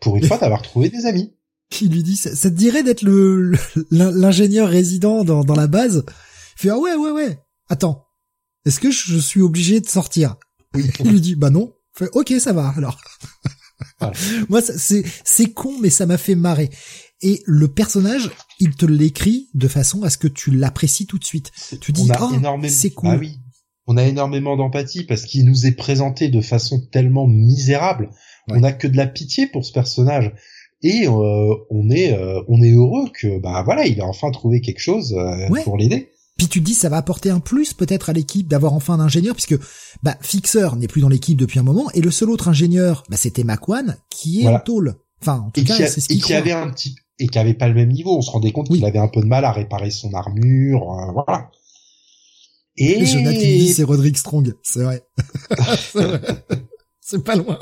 [0.00, 1.34] pour une fois d'avoir trouvé des amis.
[1.70, 3.52] Qui lui dit ça, te dirait d'être le
[3.90, 6.04] l'ingénieur résident dans, dans la base?
[6.56, 7.38] Il fait ah ouais ouais ouais.
[7.68, 8.06] Attends,
[8.64, 10.36] est-ce que je suis obligé de sortir?
[10.74, 10.90] Oui.
[11.00, 11.74] Il lui dit bah non.
[11.94, 12.98] Il fait ok ça va alors.
[14.48, 16.70] Moi c'est c'est con mais ça m'a fait marrer
[17.20, 18.30] et le personnage,
[18.60, 21.50] il te l'écrit de façon à ce que tu l'apprécies tout de suite.
[21.80, 23.10] Tu dis, oh, c'est cool.
[23.10, 23.38] Ah oui.
[23.86, 28.10] On a énormément d'empathie parce qu'il nous est présenté de façon tellement misérable.
[28.50, 30.32] On n'a que de la pitié pour ce personnage.
[30.82, 34.60] Et euh, on est euh, on est heureux que bah voilà il a enfin trouvé
[34.60, 36.12] quelque chose euh, pour l'aider.
[36.36, 39.00] Puis tu te dis ça va apporter un plus peut-être à l'équipe d'avoir enfin un
[39.00, 39.58] ingénieur puisque
[40.04, 43.16] bah Fixer n'est plus dans l'équipe depuis un moment et le seul autre ingénieur bah
[43.16, 44.94] c'était Makwan qui est en tôle.
[45.20, 47.68] Enfin en tout cas c'est ce qui, qui avait un petit et qui avait pas
[47.68, 48.16] le même niveau.
[48.16, 51.12] On se rendait compte qu'il avait un peu de mal à réparer son armure, euh,
[51.12, 51.50] voilà.
[52.76, 55.02] Et Jonathan dit c'est Roderick Strong, c'est vrai.
[57.00, 57.58] c'est pas loin.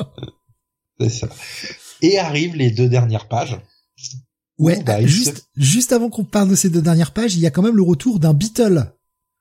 [1.00, 1.28] C'est ça.
[2.02, 3.58] Et arrivent les deux dernières pages.
[4.58, 7.50] Ouais, bah, juste, juste avant qu'on parle de ces deux dernières pages, il y a
[7.50, 8.92] quand même le retour d'un Beetle.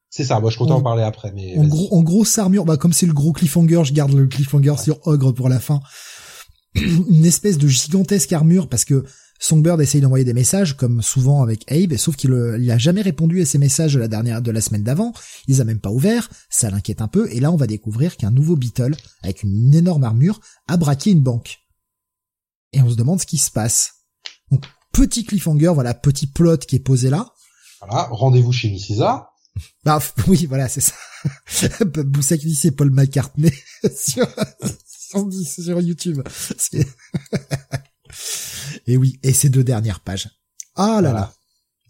[0.09, 1.57] C'est ça, moi je comptais en parler après, mais.
[1.57, 4.75] En gros, en grosse armure, bah comme c'est le gros cliffhanger, je garde le cliffhanger
[4.81, 5.81] sur Ogre pour la fin.
[6.75, 9.05] Une espèce de gigantesque armure parce que
[9.39, 13.41] Songbird essaye d'envoyer des messages, comme souvent avec Abe, sauf qu'il il a jamais répondu
[13.41, 15.13] à ces messages de la dernière, de la semaine d'avant.
[15.47, 16.29] Il les a même pas ouverts.
[16.49, 17.29] Ça l'inquiète un peu.
[17.31, 21.21] Et là, on va découvrir qu'un nouveau Beetle, avec une énorme armure, a braqué une
[21.21, 21.59] banque.
[22.73, 24.05] Et on se demande ce qui se passe.
[24.51, 27.33] Donc, petit cliffhanger, voilà, petit plot qui est posé là.
[27.81, 29.03] Voilà, rendez-vous chez Mrs.
[29.83, 30.93] Bah, oui, voilà, c'est ça.
[31.85, 33.51] Boussac c'est Paul McCartney
[33.95, 34.27] sur,
[35.43, 36.21] sur YouTube.
[38.87, 40.29] Et oui, et ces deux dernières pages.
[40.75, 41.33] Ah là là.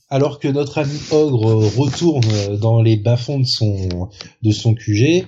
[0.09, 4.09] Alors que notre ami Ogre retourne dans les bas-fonds de son,
[4.43, 5.25] de son QG, et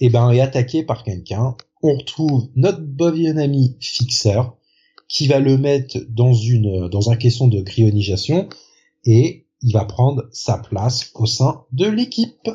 [0.00, 1.56] eh ben, est attaqué par quelqu'un.
[1.82, 4.40] On retrouve notre bon ami Fixer,
[5.08, 8.48] qui va le mettre dans une, dans un caisson de cryonisation,
[9.04, 12.50] et il va prendre sa place au sein de l'équipe.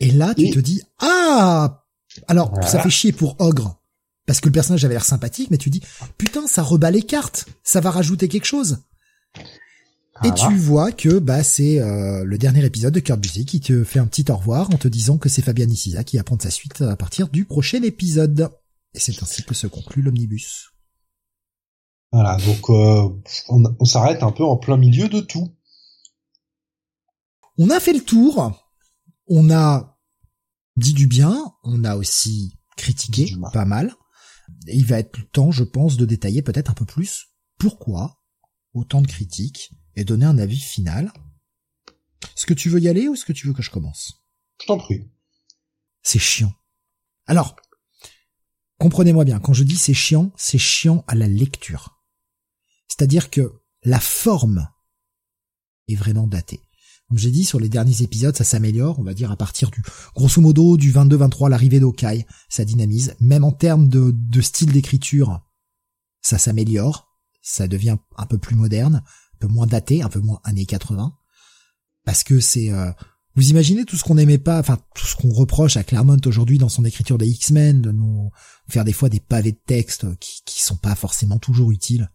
[0.00, 1.84] Et là, tu te dis, ah!
[2.28, 3.78] Alors, ça fait chier pour Ogre
[4.26, 5.82] parce que le personnage avait l'air sympathique, mais tu dis
[6.18, 8.78] putain, ça rebat les cartes, ça va rajouter quelque chose.
[10.24, 13.84] Et tu vois que bah c'est euh, le dernier épisode de Kurt Busiek qui te
[13.84, 16.42] fait un petit au revoir en te disant que c'est Fabian Icisa qui va prendre
[16.42, 18.50] sa suite à partir du prochain épisode.
[18.94, 20.70] Et c'est ainsi que se conclut l'omnibus.
[22.12, 23.08] Voilà, donc euh,
[23.48, 25.54] on, on s'arrête un peu en plein milieu de tout.
[27.58, 28.58] On a fait le tour,
[29.26, 29.98] on a
[30.76, 33.94] dit du bien, on a aussi critiqué pas mal
[34.66, 38.22] il va être temps, je pense, de détailler peut-être un peu plus pourquoi
[38.74, 41.12] autant de critiques et donner un avis final.
[42.22, 44.24] Est-ce que tu veux y aller ou est-ce que tu veux que je commence?
[44.60, 45.10] Je t'en prie.
[46.02, 46.52] C'est chiant.
[47.26, 47.56] Alors,
[48.78, 52.02] comprenez-moi bien, quand je dis c'est chiant, c'est chiant à la lecture.
[52.88, 54.68] C'est-à-dire que la forme
[55.88, 56.60] est vraiment datée.
[57.08, 59.82] Comme j'ai dit, sur les derniers épisodes, ça s'améliore, on va dire à partir du,
[60.14, 63.14] grosso modo, du 22-23, l'arrivée d'Okai, ça dynamise.
[63.20, 65.40] Même en termes de, style d'écriture,
[66.20, 67.08] ça s'améliore,
[67.42, 69.04] ça devient un peu plus moderne,
[69.34, 71.16] un peu moins daté, un peu moins années 80.
[72.04, 72.72] Parce que c'est...
[72.72, 72.90] Euh,
[73.36, 76.56] vous imaginez tout ce qu'on n'aimait pas, enfin tout ce qu'on reproche à Claremont aujourd'hui
[76.56, 78.30] dans son écriture des X-Men, de nous
[78.66, 82.10] faire des fois des pavés de texte qui, qui sont pas forcément toujours utiles.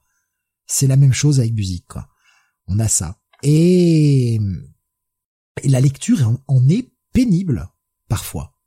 [0.65, 2.07] C'est la même chose avec musique, quoi.
[2.67, 4.39] On a ça Et,
[5.63, 7.69] la lecture en est pénible
[8.07, 8.57] parfois.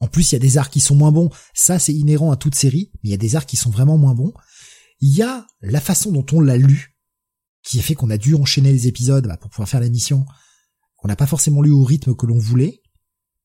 [0.00, 1.30] En plus, il y a des arcs qui sont moins bons.
[1.54, 3.98] Ça, c'est inhérent à toute série, mais il y a des arcs qui sont vraiment
[3.98, 4.32] moins bons.
[5.00, 6.96] Il y a la façon dont on l'a lu,
[7.62, 10.26] qui a fait qu'on a dû enchaîner les épisodes bah, pour pouvoir faire l'émission,
[10.96, 12.82] qu'on n'a pas forcément lu au rythme que l'on voulait.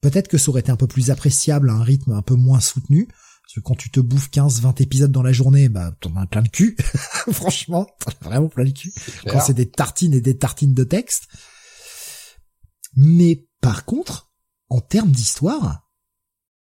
[0.02, 2.60] Peut-être que ça aurait été un peu plus appréciable à un rythme un peu moins
[2.60, 3.08] soutenu.
[3.08, 6.26] Parce que quand tu te bouffes 15, 20 épisodes dans la journée, bah, t'en as
[6.26, 6.76] plein le cul.
[7.32, 8.92] Franchement, t'en as vraiment plein le cul.
[9.28, 11.28] Quand c'est des tartines et des tartines de texte.
[12.98, 14.34] Mais par contre,
[14.70, 15.88] en termes d'histoire,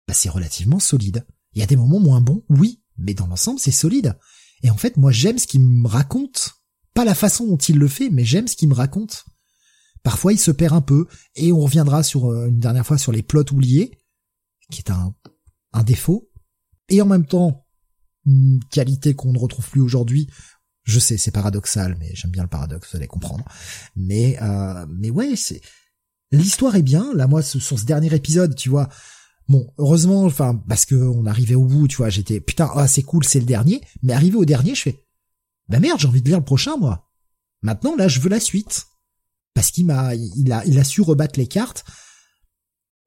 [0.08, 1.26] bah, c'est relativement solide.
[1.54, 4.20] Il y a des moments moins bons, oui, mais dans l'ensemble, c'est solide.
[4.62, 6.56] Et en fait, moi, j'aime ce qu'il me raconte.
[6.94, 9.26] Pas la façon dont il le fait, mais j'aime ce qu'il me raconte.
[10.04, 13.12] Parfois, il se perd un peu, et on reviendra sur euh, une dernière fois sur
[13.12, 13.98] les plots oubliés,
[14.70, 15.16] qui est un,
[15.74, 16.30] un défaut.
[16.90, 17.66] Et en même temps,
[18.26, 20.30] une qualité qu'on ne retrouve plus aujourd'hui.
[20.84, 23.46] Je sais, c'est paradoxal, mais j'aime bien le paradoxe, vous allez comprendre.
[23.96, 25.62] Mais, euh, mais ouais, c'est,
[26.32, 27.14] l'histoire est bien.
[27.14, 28.90] Là, moi, sur ce dernier épisode, tu vois,
[29.48, 33.04] Bon, heureusement, enfin, parce que on arrivait au bout, tu vois, j'étais, putain, ah, c'est
[33.04, 33.82] cool, c'est le dernier.
[34.02, 35.06] Mais arrivé au dernier, je fais,
[35.70, 37.12] bah merde, j'ai envie de lire le prochain, moi.
[37.62, 38.86] Maintenant, là, je veux la suite.
[39.54, 41.86] Parce qu'il m'a, il a, il a su rebattre les cartes.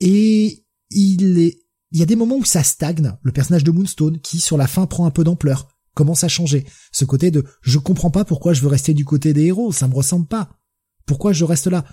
[0.00, 1.58] Et il est,
[1.90, 3.16] il y a des moments où ça stagne.
[3.22, 6.66] Le personnage de Moonstone, qui, sur la fin, prend un peu d'ampleur, commence à changer.
[6.92, 9.88] Ce côté de, je comprends pas pourquoi je veux rester du côté des héros, ça
[9.88, 10.56] me ressemble pas.
[11.05, 11.84] Pourquoi je reste là?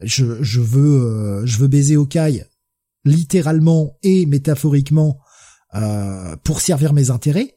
[0.00, 0.24] Je,
[0.60, 2.44] veux, euh, je veux baiser Okai
[3.04, 5.18] littéralement et métaphoriquement
[5.74, 7.56] euh, pour servir mes intérêts,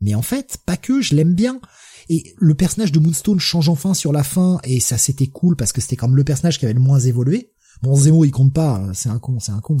[0.00, 1.60] mais en fait, pas que, je l'aime bien.
[2.08, 5.72] Et le personnage de Moonstone change enfin sur la fin, et ça c'était cool parce
[5.72, 7.52] que c'était comme le personnage qui avait le moins évolué.
[7.82, 9.78] Bon, Zemo il compte pas, hein, c'est un con, c'est un con.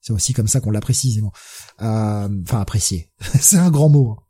[0.00, 1.32] C'est aussi comme ça qu'on l'apprécie, Zemo.
[1.82, 3.10] Euh, enfin, apprécier.
[3.40, 4.12] c'est un grand mot.
[4.12, 4.22] Hein.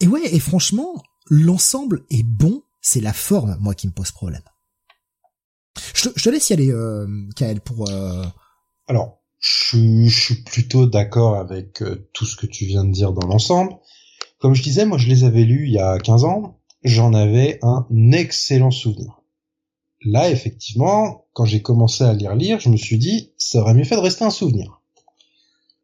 [0.00, 4.42] Et ouais, et franchement, l'ensemble est bon, c'est la forme, moi, qui me pose problème.
[5.94, 8.24] Je te, laisse y aller, euh, Kael, pour, euh,
[8.88, 13.26] alors, je, suis plutôt d'accord avec euh, tout ce que tu viens de dire dans
[13.26, 13.76] l'ensemble.
[14.38, 17.58] Comme je disais, moi je les avais lus il y a 15 ans, j'en avais
[17.62, 19.20] un excellent souvenir.
[20.04, 23.84] Là, effectivement, quand j'ai commencé à lire lire, je me suis dit, ça aurait mieux
[23.84, 24.80] fait de rester un souvenir.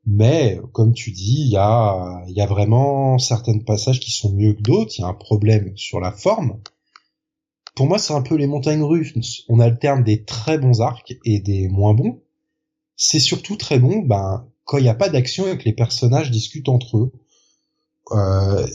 [0.06, 4.32] Mais, comme tu dis, il y a, il y a vraiment certains passages qui sont
[4.32, 6.60] mieux que d'autres, il y a un problème sur la forme.
[7.74, 9.44] Pour moi, c'est un peu les montagnes russes.
[9.48, 12.20] On alterne des très bons arcs et des moins bons
[12.96, 16.30] c'est surtout très bon ben, quand il n'y a pas d'action et que les personnages
[16.30, 17.12] discutent entre eux.
[18.12, 18.66] Euh,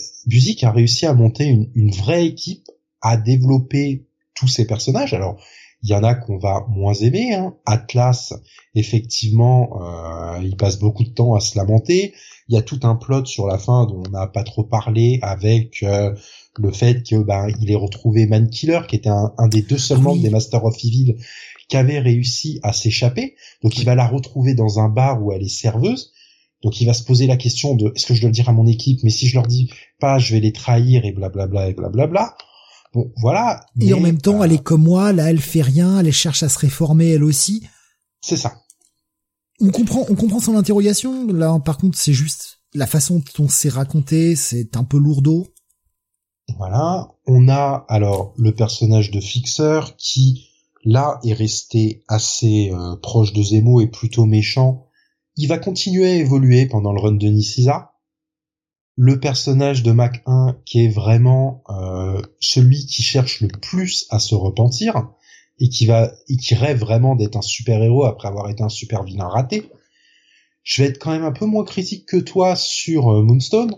[0.62, 2.68] a réussi à monter une, une, vraie équipe,
[3.02, 5.14] à développer tous ces personnages.
[5.14, 5.40] Alors,
[5.84, 7.34] il y en a qu'on va moins aimer.
[7.34, 7.56] Hein.
[7.66, 8.34] Atlas,
[8.76, 12.14] effectivement, euh, il passe beaucoup de temps à se lamenter.
[12.48, 15.20] Il y a tout un plot sur la fin dont on n'a pas trop parlé
[15.22, 16.14] avec euh,
[16.60, 20.00] le fait que ben il ait retrouvé Mankiller, qui était un, un des deux seuls
[20.00, 21.16] membres des Master of Evil
[21.70, 23.36] qui avait réussi à s'échapper.
[23.64, 26.12] Donc il va la retrouver dans un bar où elle est serveuse.
[26.64, 28.54] Donc il va se poser la question de est-ce que je dois le dire à
[28.54, 31.74] mon équipe, mais si je leur dis pas, je vais les trahir et blablabla et
[31.74, 32.36] blablabla.
[32.94, 33.66] Bon, voilà.
[33.80, 36.50] Et en même temps, elle est comme moi, là, elle fait rien, elle cherche à
[36.50, 37.64] se réformer elle aussi.
[38.20, 38.64] C'est ça.
[39.62, 41.28] On comprend, on comprend son interrogation.
[41.28, 45.48] Là, par contre, c'est juste la façon dont c'est raconté, c'est un peu lourdeau.
[46.58, 47.10] Voilà.
[47.28, 50.50] On a alors le personnage de Fixer qui
[50.84, 54.88] là est resté assez euh, proche de Zemo et plutôt méchant.
[55.36, 57.94] Il va continuer à évoluer pendant le run de Nisisa.
[58.96, 64.20] Le personnage de Mac 1 qui est vraiment euh, celui qui cherche le plus à
[64.20, 65.10] se repentir
[65.60, 68.70] et qui va et qui rêve vraiment d'être un super héros après avoir été un
[68.70, 69.70] super vilain raté.
[70.64, 73.76] Je vais être quand même un peu moins critique que toi sur euh, Moonstone.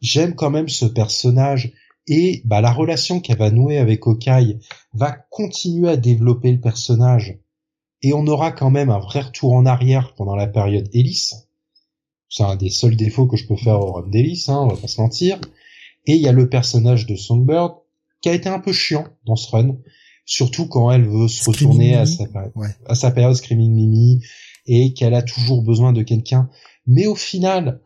[0.00, 1.72] J'aime quand même ce personnage
[2.06, 4.58] et bah, la relation qu'elle va nouer avec Okai
[4.92, 7.38] va continuer à développer le personnage
[8.02, 11.30] et on aura quand même un vrai retour en arrière pendant la période Ellis.
[12.28, 14.76] C'est un des seuls défauts que je peux faire au run d'Ellis, hein, on va
[14.76, 15.38] pas se mentir.
[16.06, 17.74] Et il y a le personnage de Songbird
[18.20, 19.76] qui a été un peu chiant dans ce run,
[20.24, 22.24] surtout quand elle veut se retourner à sa,
[22.86, 24.22] à sa période Screaming Mimi
[24.66, 26.48] et qu'elle a toujours besoin de quelqu'un.
[26.86, 27.80] Mais au final,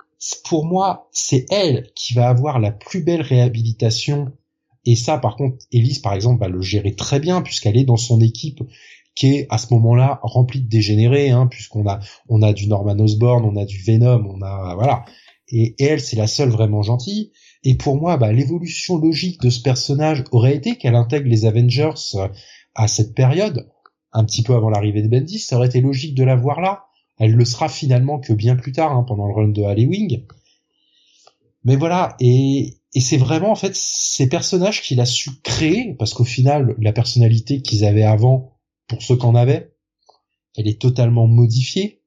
[0.45, 4.33] pour moi, c'est elle qui va avoir la plus belle réhabilitation.
[4.85, 7.97] Et ça, par contre, Elise, par exemple, va le gérer très bien puisqu'elle est dans
[7.97, 8.63] son équipe
[9.17, 12.99] qui est à ce moment-là remplie de dégénérés, hein, puisqu'on a on a du Norman
[12.99, 15.05] Osborn, on a du Venom, on a voilà.
[15.49, 17.33] Et, elle, c'est la seule vraiment gentille.
[17.65, 21.95] Et pour moi, bah, l'évolution logique de ce personnage aurait été qu'elle intègre les Avengers
[22.15, 22.29] euh,
[22.75, 23.69] à cette période,
[24.13, 25.39] un petit peu avant l'arrivée de Bendis.
[25.39, 26.86] Ça aurait été logique de la voir là.
[27.19, 30.27] Elle le sera finalement que bien plus tard, hein, pendant le run de Halloween.
[31.65, 36.15] Mais voilà, et et c'est vraiment en fait ces personnages qu'il a su créer parce
[36.15, 39.75] qu'au final la personnalité qu'ils avaient avant pour ceux qu'en avaient
[40.57, 42.01] elle est totalement modifiée.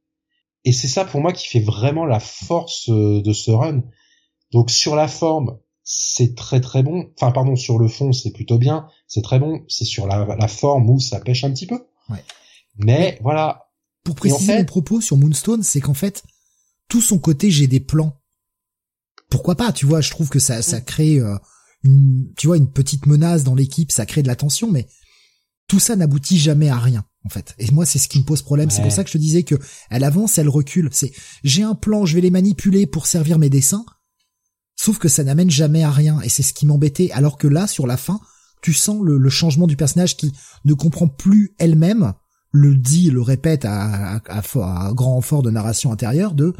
[0.66, 3.84] Et c'est ça pour moi qui fait vraiment la force euh, de ce run.
[4.52, 7.12] Donc sur la forme c'est très très bon.
[7.16, 8.88] Enfin pardon sur le fond c'est plutôt bien.
[9.06, 9.64] C'est très bon.
[9.68, 11.86] C'est sur la, la, forme où ça pêche un petit peu.
[12.10, 12.24] Ouais.
[12.78, 13.69] mais voilà
[14.04, 16.24] pour préciser mon propos sur Moonstone c'est qu'en fait
[16.88, 18.20] tout son côté j'ai des plans.
[19.30, 21.38] Pourquoi pas tu vois je trouve que ça ça crée euh,
[21.84, 24.88] une tu vois une petite menace dans l'équipe ça crée de la tension mais
[25.68, 27.56] tout ça n'aboutit jamais à rien en fait.
[27.60, 28.70] Et moi c'est ce qui me pose problème.
[28.70, 29.56] C'est pour ça que je te disais que
[29.90, 30.90] elle avance elle recule.
[30.92, 31.14] C'est
[31.44, 33.86] j'ai un plan je vais les manipuler pour servir mes dessins
[34.76, 37.12] sauf que ça n'amène jamais à rien et c'est ce qui m'embêtait.
[37.12, 38.20] Alors que là sur la fin
[38.62, 40.34] tu sens le, le, changement du personnage qui
[40.66, 42.14] ne comprend plus elle-même
[42.52, 46.54] le dit le répète à, à, à, à grand renfort de narration intérieure de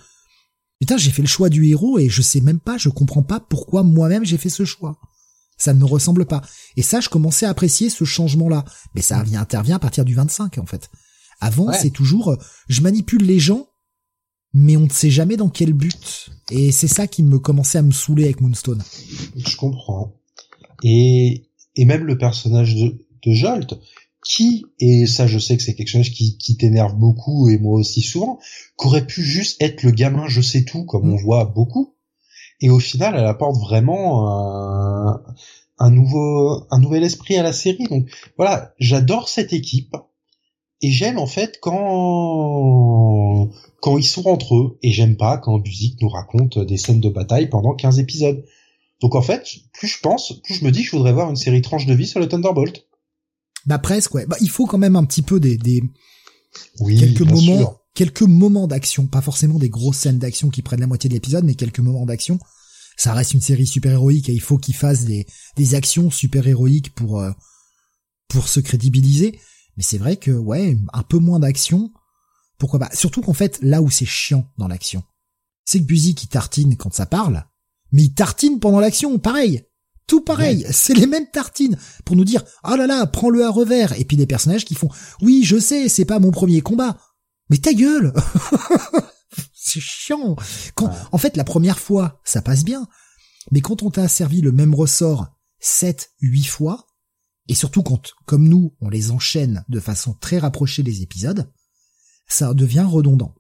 [0.80, 3.40] Putain, j'ai fait le choix du héros et je sais même pas, je comprends pas
[3.42, 4.98] pourquoi moi-même j'ai fait ce choix.
[5.58, 6.42] Ça ne me ressemble pas.
[6.78, 8.64] Et ça, je commençais à apprécier ce changement-là.
[8.96, 10.90] Mais ça vient, intervient à partir du 25, en fait.
[11.42, 12.38] Avant, c'est toujours, euh,
[12.70, 13.68] je manipule les gens,
[14.54, 16.30] mais on ne sait jamais dans quel but.
[16.50, 18.82] Et c'est ça qui me commençait à me saouler avec Moonstone.
[19.36, 20.22] Je comprends.
[20.84, 23.78] Et, et même le personnage de, de Jolt,
[24.26, 27.80] qui, et ça je sais que c'est quelque chose qui, qui t'énerve beaucoup et moi
[27.80, 28.40] aussi souvent,
[28.76, 31.96] qu'aurait pu juste être le gamin je sais tout comme on voit beaucoup,
[32.62, 35.24] et au final elle apporte vraiment un,
[35.80, 37.86] un nouveau un nouvel esprit à la série.
[37.90, 38.08] Donc
[38.38, 39.96] voilà, j'adore cette équipe
[40.82, 43.50] et j'aime en fait quand
[43.82, 47.10] quand ils sont entre eux et j'aime pas quand Buzik nous raconte des scènes de
[47.10, 48.46] bataille pendant 15 épisodes.
[49.02, 51.38] Donc en fait, plus je pense, plus je me dis que je voudrais voir une
[51.38, 52.86] série tranche de vie sur le Thunderbolt.
[53.70, 54.26] Bah presque ouais.
[54.26, 55.84] Bah il faut quand même un petit peu des, des
[56.80, 57.80] oui, quelques moments sûr.
[57.94, 61.46] quelques moments d'action, pas forcément des grosses scènes d'action qui prennent la moitié de l'épisode
[61.46, 62.40] mais quelques moments d'action.
[62.98, 66.48] Ça reste une série super héroïque et il faut qu'ils fassent des des actions super
[66.48, 67.32] héroïques pour euh,
[68.28, 69.40] pour se crédibiliser.
[69.78, 71.92] Mais c'est vrai que ouais, un peu moins d'action.
[72.58, 72.90] Pourquoi pas?
[72.94, 75.04] Surtout qu'en fait, là où c'est chiant dans l'action,
[75.64, 77.46] c'est que Buzy qui tartine quand ça parle,
[77.92, 79.64] mais il tartine pendant l'action, pareil.
[80.10, 80.74] Tout pareil, ouais.
[80.74, 84.06] c'est les mêmes tartines pour nous dire "Ah oh là là, prends-le à revers" et
[84.06, 84.90] puis des personnages qui font
[85.22, 86.98] "Oui, je sais, c'est pas mon premier combat."
[87.52, 88.12] Mais ta gueule.
[89.54, 90.36] c'est chiant.
[90.74, 90.98] Quand ouais.
[91.12, 92.88] en fait la première fois, ça passe bien.
[93.52, 95.28] Mais quand on t'a servi le même ressort
[95.60, 96.88] 7 8 fois
[97.48, 101.52] et surtout quand comme nous, on les enchaîne de façon très rapprochée les épisodes,
[102.28, 103.36] ça devient redondant.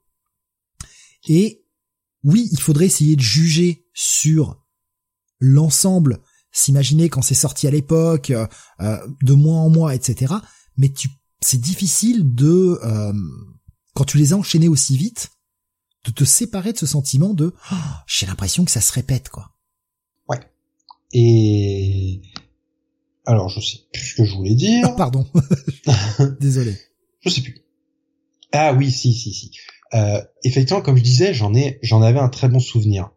[1.28, 1.66] Et
[2.24, 4.64] oui, il faudrait essayer de juger sur
[5.40, 6.22] l'ensemble
[6.52, 8.48] s'imaginer quand c'est sorti à l'époque, euh,
[9.22, 10.34] de mois en mois, etc.
[10.78, 11.10] Mais tu,
[11.42, 13.14] c'est difficile de, euh,
[13.94, 15.30] quand tu les as enchaînés aussi vite,
[16.06, 17.76] de te séparer de ce sentiment de, oh,
[18.08, 19.52] j'ai l'impression que ça se répète, quoi.
[20.28, 20.40] Ouais.
[21.14, 22.22] Et
[23.26, 24.86] alors je sais plus ce que je voulais dire.
[24.88, 25.28] Ah, pardon.
[26.40, 26.76] Désolé.
[27.22, 27.64] je sais plus.
[28.52, 29.52] Ah oui, si, si, si.
[29.94, 33.12] Euh, effectivement, comme je disais, j'en ai, j'en avais un très bon souvenir.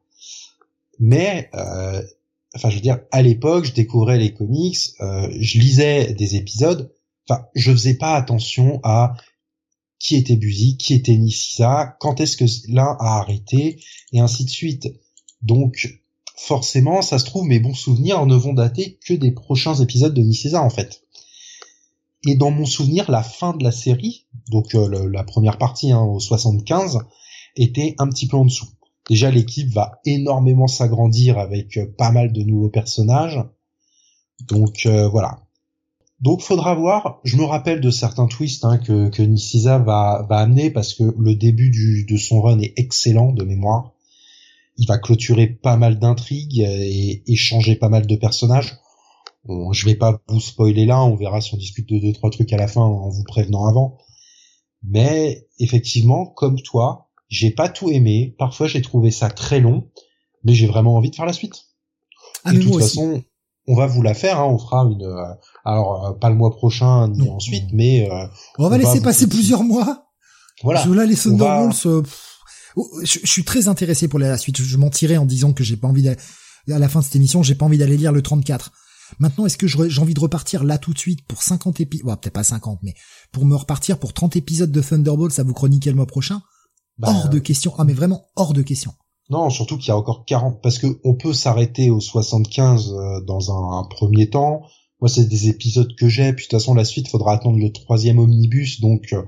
[0.98, 2.02] Mais euh,
[2.54, 6.92] enfin je veux dire à l'époque je découvrais les comics euh, je lisais des épisodes.
[7.28, 9.14] Enfin je faisais pas attention à
[9.98, 13.80] qui était Buzy qui était Nissisa quand est-ce que l'un a arrêté
[14.12, 14.88] et ainsi de suite.
[15.40, 16.00] Donc
[16.36, 20.22] forcément ça se trouve mes bons souvenirs ne vont dater que des prochains épisodes de
[20.22, 21.04] Nissisa en fait.
[22.24, 26.02] Et dans mon souvenir la fin de la série donc euh, la première partie hein,
[26.02, 26.98] au 75
[27.56, 28.68] était un petit peu en dessous
[29.12, 33.38] Déjà, l'équipe va énormément s'agrandir avec euh, pas mal de nouveaux personnages.
[34.48, 35.42] Donc euh, voilà.
[36.20, 37.20] Donc faudra voir.
[37.22, 42.06] Je me rappelle de certains twists hein, que, que va, amener parce que le début
[42.08, 43.92] de son run est excellent de mémoire.
[44.78, 48.78] Il va clôturer pas mal d'intrigues et, et, changer pas mal de personnages.
[49.46, 52.54] Je vais pas vous spoiler là, on verra si on discute de deux trois trucs
[52.54, 53.98] à la fin en vous prévenant avant.
[54.82, 58.36] Mais effectivement, comme toi, j'ai pas tout aimé.
[58.38, 59.88] Parfois, j'ai trouvé ça très long,
[60.44, 61.64] mais j'ai vraiment envie de faire la suite.
[62.44, 63.24] Ah, de toute façon,
[63.66, 64.38] on va vous la faire.
[64.38, 65.02] Hein, on fera une.
[65.02, 68.26] Euh, alors, euh, pas le mois prochain ni non, ensuite, mais euh,
[68.58, 70.10] on, on va laisser passer plusieurs mois.
[70.62, 70.84] Voilà.
[70.84, 71.86] Je là les Thunderbolts.
[71.86, 72.02] Va...
[72.76, 74.60] Oh, je, je, suis très intéressé pour la suite.
[74.60, 76.20] Je mentirais en disant que j'ai pas envie d'aller
[76.70, 78.72] à la fin de cette émission, j'ai pas envie d'aller lire le 34.
[79.18, 82.16] Maintenant, est-ce que j'ai envie de repartir là tout de suite pour 50 épisodes, ouais,
[82.16, 82.94] peut-être pas 50, mais
[83.30, 86.42] pour me repartir pour 30 épisodes de Thunderbolts à vous chroniquer le mois prochain?
[86.98, 87.72] Bah, hors de question.
[87.78, 88.92] Ah mais vraiment hors de question.
[89.30, 93.20] Non, surtout qu'il y a encore 40 parce que on peut s'arrêter aux 75 euh,
[93.22, 94.62] dans un, un, premier temps.
[95.00, 96.32] Moi, c'est des épisodes que j'ai.
[96.32, 98.80] Puis de toute façon, la suite, faudra attendre le troisième omnibus.
[98.80, 99.22] Donc, euh,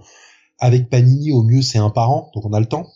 [0.59, 2.86] avec Panini, au mieux, c'est un par an, donc on a le temps.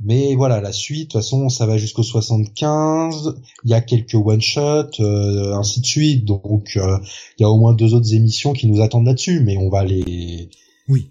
[0.00, 3.34] Mais voilà, la suite, de toute façon, ça va jusqu'au 75.
[3.64, 6.24] Il y a quelques one shot, euh, ainsi de suite.
[6.24, 6.98] Donc, euh,
[7.38, 9.84] il y a au moins deux autres émissions qui nous attendent là-dessus, mais on va
[9.84, 10.50] les.
[10.88, 11.10] Oui.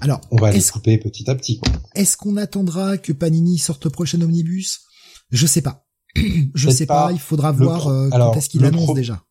[0.00, 1.60] Alors, on va les couper petit à petit.
[1.94, 4.82] Est-ce qu'on attendra que Panini sorte le prochain omnibus?
[5.30, 5.86] Je sais pas.
[6.54, 7.10] Je sais pas.
[7.12, 9.22] Il faudra voir euh, quand est-ce qu'il annonce déjà.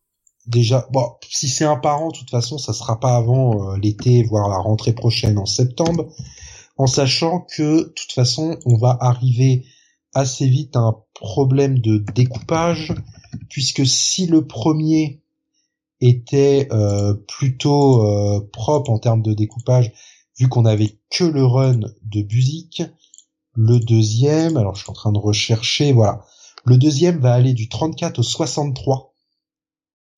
[0.46, 4.48] Déjà, bon, si c'est un parent, de toute façon, ça sera pas avant l'été, voire
[4.48, 6.08] la rentrée prochaine en septembre
[6.80, 9.66] en sachant que de toute façon on va arriver
[10.14, 12.94] assez vite à un problème de découpage
[13.50, 15.22] puisque si le premier
[16.00, 19.92] était euh, plutôt euh, propre en termes de découpage
[20.40, 22.82] vu qu'on avait que le run de Buzik
[23.54, 26.24] le deuxième alors je suis en train de rechercher voilà
[26.64, 29.14] le deuxième va aller du 34 au 63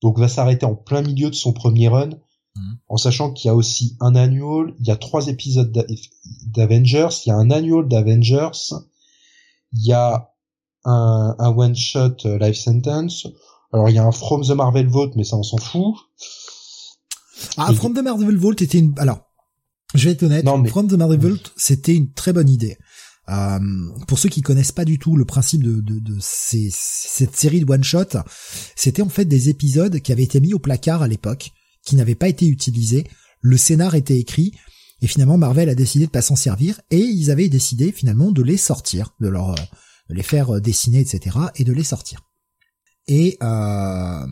[0.01, 2.09] donc va s'arrêter en plein milieu de son premier run
[2.55, 2.77] Mhm.
[2.87, 5.71] En sachant qu'il y a aussi un annual, il y a trois épisodes
[6.47, 8.75] d'Avengers, il y a un annual d'Avengers,
[9.73, 10.29] il y a
[10.85, 13.27] un, one shot euh, life sentence.
[13.71, 15.95] Alors il y a un From the Marvel Vault, mais ça on s'en fout.
[17.57, 18.93] Ah, From the Marvel Vault était une.
[18.97, 19.19] Alors,
[19.93, 20.45] je vais être honnête.
[20.67, 22.77] From the Marvel Vault, c'était une très bonne idée.
[23.29, 23.59] Euh,
[24.07, 27.71] pour ceux qui connaissent pas du tout le principe de, de, de cette série de
[27.71, 28.17] one shot,
[28.75, 31.51] c'était en fait des épisodes qui avaient été mis au placard à l'époque
[31.85, 33.05] qui n'avait pas été utilisé,
[33.41, 34.53] le scénar était écrit,
[35.01, 38.41] et finalement Marvel a décidé de pas s'en servir, et ils avaient décidé finalement de
[38.41, 39.55] les sortir, de leur
[40.09, 42.21] de les faire dessiner, etc., et de les sortir.
[43.07, 44.25] Et euh,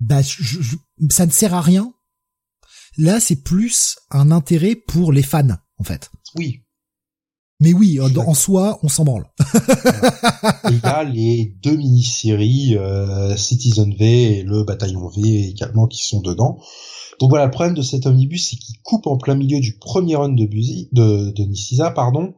[0.00, 0.22] bah,
[1.10, 1.93] ça ne sert à rien.
[2.96, 6.10] Là, c'est plus un intérêt pour les fans, en fait.
[6.36, 6.60] Oui.
[7.60, 9.26] Mais oui, en soi, on s'en branle.
[10.70, 16.04] il y a les deux mini-séries euh, Citizen V et le Bataillon V également qui
[16.04, 16.58] sont dedans.
[17.20, 20.16] Donc voilà, le problème de cet omnibus, c'est qu'il coupe en plein milieu du premier
[20.16, 22.34] run de Buzy, de, de pardon,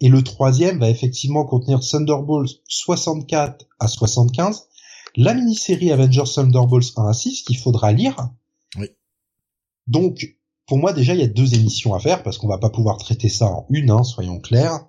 [0.00, 4.68] et le troisième va effectivement contenir Thunderbolts 64 à 75,
[5.16, 8.28] la mini-série Avengers Thunderbolts 1 à 6 qu'il faudra lire.
[8.78, 8.88] Oui.
[9.88, 10.36] Donc
[10.66, 12.98] pour moi déjà il y a deux émissions à faire parce qu'on va pas pouvoir
[12.98, 14.86] traiter ça en une, hein, soyons clairs.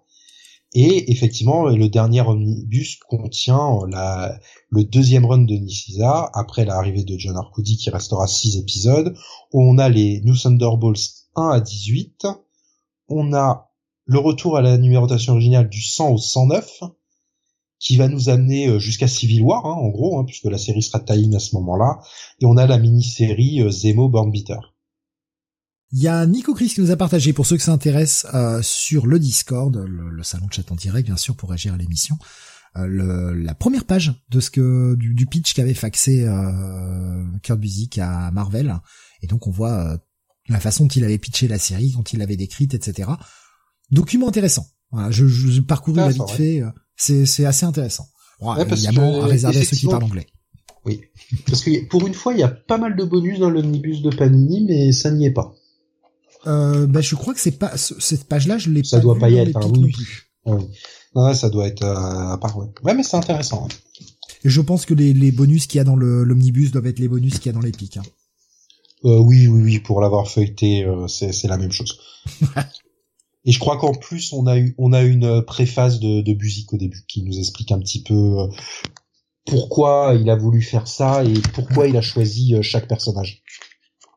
[0.74, 7.18] Et effectivement, le dernier omnibus contient la, le deuxième run de Niciza, après l'arrivée de
[7.18, 9.16] John Arcudi qui restera six épisodes,
[9.52, 12.28] on a les New Thunderbolts 1 à 18,
[13.08, 13.72] on a
[14.06, 16.84] le retour à la numérotation originale du 100 au 109,
[17.80, 20.84] qui va nous amener euh, jusqu'à Civil War, hein, en gros, hein, puisque la série
[20.84, 22.00] sera taille à ce moment-là,
[22.42, 24.76] et on a la mini-série euh, Zemo Born Beater.
[25.92, 28.62] Il y a Nico Chris qui nous a partagé, pour ceux que ça intéresse, euh,
[28.62, 32.18] sur le Discord, le, salon de chat en direct, bien sûr, pour réagir à l'émission,
[32.78, 38.32] euh, la première page de ce que du, pitch qu'avait faxé euh, Kurt Busiek à
[38.32, 38.76] Marvel.
[39.22, 39.98] Et donc on voit euh,
[40.48, 43.10] la façon dont il avait pitché la série, dont il l'avait décrite, etc.
[43.92, 44.68] Document intéressant.
[44.92, 46.62] Voilà, je, je parcouru la vite fait.
[46.96, 48.08] C'est, c'est assez intéressant.
[48.40, 50.28] Ouais, évidemment, à réserver à ceux qui parlent anglais.
[50.86, 51.02] Oui.
[51.46, 54.10] Parce que pour une fois, il y a pas mal de bonus dans l'omnibus de
[54.10, 55.54] Panini, mais ça n'y est pas.
[56.48, 58.88] Euh, bah, je crois que c'est pas cette page-là, je l'ai pas.
[58.88, 59.58] Ça doit pas y être.
[59.58, 59.94] Hein, oui.
[60.46, 60.56] oui.
[61.16, 62.58] Ouais, ça doit être euh, à part.
[62.58, 62.68] Ouais.
[62.84, 63.68] ouais, mais c'est intéressant.
[64.44, 67.08] Et je pense que les, les bonus qu'il y a dans l'omnibus doivent être les
[67.08, 67.98] bonus qu'il y a dans pics.
[67.98, 68.04] Hein.
[69.06, 69.80] Euh, oui, oui, oui.
[69.80, 72.00] Pour l'avoir feuilleté, euh, c'est la même chose.
[73.46, 76.74] Et je crois qu'en plus on a eu on a une préface de de Buzik
[76.74, 78.48] au début qui nous explique un petit peu euh,
[79.46, 83.42] pourquoi il a voulu faire ça et pourquoi il a choisi chaque personnage.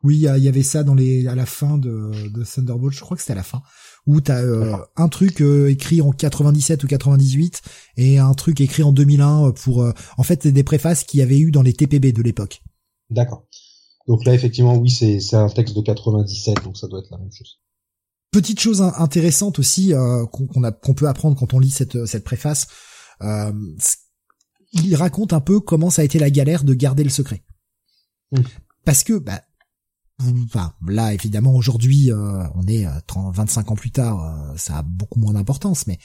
[0.05, 3.17] Oui, il y, avait ça dans les à la fin de, de Thunderbolt, je crois
[3.17, 3.63] que c'était à la fin,
[4.07, 7.63] où t'as euh, un truc euh, écrit en 97 ou 98
[7.99, 11.39] et un truc écrit en 2001 euh, pour, en fait, des préfaces qu'il y avait
[11.39, 12.63] eu dans les TPB de l'époque.
[13.11, 13.47] D'accord.
[14.09, 17.19] Donc là, effectivement, oui, c'est c'est un texte de 97, donc ça doit être la
[17.19, 17.61] même chose.
[18.33, 19.93] Petite chose intéressante aussi
[20.33, 22.67] qu'on a qu'on peut apprendre quand on lit cette cette préface,
[24.73, 27.45] il raconte un peu comment ça a été la galère de garder le secret.
[28.33, 28.41] Hmm.
[28.85, 29.43] Parce que bah,
[30.45, 34.79] enfin là évidemment aujourd'hui euh, on est 30, euh, 25 ans plus tard euh, ça
[34.79, 35.99] a beaucoup moins d'importance mais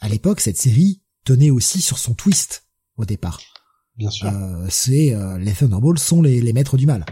[0.00, 2.66] à l'époque cette série tenait aussi sur son twist
[2.96, 3.40] au départ.
[3.96, 4.32] Bien sûr.
[4.70, 7.04] C'est les Thunderbolts sont les, les, maîtres du mal.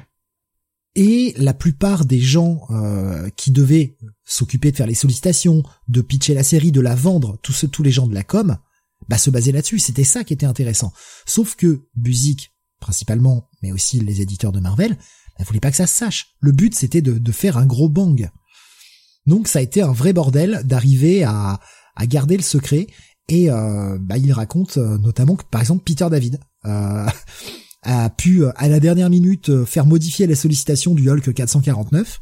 [0.94, 2.66] Et la plupart des gens
[3.36, 7.66] qui devaient s'occuper de faire les sollicitations de pitcher la série de la vendre tous
[7.70, 8.56] tous les gens de la com
[9.08, 9.80] bah se basaient là-dessus.
[9.80, 10.94] C'était ça qui était intéressant.
[11.26, 14.96] Sauf que Buzik principalement mais aussi les éditeurs de Marvel
[15.39, 16.34] elle voulait pas que ça se sache.
[16.41, 18.31] Le but, c'était de, faire un gros bang.
[19.26, 21.60] Donc, ça a été un vrai bordel d'arriver à,
[22.02, 22.86] garder le secret.
[23.28, 27.07] Et euh, bah, il raconte euh, notamment que, par exemple, Peter David euh,
[27.83, 32.20] a pu, à la dernière minute, faire modifier la sollicitation du Hulk 449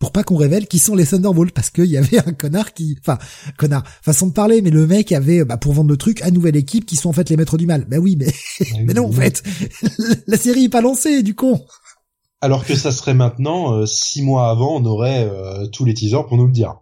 [0.00, 2.96] pour pas qu'on révèle qui sont les Thunderbolts parce qu'il y avait un connard qui,
[3.00, 3.18] enfin,
[3.58, 6.56] connard, façon de parler, mais le mec avait, bah, pour vendre le truc, à nouvelle
[6.56, 7.86] équipe qui sont en fait les maîtres du mal.
[7.88, 9.42] Bah oui, mais, Ah mais non, en fait,
[10.26, 11.62] la série est pas lancée, du con.
[12.40, 16.26] Alors que ça serait maintenant, euh, six mois avant, on aurait euh, tous les teasers
[16.26, 16.76] pour nous le dire.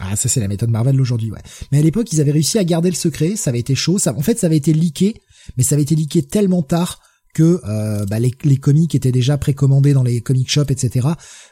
[0.00, 1.42] Ah, ça c'est la méthode Marvel d'aujourd'hui, ouais.
[1.72, 4.14] Mais à l'époque, ils avaient réussi à garder le secret, ça avait été chaud, ça,
[4.14, 5.20] en fait, ça avait été leaké,
[5.56, 7.00] mais ça avait été leaké tellement tard
[7.34, 11.08] que euh, bah, les, les comics étaient déjà précommandés dans les comic shops, etc.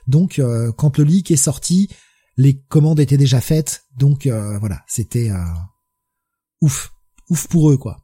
[0.07, 1.89] Donc, euh, quand le leak est sorti,
[2.37, 5.45] les commandes étaient déjà faites, donc euh, voilà, c'était euh,
[6.61, 6.93] ouf,
[7.31, 7.99] ouf pour eux, quoi.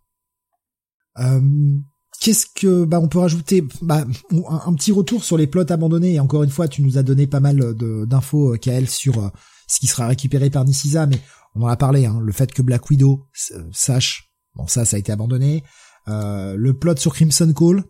[2.23, 4.05] Qu'est-ce que bah on peut rajouter bah,
[4.49, 6.15] un, petit retour sur les plots abandonnés.
[6.15, 9.29] Et encore une fois tu nous as donné pas mal d'infos euh, Kael sur euh,
[9.67, 11.19] ce qui sera récupéré par Niciza mais
[11.57, 14.95] on en a parlé hein, le fait que Black Widow euh, sache bon ça ça
[14.95, 15.65] a été abandonné.
[16.07, 17.83] Euh, le plot sur Crimson Call.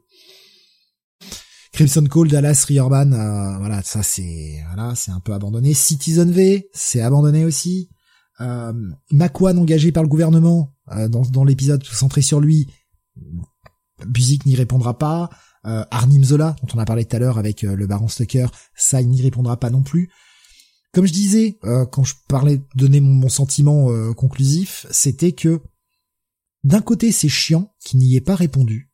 [1.75, 5.75] Crimson Call Dallas Riorban euh, voilà ça c'est voilà c'est un peu abandonné.
[5.75, 7.91] Citizen V c'est abandonné aussi.
[8.41, 8.73] Euh,
[9.11, 12.67] engagé par le gouvernement dans, dans l'épisode centré sur lui
[14.06, 15.31] Buzik n'y répondra pas.
[15.64, 18.47] Euh, Arnim Zola, dont on a parlé tout à l'heure avec euh, le baron Stucker,
[18.74, 20.10] ça il n'y répondra pas non plus.
[20.92, 25.62] Comme je disais, euh, quand je parlais, donner mon, mon sentiment euh, conclusif, c'était que
[26.64, 28.90] d'un côté c'est chiant qu'il n'y ait pas répondu,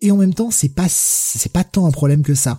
[0.00, 2.56] et en même temps c'est pas c'est pas tant un problème que ça.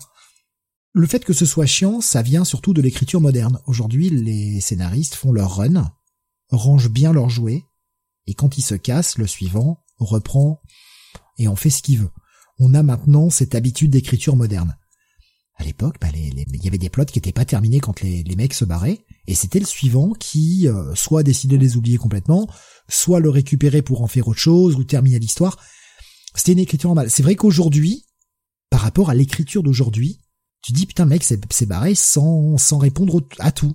[0.93, 3.59] Le fait que ce soit chiant, ça vient surtout de l'écriture moderne.
[3.65, 5.91] Aujourd'hui, les scénaristes font leur run,
[6.51, 7.65] rangent bien leurs jouets,
[8.27, 10.61] et quand ils se cassent, le suivant reprend
[11.37, 12.11] et on fait ce qu'il veut.
[12.59, 14.75] On a maintenant cette habitude d'écriture moderne.
[15.57, 18.35] À l'époque, bah, il y avait des plots qui étaient pas terminés quand les, les
[18.35, 22.47] mecs se barraient, et c'était le suivant qui euh, soit décidait de les oublier complètement,
[22.89, 25.57] soit le récupérer pour en faire autre chose ou terminer l'histoire.
[26.35, 27.09] C'était une écriture normale.
[27.09, 28.05] C'est vrai qu'aujourd'hui,
[28.69, 30.19] par rapport à l'écriture d'aujourd'hui,
[30.61, 33.73] tu dis putain mec c'est barré sans sans répondre à tout.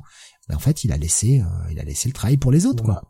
[0.49, 2.85] Mais en fait, il a laissé euh, il a laissé le travail pour les autres
[2.85, 3.03] quoi.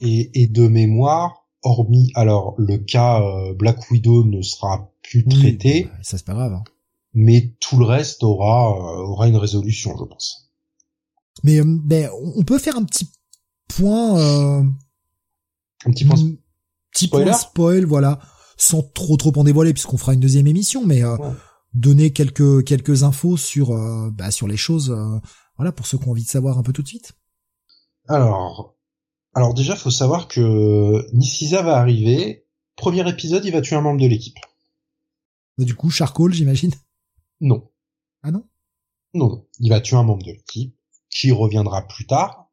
[0.00, 5.84] Et, et de mémoire, hormis alors le cas euh, Black Widow ne sera plus traité,
[5.90, 6.52] Oui, ça c'est pas grave.
[6.52, 6.64] hein.
[7.14, 10.50] mais tout le reste aura euh, aura une résolution, je pense.
[11.44, 13.08] Mais euh, ben, on peut faire un petit
[13.68, 14.60] point,
[15.84, 16.16] Un petit point.
[16.92, 18.18] petit spoiler point spoil, voilà,
[18.56, 21.16] sans trop trop en dévoiler puisqu'on fera une deuxième émission, mais Ouais.
[21.74, 23.68] donner quelques quelques infos sur
[24.12, 24.96] bah, sur les choses,
[25.56, 27.12] voilà, pour ceux qui ont envie de savoir un peu tout de suite.
[28.08, 28.74] Alors,
[29.38, 32.44] alors déjà, faut savoir que Niciza va arriver.
[32.74, 34.36] Premier épisode, il va tuer un membre de l'équipe.
[35.56, 36.72] Bah, du coup, Charcoal, j'imagine.
[37.40, 37.70] Non.
[38.24, 38.42] Ah non?
[39.14, 39.46] Non, non.
[39.60, 40.74] Il va tuer un membre de l'équipe
[41.08, 42.50] qui reviendra plus tard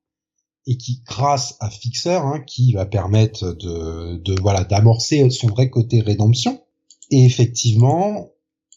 [0.68, 5.72] et qui, grâce à Fixer, hein, qui va permettre de, de voilà d'amorcer son vrai
[5.72, 6.64] côté rédemption.
[7.10, 8.30] Et effectivement,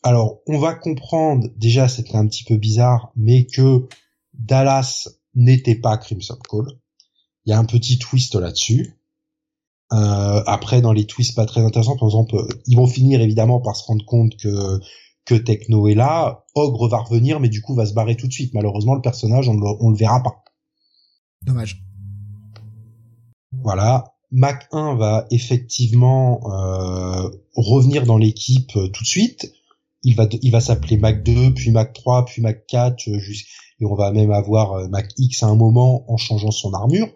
[0.02, 3.86] alors on va comprendre déjà, c'était un petit peu bizarre, mais que
[4.32, 6.68] Dallas n'était pas Crimson Call.
[7.48, 9.00] Il y a un petit twist là-dessus.
[9.94, 12.36] Euh, après, dans les twists pas très intéressants, par exemple,
[12.66, 14.78] ils vont finir évidemment par se rendre compte que
[15.24, 16.44] que Techno est là.
[16.54, 18.52] Ogre va revenir, mais du coup va se barrer tout de suite.
[18.52, 20.44] Malheureusement, le personnage, on le, on le verra pas.
[21.42, 21.82] Dommage.
[23.62, 24.12] Voilà.
[24.30, 29.50] Mac 1 va effectivement euh, revenir dans l'équipe euh, tout de suite.
[30.02, 33.46] Il va il va s'appeler Mac 2, puis Mac 3, puis Mac 4, euh, jus-
[33.80, 37.08] et on va même avoir Mac X à un moment en changeant son armure.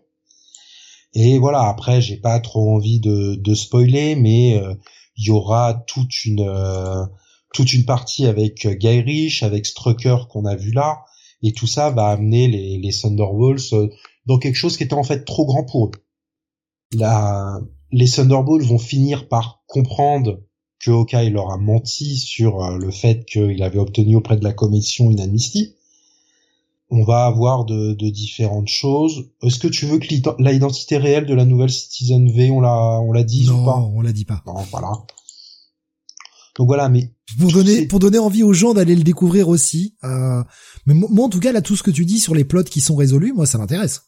[1.15, 4.74] Et voilà, après j'ai pas trop envie de, de spoiler, mais euh,
[5.16, 7.05] il y aura toute une euh,
[7.52, 11.05] toute une partie avec euh, Guy Rich, avec Strucker qu'on a vu là,
[11.42, 13.74] et tout ça va amener les, les Thunderbolts
[14.26, 15.91] dans quelque chose qui était en fait trop grand pour eux.
[16.94, 17.60] La,
[17.91, 20.41] les Thunderbolts vont finir par comprendre
[20.81, 25.10] que Hawkeye leur a menti sur le fait qu'il avait obtenu auprès de la commission
[25.10, 25.76] une amnistie.
[26.94, 29.30] On va avoir de, de différentes choses.
[29.42, 33.00] Est-ce que tu veux que l'ident- l'identité réelle de la nouvelle Citizen V, on l'a,
[33.00, 33.76] on l'a dit ou non, pas?
[33.78, 34.42] on l'a dit pas.
[34.46, 34.92] Non, voilà.
[36.58, 39.96] Donc voilà, mais Pour donner pour donner envie aux gens d'aller le découvrir aussi.
[40.04, 40.44] Euh,
[40.84, 42.62] mais mo- moi, en tout cas, là, tout ce que tu dis sur les plots
[42.62, 44.02] qui sont résolus, moi, ça m'intéresse.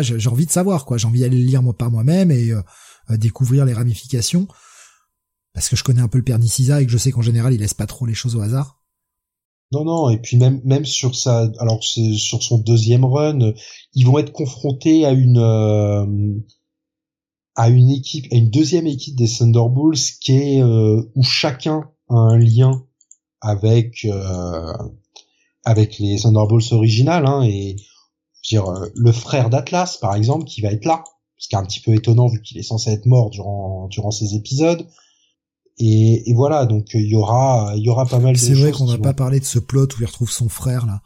[0.00, 0.96] J'ai envie de savoir, quoi.
[0.96, 2.62] J'ai envie d'aller le lire moi par moi-même et euh,
[3.10, 4.48] euh, découvrir les ramifications.
[5.52, 7.52] Parce que je connais un peu le père Niciza et que je sais qu'en général,
[7.52, 8.79] il laisse pas trop les choses au hasard.
[9.72, 13.52] Non, non, et puis même même sur sa, alors c'est sur son deuxième run,
[13.94, 16.06] ils vont être confrontés à une euh,
[17.54, 22.14] à une équipe, à une deuxième équipe des Thunderbolts qui est euh, où chacun a
[22.14, 22.84] un lien
[23.40, 24.72] avec euh,
[25.64, 27.76] avec les Thunderbolts originales, hein, et
[28.44, 31.04] dire euh, le frère d'Atlas par exemple qui va être là,
[31.38, 34.10] ce qui est un petit peu étonnant vu qu'il est censé être mort durant durant
[34.10, 34.86] ces épisodes.
[35.82, 38.68] Et, et voilà, donc il y aura il y aura pas mal de C'est vrai
[38.70, 41.00] choses qu'on n'a vont pas parlé de ce plot où il retrouve son frère, là.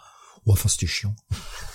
[0.48, 1.14] enfin, c'était chiant.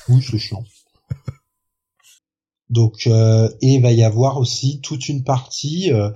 [0.09, 0.63] Oui, c'est chiant.
[2.69, 6.11] Donc, euh, et il va y avoir aussi toute une partie euh,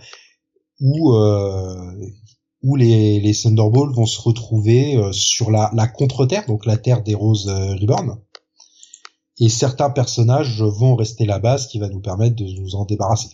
[0.81, 1.95] où euh,
[2.61, 7.01] où les, les Thunderbolts vont se retrouver euh, sur la, la contre-terre, donc la terre
[7.01, 8.19] des Roses euh, Reborn.
[9.39, 13.29] Et certains personnages vont rester là-bas, ce qui va nous permettre de nous en débarrasser.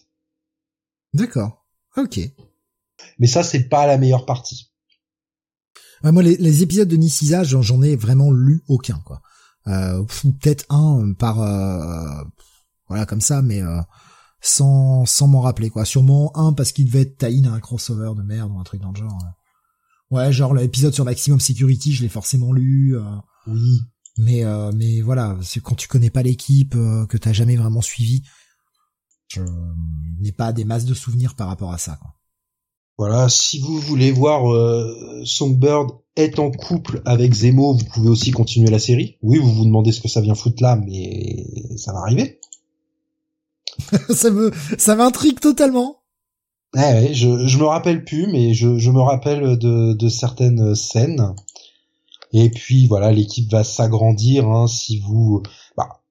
[1.13, 1.65] D'accord.
[1.97, 2.19] Ok.
[3.19, 4.71] Mais ça, c'est pas la meilleure partie.
[6.03, 9.21] Ouais, moi, les, les, épisodes de Nisisa, j'en ai vraiment lu aucun, quoi.
[9.67, 10.03] Euh,
[10.41, 12.23] peut-être un par, euh,
[12.87, 13.81] voilà, comme ça, mais euh,
[14.41, 15.85] sans sans m'en rappeler, quoi.
[15.85, 18.81] Sûrement un parce qu'il devait être taïn à un crossover de merde ou un truc
[18.81, 19.19] dans le genre.
[20.11, 22.97] Ouais, genre l'épisode sur Maximum Security, je l'ai forcément lu.
[22.97, 23.03] Euh,
[23.47, 23.81] oui.
[24.17, 28.23] Mais euh, mais voilà, c'est quand tu connais pas l'équipe, que t'as jamais vraiment suivi,
[29.27, 29.41] je
[30.19, 32.18] n'ai pas des masses de souvenirs par rapport à ça, quoi.
[32.99, 38.31] Voilà, si vous voulez voir euh, Songbird est en couple avec Zemo, vous pouvez aussi
[38.31, 39.15] continuer la série.
[39.21, 41.45] Oui, vous vous demandez ce que ça vient foutre là, mais
[41.77, 42.41] ça va arriver.
[44.09, 46.01] ça me, ça m'intrigue totalement.
[46.75, 51.35] Ouais, je, je me rappelle plus, mais je, je me rappelle de, de certaines scènes.
[52.33, 54.45] Et puis voilà, l'équipe va s'agrandir.
[54.49, 55.41] Hein, si vous,
[55.77, 56.01] bah,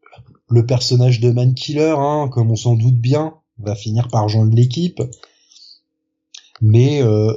[0.49, 4.55] le personnage de Man Killer, hein, comme on s'en doute bien, va finir par rejoindre
[4.55, 5.03] l'équipe
[6.61, 7.33] mais euh,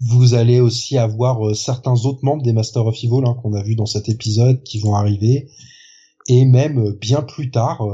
[0.00, 3.62] vous allez aussi avoir euh, certains autres membres des Master of Evil hein, qu'on a
[3.62, 5.50] vu dans cet épisode qui vont arriver,
[6.26, 7.86] et même euh, bien plus tard,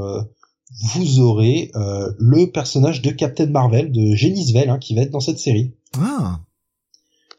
[0.93, 5.39] vous aurez le personnage de Captain Marvel de Genisvel hein, qui va être dans cette
[5.39, 5.73] série.
[5.97, 6.41] Ah.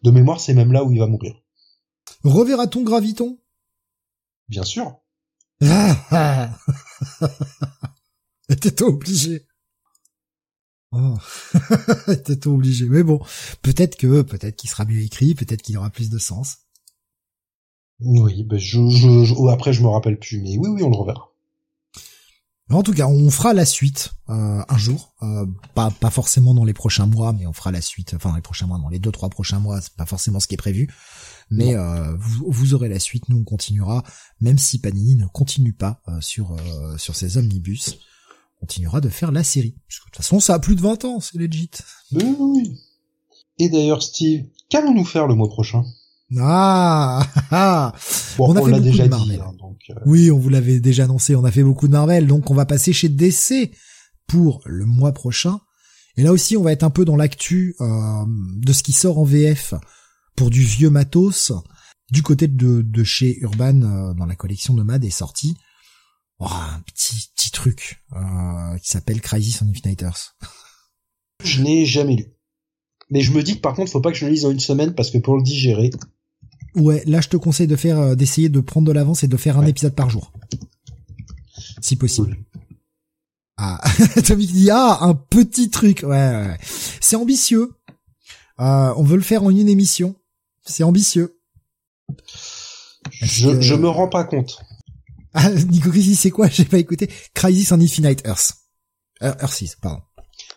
[0.02, 1.34] De mémoire, c'est même là où il va mourir.
[2.24, 3.38] Reverra-t-on Graviton?
[4.48, 4.96] Bien sûr.
[5.60, 6.50] Ah,
[8.48, 9.46] T'étais obligé.
[10.92, 11.16] Oh,
[12.24, 12.86] t'es obligé?
[12.86, 13.20] Mais bon,
[13.62, 16.58] peut-être que, peut-être qu'il sera mieux écrit, peut-être qu'il aura plus de sens.
[18.00, 20.96] Oui, ben je, je, oh, après je me rappelle plus, mais oui, oui, on le
[20.96, 21.32] reverra.
[22.68, 26.64] En tout cas, on fera la suite euh, un jour, euh, pas pas forcément dans
[26.64, 28.98] les prochains mois, mais on fera la suite, enfin dans les prochains mois, dans les
[28.98, 30.88] deux trois prochains mois, c'est pas forcément ce qui est prévu,
[31.50, 34.02] mais euh, vous, vous, aurez la suite, nous on continuera,
[34.40, 37.98] même si Panini ne continue pas euh, sur euh, sur ses omnibus
[38.66, 39.70] continuera de faire la série.
[39.70, 41.70] De toute façon, ça a plus de 20 ans, c'est legit.
[42.12, 42.76] oui.
[43.58, 45.84] Et d'ailleurs, Steve, qu'allons-nous faire le mois prochain?
[46.36, 47.92] Ah, ah, ah,
[48.36, 49.40] bon, on, a fait déjà de Marvel.
[49.40, 49.94] Hein, donc, euh.
[50.04, 52.66] Oui, on vous l'avait déjà annoncé, on a fait beaucoup de Marvel, donc on va
[52.66, 53.70] passer chez DC
[54.26, 55.60] pour le mois prochain.
[56.16, 59.20] Et là aussi, on va être un peu dans l'actu euh, de ce qui sort
[59.20, 59.74] en VF
[60.34, 61.52] pour du vieux matos.
[62.10, 65.56] Du côté de, de chez Urban, euh, dans la collection Nomade est sorti
[66.38, 70.34] oh, un petit petit truc euh, qui s'appelle Crisis on Infinitors.
[71.44, 72.26] Je n'ai jamais lu.
[73.10, 74.60] Mais je me dis que par contre, faut pas que je le lise en une
[74.60, 75.90] semaine parce que pour le digérer.
[76.74, 79.36] Ouais, là je te conseille de faire, euh, d'essayer de prendre de l'avance et de
[79.36, 80.32] faire un épisode par jour,
[81.80, 82.36] si possible.
[83.56, 83.80] Ah,
[84.26, 86.58] Tommy dit ah un petit truc, ouais, ouais.
[87.00, 87.72] c'est ambitieux.
[88.60, 90.14] Euh, on veut le faire en une émission,
[90.64, 91.38] c'est ambitieux.
[93.10, 94.58] Je, je me rends pas compte.
[95.38, 96.48] Ah, Nico Crisis, c'est quoi?
[96.48, 97.10] J'ai pas écouté.
[97.34, 98.54] Crisis on Infinite Earth.
[99.22, 100.00] Euh, Earth pardon.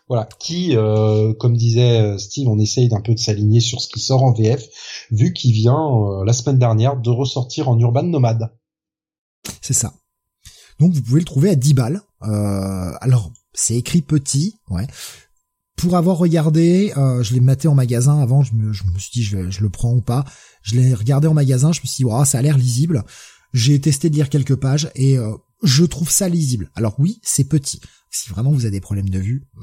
[0.08, 3.90] Voilà, qui, euh, comme disait euh, Steve, on essaye d'un peu de s'aligner sur ce
[3.90, 4.66] qui sort en VF,
[5.12, 8.52] vu qu'il vient euh, la semaine dernière de ressortir en Urban Nomade.
[9.62, 9.94] C'est ça.
[10.80, 12.02] Donc vous pouvez le trouver à 10 balles.
[12.22, 14.88] alors, c'est écrit petit, ouais.
[15.76, 19.24] Pour avoir regardé, je l'ai maté en magasin avant, je me, je me suis dit
[19.24, 20.26] je, je, le prends ou pas.
[20.62, 23.04] Je l'ai regardé en magasin, je me suis dit, wow, ça a l'air lisible.
[23.54, 26.72] J'ai testé de lire quelques pages et euh, je trouve ça lisible.
[26.76, 27.82] Alors oui, c'est petit.
[28.12, 29.62] Si vraiment vous avez des problèmes de vue, euh,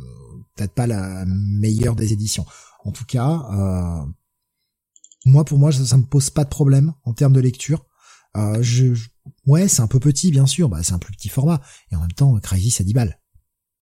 [0.54, 2.46] peut-être pas la meilleure des éditions.
[2.84, 4.04] En tout cas, euh,
[5.24, 7.84] moi pour moi ça, me pose pas de problème en termes de lecture.
[8.60, 8.94] je,
[9.46, 12.00] ouais, c'est un peu petit bien sûr, bah c'est un plus petit format et en
[12.00, 13.20] même temps Crazy à 10 balles.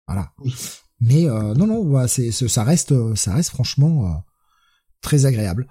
[0.08, 0.34] Voilà.
[1.00, 4.24] Mais non non, bah, c'est ça reste ça reste franchement
[5.02, 5.68] très agréable.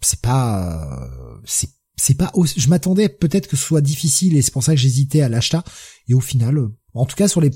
[0.00, 1.08] c'est pas
[1.44, 4.80] c'est c'est pas je m'attendais peut-être que ce soit difficile et c'est pour ça que
[4.80, 5.64] j'hésitais à l'achat.
[6.08, 7.50] Et au final euh, en tout cas sur les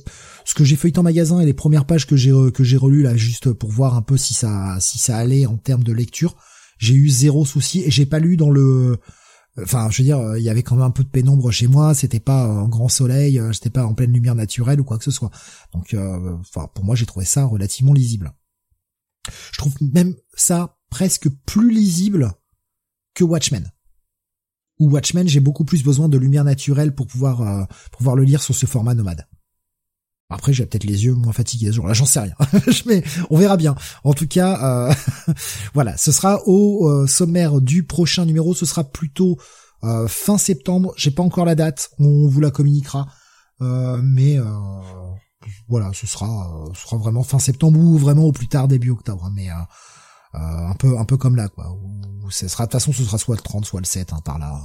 [0.44, 3.02] ce que j'ai feuilleté en magasin et les premières pages que j'ai que j'ai relues
[3.02, 6.36] là juste pour voir un peu si ça si ça allait en termes de lecture
[6.78, 8.98] j'ai eu zéro souci et j'ai pas lu dans le
[9.62, 11.94] enfin je veux dire il y avait quand même un peu de pénombre chez moi
[11.94, 15.10] c'était pas un grand soleil c'était pas en pleine lumière naturelle ou quoi que ce
[15.10, 15.30] soit.
[15.72, 18.32] Donc euh, enfin pour moi j'ai trouvé ça relativement lisible.
[19.52, 22.32] Je trouve même ça presque plus lisible
[23.14, 23.70] que Watchmen
[24.78, 27.64] ou Watchmen, j'ai beaucoup plus besoin de lumière naturelle pour pouvoir euh,
[27.96, 29.26] pouvoir le lire sur ce format nomade.
[30.30, 32.34] Après, j'ai peut-être les yeux moins fatigués ce jour-là, j'en sais rien.
[32.86, 33.74] Mais on verra bien.
[34.04, 35.32] En tout cas, euh,
[35.74, 38.54] voilà, ce sera au euh, sommaire du prochain numéro.
[38.54, 39.38] Ce sera plutôt
[40.08, 43.06] fin septembre, j'ai pas encore la date, on vous la communiquera,
[43.60, 44.36] mais
[45.68, 49.30] voilà, ce sera, ce sera vraiment fin septembre ou vraiment au plus tard début octobre,
[49.32, 49.50] mais
[50.32, 51.72] un peu, un peu comme là, quoi.
[51.72, 54.20] Où ce sera, de toute façon, ce sera soit le 30, soit le 7, hein,
[54.24, 54.60] par là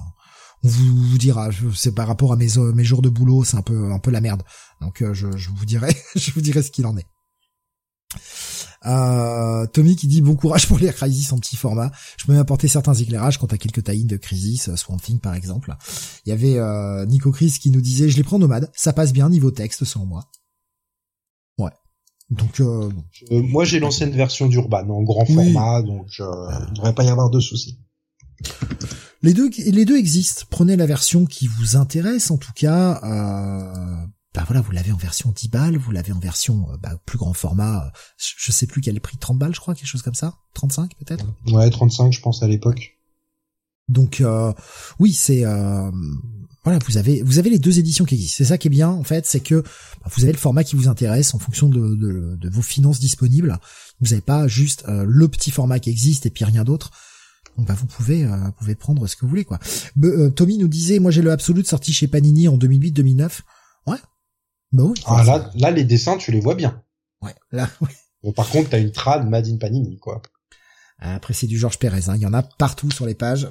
[0.66, 1.50] on vous, vous dira.
[1.76, 4.22] C'est par rapport à mes, mes jours de boulot, c'est un peu un peu la
[4.22, 4.44] merde.
[4.82, 7.08] Donc je, je vous dirai, je vous dirai ce qu'il en est.
[8.86, 11.92] Euh, Tommy qui dit bon courage pour lire Crisis en petit format.
[12.18, 15.36] Je peux apporter certains éclairages quant à quelques tie de Crisis, euh, Swamp Thing par
[15.36, 15.76] exemple.
[16.26, 19.14] Il y avait euh, Nico Chris qui nous disait je les prends nomades, ça passe
[19.14, 20.30] bien niveau texte selon moi.
[22.30, 22.90] Donc euh,
[23.30, 27.30] moi j'ai l'ancienne version d'Urban en grand format, donc il ne devrait pas y avoir
[27.30, 27.80] de soucis.
[29.22, 30.44] Les deux, les deux existent.
[30.50, 33.00] Prenez la version qui vous intéresse, en tout cas.
[33.04, 36.98] Euh, bah voilà, vous l'avez en version 10 balles, vous l'avez en version euh, bah,
[37.06, 40.02] plus grand format, euh, je sais plus quel prix, 30 balles je crois, quelque chose
[40.02, 41.26] comme ça 35 peut-être?
[41.52, 42.98] Ouais, 35 je pense à l'époque.
[43.90, 44.52] Donc euh,
[45.00, 45.92] oui, c'est euh,
[46.64, 48.38] voilà, vous avez vous avez les deux éditions qui existent.
[48.38, 50.76] C'est ça qui est bien en fait, c'est que bah, vous avez le format qui
[50.76, 53.60] vous intéresse en fonction de, de, de vos finances disponibles.
[54.00, 56.92] Vous n'avez pas juste le petit format qui existe et puis rien d'autre.
[57.58, 59.60] Donc bah vous pouvez vous pouvez prendre ce que vous voulez quoi.
[60.36, 63.42] Tommy nous disait moi j'ai le Absolute sorti chez Panini en 2008-2009.
[63.86, 63.98] Ouais,
[64.74, 65.02] bah oui.
[65.06, 66.84] Ah, là, là, les dessins, tu les vois bien.
[67.22, 67.90] Ouais, là, oui.
[68.24, 70.22] Bon, par contre, t'as une trad Made in Panini, quoi.
[71.00, 72.16] Après, c'est du Georges Pérez, hein.
[72.16, 73.48] Il y en a partout sur les pages.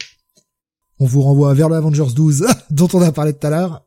[1.03, 3.85] On vous renvoie vers le Avengers 12, dont on a parlé tout à l'heure.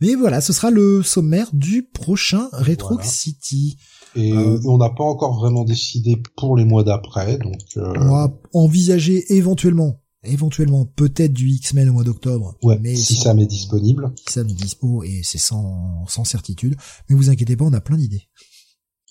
[0.00, 3.76] Mais voilà, ce sera le sommaire du prochain Retro City.
[4.16, 7.60] Et euh, on n'a pas encore vraiment décidé pour les mois d'après, donc.
[7.76, 7.92] Euh...
[8.00, 12.56] On va envisager éventuellement éventuellement peut-être du X-Men au mois d'octobre.
[12.62, 14.10] Ouais, mais si ça m'est disponible.
[14.26, 16.76] Si ça m'est dispo et c'est sans, sans certitude.
[17.10, 18.22] Mais vous inquiétez pas, on a plein d'idées.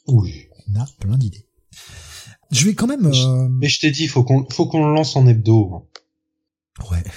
[0.08, 0.48] Oui.
[0.68, 1.45] On a plein d'idées.
[2.50, 3.06] Je vais quand même.
[3.06, 3.48] Euh...
[3.60, 5.88] Mais je t'ai dit, faut qu'on faut qu'on le lance en hebdo.
[6.92, 7.03] Ouais.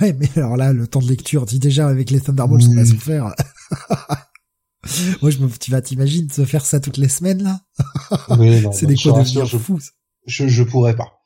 [0.00, 2.86] Ouais, mais alors là, le temps de lecture, dis déjà avec les Thunderbolts, on va
[2.86, 3.34] souffert.
[5.22, 7.60] Moi, je me, tu vas t'imaginer de se faire ça toutes les semaines là?
[8.38, 9.80] Oui, c'est des quoi de je, fou.
[10.26, 11.22] Je, je pourrais pas.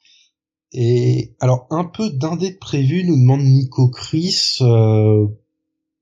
[0.73, 4.57] Et alors un peu d'indé prévu nous demande Nico Chris.
[4.61, 5.27] Euh,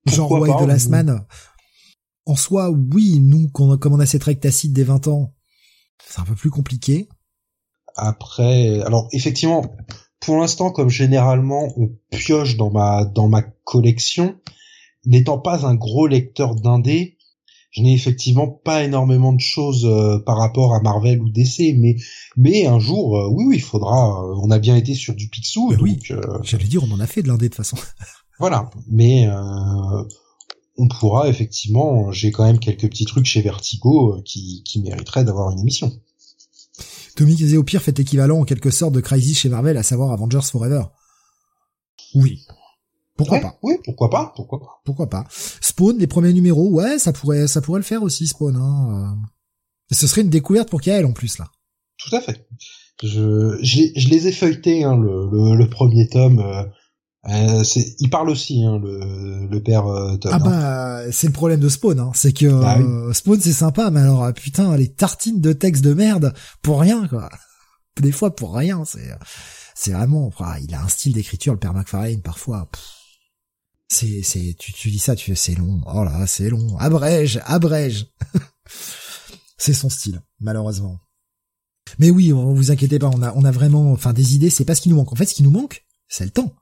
[0.06, 1.24] Genre White de la semaine.
[2.26, 5.34] En soi, oui, nous, comme on a cette règle tacite des 20 ans,
[6.06, 7.08] c'est un peu plus compliqué.
[7.96, 9.76] Après, alors effectivement,
[10.24, 14.36] pour l'instant, comme généralement on pioche dans ma dans ma collection,
[15.04, 17.18] n'étant pas un gros lecteur d'indé,
[17.74, 21.96] je n'ai effectivement pas énormément de choses euh, par rapport à Marvel ou DC, mais
[22.36, 24.22] mais un jour, euh, oui, oui, il faudra.
[24.22, 25.98] Euh, on a bien été sur du Picsou, ben oui.
[26.42, 27.76] J'allais dire, on en a fait de l'indé de façon.
[28.38, 29.28] voilà, mais
[30.76, 32.12] on pourra effectivement.
[32.12, 35.92] J'ai quand même quelques petits trucs chez Vertigo qui qui mériteraient d'avoir une émission.
[37.16, 40.12] Tommy disait au pire fait équivalent en quelque sorte de Crisis chez Marvel, à savoir
[40.12, 40.84] Avengers Forever.
[42.14, 42.40] Oui,
[43.16, 47.12] pourquoi pas Oui, pourquoi pas Pourquoi pas Pourquoi pas Spawn, les premiers numéros, ouais, ça
[47.12, 48.56] pourrait, ça pourrait le faire aussi, Spawn.
[48.56, 49.16] Hein.
[49.92, 49.94] Euh.
[49.94, 51.48] ce serait une découverte pour Kael en plus là.
[51.98, 52.46] Tout à fait.
[53.02, 56.40] Je, je, les ai feuilletés, hein, le, le, premier tome.
[56.40, 56.64] Euh,
[57.28, 57.62] euh,
[58.00, 61.98] il parle aussi, hein, le, le père euh, Ah bah, c'est le problème de Spawn,
[61.98, 62.78] hein, c'est que bah
[63.12, 67.30] Spawn c'est sympa, mais alors putain, les tartines de texte de merde pour rien quoi.
[68.00, 69.16] Des fois pour rien, c'est,
[69.74, 70.30] c'est vraiment,
[70.60, 72.68] il a un style d'écriture, le père McFarlane parfois
[73.88, 75.80] c'est c'est tu, tu dis ça tu fais c'est long.
[75.86, 76.76] Oh là c'est long.
[76.78, 78.06] Abrège abrège.
[79.56, 80.98] C'est son style malheureusement.
[81.98, 84.64] Mais oui on, vous inquiétez pas on a on a vraiment enfin des idées c'est
[84.64, 85.12] pas ce qui nous manque.
[85.12, 86.52] En fait ce qui nous manque c'est le temps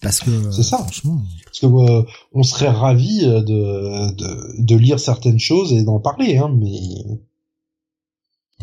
[0.00, 4.98] parce que c'est ça franchement parce que euh, on serait ravi de, de, de lire
[4.98, 6.80] certaines choses et d'en parler hein mais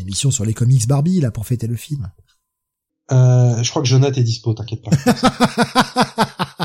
[0.01, 2.11] émission sur les comics Barbie là pour fêter le film
[3.11, 4.91] euh, je crois que Jonathan est dispo t'inquiète pas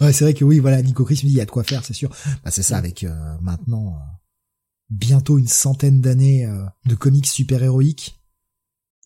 [0.00, 1.64] ouais, c'est vrai que oui, voilà, Nico Chris me dit il y a de quoi
[1.64, 2.10] faire, c'est sûr.
[2.44, 3.98] Bah, c'est ça avec euh, maintenant euh,
[4.90, 8.20] bientôt une centaine d'années euh, de comics super-héroïques.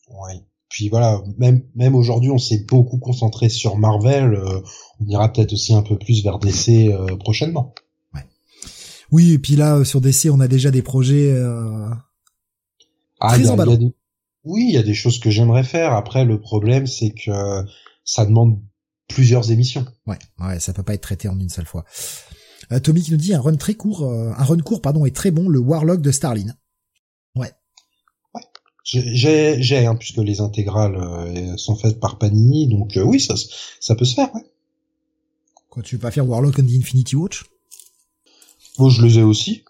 [0.08, 0.44] Ouais.
[0.68, 4.38] Puis voilà, même même aujourd'hui, on s'est beaucoup concentré sur Marvel.
[5.00, 7.74] on ira peut-être aussi un peu plus vers DC prochainement.
[8.14, 8.20] Ouais.
[9.10, 11.34] Oui, et puis là sur DC, on a déjà des projets
[13.20, 13.42] ah, très.
[14.44, 15.92] Oui, il y a des choses que j'aimerais faire.
[15.92, 17.64] Après, le problème, c'est que
[18.04, 18.60] ça demande
[19.08, 19.86] plusieurs émissions.
[20.06, 21.84] Ouais, ouais, ça peut pas être traité en une seule fois.
[22.70, 25.16] Euh, Tommy qui nous dit un run très court, euh, un run court pardon est
[25.16, 26.54] très bon, le Warlock de Starlin.
[28.90, 33.34] J'ai, j'ai, hein, puisque les intégrales euh, sont faites par Panini, donc euh, oui, ça,
[33.80, 34.34] ça peut se faire.
[34.34, 34.40] Ouais.
[35.68, 37.44] Quoi, tu veux pas faire Warlock and the Infinity Watch?
[38.78, 39.62] Bon, je les ai aussi.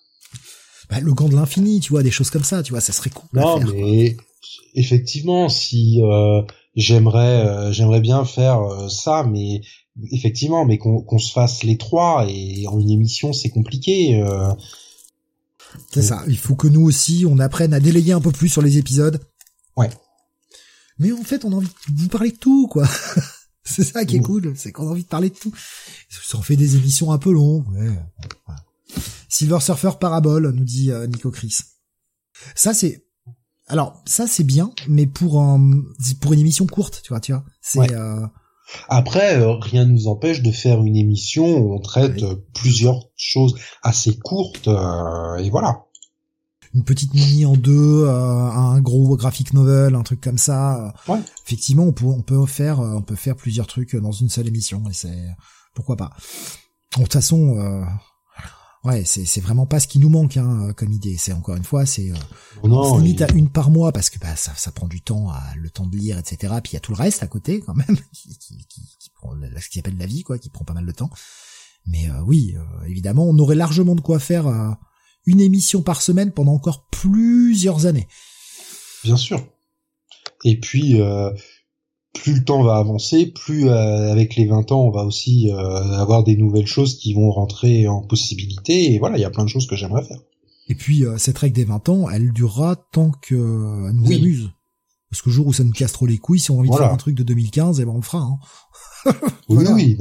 [0.89, 3.11] Bah, le gant de l'infini, tu vois, des choses comme ça, tu vois, ça serait
[3.11, 3.29] cool.
[3.33, 4.17] Non, mais
[4.75, 6.01] effectivement, si
[6.77, 9.63] j'aimerais j'aimerais bien faire ça, mais
[10.13, 14.23] effectivement, mais qu'on se fasse les trois et en une émission, c'est compliqué.
[15.93, 16.23] C'est ça.
[16.29, 19.21] Il faut que nous aussi, on apprenne à délayer un peu plus sur les épisodes.
[19.77, 19.91] Ouais.
[20.99, 22.87] Mais en fait, on a envie de vous parler de tout, quoi.
[23.65, 25.53] c'est ça qui est cool, c'est qu'on a envie de parler de tout.
[26.09, 27.69] Ça en fait des émissions un peu longues.
[27.73, 27.97] Ouais.
[29.29, 31.59] Silver Surfer Parabole, nous dit euh, Nico Chris.
[32.55, 33.05] Ça c'est,
[33.67, 35.83] alors ça c'est bien, mais pour un,
[36.21, 37.45] pour une émission courte, tu vois, tu vois.
[37.61, 37.93] C'est.
[37.93, 38.27] Euh...
[38.89, 42.23] Après, euh, rien ne nous empêche de faire une émission où on traite
[42.55, 45.85] plusieurs choses assez courtes, euh, et voilà
[46.75, 50.93] une petite mini en deux, euh, un gros graphic novel, un truc comme ça.
[51.09, 51.19] Ouais.
[51.47, 54.83] Effectivement, on peut on peut faire on peut faire plusieurs trucs dans une seule émission
[54.89, 55.35] et c'est
[55.75, 56.11] pourquoi pas.
[56.97, 57.85] De toute façon, euh,
[58.89, 61.17] ouais, c'est vraiment pas ce qui nous manque hein, comme idée.
[61.17, 64.53] C'est encore une fois, c'est euh, limite à une par mois parce que bah ça
[64.57, 66.55] ça prend du temps, à, le temps de lire, etc.
[66.63, 69.11] Puis il y a tout le reste à côté quand même qui qui, qui, qui
[69.11, 71.11] prend ce qui appelle la vie quoi, qui prend pas mal de temps.
[71.87, 72.55] Mais euh, oui,
[72.87, 74.47] évidemment, on aurait largement de quoi faire
[75.27, 78.09] une émission par semaine pendant encore plusieurs années.
[79.05, 79.47] Bien sûr.
[80.45, 81.31] Et puis, euh,
[82.15, 85.57] plus le temps va avancer, plus euh, avec les 20 ans, on va aussi euh,
[85.57, 88.93] avoir des nouvelles choses qui vont rentrer en possibilité.
[88.93, 90.21] Et voilà, il y a plein de choses que j'aimerais faire.
[90.69, 94.17] Et puis, cette règle des 20 ans, elle durera tant que nous oui.
[94.17, 94.51] amuse.
[95.11, 96.71] Parce que le jour où ça nous casse trop les couilles, si on a envie
[96.71, 98.19] de faire un truc de 2015, eh ben on le fera.
[98.19, 98.39] Hein.
[99.49, 99.99] oui, oui,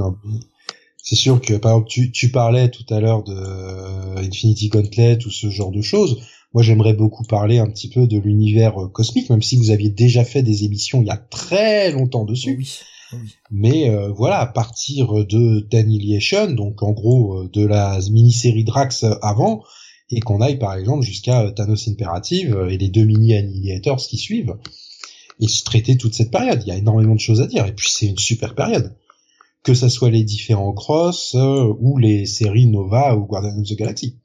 [0.97, 5.17] c'est sûr que par exemple tu, tu parlais tout à l'heure de euh, Infinity Gauntlet
[5.25, 6.21] ou ce genre de choses.
[6.53, 9.89] Moi j'aimerais beaucoup parler un petit peu de l'univers euh, cosmique, même si vous aviez
[9.89, 12.57] déjà fait des émissions il y a très longtemps dessus.
[12.57, 12.79] Oui.
[13.13, 13.29] oui.
[13.51, 19.63] Mais euh, voilà, à partir de d'Annihilation, donc en gros de la mini-série Drax avant,
[20.09, 24.55] et qu'on aille par exemple jusqu'à Thanos Imperative et les deux mini Annihilators qui suivent,
[25.39, 26.61] et se traiter toute cette période.
[26.65, 28.95] Il y a énormément de choses à dire, et puis c'est une super période
[29.67, 33.75] que ça soit les différents cross euh, ou les séries Nova ou Guardians of the
[33.75, 34.15] Galaxy.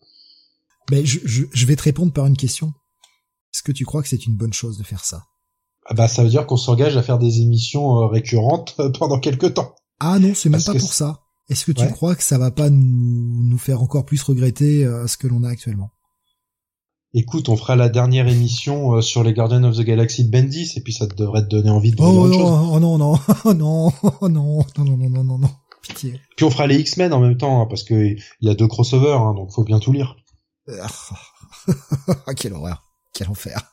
[0.90, 2.72] Ben, je, je, vais te répondre par une question.
[3.52, 5.24] Est-ce que tu crois que c'est une bonne chose de faire ça?
[5.86, 9.18] Ah bah ça veut dire qu'on s'engage à faire des émissions euh, récurrentes euh, pendant
[9.18, 9.74] quelques temps.
[10.00, 11.20] Ah non, c'est même pas pour ça.
[11.48, 15.16] Est-ce que tu crois que ça va pas nous, nous faire encore plus regretter ce
[15.16, 15.90] que l'on a actuellement?
[17.14, 20.72] Écoute, on fera la dernière émission euh, sur les Guardians of the Galaxy de Bendis
[20.76, 22.68] et puis ça devrait te donner envie de oh, autre chose.
[22.72, 25.50] Oh non non oh non oh non non non non non non
[25.82, 26.20] pitié.
[26.36, 28.66] Puis on fera les X-Men en même temps hein, parce que il y a deux
[28.66, 30.16] crossovers hein, donc faut bien tout lire.
[32.36, 32.82] quelle horreur,
[33.12, 33.72] quel enfer.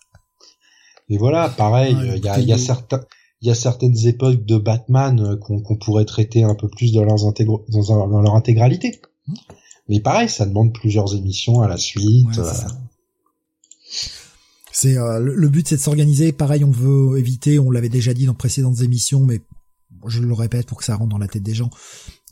[1.09, 3.01] Et voilà, pareil, il y a, y a certains
[3.41, 7.05] il y a certaines époques de Batman euh, qu'on pourrait traiter un peu plus dans,
[7.05, 9.01] leurs intégr dans, dans, leur intégralité.
[9.87, 12.37] Mais pareil, ça demande plusieurs émissions à la suite.
[12.37, 12.43] Ouais,
[14.71, 16.31] c'est euh, le, but, c'est de s'organiser.
[16.31, 17.59] Pareil, on veut éviter.
[17.59, 19.41] On l'avait déjà dit dans précédentes émissions, mais
[20.07, 21.69] je le répète pour que ça rentre dans la tête des gens.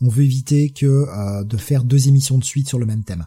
[0.02, 3.26] On veut éviter que euh, de faire deux émissions de suite sur le même thème.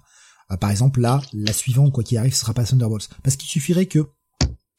[0.51, 3.49] Euh, par exemple, là, la suivante, quoi qu'il arrive, ce sera pas Thunderbolts, parce qu'il
[3.49, 4.11] suffirait que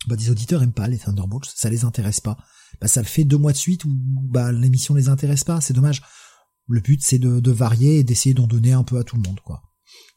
[0.08, 2.38] bah, des auditeurs aiment pas les Thunderbolts, ça les intéresse pas.
[2.80, 5.62] Bah, ça le fait deux mois de suite où bah, l'émission les intéresse pas.
[5.62, 6.02] C'est dommage.
[6.68, 9.40] Le but, c'est de, varier et d'essayer d'en donner un peu à tout le monde,
[9.42, 9.62] quoi.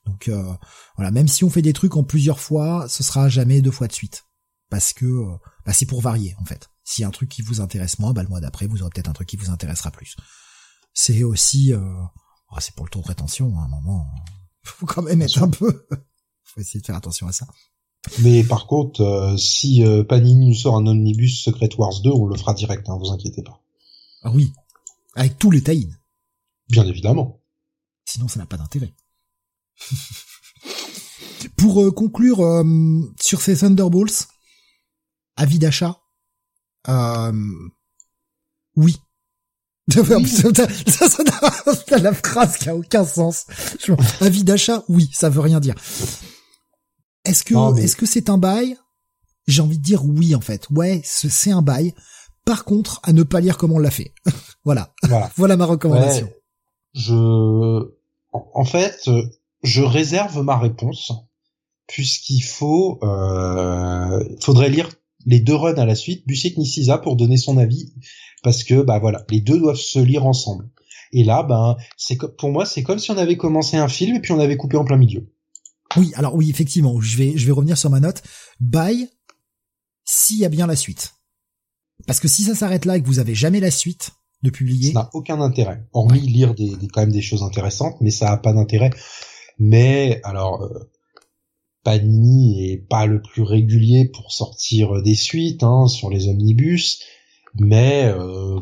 [0.06, 0.54] Donc euh,
[0.96, 3.88] voilà, même si on fait des trucs en plusieurs fois, ce sera jamais deux fois
[3.88, 4.24] de suite,
[4.68, 6.68] parce que euh, bah, c'est pour varier en fait.
[6.84, 8.90] Si y a un truc qui vous intéresse moins, bah, le mois d'après vous aurez
[8.90, 10.14] peut-être un truc qui vous intéressera plus.
[10.92, 11.80] C'est aussi, euh,
[12.50, 14.06] oh, c'est pour le taux de rétention, hein, à un moment,
[14.78, 15.86] faut quand même être un peu,
[16.42, 17.46] faut essayer de faire attention à ça.
[18.18, 22.52] Mais par contre, si Panini nous sort un omnibus Secret Wars 2, on le fera
[22.52, 23.62] direct, hein, vous inquiétez pas.
[24.22, 24.52] Ah oui,
[25.14, 25.90] avec tous les tie
[26.68, 27.40] Bien évidemment.
[28.04, 28.94] Sinon, ça n'a pas d'intérêt.
[31.56, 34.28] Pour euh, conclure euh, sur ces Thunderbolts,
[35.36, 36.00] avis d'achat,
[36.88, 37.32] euh,
[39.96, 40.26] oui.
[40.26, 43.46] ça, ça, la phrase qui a aucun sens.
[44.20, 45.74] Avis d'achat, oui, ça veut rien dire.
[47.24, 48.76] Est-ce que est-ce que c'est un bail?
[49.46, 50.68] J'ai envie de dire oui en fait.
[50.70, 51.94] Ouais, c'est un bail.
[52.46, 54.14] Par contre, à ne pas lire comme on l'a fait.
[54.64, 54.94] voilà.
[55.36, 55.56] voilà.
[55.56, 56.30] ma recommandation.
[56.94, 57.82] je
[58.32, 59.08] en fait,
[59.62, 61.12] je réserve ma réponse
[61.86, 64.88] puisqu'il faut euh, faudrait lire
[65.26, 67.92] les deux runs à la suite, Busiek Nisiza pour donner son avis
[68.42, 70.70] parce que bah voilà, les deux doivent se lire ensemble.
[71.12, 74.20] Et là, ben c'est pour moi c'est comme si on avait commencé un film et
[74.20, 75.30] puis on avait coupé en plein milieu.
[75.96, 78.22] Oui, alors oui, effectivement, je vais je vais revenir sur ma note.
[78.60, 79.08] Bye
[80.04, 81.14] s'il y a bien la suite.
[82.06, 84.12] Parce que si ça s'arrête là et que vous avez jamais la suite
[84.42, 85.86] de publier, ça n'a aucun intérêt.
[85.92, 88.90] Hormis lire des, des, quand même des choses intéressantes, mais ça a pas d'intérêt.
[89.58, 90.90] Mais alors, euh,
[91.84, 97.02] Panini est pas le plus régulier pour sortir des suites hein, sur les omnibus.
[97.54, 98.58] mais euh,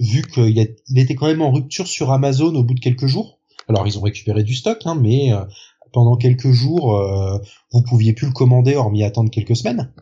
[0.00, 3.38] vu qu'il il était quand même en rupture sur Amazon au bout de quelques jours.
[3.68, 5.44] Alors ils ont récupéré du stock, hein, mais euh,
[5.92, 7.38] pendant quelques jours, euh,
[7.72, 9.92] vous pouviez plus le commander hormis attendre quelques semaines.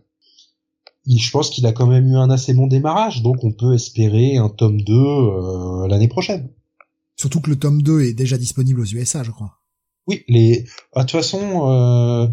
[1.07, 4.37] je pense qu'il a quand même eu un assez bon démarrage, donc on peut espérer
[4.37, 6.51] un tome 2 euh, l'année prochaine.
[7.17, 9.60] Surtout que le tome 2 est déjà disponible aux USA, je crois.
[10.11, 10.65] Oui, les.
[10.95, 12.27] Ah, de toute façon, euh,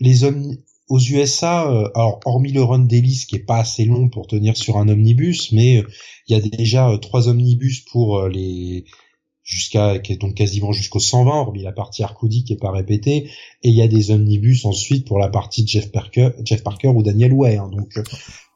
[0.00, 0.56] les hommes
[0.88, 4.56] aux USA, euh, alors hormis le run d'Ellis qui est pas assez long pour tenir
[4.56, 5.88] sur un omnibus, mais euh,
[6.28, 8.84] il y a déjà euh, trois omnibus pour les
[9.42, 13.30] jusqu'à donc quasiment jusqu'au 120 hormis la partie Arcody qui est pas répétée
[13.62, 17.04] et il y a des omnibus ensuite pour la partie Jeff Parker Jeff Parker ou
[17.04, 17.96] Daniel Way hein, donc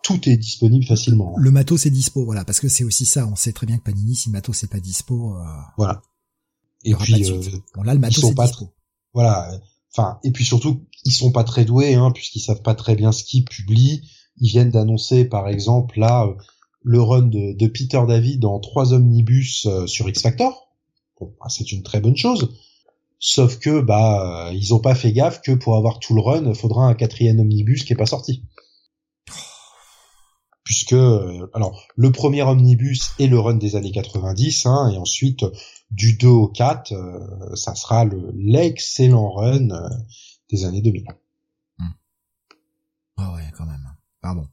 [0.03, 1.35] tout est disponible facilement.
[1.39, 3.85] Le matos est dispo voilà parce que c'est aussi ça on sait très bien que
[3.85, 5.37] Panini si le matos n'est pas dispo
[5.77, 6.03] voilà
[6.85, 7.25] et puis
[7.75, 8.73] bon là le matos est dispo.
[9.13, 9.51] voilà
[9.93, 13.13] enfin et puis surtout ils sont pas très doués hein, puisqu'ils savent pas très bien
[13.13, 14.03] ce qu'ils publient.
[14.39, 16.35] Ils viennent d'annoncer par exemple là euh,
[16.83, 20.71] le run de, de, Peter David en trois omnibus euh, sur X Factor
[21.21, 22.55] bon, bah, c'est une très bonne chose.
[23.19, 26.55] Sauf que bah euh, ils ont pas fait gaffe que pour avoir tout le run
[26.55, 28.45] faudra un quatrième omnibus qui est pas sorti
[30.71, 35.45] puisque alors le premier omnibus est le run des années 90 hein, et ensuite
[35.91, 39.89] du 2 au 4, euh, ça sera le l'excellent run euh,
[40.49, 41.07] des années 2000.
[41.79, 41.85] Hmm.
[43.17, 43.85] Ah ouais, quand même.
[44.21, 44.47] Pardon.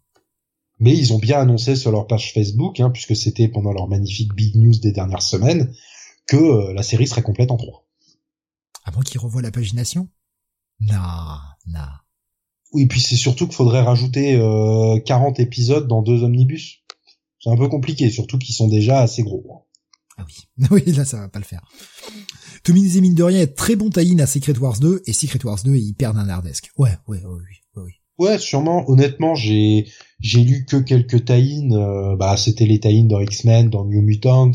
[0.80, 4.34] Mais ils ont bien annoncé sur leur page Facebook, hein, puisque c'était pendant leur magnifique
[4.34, 5.72] big news des dernières semaines,
[6.26, 7.86] que euh, la série serait complète en trois.
[8.86, 10.10] Avant qu'ils revoient la pagination?
[10.80, 11.38] Non,
[11.68, 11.86] non.
[12.74, 16.84] Oui, puis c'est surtout qu'il faudrait rajouter euh, 40 épisodes dans deux omnibus.
[17.40, 19.68] C'est un peu compliqué, surtout qu'ils sont déjà assez gros.
[20.18, 20.68] Ah oui.
[20.72, 21.64] oui, là, ça va pas le faire.
[22.64, 25.40] Tommy disait mine de rien est très bon tie à Secret Wars 2 et Secret
[25.46, 26.72] Wars 2 est hyper nanardesque.
[26.78, 27.42] Ouais, ouais, ouais,
[27.76, 27.92] oui, oui.
[28.18, 28.90] Ouais, sûrement.
[28.90, 29.88] Honnêtement, j'ai
[30.20, 34.52] j'ai lu que quelques tie euh, bah, c'était les tie dans X-Men, dans New Mutants.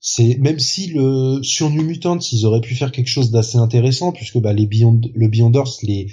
[0.00, 4.12] c'est même si le sur New Mutants, ils auraient pu faire quelque chose d'assez intéressant
[4.12, 6.12] puisque bah les Beyond, le Beyonders les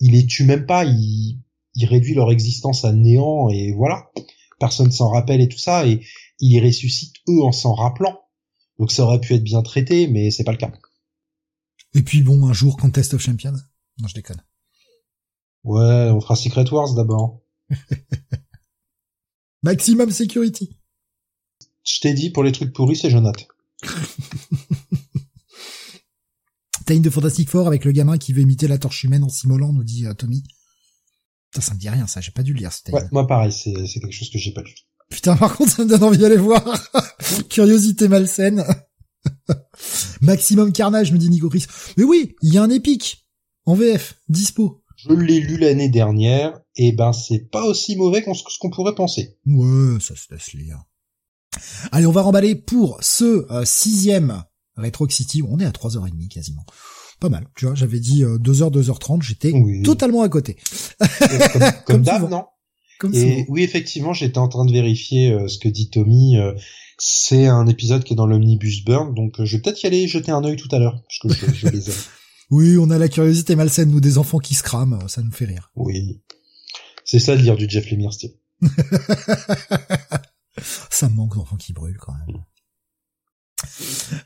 [0.00, 1.40] il les tue même pas, il
[1.74, 4.10] il réduit leur existence à néant et voilà.
[4.58, 6.04] Personne s'en rappelle et tout ça et
[6.38, 8.20] ils ressuscitent eux en s'en rappelant.
[8.78, 10.72] Donc ça aurait pu être bien traité, mais c'est pas le cas.
[11.94, 13.56] Et puis bon, un jour, Contest of Champions.
[13.98, 14.42] Non, je déconne.
[15.64, 17.42] Ouais, on fera Secret Wars d'abord.
[19.62, 20.76] Maximum Security.
[21.84, 23.44] Je t'ai dit, pour les trucs pourris, c'est Jonathan.
[26.90, 29.28] T'as une de Fantastic Four avec le gamin qui veut imiter la torche humaine en
[29.28, 30.42] s'immolant, nous dit euh, Tommy.
[31.52, 33.72] Putain, ça me dit rien, ça, j'ai pas dû le lire, Ouais, moi pareil, c'est
[33.72, 34.74] quelque chose que j'ai pas lu.
[35.08, 36.64] Putain, par contre, ça me donne envie d'aller voir.
[37.48, 38.64] Curiosité malsaine.
[40.20, 41.66] Maximum Carnage, me dit Nico Chris.
[41.96, 43.24] Mais oui, il y a un épique.
[43.66, 44.82] En VF, dispo.
[44.96, 48.96] Je l'ai lu l'année dernière, et ben c'est pas aussi mauvais qu'on ce qu'on pourrait
[48.96, 49.38] penser.
[49.46, 50.82] Ouais, ça se laisse lire.
[51.92, 54.42] Allez, on va remballer pour ce euh, sixième
[54.76, 55.42] Retro City.
[55.42, 56.64] On est à 3h30 quasiment.
[57.20, 59.52] Pas mal, tu vois, j'avais dit 2h, euh, 2h30, j'étais
[59.84, 60.56] totalement à côté.
[61.52, 62.44] Comme, comme d'hab, non
[63.12, 66.38] et oui, effectivement, j'étais en train de vérifier euh, ce que dit Tommy.
[66.38, 66.54] Euh,
[66.98, 70.06] c'est un épisode qui est dans l'omnibus burn, donc euh, je vais peut-être y aller
[70.06, 71.96] jeter un œil tout à l'heure, parce que je, je les aime.
[72.50, 75.46] oui, on a la curiosité malsaine, nous des enfants qui se crament, ça nous fait
[75.46, 75.70] rire.
[75.76, 76.20] Oui,
[77.04, 78.32] c'est ça de lire du Jeff Lemire, Steve.
[80.90, 82.36] ça me manque d'enfants qui brûlent quand même.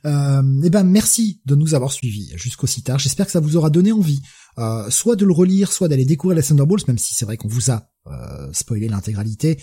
[0.06, 2.98] Euh, eh ben merci de nous avoir suivis jusqu'au si tard.
[2.98, 4.20] J'espère que ça vous aura donné envie,
[4.58, 7.48] euh, soit de le relire, soit d'aller découvrir les Thunderbolts, même si c'est vrai qu'on
[7.48, 9.58] vous a euh, spoilé l'intégralité.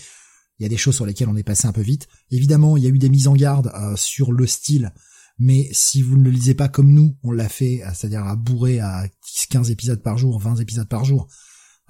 [0.58, 2.08] Il y a des choses sur lesquelles on est passé un peu vite.
[2.30, 4.92] Évidemment, il y a eu des mises en garde euh, sur le style,
[5.38, 8.34] mais si vous ne le lisez pas comme nous, on l'a fait, euh, c'est-à-dire à
[8.34, 11.28] bourrer à 10, 15 épisodes par jour, 20 épisodes par jour,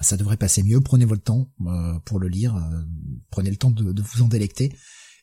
[0.00, 0.80] ça devrait passer mieux.
[0.80, 1.50] Prenez votre temps
[2.04, 2.56] pour le lire,
[3.30, 4.76] prenez le temps de, de, vous en délecter,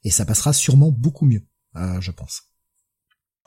[0.06, 2.49] et ça passera sûrement beaucoup mieux, je pense.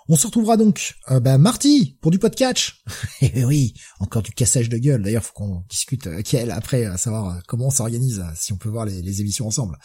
[0.08, 2.72] On se retrouvera donc, euh, bah, mardi, pour du podcast.
[3.20, 5.02] Et eh oui, encore du cassage de gueule.
[5.02, 8.52] D'ailleurs, faut qu'on discute avec elle après, à savoir euh, comment on s'organise, euh, si
[8.52, 9.78] on peut voir les, émissions ensemble.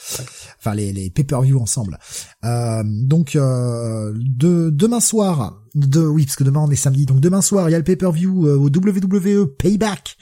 [0.59, 1.99] Enfin, les, les pay-per-view ensemble.
[2.45, 7.41] Euh, donc, de, demain soir, de, oui, parce que demain on est samedi, donc demain
[7.41, 10.17] soir, il y a le pay-per-view au WWE Payback.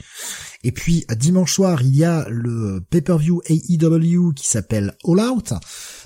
[0.64, 5.52] Et puis, dimanche soir, il y a le pay-per-view AEW qui s'appelle All Out.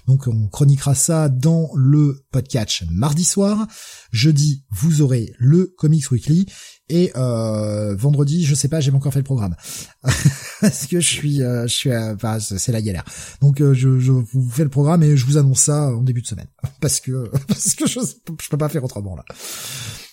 [0.06, 3.66] Donc on chroniquera ça dans le podcast mardi soir.
[4.10, 6.46] Jeudi, vous aurez le Comics Weekly.
[6.90, 9.54] Et euh, vendredi, je sais pas, j'ai encore fait le programme
[10.60, 13.04] parce que je suis, euh, je suis, enfin, c'est la galère.
[13.40, 16.26] Donc euh, je, vous fais le programme et je vous annonce ça en début de
[16.26, 16.48] semaine
[16.80, 19.24] parce que parce que je, je peux pas faire autrement là.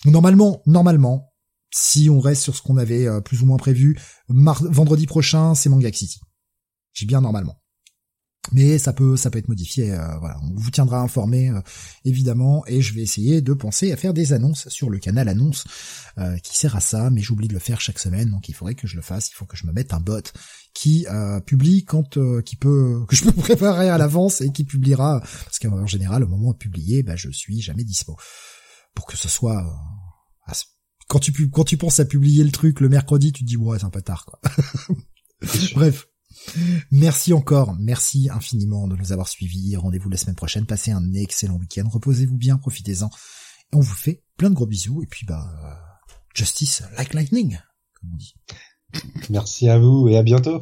[0.04, 1.32] Normalement, normalement,
[1.74, 5.92] si on reste sur ce qu'on avait plus ou moins prévu, vendredi prochain, c'est Manga
[5.92, 6.20] City.
[6.94, 7.60] J'ai bien normalement.
[8.52, 9.88] Mais ça peut ça peut être modifié
[10.20, 11.50] voilà on vous tiendra informé
[12.06, 15.64] évidemment et je vais essayer de penser à faire des annonces sur le canal annonce
[16.42, 18.86] qui sert à ça mais j'oublie de le faire chaque semaine donc il faudrait que
[18.86, 20.22] je le fasse il faut que je me mette un bot
[20.72, 21.06] qui
[21.44, 25.86] publie quand qui peut que je peux préparer à l'avance et qui publiera parce qu'en
[25.86, 28.16] général au moment de publier bah, je suis jamais dispo
[28.94, 29.62] pour que ce soit
[31.08, 33.78] quand tu quand tu penses à publier le truc le mercredi, tu te dis ouais
[33.78, 34.40] c'est un peu tard quoi.
[35.74, 36.06] Bref.
[36.90, 39.76] Merci encore, merci infiniment de nous avoir suivis.
[39.76, 40.66] Rendez-vous la semaine prochaine.
[40.66, 41.88] Passez un excellent week-end.
[41.88, 43.06] Reposez-vous bien, profitez-en.
[43.72, 45.02] Et on vous fait plein de gros bisous.
[45.02, 45.46] Et puis bah,
[46.34, 47.58] justice like lightning,
[48.00, 48.34] comme on dit.
[49.30, 50.60] Merci à vous et à bientôt.